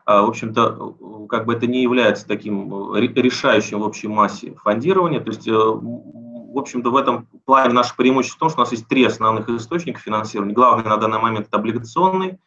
в 0.09 0.29
общем-то, 0.29 1.27
как 1.29 1.45
бы 1.45 1.53
это 1.53 1.67
не 1.67 1.83
является 1.83 2.27
таким 2.27 2.95
э, 2.95 3.01
решающим 3.01 3.81
в 3.81 3.83
общей 3.83 4.09
массе 4.09 4.55
фондирования. 4.55 5.21
То 5.21 5.31
есть, 5.31 5.47
э, 5.47 5.53
в 5.53 6.59
общем-то, 6.59 6.91
в 6.91 6.97
этом 6.97 7.27
плане 7.45 7.75
наше 7.75 7.95
преимущество 7.95 8.37
в 8.37 8.41
том, 8.41 8.49
что 8.49 8.61
у 8.61 8.65
нас 8.65 8.73
есть 8.73 8.89
три 8.89 9.05
основных 9.05 9.49
источника 9.51 10.01
финансирования. 10.01 10.55
Главный 10.55 10.85
на 10.89 10.97
данный 10.97 11.19
момент 11.19 11.49
это 11.49 11.59
облигационный, 11.59 12.39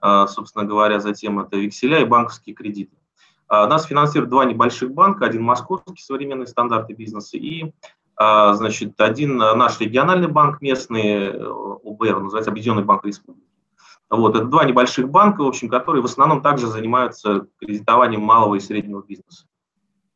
а, 0.00 0.28
собственно 0.28 0.64
говоря, 0.64 1.00
затем 1.00 1.40
это 1.40 1.56
векселя 1.56 2.00
и 2.00 2.04
банковские 2.04 2.54
кредиты. 2.54 2.96
А, 3.48 3.66
нас 3.66 3.86
финансируют 3.86 4.30
два 4.30 4.44
небольших 4.44 4.92
банка, 4.92 5.26
один 5.26 5.42
московский, 5.42 6.00
современные 6.00 6.46
стандарты 6.46 6.94
бизнеса, 6.94 7.36
и 7.36 7.72
значит, 8.16 9.00
один 9.00 9.38
наш 9.38 9.80
региональный 9.80 10.28
банк 10.28 10.60
местный, 10.60 11.30
э, 11.32 11.42
ОБР, 11.42 12.20
называется 12.20 12.50
Объединенный 12.50 12.84
банк 12.84 13.02
Республики. 13.06 13.49
Вот, 14.10 14.34
это 14.34 14.46
два 14.46 14.64
небольших 14.64 15.08
банка, 15.08 15.42
в 15.42 15.46
общем, 15.46 15.68
которые 15.68 16.02
в 16.02 16.06
основном 16.06 16.42
также 16.42 16.66
занимаются 16.66 17.46
кредитованием 17.60 18.20
малого 18.20 18.56
и 18.56 18.60
среднего 18.60 19.02
бизнеса. 19.02 19.46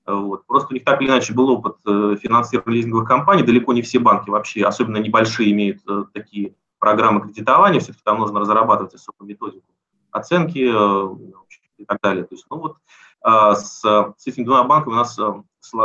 Вот. 0.05 0.45
Просто 0.47 0.69
у 0.71 0.75
них 0.75 0.85
так 0.85 1.01
или 1.01 1.09
иначе 1.09 1.33
был 1.33 1.49
опыт 1.49 1.77
э, 1.87 2.17
финансирования 2.21 2.79
лизинговых 2.79 3.09
компаний. 3.09 3.45
Далеко 3.45 3.73
не 3.73 3.83
все 3.83 4.01
банки 4.01 4.29
вообще, 4.29 4.65
особенно 4.65 4.99
небольшие, 4.99 5.53
имеют 5.53 5.81
э, 5.89 6.05
такие 6.13 6.57
программы 6.79 7.23
кредитования. 7.23 7.81
Все-таки 7.81 8.03
там 8.05 8.19
нужно 8.19 8.41
разрабатывать 8.41 8.95
особую 8.95 9.29
методику 9.29 9.67
оценки 10.11 10.59
э, 10.59 11.43
и 11.79 11.85
так 11.85 12.01
далее. 12.03 12.25
То 12.25 12.35
есть, 12.35 12.47
ну 12.51 12.59
вот, 12.59 12.77
с, 13.25 13.81
с 13.81 14.27
этими 14.27 14.45
двумя 14.45 14.65
банками 14.65 14.93
у 14.93 14.97
нас 14.97 15.19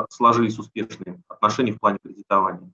сложились 0.10 0.60
успешные 0.60 1.22
отношения 1.30 1.72
в 1.72 1.80
плане 1.80 2.00
кредитования. 2.04 2.70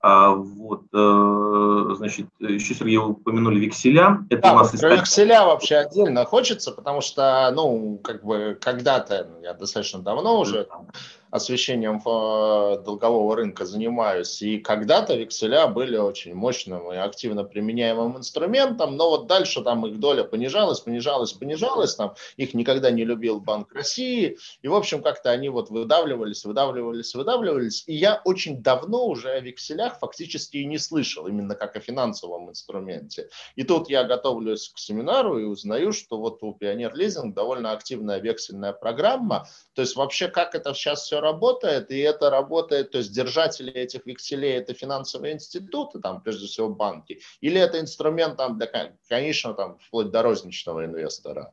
А, 0.00 0.30
вот, 0.30 0.82
э, 0.92 1.94
значит, 1.96 2.26
еще, 2.38 2.74
Сергей, 2.74 2.98
вы 2.98 3.10
упомянули 3.10 3.58
векселя. 3.58 4.24
Это 4.30 4.42
да, 4.42 4.52
у 4.52 4.56
нас 4.56 4.70
про 4.78 4.94
векселя 4.94 5.44
вообще 5.44 5.76
отдельно 5.76 6.24
хочется, 6.24 6.70
потому 6.70 7.00
что, 7.00 7.50
ну, 7.54 7.98
как 8.04 8.24
бы 8.24 8.56
когда-то, 8.60 9.28
я 9.42 9.54
достаточно 9.54 10.00
давно 10.00 10.38
уже 10.38 10.64
там, 10.64 10.86
освещением 11.30 11.96
э, 11.96 12.82
долгового 12.84 13.36
рынка 13.36 13.64
занимаюсь, 13.64 14.42
и 14.42 14.58
когда-то 14.58 15.16
векселя 15.16 15.66
были 15.66 15.96
очень 15.96 16.34
мощным 16.34 16.92
и 16.92 16.96
активно 16.96 17.44
применяемым 17.44 18.18
инструментом, 18.18 18.96
но 18.96 19.10
вот 19.10 19.26
дальше 19.26 19.62
там 19.62 19.86
их 19.86 19.98
доля 19.98 20.24
понижалась, 20.24 20.80
понижалась, 20.80 21.32
понижалась, 21.32 21.94
там 21.94 22.14
их 22.36 22.54
никогда 22.54 22.90
не 22.90 23.04
любил 23.04 23.40
Банк 23.40 23.72
России, 23.72 24.38
и, 24.62 24.68
в 24.68 24.74
общем, 24.74 25.02
как-то 25.02 25.30
они 25.30 25.48
вот 25.48 25.70
выдавливались, 25.70 26.44
выдавливались, 26.44 27.14
выдавливались, 27.14 27.84
и 27.86 27.94
я 27.94 28.20
очень 28.24 28.62
давно 28.62 29.06
уже 29.06 29.30
о 29.30 29.40
векселях 29.40 29.98
фактически 29.98 30.58
и 30.58 30.66
не 30.66 30.78
слышал, 30.78 31.26
именно 31.26 31.54
как 31.54 31.76
о 31.76 31.80
финансовом 31.80 32.50
инструменте. 32.50 33.28
И 33.56 33.64
тут 33.64 33.90
я 33.90 34.04
готовлюсь 34.04 34.68
к 34.68 34.78
семинару 34.78 35.38
и 35.38 35.44
узнаю, 35.44 35.92
что 35.92 36.18
вот 36.18 36.42
у 36.42 36.52
Пионер 36.52 36.94
Лизинг 36.94 37.34
довольно 37.34 37.72
активная 37.72 38.20
вексельная 38.20 38.72
программа, 38.72 39.48
то 39.74 39.82
есть 39.82 39.96
вообще 39.96 40.28
как 40.28 40.54
это 40.54 40.72
сейчас 40.74 41.02
все 41.02 41.15
работает, 41.20 41.90
и 41.90 41.98
это 41.98 42.30
работает, 42.30 42.90
то 42.90 42.98
есть 42.98 43.12
держатели 43.12 43.72
этих 43.72 44.06
векселей 44.06 44.52
это 44.56 44.74
финансовые 44.74 45.34
институты, 45.34 46.00
там, 46.00 46.20
прежде 46.20 46.46
всего 46.46 46.68
банки, 46.68 47.20
или 47.40 47.60
это 47.60 47.80
инструмент 47.80 48.36
там, 48.36 48.58
для, 48.58 48.68
конечно, 49.08 49.54
там, 49.54 49.78
вплоть 49.78 50.10
до 50.10 50.22
розничного 50.22 50.84
инвестора? 50.84 51.52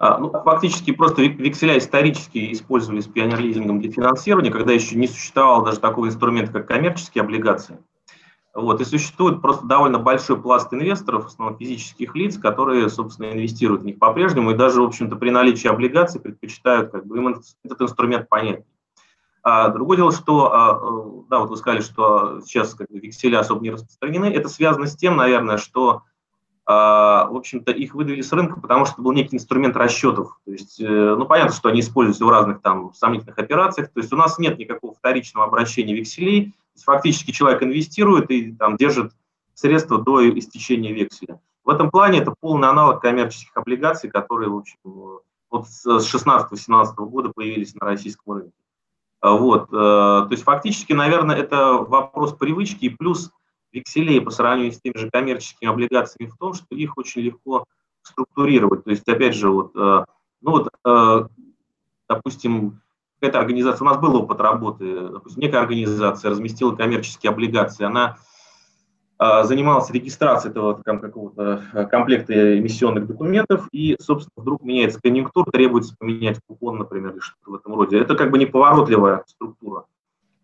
А, 0.00 0.18
ну, 0.18 0.30
фактически 0.30 0.92
просто 0.92 1.22
векселя 1.22 1.76
исторически 1.76 2.52
использовались 2.52 3.06
пионер-лизингом 3.06 3.80
для 3.80 3.90
финансирования, 3.90 4.52
когда 4.52 4.72
еще 4.72 4.94
не 4.94 5.08
существовало 5.08 5.64
даже 5.64 5.80
такого 5.80 6.06
инструмента, 6.06 6.52
как 6.52 6.68
коммерческие 6.68 7.22
облигации. 7.22 7.78
Вот, 8.60 8.80
и 8.80 8.84
существует 8.84 9.40
просто 9.40 9.66
довольно 9.66 10.00
большой 10.00 10.36
пласт 10.36 10.74
инвесторов, 10.74 11.24
в 11.24 11.26
основном 11.28 11.56
физических 11.56 12.16
лиц, 12.16 12.36
которые, 12.36 12.88
собственно, 12.88 13.30
инвестируют 13.30 13.82
в 13.82 13.84
них 13.84 14.00
по-прежнему, 14.00 14.50
и 14.50 14.56
даже, 14.56 14.82
в 14.82 14.84
общем-то, 14.84 15.14
при 15.14 15.30
наличии 15.30 15.68
облигаций 15.68 16.20
предпочитают 16.20 16.90
как 16.90 17.06
бы, 17.06 17.18
им 17.18 17.28
этот 17.28 17.80
инструмент 17.80 18.28
понять. 18.28 18.64
А 19.44 19.68
другое 19.68 19.98
дело, 19.98 20.10
что, 20.10 20.52
а, 20.52 20.72
э, 20.72 21.22
да, 21.30 21.38
вот 21.38 21.50
вы 21.50 21.56
сказали, 21.56 21.80
что 21.82 22.40
сейчас 22.40 22.74
как 22.74 22.88
бы, 22.90 22.98
векселя 22.98 23.38
особо 23.38 23.62
не 23.62 23.70
распространены. 23.70 24.26
Это 24.26 24.48
связано 24.48 24.88
с 24.88 24.96
тем, 24.96 25.16
наверное, 25.16 25.56
что, 25.56 26.02
а, 26.66 27.28
в 27.30 27.36
общем-то, 27.36 27.70
их 27.70 27.94
выдавили 27.94 28.22
с 28.22 28.32
рынка, 28.32 28.58
потому 28.58 28.86
что 28.86 29.00
был 29.00 29.12
некий 29.12 29.36
инструмент 29.36 29.76
расчетов. 29.76 30.40
То 30.44 30.50
есть, 30.50 30.80
э, 30.80 31.14
ну, 31.16 31.24
понятно, 31.26 31.54
что 31.54 31.68
они 31.68 31.78
используются 31.78 32.24
в 32.24 32.30
разных 32.30 32.60
там 32.60 32.92
сомнительных 32.92 33.38
операциях. 33.38 33.92
То 33.92 34.00
есть 34.00 34.12
у 34.12 34.16
нас 34.16 34.36
нет 34.40 34.58
никакого 34.58 34.94
вторичного 34.94 35.46
обращения 35.46 35.94
векселей, 35.94 36.56
фактически 36.84 37.30
человек 37.30 37.62
инвестирует 37.62 38.30
и 38.30 38.54
там, 38.54 38.76
держит 38.76 39.12
средства 39.54 39.98
до 39.98 40.28
истечения 40.38 40.92
векселя. 40.92 41.40
В 41.64 41.70
этом 41.70 41.90
плане 41.90 42.20
это 42.20 42.34
полный 42.40 42.68
аналог 42.68 43.02
коммерческих 43.02 43.56
облигаций, 43.56 44.08
которые 44.08 44.48
в 44.48 44.56
общем, 44.56 44.78
вот 45.50 45.68
с 45.68 45.86
16-17 45.86 46.94
года 46.96 47.30
появились 47.34 47.74
на 47.74 47.86
российском 47.86 48.34
рынке. 48.34 48.52
Вот, 49.20 49.64
э, 49.64 49.72
то 49.72 50.28
есть 50.30 50.44
фактически, 50.44 50.92
наверное, 50.92 51.36
это 51.36 51.72
вопрос 51.72 52.34
привычки 52.34 52.84
и 52.84 52.88
плюс 52.88 53.32
векселей 53.72 54.20
по 54.20 54.30
сравнению 54.30 54.72
с 54.72 54.80
теми 54.80 54.96
же 54.96 55.10
коммерческими 55.10 55.70
облигациями 55.70 56.30
в 56.30 56.36
том, 56.36 56.54
что 56.54 56.74
их 56.74 56.96
очень 56.96 57.22
легко 57.22 57.64
структурировать. 58.02 58.84
То 58.84 58.90
есть, 58.90 59.08
опять 59.08 59.34
же, 59.34 59.50
вот, 59.50 59.72
э, 59.74 60.04
ну 60.40 60.50
вот, 60.50 60.68
э, 60.84 61.28
допустим, 62.08 62.80
какая-то 63.20 63.40
организация, 63.40 63.84
у 63.84 63.88
нас 63.88 63.98
был 63.98 64.16
опыт 64.16 64.40
работы, 64.40 65.08
допустим, 65.08 65.42
некая 65.42 65.62
организация 65.62 66.30
разместила 66.30 66.74
коммерческие 66.74 67.30
облигации, 67.30 67.84
она 67.84 68.16
э, 69.18 69.44
занималась 69.44 69.90
регистрацией 69.90 70.52
этого 70.52 70.80
там, 70.84 71.00
какого-то 71.00 71.62
э, 71.72 71.86
комплекта 71.86 72.58
эмиссионных 72.58 73.06
документов, 73.06 73.68
и, 73.72 73.96
собственно, 74.00 74.42
вдруг 74.42 74.62
меняется 74.62 75.00
конъюнктура, 75.02 75.50
требуется 75.50 75.94
поменять 75.98 76.40
купон, 76.46 76.78
например, 76.78 77.12
или 77.12 77.20
что-то 77.20 77.50
в 77.50 77.54
этом 77.56 77.74
роде. 77.74 77.98
Это 77.98 78.14
как 78.14 78.30
бы 78.30 78.38
неповоротливая 78.38 79.24
структура. 79.26 79.82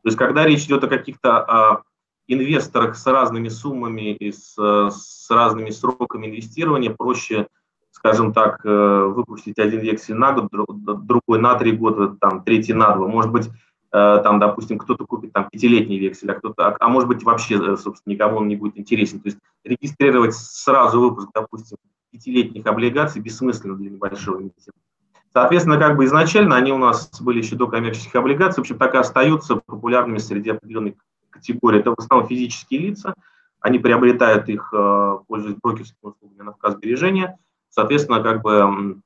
То 0.03 0.09
есть, 0.09 0.19
когда 0.19 0.45
речь 0.45 0.65
идет 0.65 0.85
о 0.85 0.89
каких-то 0.89 1.83
инвесторах 2.27 2.97
с 2.97 3.07
разными 3.07 3.49
суммами 3.49 4.15
и 4.15 4.33
с, 4.33 4.55
с 4.57 5.31
разными 5.31 5.71
сроками 5.71 6.27
инвестирования, 6.27 6.91
проще 6.91 7.49
скажем 7.95 8.33
так, 8.33 8.61
э, 8.65 9.05
выпустить 9.15 9.59
один 9.59 9.81
вексель 9.81 10.17
на 10.17 10.33
год, 10.33 10.49
другой 10.51 11.41
на 11.41 11.55
три 11.55 11.73
года, 11.73 12.17
там, 12.21 12.43
третий 12.43 12.75
на 12.75 12.95
два. 12.95 13.07
Может 13.07 13.31
быть, 13.31 13.51
там, 13.91 14.41
допустим, 14.41 14.79
кто-то 14.79 15.07
купит 15.07 15.33
там 15.33 15.49
пятилетний 15.49 16.01
вексель, 16.01 16.33
а 16.33 16.35
кто-то, 16.35 16.77
а, 16.81 16.89
может 16.89 17.09
быть 17.09 17.23
вообще, 17.23 17.77
собственно, 17.77 18.13
никому 18.13 18.39
он 18.39 18.49
не 18.49 18.57
будет 18.57 18.77
интересен. 18.77 19.21
То 19.21 19.29
есть 19.29 19.39
регистрировать 19.63 20.35
сразу 20.35 20.99
выпуск, 20.99 21.29
допустим, 21.33 21.77
пятилетних 22.11 22.67
облигаций 22.67 23.23
бессмысленно 23.23 23.77
для 23.77 23.91
небольшого 23.91 24.41
эмитента. 24.41 24.73
Соответственно, 25.33 25.79
как 25.79 25.97
бы 25.97 26.05
изначально 26.05 26.55
они 26.55 26.73
у 26.73 26.79
нас 26.79 27.11
были 27.21 27.39
еще 27.39 27.57
до 27.57 27.67
коммерческих 27.67 28.15
облигаций, 28.15 28.57
в 28.57 28.65
общем, 28.65 28.79
так 28.79 28.95
и 28.95 28.99
остаются 28.99 29.57
популярными 29.57 30.19
среди 30.19 30.51
определенной 30.51 30.97
категории. 31.31 31.81
Это 31.81 31.91
в 31.91 31.99
основном 31.99 32.29
физические 32.29 32.81
лица, 32.81 33.15
они 33.61 33.81
приобретают 33.81 34.49
их, 34.49 34.73
э, 34.73 35.19
пользуясь 35.27 35.57
брокерскими 35.61 36.11
услугами 36.11 36.43
на 36.43 36.53
вказ 36.53 36.75
сбережения. 36.75 37.37
Соответственно, 37.75 38.23
как 38.23 38.43
бы 38.43 39.01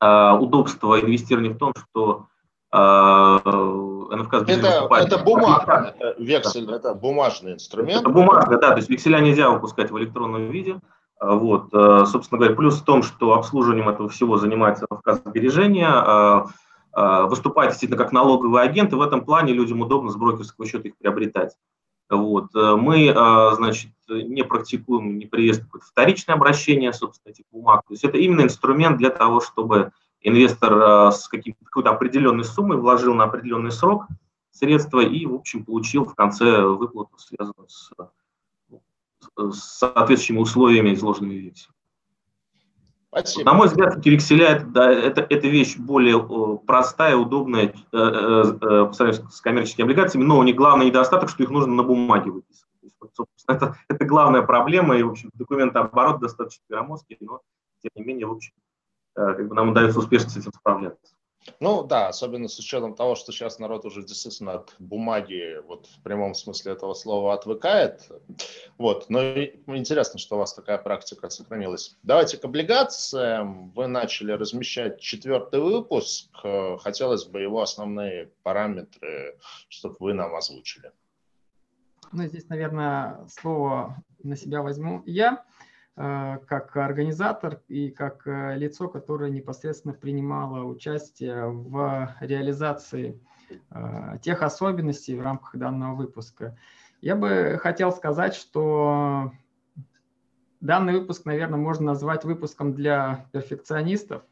э, 0.00 0.32
удобство 0.38 1.00
инвестирования 1.00 1.52
в 1.52 1.58
том, 1.58 1.72
что 1.74 2.26
э, 2.72 2.76
НФК 2.78 4.34
это, 4.48 4.88
это 4.90 5.18
бумага, 5.18 5.94
это 5.98 6.14
вексель, 6.22 6.66
да. 6.66 6.76
это 6.76 6.94
бумажный 6.94 7.54
инструмент. 7.54 8.02
Это 8.02 8.10
бумага, 8.10 8.58
да, 8.58 8.70
то 8.70 8.76
есть 8.76 8.88
векселя 8.88 9.18
нельзя 9.18 9.50
выпускать 9.50 9.90
в 9.90 9.98
электронном 9.98 10.50
виде. 10.50 10.78
Вот, 11.18 11.70
собственно 11.72 12.38
говоря, 12.38 12.54
плюс 12.54 12.78
в 12.78 12.84
том, 12.84 13.02
что 13.02 13.32
обслуживанием 13.32 13.88
этого 13.88 14.10
всего 14.10 14.36
занимается 14.36 14.86
НФК 14.90 15.14
сбережения, 15.24 16.44
выступает 16.94 17.70
действительно 17.70 17.96
как 17.96 18.12
налоговый 18.12 18.62
агент, 18.62 18.92
и 18.92 18.96
в 18.96 19.00
этом 19.00 19.24
плане 19.24 19.54
людям 19.54 19.80
удобно 19.80 20.10
с 20.10 20.16
брокерского 20.16 20.66
счета 20.66 20.88
их 20.88 20.98
приобретать. 20.98 21.56
Вот. 22.08 22.54
Э, 22.54 22.76
мы, 22.76 23.08
э, 23.08 23.54
значит, 23.54 23.90
не 24.08 24.44
практикуем, 24.44 25.18
не 25.18 25.26
приветствуем 25.26 25.82
вторичное 25.84 26.36
обращение, 26.36 26.92
собственно, 26.92 27.32
этих 27.32 27.44
бумаг. 27.50 27.82
То 27.86 27.94
есть 27.94 28.04
это 28.04 28.18
именно 28.18 28.42
инструмент 28.42 28.98
для 28.98 29.10
того, 29.10 29.40
чтобы 29.40 29.92
инвестор 30.20 30.72
э, 30.74 31.10
с 31.10 31.28
какой-то 31.28 31.90
определенной 31.90 32.44
суммой 32.44 32.78
вложил 32.78 33.14
на 33.14 33.24
определенный 33.24 33.72
срок 33.72 34.06
средства 34.52 35.00
и, 35.00 35.26
в 35.26 35.34
общем, 35.34 35.64
получил 35.64 36.04
в 36.04 36.14
конце 36.14 36.62
выплату, 36.62 37.18
связанную 37.18 37.68
с, 37.68 37.90
с 39.36 39.78
соответствующими 39.78 40.38
условиями, 40.38 40.94
изложенными 40.94 41.38
в 41.38 41.42
векселе. 41.42 41.75
Спасибо. 43.08 43.50
На 43.50 43.56
мой 43.56 43.68
взгляд, 43.68 44.04
векселя 44.04 44.48
это, 44.48 44.66
да, 44.66 44.92
это, 44.92 45.26
это 45.28 45.48
вещь 45.48 45.76
более 45.76 46.20
простая, 46.66 47.16
удобная 47.16 47.66
э, 47.66 47.72
э, 47.92 48.42
э, 48.60 48.86
по 48.86 48.92
сравнению 48.92 49.30
с 49.30 49.40
коммерческими 49.40 49.84
облигациями, 49.84 50.24
но 50.24 50.38
у 50.38 50.42
них 50.42 50.56
главный 50.56 50.86
недостаток, 50.86 51.30
что 51.30 51.42
их 51.42 51.50
нужно 51.50 51.72
на 51.72 51.82
бумаге 51.82 52.30
выписывать. 52.30 52.66
Это, 53.48 53.76
это 53.88 54.04
главная 54.04 54.42
проблема, 54.42 54.96
и, 54.96 55.02
в 55.02 55.10
общем, 55.10 55.30
документооборот 55.34 56.20
достаточно 56.20 56.64
громоздкий, 56.68 57.16
но, 57.20 57.40
тем 57.80 57.90
не 57.94 58.04
менее, 58.04 58.26
в 58.26 58.32
общем, 58.32 58.52
э, 59.16 59.34
как 59.34 59.48
бы 59.48 59.54
нам 59.54 59.70
удается 59.70 59.98
успешно 59.98 60.30
с 60.30 60.36
этим 60.36 60.52
справляться. 60.52 61.15
Ну 61.60 61.84
да, 61.84 62.08
особенно 62.08 62.48
с 62.48 62.58
учетом 62.58 62.94
того, 62.94 63.14
что 63.14 63.32
сейчас 63.32 63.58
народ 63.58 63.84
уже 63.84 64.02
действительно 64.02 64.54
от 64.54 64.74
бумаги, 64.78 65.60
вот 65.66 65.86
в 65.86 66.02
прямом 66.02 66.34
смысле 66.34 66.72
этого 66.72 66.94
слова, 66.94 67.34
отвыкает. 67.34 68.08
Вот, 68.78 69.08
но 69.08 69.20
интересно, 69.22 70.18
что 70.18 70.36
у 70.36 70.38
вас 70.38 70.54
такая 70.54 70.78
практика 70.78 71.30
сохранилась. 71.30 71.96
Давайте 72.02 72.36
к 72.36 72.44
облигациям. 72.44 73.70
Вы 73.70 73.86
начали 73.86 74.32
размещать 74.32 75.00
четвертый 75.00 75.60
выпуск. 75.60 76.30
Хотелось 76.80 77.24
бы 77.24 77.40
его 77.40 77.62
основные 77.62 78.30
параметры, 78.42 79.38
чтобы 79.68 79.96
вы 80.00 80.14
нам 80.14 80.34
озвучили. 80.34 80.92
Ну, 82.12 82.24
здесь, 82.26 82.48
наверное, 82.48 83.26
слово 83.28 84.02
на 84.22 84.36
себя 84.36 84.62
возьму 84.62 85.02
я. 85.06 85.44
Э, 85.98 86.38
как 86.46 86.76
организатор 86.76 87.62
и 87.68 87.88
как 87.90 88.26
э, 88.26 88.54
лицо, 88.56 88.86
которое 88.86 89.30
непосредственно 89.30 89.94
принимало 89.94 90.62
участие 90.64 91.46
в 91.48 92.14
реализации 92.20 93.18
э, 93.70 94.18
тех 94.20 94.42
особенностей 94.42 95.16
в 95.16 95.22
рамках 95.22 95.56
данного 95.56 95.94
выпуска. 95.94 96.58
Я 97.00 97.16
бы 97.16 97.58
хотел 97.62 97.92
сказать, 97.92 98.34
что 98.34 99.32
данный 100.60 100.92
выпуск, 100.92 101.24
наверное, 101.24 101.58
можно 101.58 101.86
назвать 101.86 102.24
выпуском 102.24 102.74
для 102.74 103.26
перфекционистов. 103.32 104.22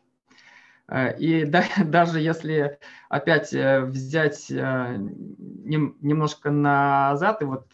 И 1.18 1.44
да, 1.46 1.64
даже 1.84 2.20
если 2.20 2.78
опять 3.08 3.52
взять 3.52 4.50
немножко 4.50 6.50
назад 6.50 7.42
и 7.42 7.44
вот 7.44 7.72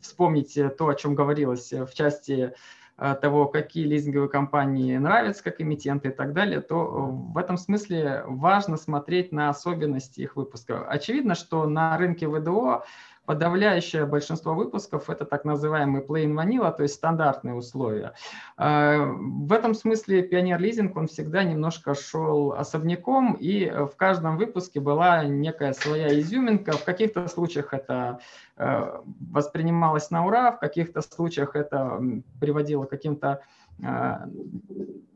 вспомнить 0.00 0.58
то, 0.76 0.88
о 0.88 0.94
чем 0.94 1.14
говорилось 1.14 1.72
в 1.72 1.92
части 1.94 2.52
э, 2.98 3.16
того, 3.20 3.46
какие 3.46 3.86
лизинговые 3.86 4.28
компании 4.28 4.96
нравятся 4.96 5.44
как 5.44 5.60
эмитенты 5.60 6.08
и 6.08 6.12
так 6.12 6.32
далее, 6.32 6.60
то 6.60 6.76
в 6.76 7.38
этом 7.38 7.56
смысле 7.56 8.22
важно 8.26 8.76
смотреть 8.76 9.32
на 9.32 9.48
особенности 9.48 10.20
их 10.20 10.36
выпуска. 10.36 10.86
Очевидно, 10.86 11.34
что 11.34 11.66
на 11.66 11.96
рынке 11.96 12.28
ВДО 12.28 12.84
подавляющее 13.26 14.04
большинство 14.04 14.54
выпусков 14.54 15.08
это 15.08 15.24
так 15.24 15.44
называемый 15.44 16.02
plain 16.02 16.34
vanilla, 16.34 16.74
то 16.76 16.82
есть 16.82 16.94
стандартные 16.94 17.54
условия. 17.54 18.14
А, 18.56 19.04
в 19.04 19.52
этом 19.52 19.74
смысле 19.74 20.22
Пионер 20.22 20.60
Лизинг, 20.60 20.96
он 20.96 21.06
всегда 21.06 21.44
немножко 21.44 21.94
шел 21.94 22.52
особняком, 22.52 23.34
и 23.34 23.70
в 23.70 23.94
каждом 23.96 24.36
выпуске 24.36 24.80
была 24.80 25.24
некая 25.24 25.72
своя 25.72 26.18
изюминка. 26.18 26.72
В 26.72 26.84
каких-то 26.84 27.28
случаях 27.28 27.72
это 27.72 28.18
э, 28.56 29.00
воспринималось 29.30 30.10
на 30.10 30.26
ура, 30.26 30.52
в 30.52 30.58
каких-то 30.58 31.00
случаях 31.00 31.54
это 31.54 32.00
приводило 32.40 32.84
к 32.84 32.90
каким-то 32.90 33.42
э, 33.82 34.16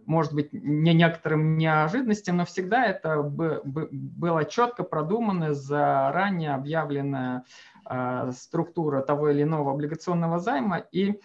может 0.07 0.33
быть, 0.33 0.53
не 0.53 0.95
некоторым 0.95 1.59
неожиданностям, 1.59 2.39
но 2.39 2.45
всегда 2.45 2.87
это 2.87 3.23
было 3.23 4.45
четко 4.45 4.85
продумано, 4.85 5.53
заранее 5.53 6.55
объявленное 6.55 7.45
а, 7.85 8.33
структура 8.33 9.03
того 9.03 9.31
или 9.31 9.43
иного 9.43 9.73
облигационного 9.73 10.39
займа. 10.39 10.79
И 10.93 11.21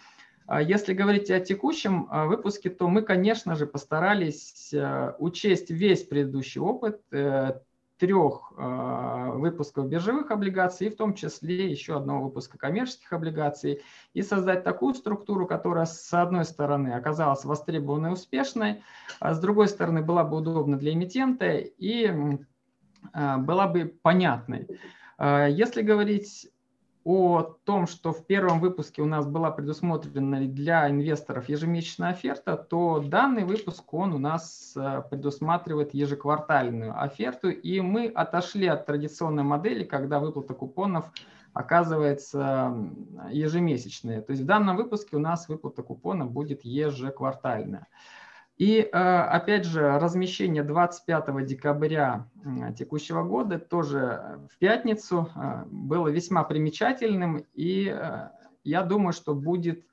а, 0.46 0.60
если 0.60 0.92
говорить 0.92 1.30
о 1.30 1.40
текущем 1.40 2.08
а, 2.10 2.26
выпуске, 2.26 2.70
то 2.70 2.88
мы, 2.88 3.02
конечно 3.02 3.54
же, 3.54 3.66
постарались 3.66 4.74
учесть 5.18 5.70
весь 5.70 6.02
предыдущий 6.02 6.60
опыт 6.60 7.00
э, 7.12 7.60
трех 8.02 8.52
выпусков 8.56 9.86
биржевых 9.86 10.32
облигаций, 10.32 10.88
и 10.88 10.90
в 10.90 10.96
том 10.96 11.14
числе 11.14 11.70
еще 11.70 11.96
одного 11.96 12.24
выпуска 12.24 12.58
коммерческих 12.58 13.12
облигаций, 13.12 13.80
и 14.12 14.22
создать 14.22 14.64
такую 14.64 14.94
структуру, 14.94 15.46
которая, 15.46 15.84
с 15.84 16.12
одной 16.12 16.44
стороны, 16.44 16.94
оказалась 16.94 17.44
востребованной 17.44 18.12
успешной, 18.12 18.82
а 19.20 19.34
с 19.34 19.38
другой 19.38 19.68
стороны, 19.68 20.02
была 20.02 20.24
бы 20.24 20.38
удобна 20.38 20.76
для 20.76 20.94
эмитента 20.94 21.58
и 21.58 22.12
была 23.14 23.68
бы 23.68 23.84
понятной. 24.02 24.66
Если 25.20 25.82
говорить 25.82 26.50
о 27.04 27.56
том, 27.64 27.86
что 27.86 28.12
в 28.12 28.26
первом 28.26 28.60
выпуске 28.60 29.02
у 29.02 29.06
нас 29.06 29.26
была 29.26 29.50
предусмотрена 29.50 30.46
для 30.46 30.88
инвесторов 30.88 31.48
ежемесячная 31.48 32.10
оферта, 32.10 32.56
то 32.56 33.00
данный 33.00 33.44
выпуск 33.44 33.92
он 33.92 34.12
у 34.12 34.18
нас 34.18 34.74
э, 34.76 35.02
предусматривает 35.10 35.94
ежеквартальную 35.94 37.00
оферту, 37.00 37.50
и 37.50 37.80
мы 37.80 38.06
отошли 38.06 38.66
от 38.66 38.86
традиционной 38.86 39.42
модели, 39.42 39.84
когда 39.84 40.20
выплата 40.20 40.54
купонов 40.54 41.10
оказывается 41.52 42.74
ежемесячная. 43.30 44.22
То 44.22 44.32
есть 44.32 44.42
в 44.42 44.46
данном 44.46 44.76
выпуске 44.76 45.16
у 45.16 45.20
нас 45.20 45.48
выплата 45.48 45.82
купона 45.82 46.24
будет 46.24 46.64
ежеквартальная. 46.64 47.88
И 48.58 48.80
э, 48.80 48.86
опять 48.90 49.64
же, 49.64 49.98
размещение 49.98 50.62
25 50.62 51.44
декабря 51.46 52.28
текущего 52.76 53.22
года 53.22 53.58
тоже 53.58 54.40
в 54.52 54.58
пятницу 54.58 55.30
э, 55.34 55.64
было 55.70 56.08
весьма 56.08 56.44
примечательным, 56.44 57.44
и 57.54 57.88
э, 57.88 58.28
я 58.62 58.82
думаю, 58.82 59.14
что 59.14 59.34
будет 59.34 59.84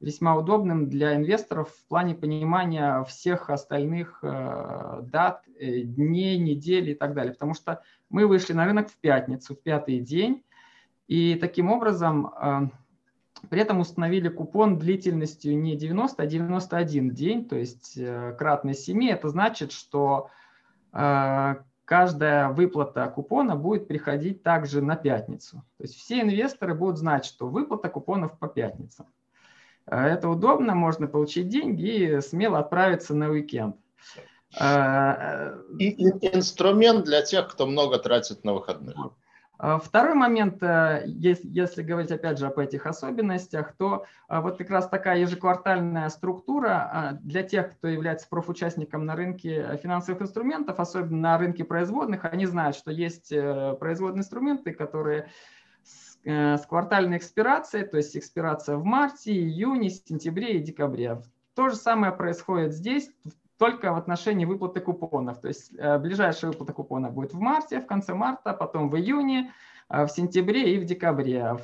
весьма 0.00 0.36
удобным 0.36 0.88
для 0.88 1.16
инвесторов 1.16 1.70
в 1.70 1.88
плане 1.88 2.14
понимания 2.14 3.02
всех 3.04 3.48
остальных 3.48 4.22
дат, 4.22 5.42
дней, 5.58 6.36
недель 6.36 6.90
и 6.90 6.94
так 6.94 7.14
далее. 7.14 7.32
Потому 7.32 7.54
что 7.54 7.82
мы 8.10 8.26
вышли 8.26 8.52
на 8.52 8.66
рынок 8.66 8.90
в 8.90 8.96
пятницу, 8.98 9.54
в 9.54 9.62
пятый 9.62 10.00
день, 10.00 10.42
и 11.06 11.36
таким 11.36 11.70
образом 11.70 12.32
при 13.50 13.60
этом 13.60 13.80
установили 13.80 14.28
купон 14.28 14.78
длительностью 14.78 15.58
не 15.58 15.76
90, 15.76 16.22
а 16.22 16.26
91 16.26 17.10
день, 17.10 17.48
то 17.48 17.56
есть 17.56 17.94
э, 17.96 18.34
кратно 18.38 18.74
7. 18.74 19.08
Это 19.10 19.28
значит, 19.28 19.72
что 19.72 20.30
э, 20.92 21.54
каждая 21.84 22.48
выплата 22.48 23.06
купона 23.08 23.56
будет 23.56 23.88
приходить 23.88 24.42
также 24.42 24.82
на 24.82 24.96
пятницу. 24.96 25.64
То 25.78 25.84
есть 25.84 25.94
все 25.96 26.20
инвесторы 26.20 26.74
будут 26.74 26.98
знать, 26.98 27.24
что 27.24 27.48
выплата 27.48 27.88
купонов 27.88 28.38
по 28.38 28.48
пятницам. 28.48 29.06
Э, 29.86 30.06
это 30.06 30.28
удобно, 30.28 30.74
можно 30.74 31.06
получить 31.06 31.48
деньги 31.48 32.16
и 32.16 32.20
смело 32.20 32.58
отправиться 32.58 33.14
на 33.14 33.30
уикенд. 33.30 33.76
И 34.56 34.60
инструмент 36.36 37.04
для 37.04 37.22
тех, 37.22 37.48
кто 37.48 37.66
много 37.66 37.98
тратит 37.98 38.44
на 38.44 38.54
выходных. 38.54 38.96
А, 39.56 39.78
второй 39.78 40.14
момент, 40.14 40.62
э, 40.62 41.04
если 41.06 41.82
говорить 41.82 42.10
опять 42.10 42.38
же 42.38 42.46
об 42.46 42.58
этих 42.58 42.86
особенностях, 42.86 43.74
то 43.76 44.04
а, 44.26 44.40
вот 44.40 44.58
как 44.58 44.70
раз 44.70 44.88
такая 44.88 45.18
ежеквартальная 45.18 46.08
структура 46.08 46.90
а, 46.92 47.12
для 47.22 47.42
тех, 47.42 47.72
кто 47.72 47.86
является 47.86 48.28
профучастником 48.28 49.06
на 49.06 49.14
рынке 49.14 49.78
финансовых 49.82 50.22
инструментов, 50.22 50.80
особенно 50.80 51.20
на 51.20 51.38
рынке 51.38 51.64
производных, 51.64 52.24
они 52.24 52.46
знают, 52.46 52.76
что 52.76 52.90
есть 52.90 53.30
э, 53.30 53.76
производные 53.78 54.20
инструменты, 54.20 54.72
которые 54.72 55.28
с 55.84 56.18
э, 56.24 56.58
квартальной 56.68 57.18
экспирацией, 57.18 57.86
то 57.86 57.96
есть 57.96 58.16
экспирация 58.16 58.76
в 58.76 58.84
марте, 58.84 59.32
июне, 59.32 59.90
сентябре 59.90 60.58
и 60.58 60.62
декабре. 60.62 61.22
То 61.54 61.68
же 61.68 61.76
самое 61.76 62.12
происходит 62.12 62.72
здесь, 62.72 63.08
только 63.58 63.92
в 63.92 63.96
отношении 63.96 64.44
выплаты 64.44 64.80
купонов. 64.80 65.40
То 65.40 65.48
есть 65.48 65.72
э, 65.76 65.98
ближайшая 65.98 66.50
выплата 66.50 66.72
купона 66.72 67.10
будет 67.10 67.32
в 67.32 67.38
марте, 67.38 67.80
в 67.80 67.86
конце 67.86 68.14
марта, 68.14 68.52
потом 68.52 68.90
в 68.90 68.96
июне, 68.96 69.52
э, 69.88 70.04
в 70.04 70.08
сентябре 70.08 70.74
и 70.74 70.78
в 70.78 70.84
декабре. 70.84 71.56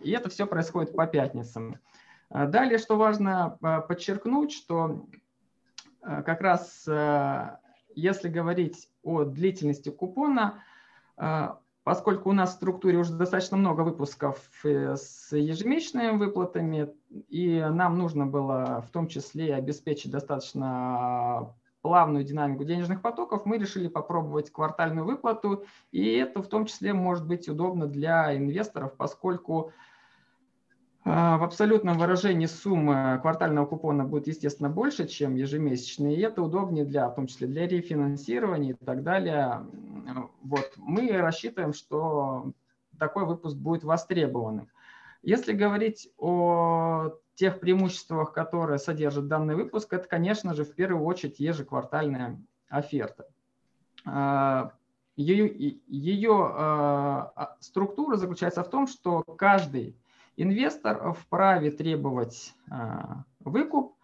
И 0.00 0.10
это 0.10 0.28
все 0.28 0.46
происходит 0.46 0.94
по 0.94 1.06
пятницам. 1.06 1.78
Э, 2.30 2.46
далее, 2.46 2.78
что 2.78 2.96
важно 2.96 3.58
подчеркнуть, 3.88 4.52
что 4.52 5.06
как 6.00 6.42
раз 6.42 6.86
если 7.94 8.28
говорить 8.28 8.90
о 9.02 9.24
длительности 9.24 9.88
купона, 9.88 10.62
Поскольку 11.84 12.30
у 12.30 12.32
нас 12.32 12.52
в 12.52 12.54
структуре 12.54 12.96
уже 12.96 13.12
достаточно 13.12 13.58
много 13.58 13.82
выпусков 13.82 14.40
э, 14.64 14.96
с 14.96 15.36
ежемесячными 15.36 16.16
выплатами, 16.16 16.88
и 17.28 17.60
нам 17.60 17.98
нужно 17.98 18.26
было 18.26 18.82
в 18.88 18.90
том 18.90 19.06
числе 19.06 19.54
обеспечить 19.54 20.10
достаточно 20.10 21.54
плавную 21.82 22.24
динамику 22.24 22.64
денежных 22.64 23.02
потоков, 23.02 23.44
мы 23.44 23.58
решили 23.58 23.88
попробовать 23.88 24.50
квартальную 24.50 25.04
выплату, 25.04 25.64
и 25.92 26.14
это 26.14 26.42
в 26.42 26.48
том 26.48 26.64
числе 26.64 26.94
может 26.94 27.26
быть 27.26 27.46
удобно 27.50 27.86
для 27.86 28.34
инвесторов, 28.34 28.94
поскольку 28.96 29.70
а, 31.04 31.36
в 31.36 31.44
абсолютном 31.44 31.98
выражении 31.98 32.46
сумма 32.46 33.18
квартального 33.18 33.66
купона 33.66 34.04
будет, 34.04 34.26
естественно, 34.26 34.70
больше, 34.70 35.06
чем 35.06 35.34
ежемесячный, 35.34 36.14
и 36.14 36.20
это 36.20 36.40
удобнее 36.40 36.86
для, 36.86 37.10
в 37.10 37.14
том 37.14 37.26
числе 37.26 37.46
для 37.46 37.68
рефинансирования 37.68 38.70
и 38.70 38.84
так 38.84 39.02
далее. 39.02 39.66
Вот. 40.42 40.72
Мы 40.76 41.10
рассчитываем, 41.12 41.72
что 41.72 42.52
такой 42.98 43.24
выпуск 43.26 43.56
будет 43.56 43.84
востребованным. 43.84 44.68
Если 45.22 45.52
говорить 45.52 46.10
о 46.18 47.12
тех 47.34 47.60
преимуществах, 47.60 48.32
которые 48.32 48.78
содержит 48.78 49.26
данный 49.26 49.54
выпуск, 49.54 49.92
это, 49.92 50.06
конечно 50.06 50.54
же, 50.54 50.64
в 50.64 50.74
первую 50.74 51.04
очередь 51.04 51.40
ежеквартальная 51.40 52.40
оферта. 52.68 53.26
Ее, 55.16 55.78
ее 55.86 56.50
а, 56.52 57.56
структура 57.60 58.16
заключается 58.16 58.64
в 58.64 58.68
том, 58.68 58.88
что 58.88 59.22
каждый 59.22 59.96
Инвестор 60.36 61.12
вправе 61.12 61.70
требовать 61.70 62.54
а, 62.68 63.22
выкуп 63.38 63.94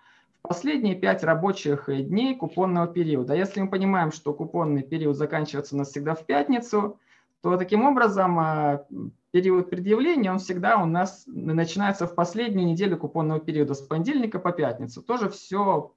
последние 0.43 0.95
5 0.95 1.25
рабочих 1.25 1.89
дней 1.89 2.37
купонного 2.37 2.87
периода. 2.87 3.35
Если 3.35 3.61
мы 3.61 3.69
понимаем, 3.69 4.13
что 4.13 4.33
купонный 4.35 4.83
период 4.83 5.17
заканчивается 5.17 5.75
у 5.75 5.79
нас 5.79 5.91
всегда 5.91 6.15
в 6.15 6.25
пятницу, 6.25 6.99
то 7.43 7.57
таким 7.57 7.85
образом 7.85 8.39
а, 8.39 8.87
период 9.31 9.71
предъявления, 9.71 10.31
он 10.31 10.39
всегда 10.39 10.77
у 10.77 10.87
нас 10.87 11.25
начинается 11.27 12.07
в 12.07 12.15
последнюю 12.15 12.67
неделю 12.67 12.99
купонного 12.99 13.41
периода, 13.41 13.75
с 13.75 13.81
понедельника 13.81 14.39
по 14.39 14.53
пятницу. 14.53 15.03
Тоже 15.03 15.31
все 15.31 15.93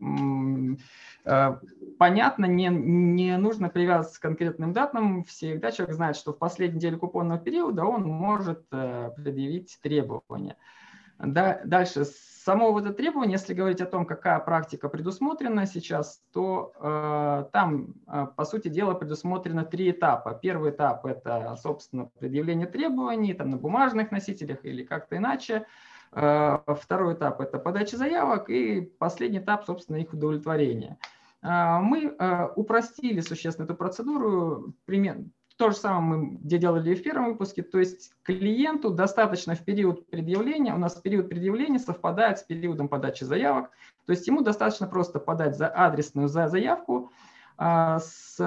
Э, 1.25 1.57
понятно, 1.99 2.45
не, 2.45 2.67
не 2.67 3.37
нужно 3.37 3.69
привязываться 3.69 4.19
к 4.19 4.23
конкретным 4.23 4.73
датам. 4.73 5.23
Всегда 5.23 5.71
человек 5.71 5.95
знает, 5.95 6.15
что 6.15 6.33
в 6.33 6.37
последней 6.37 6.77
неделе 6.77 6.97
купонного 6.97 7.39
периода 7.39 7.85
он 7.85 8.03
может 8.03 8.65
э, 8.71 9.11
предъявить 9.15 9.77
требования. 9.81 10.57
Да, 11.19 11.61
дальше, 11.63 12.05
само 12.43 12.73
вот 12.73 12.85
это 12.85 12.93
требование, 12.93 13.33
если 13.33 13.53
говорить 13.53 13.79
о 13.79 13.85
том, 13.85 14.05
какая 14.05 14.39
практика 14.39 14.89
предусмотрена 14.89 15.65
сейчас, 15.65 16.21
то 16.33 16.73
э, 16.79 17.45
там, 17.53 17.95
э, 18.05 18.27
по 18.35 18.43
сути 18.43 18.67
дела, 18.67 18.93
предусмотрено 18.95 19.63
три 19.63 19.91
этапа. 19.91 20.33
Первый 20.33 20.71
этап– 20.71 21.05
это, 21.07 21.55
собственно, 21.61 22.09
предъявление 22.19 22.67
требований 22.67 23.33
там, 23.33 23.49
на 23.49 23.57
бумажных 23.57 24.11
носителях 24.11 24.65
или 24.65 24.83
как-то 24.83 25.15
иначе. 25.17 25.65
Э, 26.11 26.59
второй 26.67 27.13
этап– 27.13 27.39
это 27.41 27.59
подача 27.59 27.95
заявок, 27.95 28.49
и 28.49 28.81
последний 28.81 29.39
этап, 29.39 29.63
собственно, 29.65 29.97
их 29.97 30.11
удовлетворение. 30.11 30.97
Э, 31.41 31.79
мы 31.79 32.13
э, 32.17 32.47
упростили 32.57 33.21
существенно 33.21 33.65
эту 33.65 33.75
процедуру, 33.75 34.73
то 35.57 35.69
же 35.69 35.77
самое 35.77 36.21
мы 36.21 36.37
делали 36.41 36.91
и 36.91 36.95
в 36.95 37.03
первом 37.03 37.25
выпуске, 37.25 37.61
то 37.61 37.79
есть 37.79 38.11
клиенту 38.23 38.89
достаточно 38.89 39.55
в 39.55 39.63
период 39.63 40.07
предъявления, 40.09 40.73
у 40.73 40.77
нас 40.77 40.95
период 40.95 41.29
предъявления 41.29 41.79
совпадает 41.79 42.39
с 42.39 42.43
периодом 42.43 42.87
подачи 42.87 43.23
заявок, 43.23 43.69
то 44.05 44.11
есть 44.11 44.27
ему 44.27 44.41
достаточно 44.41 44.87
просто 44.87 45.19
подать 45.19 45.55
за 45.55 45.67
адресную 45.67 46.27
заявку 46.27 47.11
с 47.57 48.39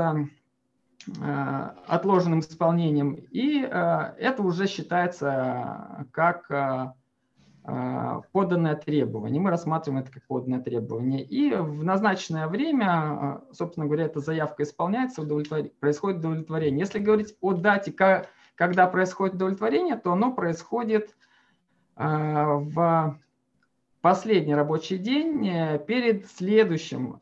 отложенным 1.86 2.40
исполнением, 2.40 3.14
и 3.14 3.60
это 3.60 4.42
уже 4.42 4.66
считается 4.66 6.06
как 6.10 6.50
а, 6.50 6.94
поданное 8.32 8.76
требование. 8.76 9.40
Мы 9.40 9.50
рассматриваем 9.50 10.02
это 10.02 10.12
как 10.12 10.24
поданное 10.26 10.60
требование. 10.60 11.24
И 11.24 11.52
в 11.52 11.82
назначенное 11.82 12.46
время, 12.46 12.86
а, 12.86 13.44
собственно 13.52 13.86
говоря, 13.86 14.04
эта 14.04 14.20
заявка 14.20 14.62
исполняется, 14.62 15.22
удовлетвор... 15.22 15.64
происходит 15.80 16.20
удовлетворение. 16.20 16.80
Если 16.80 17.00
говорить 17.00 17.36
о 17.40 17.54
дате, 17.54 17.92
когда 18.54 18.86
происходит 18.86 19.34
удовлетворение, 19.34 19.96
то 19.96 20.12
оно 20.12 20.32
происходит 20.32 21.16
а, 21.96 22.54
в 22.54 23.18
последний 24.00 24.54
рабочий 24.54 24.98
день 24.98 25.48
э, 25.48 25.80
перед 25.84 26.30
следующим 26.30 27.18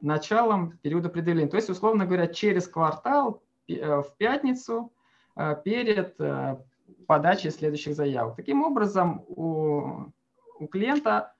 началом 0.00 0.78
периода 0.78 1.08
предъявления. 1.08 1.48
То 1.48 1.56
есть, 1.56 1.70
условно 1.70 2.06
говоря, 2.06 2.26
через 2.26 2.66
квартал 2.66 3.42
э, 3.68 4.02
в 4.02 4.16
пятницу 4.18 4.92
перед 5.64 6.20
э, 6.20 6.58
подачи 7.06 7.48
следующих 7.48 7.94
заявок. 7.94 8.36
Таким 8.36 8.62
образом, 8.62 9.24
у, 9.28 10.10
у 10.58 10.66
клиента 10.66 11.34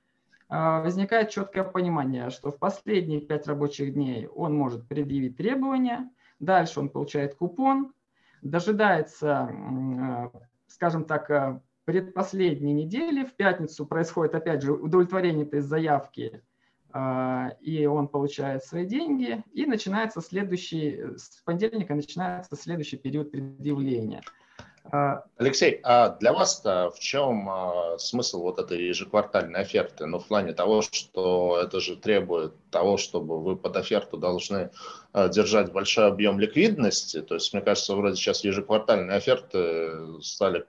а, 0.49 0.83
возникает 0.83 1.31
четкое 1.31 1.65
понимание, 1.65 2.31
что 2.31 2.51
в 2.51 2.59
последние 2.59 3.21
пять 3.21 3.47
рабочих 3.47 3.95
дней 3.95 4.27
он 4.27 4.57
может 4.57 4.87
предъявить 4.87 5.37
требования, 5.37 6.11
дальше 6.39 6.81
он 6.81 6.89
получает 6.89 7.35
купон, 7.35 7.93
дожидается, 8.43 9.49
а, 9.51 10.31
скажем 10.67 11.05
так, 11.05 11.31
а, 11.31 11.61
предпоследней 11.85 12.73
недели, 12.73 13.25
в 13.25 13.35
пятницу 13.35 13.85
происходит 13.87 14.35
опять 14.35 14.63
же 14.63 14.73
удовлетворение 14.73 15.45
этой 15.45 15.61
заявки, 15.61 16.43
и 17.61 17.87
он 17.87 18.09
получает 18.09 18.65
свои 18.65 18.87
деньги, 18.87 19.43
и 19.53 19.67
начинается 19.67 20.23
следующий, 20.23 21.19
с 21.19 21.43
понедельника 21.45 21.95
начинается 21.95 22.57
следующий 22.57 22.97
период 22.97 23.33
предъявления– 23.33 24.23
Алексей, 25.39 25.81
а 25.83 26.11
для 26.11 26.33
вас-то 26.33 26.91
в 26.95 27.01
чем 27.01 27.49
а, 27.49 27.99
смысл 27.99 28.43
вот 28.43 28.59
этой 28.59 28.87
ежеквартальной 28.87 29.61
оферты? 29.61 30.07
Ну, 30.07 30.19
в 30.19 30.27
плане 30.27 30.53
того, 30.53 30.83
что 30.83 31.59
это 31.61 31.81
же 31.81 31.97
требует 31.97 32.53
того, 32.71 32.97
чтобы 32.97 33.43
вы 33.43 33.57
под 33.57 33.77
оферту 33.77 34.19
должны 34.19 34.71
а, 35.13 35.29
держать 35.29 35.73
большой 35.73 36.07
объем 36.07 36.39
ликвидности. 36.39 37.23
То 37.23 37.35
есть, 37.35 37.53
мне 37.53 37.63
кажется, 37.63 37.97
вроде 37.97 38.17
сейчас 38.17 38.45
ежеквартальные 38.45 39.17
оферты 39.17 40.21
стали 40.21 40.67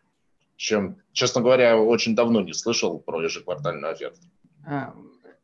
чем, 0.58 0.98
честно 1.12 1.42
говоря, 1.42 1.78
очень 1.78 2.16
давно 2.16 2.42
не 2.42 2.54
слышал 2.54 3.00
про 3.00 3.22
ежеквартальную 3.22 3.92
оферту. 3.92 4.22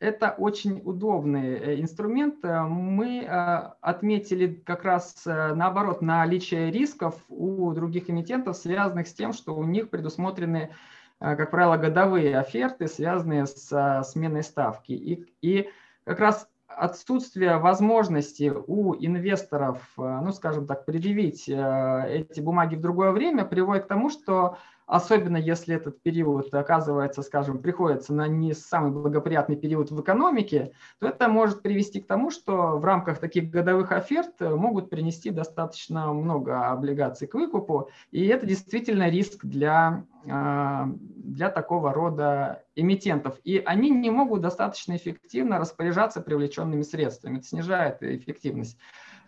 Это 0.02 0.34
очень 0.36 0.82
удобный 0.84 1.60
э, 1.60 1.80
инструмент. 1.80 2.44
Э, 2.44 2.64
мы 2.64 3.20
э, 3.20 3.72
отметили 3.82 4.56
как 4.66 4.84
раз 4.84 5.22
наоборот 5.26 6.02
наличие 6.02 6.72
рисков 6.72 7.24
у 7.30 7.72
других 7.74 8.10
эмитентов, 8.10 8.58
связанных 8.58 9.08
с 9.08 9.14
тем, 9.14 9.32
что 9.32 9.56
у 9.56 9.64
них 9.64 9.92
предусмотрены, 9.92 10.72
как 11.20 11.52
правило, 11.52 11.78
годовые 11.78 12.40
оферты, 12.40 12.88
связанные 12.88 13.46
с 13.46 14.04
сменой 14.06 14.42
ставки. 14.42 14.92
И, 14.92 15.32
и 15.44 15.70
как 16.04 16.20
раз 16.20 16.50
отсутствие 16.66 17.58
возможности 17.58 18.52
у 18.66 18.96
инвесторов, 18.96 19.88
ну, 19.98 20.32
скажем 20.32 20.66
так, 20.66 20.86
предъявить 20.86 21.48
эти 21.48 22.40
бумаги 22.40 22.76
в 22.76 22.82
другое 22.82 23.12
время 23.12 23.46
приводит 23.46 23.84
к 23.84 23.88
тому, 23.88 24.10
что 24.10 24.58
особенно 24.92 25.38
если 25.38 25.74
этот 25.74 26.02
период 26.04 26.54
оказывается, 26.54 27.22
скажем, 27.22 27.60
приходится 27.60 28.14
на 28.14 28.28
не 28.28 28.54
самый 28.54 28.92
благоприятный 28.92 29.56
период 29.56 29.90
в 29.90 30.02
экономике, 30.02 30.74
то 31.00 31.08
это 31.08 31.30
может 31.30 31.62
привести 31.62 32.02
к 32.02 32.08
тому, 32.08 32.30
что 32.30 32.78
в 32.78 32.84
рамках 32.84 33.20
таких 33.20 33.50
годовых 33.50 33.94
оферт 33.94 34.42
могут 34.42 34.90
принести 34.90 35.30
достаточно 35.30 36.12
много 36.12 36.68
облигаций 36.68 37.26
к 37.26 37.36
выкупу, 37.36 37.90
и 38.12 38.28
это 38.28 38.46
действительно 38.46 39.10
риск 39.10 39.46
для, 39.46 40.04
а, 40.30 40.90
для 41.16 41.50
такого 41.50 41.94
рода 41.94 42.66
эмитентов. 42.76 43.40
И 43.46 43.64
они 43.66 43.92
не 43.92 44.10
могут 44.10 44.42
достаточно 44.42 44.98
эффективно 44.98 45.58
распоряжаться 45.58 46.20
привлеченными 46.20 46.82
средствами, 46.82 47.38
это 47.38 47.48
снижает 47.48 48.04
эффективность. 48.04 48.78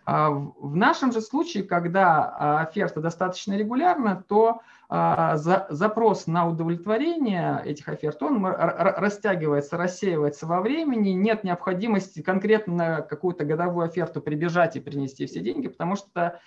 А 0.06 0.30
в 0.30 0.76
нашем 0.76 1.12
же 1.12 1.20
случае, 1.20 1.64
когда 1.64 2.60
оферта 2.60 3.00
достаточно 3.00 3.56
регулярна, 3.56 4.22
то 4.28 4.60
запрос 4.90 6.26
на 6.26 6.46
удовлетворение 6.46 7.60
этих 7.64 7.88
оферт, 7.88 8.22
он 8.22 8.44
растягивается, 8.44 9.76
рассеивается 9.78 10.46
во 10.46 10.60
времени, 10.60 11.10
нет 11.10 11.42
необходимости 11.42 12.20
конкретно 12.20 12.74
на 12.74 13.00
какую-то 13.00 13.44
годовую 13.44 13.86
оферту 13.86 14.20
прибежать 14.20 14.76
и 14.76 14.80
принести 14.80 15.26
все 15.26 15.40
деньги, 15.40 15.68
потому 15.68 15.96
что 15.96 16.38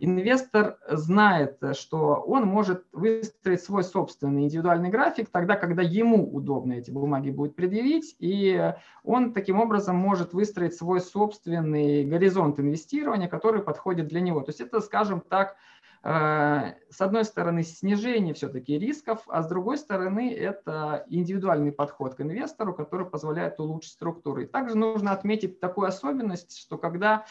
инвестор 0.00 0.78
знает, 0.88 1.58
что 1.74 2.14
он 2.26 2.46
может 2.46 2.86
выстроить 2.92 3.62
свой 3.62 3.84
собственный 3.84 4.44
индивидуальный 4.44 4.88
график 4.88 5.28
тогда, 5.30 5.56
когда 5.56 5.82
ему 5.82 6.28
удобно 6.34 6.72
эти 6.72 6.90
бумаги 6.90 7.30
будет 7.30 7.54
предъявить, 7.54 8.16
и 8.18 8.74
он 9.04 9.32
таким 9.34 9.60
образом 9.60 9.96
может 9.96 10.32
выстроить 10.32 10.74
свой 10.74 11.00
собственный 11.00 12.04
горизонт 12.04 12.58
инвестирования, 12.58 13.28
который 13.28 13.62
подходит 13.62 14.08
для 14.08 14.20
него. 14.20 14.40
То 14.40 14.50
есть 14.50 14.60
это, 14.60 14.80
скажем 14.80 15.20
так, 15.20 15.56
э, 16.02 16.72
с 16.88 17.00
одной 17.00 17.24
стороны, 17.24 17.62
снижение 17.62 18.32
все-таки 18.32 18.78
рисков, 18.78 19.20
а 19.28 19.42
с 19.42 19.48
другой 19.48 19.76
стороны, 19.76 20.32
это 20.32 21.04
индивидуальный 21.10 21.72
подход 21.72 22.14
к 22.14 22.22
инвестору, 22.22 22.72
который 22.72 23.06
позволяет 23.06 23.60
улучшить 23.60 23.92
структуру. 23.92 24.40
И 24.40 24.46
также 24.46 24.76
нужно 24.76 25.12
отметить 25.12 25.60
такую 25.60 25.88
особенность, 25.88 26.58
что 26.58 26.78
когда 26.78 27.26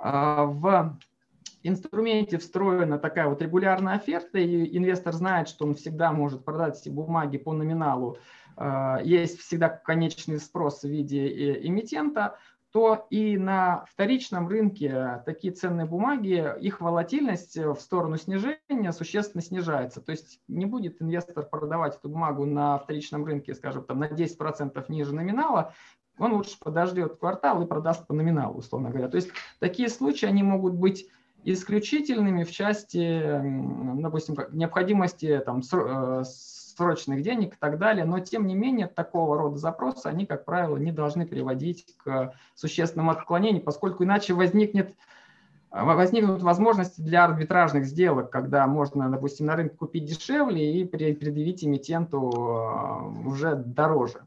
э, 0.00 0.10
в 0.44 0.96
инструменте 1.64 2.38
встроена 2.38 2.98
такая 2.98 3.28
вот 3.28 3.42
регулярная 3.42 3.94
оферта, 3.94 4.38
и 4.38 4.76
инвестор 4.76 5.12
знает, 5.14 5.48
что 5.48 5.66
он 5.66 5.74
всегда 5.74 6.12
может 6.12 6.44
продать 6.44 6.80
эти 6.80 6.90
бумаги 6.90 7.38
по 7.38 7.52
номиналу, 7.52 8.18
э, 8.56 8.98
есть 9.02 9.40
всегда 9.40 9.68
конечный 9.68 10.38
спрос 10.38 10.82
в 10.82 10.88
виде 10.88 11.26
э, 11.26 11.66
эмитента, 11.66 12.38
то 12.70 13.06
и 13.08 13.38
на 13.38 13.84
вторичном 13.88 14.48
рынке 14.48 15.22
такие 15.26 15.52
ценные 15.54 15.86
бумаги, 15.86 16.44
их 16.60 16.80
волатильность 16.80 17.56
в 17.56 17.76
сторону 17.76 18.16
снижения 18.16 18.92
существенно 18.92 19.42
снижается. 19.42 20.00
То 20.00 20.10
есть 20.10 20.40
не 20.48 20.66
будет 20.66 21.00
инвестор 21.00 21.46
продавать 21.46 21.96
эту 21.96 22.08
бумагу 22.08 22.46
на 22.46 22.76
вторичном 22.78 23.24
рынке, 23.24 23.54
скажем, 23.54 23.84
там, 23.84 24.00
на 24.00 24.08
10% 24.08 24.84
ниже 24.88 25.14
номинала, 25.14 25.72
он 26.18 26.32
лучше 26.32 26.58
подождет 26.58 27.16
квартал 27.16 27.62
и 27.62 27.66
продаст 27.66 28.08
по 28.08 28.12
номиналу, 28.12 28.58
условно 28.58 28.90
говоря. 28.90 29.08
То 29.08 29.16
есть 29.16 29.30
такие 29.60 29.88
случаи, 29.88 30.26
они 30.26 30.42
могут 30.42 30.74
быть 30.74 31.08
исключительными 31.44 32.44
в 32.44 32.50
части, 32.50 33.22
допустим, 34.00 34.36
необходимости 34.52 35.42
там, 35.44 35.60
э, 35.72 36.22
срочных 36.24 37.22
денег 37.22 37.54
и 37.54 37.56
так 37.58 37.78
далее, 37.78 38.04
но 38.04 38.18
тем 38.20 38.46
не 38.46 38.54
менее 38.54 38.88
такого 38.88 39.36
рода 39.38 39.56
запросы, 39.56 40.06
они, 40.06 40.26
как 40.26 40.44
правило, 40.44 40.76
не 40.76 40.92
должны 40.92 41.26
приводить 41.26 41.86
к 41.98 42.34
существенному 42.54 43.12
отклонению, 43.12 43.62
поскольку 43.62 44.04
иначе 44.04 44.34
возникнет 44.34 44.94
возникнут 45.70 46.40
возможности 46.42 47.00
для 47.00 47.24
арбитражных 47.24 47.84
сделок, 47.84 48.30
когда 48.30 48.64
можно, 48.68 49.10
допустим, 49.10 49.46
на 49.46 49.56
рынке 49.56 49.74
купить 49.74 50.04
дешевле 50.04 50.80
и 50.80 50.84
предъявить 50.84 51.64
эмитенту 51.64 52.30
э, 52.30 53.28
уже 53.28 53.56
дороже. 53.56 54.20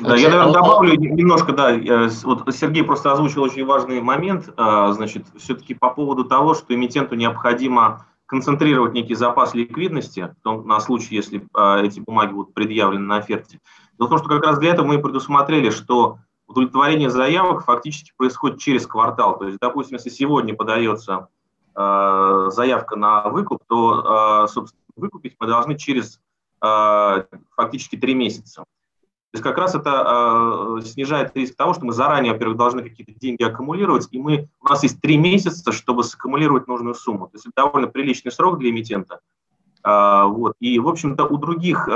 Да, 0.00 0.16
я, 0.16 0.28
наверное, 0.28 0.52
добавлю 0.52 0.96
немножко, 0.96 1.52
да, 1.52 1.78
вот 2.24 2.52
Сергей 2.52 2.82
просто 2.82 3.12
озвучил 3.12 3.44
очень 3.44 3.64
важный 3.64 4.00
момент, 4.00 4.52
а, 4.56 4.92
значит, 4.92 5.24
все-таки 5.36 5.74
по 5.74 5.88
поводу 5.90 6.24
того, 6.24 6.54
что 6.54 6.74
эмитенту 6.74 7.14
необходимо 7.14 8.04
концентрировать 8.26 8.92
некий 8.92 9.14
запас 9.14 9.54
ликвидности, 9.54 10.34
на 10.44 10.80
случай, 10.80 11.14
если 11.14 11.46
а, 11.54 11.80
эти 11.80 12.00
бумаги 12.00 12.32
будут 12.32 12.54
предъявлены 12.54 13.06
на 13.06 13.18
оферте. 13.18 13.60
Дело 13.96 14.08
в 14.08 14.10
том, 14.10 14.18
что 14.18 14.28
как 14.28 14.44
раз 14.44 14.58
для 14.58 14.72
этого 14.72 14.84
мы 14.84 14.98
предусмотрели, 14.98 15.70
что 15.70 16.18
удовлетворение 16.48 17.08
заявок 17.08 17.64
фактически 17.64 18.12
происходит 18.16 18.58
через 18.58 18.88
квартал. 18.88 19.38
То 19.38 19.46
есть, 19.46 19.58
допустим, 19.60 19.96
если 19.96 20.10
сегодня 20.10 20.56
подается 20.56 21.28
заявка 21.76 22.96
на 22.96 23.28
выкуп, 23.28 23.62
то, 23.68 24.46
собственно, 24.48 24.82
выкупить 24.96 25.36
мы 25.38 25.46
должны 25.46 25.78
через 25.78 26.20
фактически 26.60 27.96
три 27.96 28.14
месяца. 28.14 28.64
То 29.34 29.38
есть 29.38 29.42
как 29.42 29.58
раз 29.58 29.74
это 29.74 30.78
э, 30.78 30.86
снижает 30.86 31.32
риск 31.34 31.56
того, 31.56 31.74
что 31.74 31.84
мы 31.84 31.92
заранее, 31.92 32.34
во-первых, 32.34 32.56
должны 32.56 32.84
какие-то 32.84 33.18
деньги 33.18 33.42
аккумулировать, 33.42 34.06
и 34.12 34.18
мы, 34.20 34.48
у 34.60 34.68
нас 34.68 34.84
есть 34.84 35.00
три 35.00 35.16
месяца, 35.16 35.72
чтобы 35.72 36.04
саккумулировать 36.04 36.68
нужную 36.68 36.94
сумму. 36.94 37.26
То 37.26 37.32
есть 37.34 37.46
это 37.46 37.54
довольно 37.56 37.88
приличный 37.88 38.30
срок 38.30 38.60
для 38.60 38.70
эмитента. 38.70 39.18
Э, 39.82 40.22
вот. 40.28 40.54
И, 40.60 40.78
в 40.78 40.86
общем-то, 40.86 41.24
у 41.24 41.36
других 41.36 41.88
э, 41.88 41.90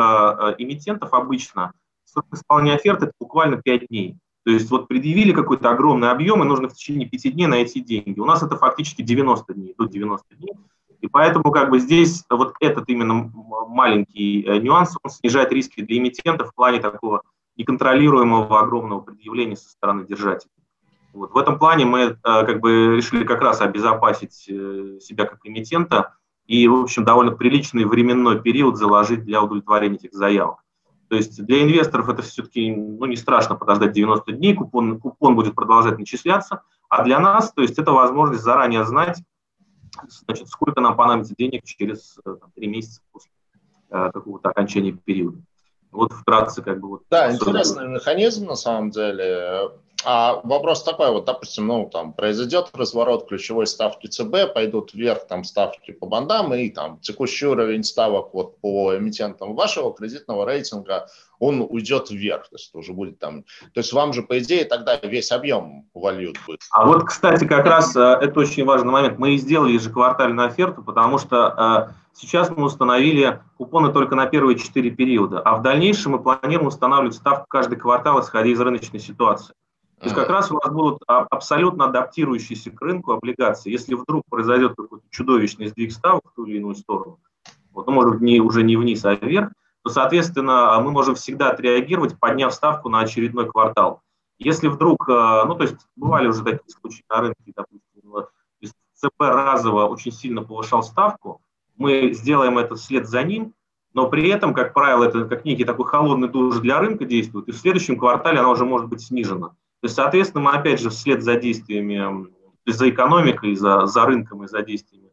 эмитентов 0.58 1.14
обычно 1.14 1.70
срок 2.06 2.26
исполнения 2.32 2.74
оферты 2.74 3.04
это 3.04 3.14
буквально 3.20 3.62
5 3.62 3.86
дней. 3.86 4.16
То 4.44 4.50
есть 4.50 4.68
вот 4.68 4.88
предъявили 4.88 5.30
какой-то 5.30 5.70
огромный 5.70 6.10
объем, 6.10 6.42
и 6.42 6.44
нужно 6.44 6.68
в 6.68 6.74
течение 6.74 7.08
5 7.08 7.34
дней 7.34 7.46
найти 7.46 7.78
деньги. 7.78 8.18
У 8.18 8.24
нас 8.24 8.42
это 8.42 8.56
фактически 8.56 9.02
90 9.02 9.54
дней, 9.54 9.76
до 9.78 9.84
90 9.84 10.34
дней. 10.34 10.54
И 11.00 11.06
поэтому 11.06 11.50
как 11.52 11.70
бы 11.70 11.78
здесь 11.78 12.24
вот 12.28 12.54
этот 12.60 12.88
именно 12.88 13.30
маленький 13.68 14.42
э, 14.42 14.58
нюанс, 14.58 14.96
он 15.02 15.10
снижает 15.10 15.52
риски 15.52 15.80
для 15.80 15.98
эмитента 15.98 16.44
в 16.44 16.54
плане 16.54 16.80
такого 16.80 17.22
неконтролируемого 17.56 18.60
огромного 18.60 19.00
предъявления 19.00 19.56
со 19.56 19.68
стороны 19.68 20.06
держателя. 20.06 20.50
Вот. 21.12 21.32
В 21.32 21.38
этом 21.38 21.58
плане 21.58 21.84
мы 21.84 22.00
э, 22.00 22.16
как 22.22 22.60
бы 22.60 22.96
решили 22.96 23.24
как 23.24 23.40
раз 23.40 23.60
обезопасить 23.60 24.48
э, 24.48 24.98
себя 25.00 25.24
как 25.24 25.40
эмитента 25.44 26.14
и, 26.46 26.66
в 26.66 26.74
общем, 26.74 27.04
довольно 27.04 27.32
приличный 27.32 27.84
временной 27.84 28.40
период 28.40 28.76
заложить 28.76 29.24
для 29.24 29.42
удовлетворения 29.42 29.96
этих 29.96 30.12
заявок. 30.12 30.64
То 31.08 31.16
есть 31.16 31.42
для 31.44 31.62
инвесторов 31.62 32.08
это 32.08 32.22
все-таки 32.22 32.70
ну, 32.70 33.06
не 33.06 33.16
страшно 33.16 33.54
подождать 33.54 33.92
90 33.92 34.32
дней, 34.32 34.54
купон, 34.54 35.00
купон 35.00 35.34
будет 35.34 35.54
продолжать 35.54 35.98
начисляться, 35.98 36.62
а 36.88 37.02
для 37.02 37.18
нас, 37.18 37.52
то 37.52 37.62
есть 37.62 37.78
это 37.78 37.92
возможность 37.92 38.42
заранее 38.42 38.84
знать, 38.84 39.22
значит, 40.26 40.48
сколько 40.48 40.80
нам 40.80 40.96
понадобится 40.96 41.34
денег 41.36 41.64
через 41.64 42.18
э, 42.24 42.36
там, 42.40 42.50
3 42.54 42.66
месяца 42.66 43.00
после 43.12 43.30
э, 43.90 44.10
какого-то 44.12 44.50
окончания 44.50 44.92
периода. 44.92 45.38
Вот 45.90 46.12
вкратце 46.12 46.62
как 46.62 46.80
бы 46.80 46.88
вот. 46.88 47.02
Да, 47.10 47.32
интересный 47.32 47.88
механизм 47.88 48.46
на 48.46 48.56
самом 48.56 48.90
деле. 48.90 49.70
А 50.04 50.40
вопрос 50.44 50.84
такой, 50.84 51.10
вот, 51.10 51.24
допустим, 51.24 51.66
ну, 51.66 51.88
там, 51.92 52.12
произойдет 52.12 52.70
разворот 52.72 53.28
ключевой 53.28 53.66
ставки 53.66 54.06
ЦБ, 54.06 54.54
пойдут 54.54 54.94
вверх 54.94 55.26
там 55.26 55.42
ставки 55.42 55.90
по 55.90 56.06
бандам, 56.06 56.54
и 56.54 56.70
там 56.70 57.00
текущий 57.00 57.46
уровень 57.46 57.82
ставок 57.82 58.32
вот 58.32 58.60
по 58.60 58.96
эмитентам 58.96 59.56
вашего 59.56 59.92
кредитного 59.92 60.46
рейтинга, 60.46 61.08
он 61.40 61.66
уйдет 61.68 62.10
вверх, 62.10 62.48
то 62.48 62.56
есть 62.56 62.72
уже 62.74 62.92
будет 62.92 63.18
там, 63.18 63.42
то 63.42 63.78
есть 63.78 63.92
вам 63.92 64.12
же, 64.12 64.22
по 64.22 64.38
идее, 64.38 64.64
тогда 64.64 64.96
весь 65.02 65.32
объем 65.32 65.88
вольют 65.94 66.36
будет. 66.46 66.60
А 66.70 66.86
вот, 66.86 67.04
кстати, 67.04 67.44
как 67.44 67.66
раз 67.66 67.94
э, 67.96 68.00
это 68.00 68.38
очень 68.38 68.64
важный 68.64 68.92
момент. 68.92 69.18
Мы 69.18 69.34
и 69.34 69.36
сделали 69.38 69.72
ежеквартальную 69.72 70.48
оферту, 70.48 70.82
потому 70.82 71.18
что 71.18 71.90
э, 71.90 71.92
сейчас 72.12 72.50
мы 72.50 72.64
установили 72.64 73.40
купоны 73.56 73.92
только 73.92 74.14
на 74.14 74.26
первые 74.26 74.58
четыре 74.58 74.90
периода, 74.90 75.40
а 75.40 75.56
в 75.56 75.62
дальнейшем 75.62 76.12
мы 76.12 76.22
планируем 76.22 76.68
устанавливать 76.68 77.16
ставку 77.16 77.46
каждый 77.48 77.78
квартал, 77.78 78.20
исходя 78.20 78.48
из 78.48 78.60
рыночной 78.60 79.00
ситуации. 79.00 79.54
То 79.98 80.04
есть 80.04 80.14
как 80.14 80.28
раз 80.28 80.50
у 80.52 80.54
нас 80.54 80.72
будут 80.72 81.02
абсолютно 81.06 81.86
адаптирующиеся 81.86 82.70
к 82.70 82.80
рынку 82.80 83.12
облигации. 83.12 83.72
Если 83.72 83.94
вдруг 83.94 84.22
произойдет 84.30 84.74
какой-то 84.76 85.04
чудовищный 85.10 85.66
сдвиг 85.66 85.92
ставок 85.92 86.22
в 86.30 86.34
ту 86.34 86.46
или 86.46 86.58
иную 86.58 86.76
сторону, 86.76 87.18
вот, 87.72 87.86
ну, 87.86 87.92
может 87.92 88.20
не, 88.20 88.40
уже 88.40 88.62
не 88.62 88.76
вниз, 88.76 89.04
а 89.04 89.14
вверх, 89.14 89.50
то, 89.82 89.90
соответственно, 89.90 90.80
мы 90.82 90.92
можем 90.92 91.16
всегда 91.16 91.50
отреагировать, 91.50 92.18
подняв 92.18 92.54
ставку 92.54 92.88
на 92.88 93.00
очередной 93.00 93.48
квартал. 93.48 94.02
Если 94.38 94.68
вдруг, 94.68 95.08
э, 95.08 95.44
ну, 95.46 95.54
то 95.56 95.62
есть 95.62 95.76
бывали 95.96 96.28
уже 96.28 96.44
такие 96.44 96.68
случаи 96.68 97.04
на 97.08 97.20
рынке, 97.20 97.52
допустим, 97.56 97.82
ЦП 98.98 99.20
разово 99.20 99.86
очень 99.86 100.12
сильно 100.12 100.42
повышал 100.42 100.82
ставку, 100.82 101.40
мы 101.76 102.12
сделаем 102.12 102.58
это 102.58 102.74
вслед 102.74 103.06
за 103.06 103.22
ним, 103.22 103.54
но 103.94 104.08
при 104.08 104.28
этом, 104.28 104.52
как 104.52 104.74
правило, 104.74 105.04
это 105.04 105.24
как 105.24 105.44
некий 105.44 105.64
такой 105.64 105.86
холодный 105.86 106.28
душ 106.28 106.58
для 106.58 106.80
рынка 106.80 107.04
действует, 107.04 107.48
и 107.48 107.52
в 107.52 107.56
следующем 107.56 107.96
квартале 107.96 108.40
она 108.40 108.50
уже 108.50 108.64
может 108.64 108.88
быть 108.88 109.00
снижена. 109.00 109.54
То 109.80 109.86
есть, 109.86 109.94
соответственно, 109.94 110.44
мы 110.44 110.52
опять 110.52 110.80
же 110.80 110.90
вслед 110.90 111.22
за 111.22 111.36
действиями, 111.36 112.28
за 112.66 112.90
экономикой, 112.90 113.54
за, 113.54 113.86
за 113.86 114.04
рынком 114.04 114.44
и 114.44 114.48
за 114.48 114.62
действиями 114.62 115.08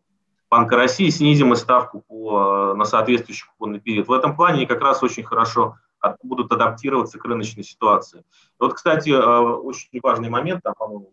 Банка 0.50 0.78
России 0.78 1.10
снизим 1.10 1.54
и 1.54 1.56
ставку 1.56 2.04
по, 2.08 2.74
на 2.76 2.86
соответствующий 2.86 3.46
купонный 3.48 3.80
период. 3.80 4.08
В 4.08 4.14
этом 4.14 4.36
плане 4.38 4.60
они 4.60 4.66
как 4.66 4.82
раз 4.82 5.04
очень 5.04 5.24
хорошо 5.24 5.76
от, 6.00 6.18
будут 6.24 6.52
адаптироваться 6.52 7.18
к 7.18 7.26
рыночной 7.26 7.64
ситуации. 7.64 8.24
Вот, 8.60 8.74
кстати, 8.76 9.10
э, 9.10 9.20
очень 9.20 10.00
важный 10.02 10.30
момент, 10.30 10.62
там, 10.64 10.74
по-моему, 10.78 11.12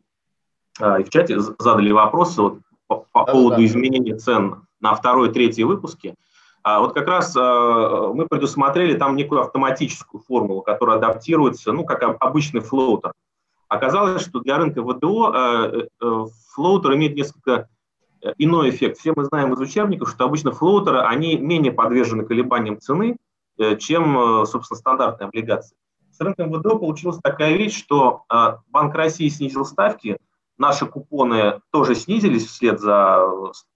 э, 0.81 1.01
и 1.01 1.05
в 1.05 1.11
чате 1.11 1.41
задали 1.41 1.91
вопросы 1.91 2.41
вот, 2.43 2.59
по, 2.87 3.07
по 3.11 3.25
да, 3.25 3.33
поводу 3.33 3.57
да. 3.57 3.65
изменения 3.65 4.17
цен 4.17 4.67
на 4.81 4.95
второй 4.95 5.31
и 5.31 5.33
третий 5.33 5.65
выпуски. 5.65 6.15
А 6.63 6.79
вот 6.81 6.93
как 6.93 7.09
раз 7.09 7.35
э, 7.35 7.41
мы 8.15 8.27
предусмотрели 8.29 8.97
там 8.97 9.17
некую 9.17 9.41
автоматическую 9.41 10.23
формулу, 10.23 10.63
которая 10.63 10.99
адаптируется, 10.99 11.73
ну, 11.73 11.85
как 11.85 12.03
обычный 12.21 12.61
флоутер. 12.61 13.13
Оказалось, 13.73 14.21
что 14.21 14.41
для 14.41 14.59
рынка 14.59 14.83
ВДО 14.83 15.33
э, 15.35 15.89
э, 15.99 16.25
флоутер 16.53 16.95
имеет 16.95 17.17
несколько 17.17 17.71
э, 18.21 18.35
иной 18.37 18.69
эффект. 18.69 18.99
Все 18.99 19.15
мы 19.17 19.25
знаем 19.25 19.55
из 19.55 19.61
учебников, 19.61 20.11
что 20.11 20.27
обычно 20.27 20.53
флоутеры, 20.53 21.01
они 21.01 21.39
менее 21.39 21.73
подвержены 21.73 22.27
колебаниям 22.27 22.79
цены, 22.79 23.17
чем, 23.79 24.45
собственно, 24.45 24.79
стандартные 24.79 25.29
облигации. 25.29 25.75
С 26.11 26.21
рынком 26.21 26.53
ВДО 26.53 26.77
получилась 26.77 27.19
такая 27.23 27.57
вещь, 27.57 27.79
что 27.79 28.25
Банк 28.69 28.95
России 28.95 29.29
снизил 29.29 29.65
ставки, 29.65 30.19
наши 30.59 30.85
купоны 30.85 31.61
тоже 31.71 31.95
снизились 31.95 32.47
вслед 32.47 32.79
за 32.79 33.27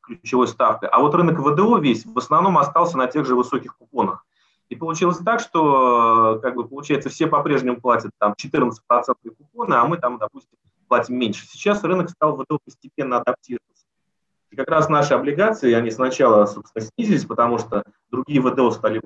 ключевой 0.03 0.49
ставкой, 0.49 0.91
а 0.91 1.01
вот 1.01 1.15
рынок 1.15 1.39
ВДО 1.39 1.79
весь 1.79 2.05
в 2.05 2.19
основном 2.19 2.59
остался 2.59 2.99
на 2.99 3.07
тех 3.07 3.25
же 3.25 3.35
высоких 3.35 3.77
купонах. 3.77 4.26
И 4.69 4.75
получилось 4.75 5.19
так, 5.19 5.41
что, 5.41 6.41
как 6.43 6.57
бы, 6.57 6.67
получается, 6.67 7.09
все 7.09 7.29
по-прежнему 7.29 7.81
платят 7.81 8.11
там 8.19 8.35
14% 8.41 8.73
купоны, 9.39 9.75
а 9.75 9.85
мы 9.85 9.97
там, 9.99 10.19
допустим, 10.19 10.59
платим 10.89 11.19
меньше. 11.19 11.47
Сейчас 11.47 11.85
рынок 11.85 12.11
стал 12.11 12.37
ВДО 12.37 12.59
постепенно 12.65 13.19
адаптироваться. 13.19 13.87
И 14.51 14.57
как 14.57 14.69
раз 14.69 14.89
наши 14.89 15.15
облигации, 15.15 15.73
они 15.73 15.91
сначала, 15.91 16.47
собственно, 16.47 16.85
снизились, 16.85 17.25
потому 17.25 17.59
что 17.59 17.85
другие 18.11 18.41
ВДО 18.41 18.71
стали 18.71 19.01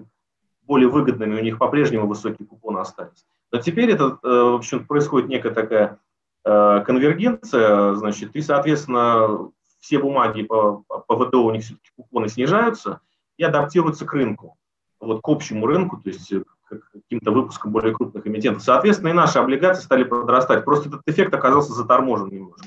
более 0.63 0.89
выгодными, 0.89 1.39
у 1.39 1.43
них 1.43 1.59
по-прежнему 1.59 2.07
высокие 2.07 2.47
купоны 2.47 2.79
остались. 2.79 3.27
Но 3.51 3.61
теперь 3.61 3.91
это, 3.91 4.19
э, 4.23 4.29
в 4.29 4.55
общем, 4.55 4.87
происходит 4.87 5.29
некая 5.29 5.53
такая 5.53 5.99
э, 6.45 6.83
конвергенция, 6.87 7.95
значит, 7.95 8.35
и, 8.37 8.41
соответственно, 8.41 9.51
все 9.81 9.99
бумаги 9.99 10.43
по, 10.43 10.85
по 10.87 11.17
ВДО 11.17 11.45
у 11.45 11.51
них 11.51 11.65
все-таки 11.65 11.91
купоны 11.97 12.29
снижаются 12.29 13.01
и 13.37 13.43
адаптируются 13.43 14.07
к 14.07 14.13
рынку 14.13 14.57
вот 15.01 15.23
к 15.23 15.29
общему 15.29 15.67
рынку, 15.67 15.97
то 15.97 16.11
есть 16.11 16.33
э, 16.33 16.43
к 16.69 16.93
каким-то 16.93 17.33
выпускам 17.33 17.73
более 17.73 17.95
крупных 17.95 18.27
эмитентов. 18.27 18.63
Соответственно, 18.63 19.09
и 19.09 19.15
наши 19.15 19.39
облигации 19.39 19.83
стали 19.83 20.05
подрастать. 20.05 20.65
Просто 20.65 20.89
этот 20.89 21.03
эффект 21.07 21.35
оказался 21.35 21.73
заторможен 21.73 22.29
немножко. 22.29 22.67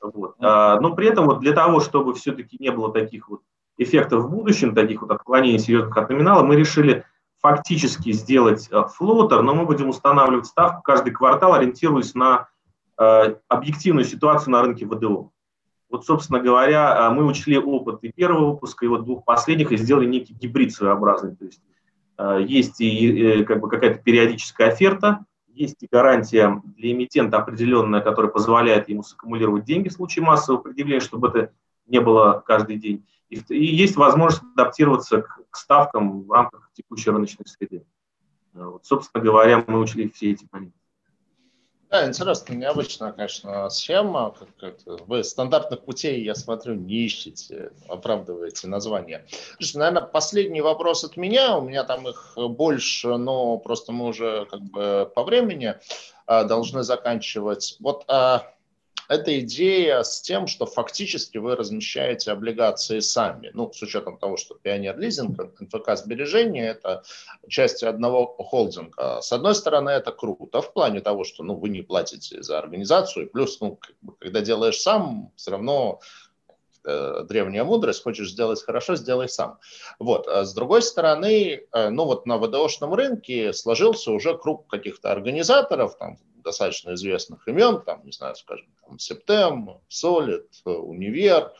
Вот. 0.00 0.36
А, 0.40 0.80
но 0.80 0.94
при 0.94 1.08
этом 1.08 1.26
вот 1.26 1.40
для 1.40 1.52
того, 1.52 1.80
чтобы 1.80 2.14
все-таки 2.14 2.56
не 2.60 2.70
было 2.70 2.92
таких 2.92 3.28
вот 3.28 3.40
эффектов 3.76 4.24
в 4.24 4.30
будущем, 4.30 4.74
таких 4.74 5.02
вот 5.02 5.10
отклонений 5.10 5.58
серьезных 5.58 5.96
от 5.96 6.08
номинала, 6.08 6.42
мы 6.42 6.56
решили 6.56 7.04
фактически 7.40 8.12
сделать 8.12 8.68
э, 8.70 8.84
флотер, 8.96 9.42
но 9.42 9.54
мы 9.54 9.66
будем 9.66 9.88
устанавливать 9.88 10.46
ставку 10.46 10.82
каждый 10.82 11.12
квартал, 11.12 11.54
ориентируясь 11.54 12.14
на 12.14 12.48
э, 12.98 13.36
объективную 13.48 14.04
ситуацию 14.04 14.52
на 14.52 14.62
рынке 14.62 14.86
ВДО. 14.86 15.30
Вот, 15.88 16.04
собственно 16.04 16.40
говоря, 16.40 17.06
а, 17.06 17.10
мы 17.10 17.24
учли 17.24 17.58
опыт 17.58 18.00
и 18.02 18.12
первого 18.12 18.52
выпуска, 18.52 18.84
и 18.84 18.88
вот 18.88 19.04
двух 19.04 19.24
последних, 19.24 19.72
и 19.72 19.76
сделали 19.76 20.06
некий 20.06 20.34
гибрид 20.34 20.72
своеобразный. 20.72 21.34
То 21.34 21.46
есть 21.46 21.62
а, 22.16 22.38
есть 22.38 22.80
и 22.80 23.44
как 23.44 23.60
бы 23.60 23.68
какая-то 23.68 24.00
периодическая 24.00 24.68
оферта, 24.68 25.24
есть 25.46 25.82
и 25.82 25.88
гарантия 25.90 26.62
для 26.76 26.92
эмитента 26.92 27.38
определенная, 27.38 28.00
которая 28.00 28.30
позволяет 28.30 28.88
ему 28.88 29.02
саккумулировать 29.02 29.64
деньги 29.64 29.88
в 29.88 29.92
случае 29.92 30.24
массового 30.24 30.60
предъявления, 30.60 31.00
чтобы 31.00 31.28
это 31.28 31.52
не 31.86 32.00
было 32.00 32.42
каждый 32.46 32.76
день. 32.76 33.04
И, 33.28 33.42
есть 33.48 33.96
возможность 33.96 34.44
адаптироваться 34.54 35.22
к 35.22 35.56
ставкам 35.56 36.22
в 36.22 36.30
рамках 36.30 36.70
текущей 36.74 37.10
рыночной 37.10 37.46
среды. 37.46 37.84
Вот, 38.52 38.84
собственно 38.86 39.22
говоря, 39.22 39.64
мы 39.66 39.80
учли 39.80 40.08
все 40.08 40.32
эти 40.32 40.46
моменты. 40.52 40.77
Да, 41.90 42.06
интересно, 42.06 42.52
необычная, 42.52 43.12
конечно, 43.12 43.70
схема. 43.70 44.34
Как, 44.38 44.48
как, 44.58 45.06
вы 45.06 45.24
стандартных 45.24 45.84
путей, 45.84 46.22
я 46.22 46.34
смотрю, 46.34 46.74
не 46.74 47.06
ищете, 47.06 47.72
оправдываете 47.88 48.68
название. 48.68 49.24
Слушайте, 49.56 49.78
наверное, 49.78 50.02
последний 50.02 50.60
вопрос 50.60 51.04
от 51.04 51.16
меня. 51.16 51.56
У 51.56 51.62
меня 51.62 51.84
там 51.84 52.06
их 52.06 52.34
больше, 52.36 53.16
но 53.16 53.56
просто 53.56 53.92
мы 53.92 54.08
уже 54.08 54.46
как 54.50 54.60
бы 54.60 55.10
по 55.14 55.24
времени 55.24 55.76
а, 56.26 56.44
должны 56.44 56.82
заканчивать. 56.82 57.76
Вот 57.80 58.04
а, 58.08 58.42
эта 59.08 59.40
идея 59.40 60.02
с 60.02 60.20
тем, 60.20 60.46
что 60.46 60.66
фактически 60.66 61.38
вы 61.38 61.56
размещаете 61.56 62.30
облигации 62.30 63.00
сами. 63.00 63.50
Ну, 63.54 63.72
с 63.72 63.82
учетом 63.82 64.18
того, 64.18 64.36
что 64.36 64.54
пионер 64.54 64.98
лизинг, 64.98 65.40
НФК 65.60 65.96
сбережения– 65.96 66.68
это 66.70 67.02
части 67.48 67.86
одного 67.86 68.26
холдинга. 68.26 69.20
С 69.22 69.32
одной 69.32 69.54
стороны, 69.54 69.90
это 69.90 70.12
круто 70.12 70.60
в 70.60 70.72
плане 70.72 71.00
того, 71.00 71.24
что 71.24 71.42
ну, 71.42 71.54
вы 71.54 71.70
не 71.70 71.82
платите 71.82 72.42
за 72.42 72.58
организацию, 72.58 73.30
плюс, 73.30 73.60
ну, 73.60 73.78
когда 74.18 74.42
делаешь 74.42 74.78
сам, 74.78 75.32
все 75.36 75.52
равно 75.52 76.00
древняя 76.84 77.64
мудрость, 77.64 78.02
хочешь 78.02 78.30
сделать 78.30 78.62
хорошо, 78.62 78.96
сделай 78.96 79.28
сам. 79.28 79.58
Вот. 79.98 80.26
А 80.28 80.44
с 80.44 80.54
другой 80.54 80.82
стороны, 80.82 81.62
э, 81.72 81.88
ну 81.90 82.04
вот 82.04 82.26
на 82.26 82.38
ВДОшном 82.38 82.94
рынке 82.94 83.52
сложился 83.52 84.10
уже 84.10 84.36
круг 84.36 84.66
каких-то 84.68 85.10
организаторов, 85.12 85.96
там, 85.98 86.18
достаточно 86.42 86.94
известных 86.94 87.46
имен, 87.46 87.82
там, 87.82 88.04
не 88.04 88.12
знаю, 88.12 88.34
скажем, 88.36 88.66
там, 88.86 88.98
Септем, 88.98 89.80
Солид, 89.88 90.48
Универ, 90.64 91.52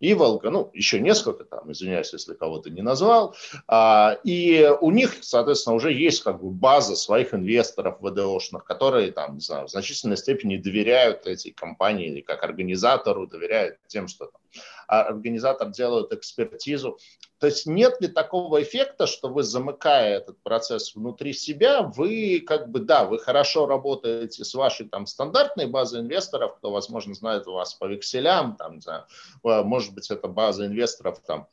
Иволга, 0.00 0.50
ну, 0.50 0.70
еще 0.72 0.98
несколько 0.98 1.44
там, 1.44 1.70
извиняюсь, 1.70 2.12
если 2.12 2.34
кого-то 2.34 2.70
не 2.70 2.80
назвал. 2.80 3.36
А, 3.68 4.18
и 4.24 4.70
у 4.80 4.90
них, 4.90 5.18
соответственно, 5.20 5.76
уже 5.76 5.92
есть 5.92 6.22
как 6.22 6.42
бы 6.42 6.50
база 6.50 6.96
своих 6.96 7.34
инвесторов 7.34 7.98
ВДОшных, 8.00 8.64
которые 8.64 9.12
там, 9.12 9.34
не 9.34 9.40
знаю, 9.40 9.66
в 9.66 9.70
значительной 9.70 10.16
степени 10.16 10.56
доверяют 10.56 11.26
этой 11.26 11.52
компании 11.52 12.08
или 12.08 12.20
как 12.22 12.42
организатору, 12.42 13.26
доверяют 13.26 13.76
тем, 13.88 14.08
что 14.08 14.26
там, 14.26 14.40
а 14.88 15.02
организатор 15.02 15.68
делает 15.68 16.12
экспертизу. 16.12 16.98
То 17.40 17.46
есть 17.46 17.66
нет 17.66 18.00
ли 18.02 18.08
такого 18.08 18.62
эффекта, 18.62 19.06
что 19.06 19.28
вы, 19.28 19.42
замыкая 19.42 20.18
этот 20.18 20.42
процесс 20.42 20.94
внутри 20.94 21.32
себя, 21.32 21.82
вы 21.82 22.40
как 22.46 22.70
бы, 22.70 22.80
да, 22.80 23.04
вы 23.04 23.18
хорошо 23.18 23.66
работаете 23.66 24.44
с 24.44 24.52
вашей 24.52 24.86
там 24.88 25.06
стандартной 25.06 25.66
базой 25.66 26.02
инвесторов, 26.02 26.56
кто, 26.58 26.70
возможно, 26.70 27.14
знает 27.14 27.46
вас 27.46 27.72
по 27.72 27.86
векселям, 27.86 28.56
там, 28.56 28.74
не 28.74 28.80
знаю, 28.82 29.06
может 29.42 29.94
быть, 29.94 30.10
это 30.10 30.28
база 30.28 30.66
инвесторов 30.66 31.20
там 31.26 31.48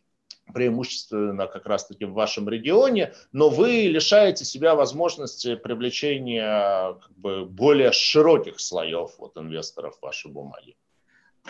преимущественно 0.53 1.47
как 1.47 1.65
раз-таки 1.65 2.05
в 2.05 2.14
вашем 2.14 2.49
регионе, 2.49 3.14
но 3.31 3.49
вы 3.49 3.88
лишаете 3.88 4.45
себя 4.45 4.76
возможности 4.76 5.55
привлечения 5.55 6.93
как 6.93 7.11
бы, 7.18 7.45
более 7.45 7.91
широких 7.91 8.59
слоев 8.59 9.11
вот, 9.18 9.38
инвесторов 9.38 9.97
в 9.97 10.01
ваши 10.01 10.27
бумаги. 10.27 10.76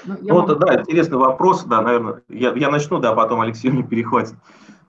Ну, 0.06 0.16
вот, 0.34 0.48
могу... 0.48 0.60
да, 0.60 0.80
интересный 0.80 1.18
вопрос, 1.18 1.64
да, 1.64 1.82
наверное, 1.82 2.22
я, 2.30 2.54
я 2.54 2.70
начну, 2.70 3.00
да, 3.00 3.14
потом 3.14 3.42
Алексей 3.42 3.70
мне 3.70 3.84
перехватит 3.84 4.36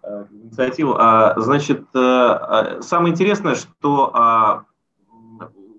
э, 0.02 0.26
инициативу. 0.30 0.94
А, 0.98 1.34
значит, 1.38 1.82
э, 1.94 1.98
а, 1.98 2.78
самое 2.82 3.12
интересное, 3.12 3.54
что 3.54 4.10
а, 4.14 4.64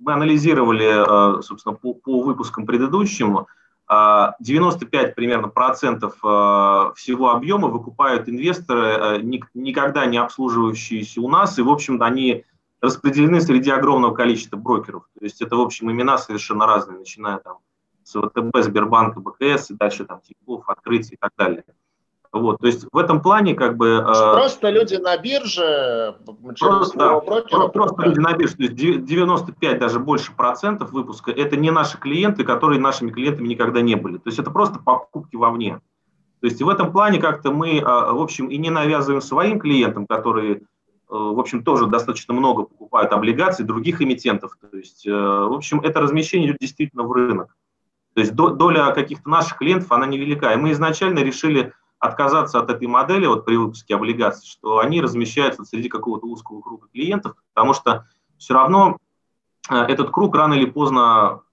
мы 0.02 0.14
анализировали, 0.14 0.88
а, 0.88 1.42
собственно, 1.42 1.76
по, 1.76 1.94
по 1.94 2.22
выпускам 2.22 2.66
предыдущим, 2.66 3.46
95 4.40 5.16
примерно 5.16 5.48
процентов 5.48 6.14
всего 6.18 7.32
объема 7.32 7.70
выкупают 7.70 8.30
инвесторы, 8.30 9.20
никогда 9.56 10.06
не 10.06 10.20
обслуживающиеся 10.20 11.22
у 11.22 11.28
нас, 11.28 11.58
и, 11.58 11.64
в 11.64 11.70
общем, 11.70 12.00
они 12.04 12.46
распределены 12.82 13.42
среди 13.42 13.72
огромного 13.72 14.14
количества 14.14 14.58
брокеров. 14.58 15.10
То 15.18 15.26
есть 15.26 15.42
это, 15.42 15.56
в 15.56 15.62
общем, 15.62 15.92
имена 15.92 16.20
совершенно 16.20 16.68
разные, 16.68 17.00
начиная 17.00 17.40
там 17.40 17.58
с 18.10 18.20
ВТБ, 18.20 18.58
Сбербанка, 18.64 19.20
БКС 19.20 19.70
и 19.70 19.76
дальше 19.76 20.06
там 20.06 20.22
Тинькофф, 20.22 20.68
Открытие 20.68 21.16
и 21.16 21.18
так 21.18 21.32
далее. 21.38 21.64
Вот, 22.32 22.60
то 22.60 22.68
есть 22.68 22.86
в 22.92 22.98
этом 22.98 23.22
плане 23.22 23.56
как 23.56 23.76
бы... 23.76 24.06
Э, 24.08 24.34
просто 24.34 24.70
люди 24.70 24.96
на 24.96 25.18
бирже, 25.18 26.16
просто, 26.60 26.98
да, 26.98 27.20
брокера, 27.20 27.68
просто 27.70 28.04
люди 28.04 28.20
на 28.20 28.34
бирже, 28.34 28.56
то 28.56 28.64
есть 28.64 28.76
95 28.76 29.80
даже 29.80 30.00
больше 30.00 30.36
процентов 30.36 30.92
выпуска, 30.92 31.32
это 31.32 31.58
не 31.58 31.72
наши 31.72 31.98
клиенты, 31.98 32.44
которые 32.44 32.80
нашими 32.80 33.10
клиентами 33.10 33.48
никогда 33.48 33.82
не 33.82 33.96
были. 33.96 34.18
То 34.18 34.28
есть 34.28 34.38
это 34.38 34.52
просто 34.52 34.78
покупки 34.78 35.36
вовне. 35.36 35.82
То 36.42 36.48
есть 36.48 36.62
в 36.62 36.70
этом 36.70 36.92
плане 36.92 37.20
как-то 37.20 37.52
мы, 37.52 37.80
э, 37.80 37.84
в 37.84 38.22
общем, 38.22 38.48
и 38.48 38.58
не 38.58 38.70
навязываем 38.70 39.22
своим 39.22 39.60
клиентам, 39.60 40.06
которые, 40.06 40.58
э, 40.58 40.60
в 41.10 41.40
общем, 41.40 41.64
тоже 41.64 41.88
достаточно 41.88 42.36
много 42.36 42.64
покупают 42.64 43.12
облигаций 43.12 43.66
других 43.66 44.04
эмитентов. 44.04 44.56
То 44.62 44.78
есть, 44.78 45.04
в 45.08 45.54
общем, 45.54 45.80
это 45.82 46.00
размещение 46.00 46.50
идет 46.50 46.58
действительно 46.60 47.04
в 47.04 47.12
рынок. 47.12 47.56
То 48.20 48.24
есть 48.24 48.36
доля 48.36 48.92
каких-то 48.92 49.30
наших 49.30 49.60
клиентов, 49.60 49.94
она 49.94 50.06
невелика. 50.06 50.52
И 50.52 50.58
мы 50.58 50.74
изначально 50.74 51.20
решили 51.20 51.72
отказаться 52.00 52.60
от 52.60 52.70
этой 52.70 52.86
модели 52.86 53.26
вот 53.28 53.46
при 53.46 53.56
выпуске 53.56 53.96
облигаций, 53.96 54.46
что 54.46 54.80
они 54.80 55.00
размещаются 55.00 55.64
среди 55.64 55.88
какого-то 55.88 56.28
узкого 56.28 56.60
круга 56.60 56.90
клиентов, 56.92 57.38
потому 57.54 57.74
что 57.74 58.06
все 58.38 58.56
равно 58.56 58.98
э, 59.70 59.74
этот 59.74 60.12
круг 60.12 60.36
рано 60.36 60.56
или 60.56 60.66
поздно 60.66 61.44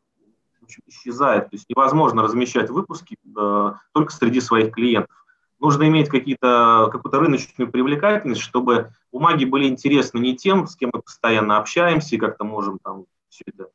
исчезает. 0.88 1.50
То 1.50 1.54
есть 1.54 1.66
невозможно 1.68 2.24
размещать 2.24 2.68
выпуски 2.68 3.16
э, 3.24 3.72
только 3.92 4.12
среди 4.12 4.40
своих 4.40 4.72
клиентов. 4.72 5.24
Нужно 5.60 5.86
иметь 5.86 6.08
какие-то, 6.08 6.88
какую-то 6.90 7.20
рыночную 7.20 7.70
привлекательность, 7.70 8.40
чтобы 8.40 8.90
бумаги 9.12 9.44
были 9.44 9.68
интересны 9.68 10.18
не 10.18 10.34
тем, 10.34 10.66
с 10.66 10.74
кем 10.74 10.90
мы 10.92 11.00
постоянно 11.00 11.58
общаемся 11.58 12.16
и 12.16 12.18
как-то 12.18 12.42
можем 12.42 12.80
там 12.82 13.04
все 13.28 13.44
это 13.46 13.68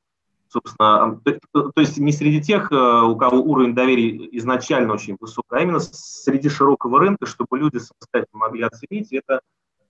собственно, 0.51 1.19
то, 1.53 1.71
есть 1.77 1.97
не 1.97 2.11
среди 2.11 2.41
тех, 2.41 2.71
э, 2.71 2.75
у 2.75 3.15
кого 3.15 3.37
уровень 3.37 3.73
доверия 3.73 4.27
изначально 4.37 4.93
очень 4.93 5.15
высок, 5.19 5.45
а 5.49 5.61
именно 5.61 5.79
среди 5.79 6.49
широкого 6.49 6.99
рынка, 6.99 7.25
чтобы 7.25 7.57
люди 7.57 7.77
самостоятельно 7.77 8.39
могли 8.39 8.63
оценить. 8.63 9.13
Это 9.13 9.41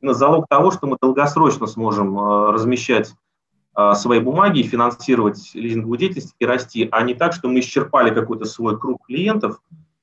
залог 0.01 0.47
того, 0.47 0.71
что 0.71 0.88
мы 0.88 0.97
долгосрочно 1.01 1.65
сможем 1.65 2.17
э, 2.17 2.51
размещать 2.51 3.13
э, 3.75 3.93
свои 3.95 4.19
бумаги 4.19 4.59
и 4.59 4.67
финансировать 4.67 5.51
лизинговую 5.55 5.97
деятельность 5.97 6.35
и 6.38 6.45
расти, 6.45 6.88
а 6.91 7.01
не 7.01 7.15
так, 7.15 7.33
что 7.33 7.49
мы 7.49 7.59
исчерпали 7.59 8.13
какой-то 8.13 8.45
свой 8.45 8.79
круг 8.79 9.07
клиентов, 9.07 9.59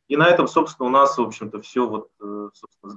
и 0.08 0.16
на 0.16 0.26
этом, 0.26 0.48
собственно, 0.48 0.88
у 0.88 0.92
нас, 0.92 1.18
в 1.18 1.22
общем-то, 1.22 1.60
все 1.60 1.86
вот, 1.86 2.08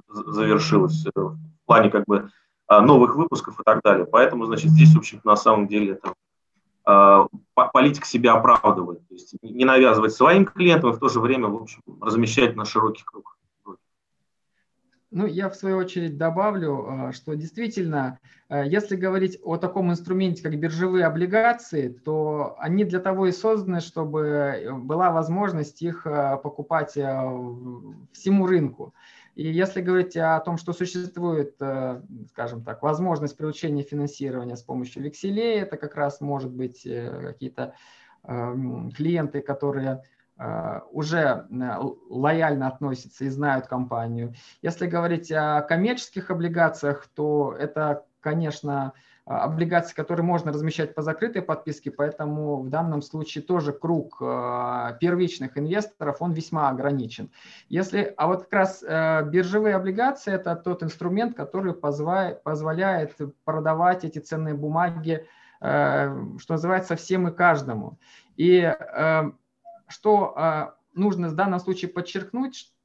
завершилось 0.08 1.04
в 1.14 1.36
плане 1.66 1.90
как 1.90 2.06
бы 2.06 2.30
новых 2.70 3.16
выпусков 3.16 3.60
и 3.60 3.62
так 3.62 3.82
далее. 3.84 4.06
Поэтому, 4.06 4.46
значит, 4.46 4.70
здесь, 4.70 4.94
в 4.94 4.98
общем-то, 4.98 5.28
на 5.28 5.36
самом 5.36 5.68
деле 5.68 5.92
это 5.92 6.14
политика 6.84 8.06
себя 8.06 8.34
оправдывает. 8.34 9.06
То 9.08 9.14
есть 9.14 9.34
не 9.42 9.64
навязывать 9.64 10.12
своим 10.12 10.44
клиентам 10.46 10.90
и 10.90 10.94
в 10.94 10.98
то 10.98 11.08
же 11.08 11.20
время, 11.20 11.48
в 11.48 11.56
общем, 11.56 11.80
размещать 12.00 12.56
на 12.56 12.64
широкий 12.64 13.04
круг. 13.04 13.36
Ну, 15.14 15.26
я 15.26 15.50
в 15.50 15.54
свою 15.54 15.76
очередь 15.76 16.16
добавлю, 16.16 16.86
а, 16.88 17.12
что 17.12 17.34
действительно, 17.34 18.18
а, 18.48 18.64
если 18.64 18.96
говорить 18.96 19.38
о 19.44 19.58
таком 19.58 19.90
инструменте, 19.90 20.42
как 20.42 20.58
биржевые 20.58 21.04
облигации, 21.04 21.88
то 21.88 22.56
они 22.58 22.84
для 22.84 22.98
того 22.98 23.26
и 23.26 23.32
созданы, 23.32 23.80
чтобы 23.80 24.20
э, 24.20 24.72
была 24.72 25.10
возможность 25.10 25.82
их 25.82 26.06
а, 26.06 26.38
покупать 26.38 26.92
всему 26.92 28.46
рынку. 28.46 28.94
И 29.34 29.50
если 29.50 29.80
говорить 29.80 30.16
о 30.16 30.38
том, 30.40 30.58
что 30.58 30.72
существует, 30.72 31.54
скажем 32.30 32.62
так, 32.64 32.82
возможность 32.82 33.36
привлечения 33.36 33.82
финансирования 33.82 34.56
с 34.56 34.62
помощью 34.62 35.02
векселей, 35.02 35.60
это 35.60 35.76
как 35.76 35.94
раз 35.94 36.20
может 36.20 36.50
быть 36.50 36.86
э, 36.86 37.32
какие-то 37.32 37.74
клиенты, 38.24 39.40
которые 39.40 40.04
Э, 40.42 40.80
уже 40.90 41.46
э, 41.50 41.78
лояльно 42.08 42.66
относятся 42.66 43.24
и 43.24 43.28
знают 43.28 43.66
компанию. 43.66 44.34
Если 44.60 44.86
говорить 44.86 45.30
о 45.30 45.62
коммерческих 45.62 46.30
облигациях, 46.30 47.06
то 47.14 47.54
это, 47.56 48.06
конечно, 48.20 48.92
облигации, 49.38 49.94
которые 49.94 50.24
можно 50.24 50.52
размещать 50.52 50.94
по 50.94 51.02
закрытой 51.02 51.42
подписке, 51.42 51.90
поэтому 51.90 52.62
в 52.62 52.68
данном 52.68 53.02
случае 53.02 53.42
тоже 53.42 53.72
круг 53.72 54.18
э, 54.20 54.96
первичных 55.00 55.56
инвесторов, 55.58 56.18
он 56.20 56.32
весьма 56.32 56.68
ограничен. 56.68 57.30
Если, 57.68 58.12
а 58.16 58.26
вот 58.26 58.44
как 58.44 58.52
раз 58.52 58.82
биржевые 58.82 59.76
облигации– 59.76 60.32
это 60.34 60.56
тот 60.56 60.82
инструмент, 60.82 61.36
который 61.36 61.74
позволяет 61.74 63.16
продавать 63.44 64.04
эти 64.04 64.18
ценные 64.18 64.54
бумаги, 64.54 65.26
что 65.58 66.36
называется, 66.48 66.96
всем 66.96 67.28
и 67.28 67.32
каждому. 67.32 67.98
И 68.36 68.72
что 69.92 70.32
а, 70.36 70.74
нужно 70.94 71.28
в 71.28 71.34
данном 71.34 71.60
случае 71.60 71.90
подчеркнуть, 71.90 72.72
э, 72.72 72.81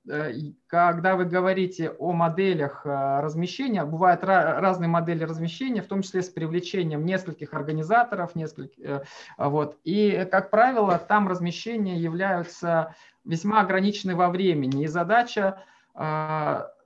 когда 0.67 1.15
вы 1.15 1.25
говорите 1.25 1.89
о 1.89 2.13
моделях 2.13 2.81
а, 2.85 3.21
размещения, 3.21 3.84
бывают 3.84 4.23
разные 4.23 4.88
модели 4.88 5.23
размещения, 5.23 5.81
в 5.81 5.88
том 5.88 6.01
числе 6.01 6.21
с 6.21 6.29
привлечением 6.29 7.05
нескольких 7.05 7.53
организаторов, 7.53 8.35
нескольких, 8.35 8.84
э, 8.84 9.03
вот. 9.38 9.77
И, 9.84 10.27
как 10.31 10.49
правило, 10.49 10.97
там 10.97 11.27
размещения 11.27 11.97
являются 11.97 12.95
весьма 13.25 13.61
ограничены 13.61 14.15
во 14.15 14.29
времени. 14.29 14.84
И 14.84 14.88
задача 14.88 15.61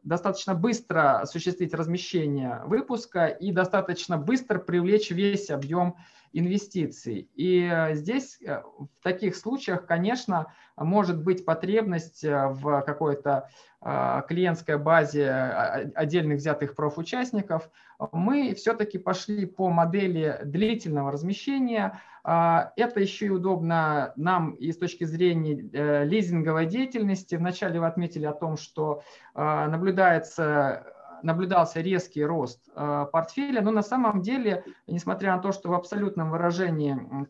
достаточно 0.03 0.56
быстро 0.56 1.19
осуществить 1.19 1.73
размещение 1.73 2.61
выпуска 2.65 3.27
и 3.27 3.52
достаточно 3.52 4.18
быстро 4.18 4.57
привлечь 4.57 5.11
весь 5.11 5.49
объем 5.49 5.95
инвестиций. 6.34 7.30
И 7.36 7.70
э, 7.72 7.95
здесь 7.95 8.40
э, 8.41 8.62
в 8.78 9.03
таких 9.03 9.36
случаях, 9.36 9.86
конечно, 9.86 10.48
может 10.78 11.24
быть 11.24 11.45
потребность 11.45 12.24
э, 12.24 12.48
в 12.48 12.82
какой-то 12.82 13.49
клиентской 14.28 14.78
базе 14.78 15.32
отдельных 15.95 16.38
взятых 16.38 16.76
профучастников. 16.76 17.68
Мы 18.12 18.53
все-таки 18.53 18.99
пошли 18.99 19.48
по 19.48 19.72
модели 19.72 20.40
длительного 20.45 21.12
размещения. 21.12 21.99
Это 22.24 22.99
еще 22.99 23.26
и 23.26 23.30
удобно 23.30 24.14
нам 24.18 24.52
и 24.52 24.72
с 24.72 24.78
точки 24.78 25.06
зрения 25.06 26.03
лизинговой 26.03 26.68
деятельности. 26.68 27.34
Вначале 27.34 27.80
вы 27.80 27.88
отметили 27.88 28.28
о 28.28 28.34
том, 28.34 28.56
что 28.56 29.02
наблюдается 29.34 30.86
наблюдался 31.23 31.81
резкий 31.81 32.23
рост 32.23 32.69
э, 32.76 33.06
портфеля, 33.11 33.61
но 33.61 33.72
на 33.72 33.84
самом 33.84 34.22
деле, 34.22 34.64
несмотря 34.88 35.35
на 35.35 35.41
то, 35.41 35.52
что 35.52 35.69
в 35.69 35.73
абсолютном 35.73 36.31
выражении 36.31 37.27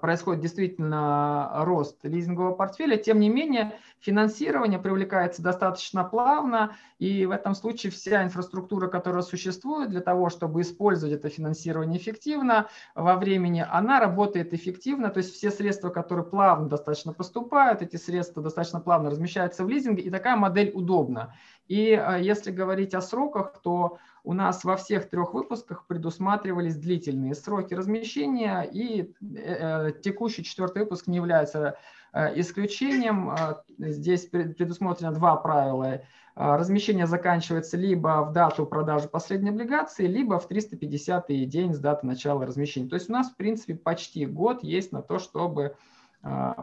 происходит 0.00 0.42
действительно 0.42 1.50
рост 1.64 2.04
лизингового 2.04 2.54
портфеля, 2.54 2.96
тем 2.96 3.18
не 3.18 3.28
менее 3.28 3.78
финансирование 4.00 4.78
привлекается 4.78 5.42
достаточно 5.42 6.04
плавно, 6.04 6.76
и 6.98 7.24
в 7.24 7.30
этом 7.30 7.54
случае 7.54 7.90
вся 7.90 8.22
инфраструктура, 8.22 8.88
которая 8.88 9.22
существует 9.22 9.90
для 9.90 10.00
того, 10.00 10.28
чтобы 10.28 10.60
использовать 10.60 11.14
это 11.14 11.28
финансирование 11.28 11.98
эффективно 11.98 12.68
во 12.94 13.16
времени, 13.16 13.64
она 13.68 14.00
работает 14.00 14.52
эффективно, 14.52 15.08
то 15.08 15.18
есть 15.18 15.34
все 15.34 15.50
средства, 15.50 15.88
которые 15.88 16.26
плавно 16.26 16.68
достаточно 16.68 17.12
поступают, 17.12 17.82
эти 17.82 17.96
средства 17.96 18.42
достаточно 18.42 18.80
плавно 18.80 19.10
размещаются 19.10 19.64
в 19.64 19.68
лизинге, 19.68 20.02
и 20.02 20.10
такая 20.10 20.36
модель 20.36 20.72
удобна. 20.74 21.34
И 21.70 21.92
э, 21.92 22.20
если 22.20 22.50
говорить 22.50 22.94
о 22.94 23.00
сроках, 23.00 23.60
то 23.62 23.98
у 24.24 24.32
нас 24.32 24.64
во 24.64 24.76
всех 24.76 25.08
трех 25.08 25.34
выпусках 25.34 25.86
предусматривались 25.86 26.74
длительные 26.74 27.36
сроки 27.36 27.74
размещения, 27.74 28.62
и 28.62 29.14
э, 29.22 29.92
текущий 30.02 30.42
четвертый 30.42 30.82
выпуск 30.82 31.06
не 31.06 31.18
является 31.18 31.76
э, 32.12 32.40
исключением. 32.40 33.30
Здесь 33.78 34.26
предусмотрено 34.26 35.12
два 35.12 35.36
правила. 35.36 36.02
Размещение 36.34 37.06
заканчивается 37.06 37.76
либо 37.76 38.24
в 38.24 38.32
дату 38.32 38.66
продажи 38.66 39.06
последней 39.06 39.50
облигации, 39.50 40.08
либо 40.08 40.40
в 40.40 40.48
350 40.48 41.28
день 41.46 41.72
с 41.72 41.78
даты 41.78 42.04
начала 42.04 42.44
размещения. 42.46 42.88
То 42.88 42.96
есть 42.96 43.08
у 43.08 43.12
нас, 43.12 43.30
в 43.30 43.36
принципе, 43.36 43.76
почти 43.76 44.26
год 44.26 44.64
есть 44.64 44.90
на 44.90 45.02
то, 45.02 45.20
чтобы 45.20 45.76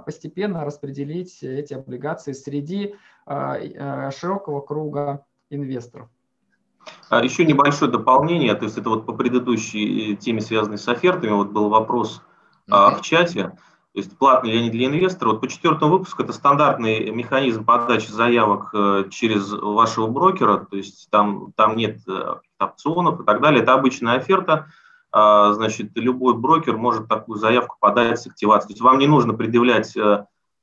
постепенно 0.05 0.63
распределить 0.65 1.41
эти 1.41 1.73
облигации 1.73 2.33
среди 2.33 2.95
а, 3.25 3.55
а, 3.57 4.11
широкого 4.11 4.61
круга 4.61 5.25
инвесторов. 5.49 6.09
А, 7.09 7.23
Еще 7.23 7.43
небольшое 7.43 7.91
дополнение, 7.91 8.53
то 8.55 8.65
есть 8.65 8.77
это 8.77 8.89
вот 8.89 9.05
по 9.05 9.13
предыдущей 9.13 10.13
э, 10.13 10.15
теме, 10.15 10.41
связанной 10.41 10.77
с 10.77 10.87
офертами, 10.87 11.31
вот 11.31 11.49
был 11.49 11.69
вопрос 11.69 12.21
в 12.67 12.99
чате, 13.01 13.53
то 13.97 14.01
есть 14.01 14.15
платный 14.15 14.51
ли 14.51 14.59
они 14.59 14.69
для 14.69 14.85
инвестора. 14.85 15.29
Вот 15.31 15.41
по 15.41 15.47
четвертому 15.47 15.93
выпуску 15.93 16.21
это 16.21 16.31
стандартный 16.31 17.09
механизм 17.09 17.65
подачи 17.65 18.11
заявок 18.11 18.69
э, 18.71 19.05
через 19.09 19.51
вашего 19.51 20.05
брокера, 20.05 20.67
то 20.69 20.77
есть 20.77 21.09
там, 21.09 21.51
там 21.55 21.75
нет 21.75 21.97
э, 22.07 22.35
опционов 22.59 23.21
и 23.21 23.25
так 23.25 23.41
далее, 23.41 23.63
это 23.63 23.73
обычная 23.73 24.17
оферта, 24.17 24.67
значит, 25.53 25.91
любой 25.95 26.35
брокер 26.35 26.77
может 26.77 27.07
такую 27.07 27.37
заявку 27.37 27.77
подать 27.79 28.19
с 28.19 28.27
активацией. 28.27 28.69
То 28.69 28.73
есть 28.73 28.81
вам 28.81 28.99
не 28.99 29.07
нужно 29.07 29.33
предъявлять 29.33 29.95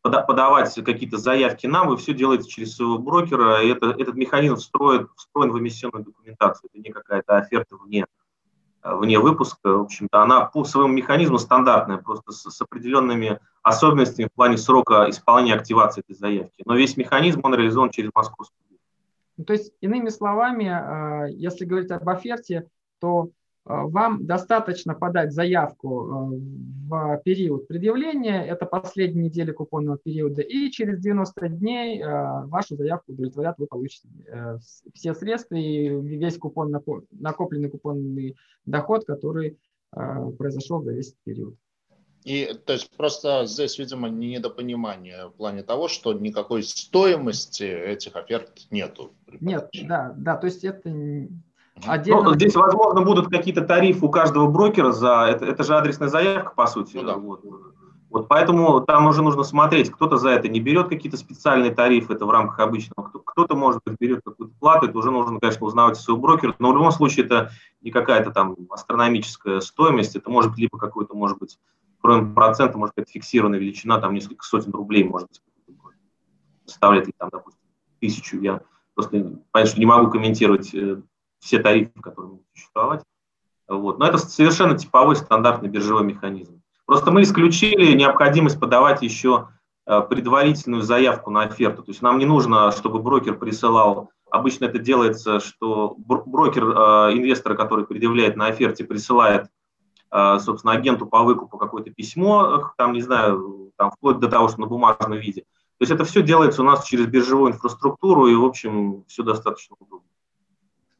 подавать 0.02 0.74
какие-то 0.84 1.16
заявки 1.16 1.66
нам, 1.66 1.88
вы 1.88 1.96
все 1.96 2.12
делаете 2.12 2.48
через 2.48 2.76
своего 2.76 2.98
брокера, 2.98 3.62
и 3.62 3.68
это, 3.68 3.86
этот 3.86 4.14
механизм 4.16 4.56
встроен, 4.56 5.08
встроен 5.16 5.50
в 5.50 5.58
эмиссионную 5.58 6.04
документацию. 6.04 6.68
Это 6.70 6.82
не 6.82 6.92
какая-то 6.92 7.36
оферта 7.36 7.76
вне, 7.76 8.04
вне 8.82 9.18
выпуска. 9.18 9.78
В 9.78 9.82
общем-то, 9.82 10.20
она 10.20 10.44
по 10.44 10.64
своему 10.64 10.92
механизму 10.92 11.38
стандартная, 11.38 11.96
просто 11.96 12.32
с, 12.32 12.50
с 12.50 12.60
определенными 12.60 13.40
особенностями 13.62 14.28
в 14.30 14.34
плане 14.34 14.58
срока 14.58 15.08
исполнения 15.08 15.54
активации 15.54 16.02
этой 16.06 16.14
заявки. 16.14 16.62
Но 16.66 16.74
весь 16.74 16.98
механизм, 16.98 17.40
он 17.42 17.54
реализован 17.54 17.90
через 17.90 18.10
московскую. 18.14 18.58
То 19.46 19.52
есть, 19.52 19.72
иными 19.80 20.10
словами, 20.10 20.68
а, 20.68 21.26
если 21.28 21.64
говорить 21.64 21.90
об 21.90 22.08
оферте, 22.08 22.68
то 23.00 23.22
а, 23.22 23.28
вам 23.64 24.26
достаточно 24.26 24.94
подать 24.94 25.32
заявку 25.32 26.10
а, 26.10 27.16
в 27.16 27.22
период 27.24 27.66
предъявления, 27.66 28.44
это 28.44 28.66
последняя 28.66 29.24
неделя 29.24 29.52
купонного 29.54 29.96
периода, 29.96 30.42
и 30.42 30.70
через 30.70 31.00
90 31.00 31.48
дней 31.48 32.02
а, 32.02 32.44
вашу 32.46 32.76
заявку 32.76 33.12
удовлетворят, 33.12 33.56
вы 33.58 33.66
получите 33.66 34.08
э, 34.26 34.58
все 34.92 35.14
средства 35.14 35.54
и 35.54 35.88
весь 35.88 36.36
купон, 36.36 36.76
накопленный 37.10 37.70
купонный 37.70 38.36
доход, 38.66 39.04
который 39.06 39.58
произошел 39.90 40.82
за 40.82 40.92
весь 40.92 41.14
период. 41.22 41.54
И 42.24 42.52
то 42.66 42.72
есть 42.72 42.90
просто 42.96 43.44
здесь, 43.46 43.78
видимо, 43.78 44.08
недопонимание 44.08 45.28
в 45.28 45.32
плане 45.34 45.62
того, 45.62 45.88
что 45.88 46.14
никакой 46.14 46.62
стоимости 46.62 47.62
этих 47.62 48.16
оферт 48.16 48.66
нету. 48.70 49.12
Нет, 49.40 49.68
да, 49.86 50.14
да, 50.16 50.36
то 50.36 50.46
есть 50.46 50.64
это 50.64 50.90
Отдельно... 51.86 52.22
Ну, 52.22 52.34
здесь, 52.34 52.54
возможно, 52.54 53.02
будут 53.02 53.28
какие-то 53.28 53.62
тарифы 53.62 54.04
у 54.06 54.08
каждого 54.08 54.46
брокера 54.48 54.92
за... 54.92 55.26
Это, 55.28 55.44
это 55.44 55.64
же 55.64 55.76
адресная 55.76 56.08
заявка, 56.08 56.52
по 56.54 56.66
сути. 56.66 56.96
Ну, 56.96 57.02
да. 57.02 57.16
вот. 57.16 57.42
Вот 58.14 58.28
поэтому 58.28 58.80
там 58.80 59.08
уже 59.08 59.22
нужно 59.22 59.42
смотреть, 59.42 59.90
кто-то 59.90 60.18
за 60.18 60.28
это 60.30 60.46
не 60.46 60.60
берет 60.60 60.88
какие-то 60.88 61.16
специальные 61.16 61.74
тарифы, 61.74 62.12
это 62.12 62.26
в 62.26 62.30
рамках 62.30 62.60
обычного, 62.60 63.10
кто-то, 63.24 63.56
может 63.56 63.80
быть, 63.84 63.96
берет 63.98 64.20
какую-то 64.24 64.54
плату, 64.60 64.86
это 64.86 64.96
уже 64.96 65.10
нужно, 65.10 65.40
конечно, 65.40 65.66
узнавать 65.66 65.96
своего 65.96 66.22
брокера, 66.22 66.54
но 66.60 66.70
в 66.70 66.74
любом 66.76 66.92
случае 66.92 67.26
это 67.26 67.50
не 67.80 67.90
какая-то 67.90 68.30
там 68.30 68.54
астрономическая 68.70 69.58
стоимость, 69.58 70.14
это 70.14 70.30
может 70.30 70.52
быть 70.52 70.60
либо 70.60 70.78
какой-то, 70.78 71.16
может 71.16 71.38
быть, 71.38 71.58
кроме 72.00 72.32
процента, 72.32 72.78
может 72.78 72.94
быть, 72.94 73.10
фиксированная 73.10 73.58
величина, 73.58 73.98
там 73.98 74.14
несколько 74.14 74.44
сотен 74.44 74.70
рублей, 74.70 75.02
может 75.02 75.26
быть, 75.26 75.42
составляет 76.66 77.08
ли 77.08 77.14
там, 77.18 77.30
допустим, 77.32 77.62
тысячу, 78.00 78.38
я 78.40 78.60
просто, 78.94 79.40
конечно, 79.50 79.80
не 79.80 79.86
могу 79.86 80.08
комментировать 80.08 80.72
э, 80.72 81.02
все 81.44 81.58
тарифы, 81.58 81.92
которые 82.00 82.30
могут 82.32 82.46
существовать. 82.54 83.02
Вот. 83.68 83.98
Но 83.98 84.06
это 84.06 84.18
совершенно 84.18 84.76
типовой 84.76 85.16
стандартный 85.16 85.68
биржевой 85.68 86.02
механизм. 86.02 86.62
Просто 86.86 87.10
мы 87.10 87.22
исключили 87.22 87.94
необходимость 87.94 88.58
подавать 88.58 89.02
еще 89.02 89.48
э, 89.86 90.00
предварительную 90.00 90.82
заявку 90.82 91.30
на 91.30 91.42
оферту. 91.42 91.82
То 91.82 91.90
есть 91.90 92.02
нам 92.02 92.18
не 92.18 92.24
нужно, 92.24 92.72
чтобы 92.72 92.98
брокер 92.98 93.38
присылал, 93.38 94.10
обычно 94.30 94.64
это 94.64 94.78
делается, 94.78 95.40
что 95.40 95.94
брокер 95.98 96.64
э, 96.64 96.72
инвестора, 97.12 97.54
который 97.54 97.86
предъявляет 97.86 98.36
на 98.36 98.46
оферте, 98.46 98.84
присылает 98.84 99.46
собственно, 100.38 100.74
агенту 100.74 101.06
по 101.06 101.24
выкупу 101.24 101.58
какое-то 101.58 101.90
письмо, 101.90 102.70
там, 102.78 102.92
не 102.92 103.00
знаю, 103.00 103.72
там, 103.76 103.90
вплоть 103.90 104.20
до 104.20 104.28
того, 104.28 104.46
что 104.46 104.60
на 104.60 104.68
бумажном 104.68 105.18
виде. 105.18 105.40
То 105.40 105.80
есть 105.80 105.90
это 105.90 106.04
все 106.04 106.22
делается 106.22 106.62
у 106.62 106.64
нас 106.64 106.84
через 106.84 107.06
биржевую 107.06 107.50
инфраструктуру, 107.50 108.28
и, 108.28 108.34
в 108.36 108.44
общем, 108.44 109.02
все 109.08 109.24
достаточно 109.24 109.74
удобно. 109.80 110.06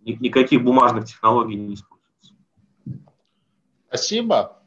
Никаких 0.04 0.62
бумажных 0.62 1.06
технологий 1.06 1.56
не 1.56 1.74
используется. 1.74 2.34
Спасибо. 3.88 4.60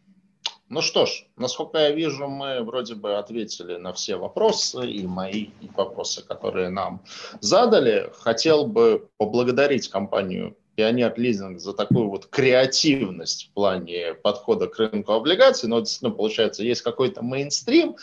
Ну 0.70 0.82
что 0.82 1.06
ж, 1.06 1.26
насколько 1.38 1.78
я 1.78 1.92
вижу, 1.92 2.28
мы 2.28 2.62
вроде 2.62 2.96
бы 2.96 3.18
ответили 3.18 3.78
на 3.78 3.94
все 3.94 4.18
вопросы, 4.18 4.86
и 4.90 5.08
мои 5.08 5.48
вопросы, 5.76 6.26
которые 6.26 6.70
нам 6.70 7.02
задали. 7.40 8.12
Хотел 8.20 8.66
бы 8.66 9.08
поблагодарить 9.18 9.88
компанию 9.88 10.58
Пионер 10.76 11.14
Лизинг 11.18 11.60
за 11.60 11.74
такую 11.74 12.10
вот 12.10 12.26
креативность 12.28 13.48
в 13.48 13.54
плане 13.54 14.14
подхода 14.14 14.68
к 14.68 14.78
рынку 14.78 15.14
облигаций. 15.14 15.70
Но 15.70 15.80
действительно, 15.80 16.12
получается, 16.12 16.64
есть 16.64 16.82
какой-то 16.82 17.24
мейнстрим, 17.24 17.96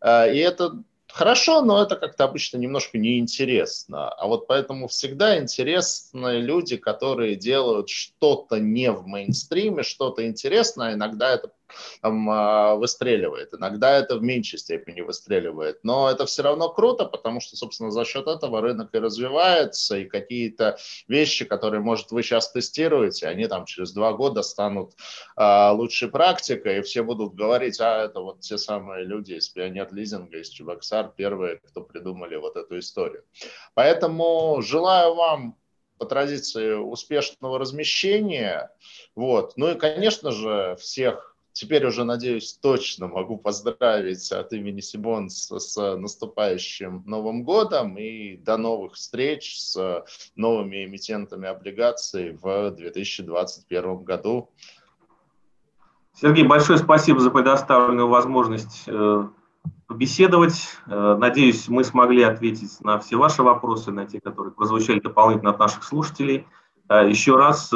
э, 0.00 0.34
и 0.34 0.38
это 0.38 0.82
хорошо, 1.18 1.62
но 1.62 1.82
это 1.82 1.96
как-то 1.96 2.24
обычно 2.24 2.58
немножко 2.58 2.96
неинтересно. 2.96 4.08
А 4.08 4.28
вот 4.28 4.46
поэтому 4.46 4.86
всегда 4.86 5.36
интересны 5.40 6.38
люди, 6.38 6.76
которые 6.76 7.34
делают 7.34 7.88
что-то 7.88 8.60
не 8.60 8.92
в 8.92 9.04
мейнстриме, 9.04 9.82
что-то 9.82 10.24
интересное. 10.24 10.94
Иногда 10.94 11.34
это 11.34 11.50
там, 12.00 12.28
а, 12.30 12.74
выстреливает. 12.76 13.54
Иногда 13.54 13.96
это 13.98 14.16
в 14.16 14.22
меньшей 14.22 14.58
степени 14.58 15.00
выстреливает. 15.00 15.80
Но 15.82 16.10
это 16.10 16.26
все 16.26 16.42
равно 16.42 16.68
круто, 16.68 17.04
потому 17.04 17.40
что, 17.40 17.56
собственно, 17.56 17.90
за 17.90 18.04
счет 18.04 18.26
этого 18.26 18.60
рынок 18.60 18.94
и 18.94 18.98
развивается, 18.98 19.98
и 19.98 20.04
какие-то 20.04 20.78
вещи, 21.06 21.44
которые, 21.44 21.80
может, 21.80 22.10
вы 22.10 22.22
сейчас 22.22 22.50
тестируете, 22.50 23.26
они 23.26 23.46
там 23.46 23.64
через 23.64 23.92
два 23.92 24.12
года 24.12 24.42
станут 24.42 24.92
а, 25.36 25.72
лучшей 25.72 26.08
практикой, 26.08 26.78
и 26.78 26.82
все 26.82 27.02
будут 27.02 27.34
говорить, 27.34 27.80
а 27.80 28.04
это 28.04 28.20
вот 28.20 28.40
те 28.40 28.58
самые 28.58 29.04
люди 29.04 29.34
из 29.34 29.48
Пионер 29.48 29.88
Лизинга, 29.92 30.38
из 30.38 30.48
Чебоксар, 30.48 31.12
первые, 31.16 31.56
кто 31.56 31.82
придумали 31.82 32.36
вот 32.36 32.56
эту 32.56 32.78
историю. 32.78 33.24
Поэтому 33.74 34.60
желаю 34.62 35.14
вам 35.14 35.56
по 35.98 36.06
традиции 36.06 36.72
успешного 36.74 37.58
размещения. 37.58 38.70
Вот. 39.14 39.54
Ну 39.56 39.72
и, 39.72 39.74
конечно 39.74 40.30
же, 40.30 40.76
всех 40.80 41.27
теперь 41.58 41.84
уже, 41.84 42.04
надеюсь, 42.04 42.52
точно 42.62 43.08
могу 43.08 43.36
поздравить 43.36 44.30
от 44.30 44.52
имени 44.52 44.80
Сибонс 44.80 45.50
с 45.50 45.96
наступающим 45.96 47.02
Новым 47.04 47.42
годом 47.42 47.98
и 47.98 48.36
до 48.36 48.56
новых 48.56 48.94
встреч 48.94 49.58
с 49.58 50.04
новыми 50.36 50.84
эмитентами 50.84 51.48
облигаций 51.48 52.38
в 52.40 52.70
2021 52.70 54.04
году. 54.04 54.50
Сергей, 56.14 56.44
большое 56.44 56.78
спасибо 56.78 57.18
за 57.18 57.30
предоставленную 57.30 58.08
возможность 58.08 58.84
э, 58.86 59.28
побеседовать. 59.88 60.60
Э, 60.86 61.16
надеюсь, 61.18 61.68
мы 61.68 61.82
смогли 61.82 62.22
ответить 62.22 62.80
на 62.82 63.00
все 63.00 63.16
ваши 63.16 63.42
вопросы, 63.42 63.90
на 63.90 64.06
те, 64.06 64.20
которые 64.20 64.52
прозвучали 64.52 65.00
дополнительно 65.00 65.50
от 65.50 65.58
наших 65.58 65.82
слушателей. 65.82 66.46
Э, 66.88 67.08
еще 67.08 67.36
раз 67.36 67.72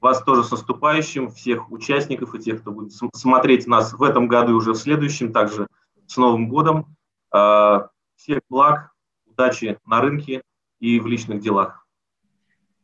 вас 0.00 0.22
тоже 0.22 0.44
с 0.44 0.50
наступающим, 0.50 1.30
всех 1.30 1.70
участников 1.70 2.34
и 2.34 2.38
тех, 2.38 2.60
кто 2.60 2.72
будет 2.72 2.92
смотреть 2.92 3.66
нас 3.66 3.92
в 3.92 4.02
этом 4.02 4.28
году 4.28 4.52
и 4.52 4.54
уже 4.54 4.72
в 4.72 4.76
следующем, 4.76 5.32
также 5.32 5.66
с 6.06 6.16
Новым 6.16 6.48
годом. 6.48 6.96
А, 7.30 7.88
всех 8.16 8.40
благ, 8.48 8.92
удачи 9.26 9.78
на 9.86 10.00
рынке 10.00 10.42
и 10.80 11.00
в 11.00 11.06
личных 11.06 11.40
делах. 11.40 11.86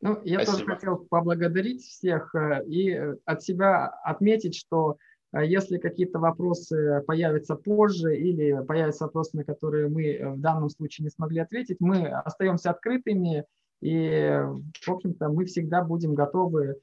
Ну, 0.01 0.21
я 0.25 0.43
Спасибо. 0.43 0.59
тоже 0.59 0.75
хотел 0.75 0.97
поблагодарить 0.99 1.85
всех 1.85 2.35
э, 2.35 2.65
и 2.67 2.91
э, 2.91 3.17
от 3.25 3.43
себя 3.45 3.87
отметить, 3.87 4.57
что 4.57 4.97
э, 5.33 5.47
если 5.47 5.79
какие-то 5.79 6.19
вопросы 6.19 7.05
появятся 7.07 7.55
позже 7.55 8.17
или 8.17 8.65
появятся 8.67 9.05
вопросы, 9.05 9.37
на 9.37 9.45
которые 9.45 9.89
мы 9.89 10.35
в 10.35 10.41
данном 10.41 10.71
случае 10.71 11.05
не 11.05 11.11
смогли 11.11 11.39
ответить, 11.39 11.77
мы 11.79 12.09
остаемся 12.09 12.71
открытыми 12.71 13.45
и, 13.81 14.41
в 14.85 14.89
общем-то, 14.89 15.29
мы 15.29 15.45
всегда 15.45 15.85
будем 15.85 16.15
готовы 16.15 16.81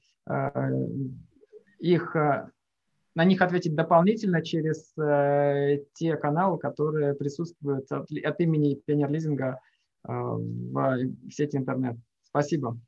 их, 1.80 2.16
э, 2.16 2.50
на 3.16 3.26
них 3.26 3.42
ответить 3.42 3.76
дополнительно 3.76 4.42
через 4.44 4.98
э, 4.98 5.84
те 5.94 6.16
каналы, 6.18 6.58
которые 6.60 7.16
присутствуют 7.16 7.92
от, 7.92 8.10
от 8.12 8.40
имени 8.40 8.76
пионер-лизинга 8.86 9.60
в 10.02 11.10
сети 11.30 11.58
интернет. 11.58 11.98
Спасибо. 12.24 12.80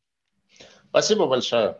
Спасибо 0.90 1.28
большое. 1.28 1.78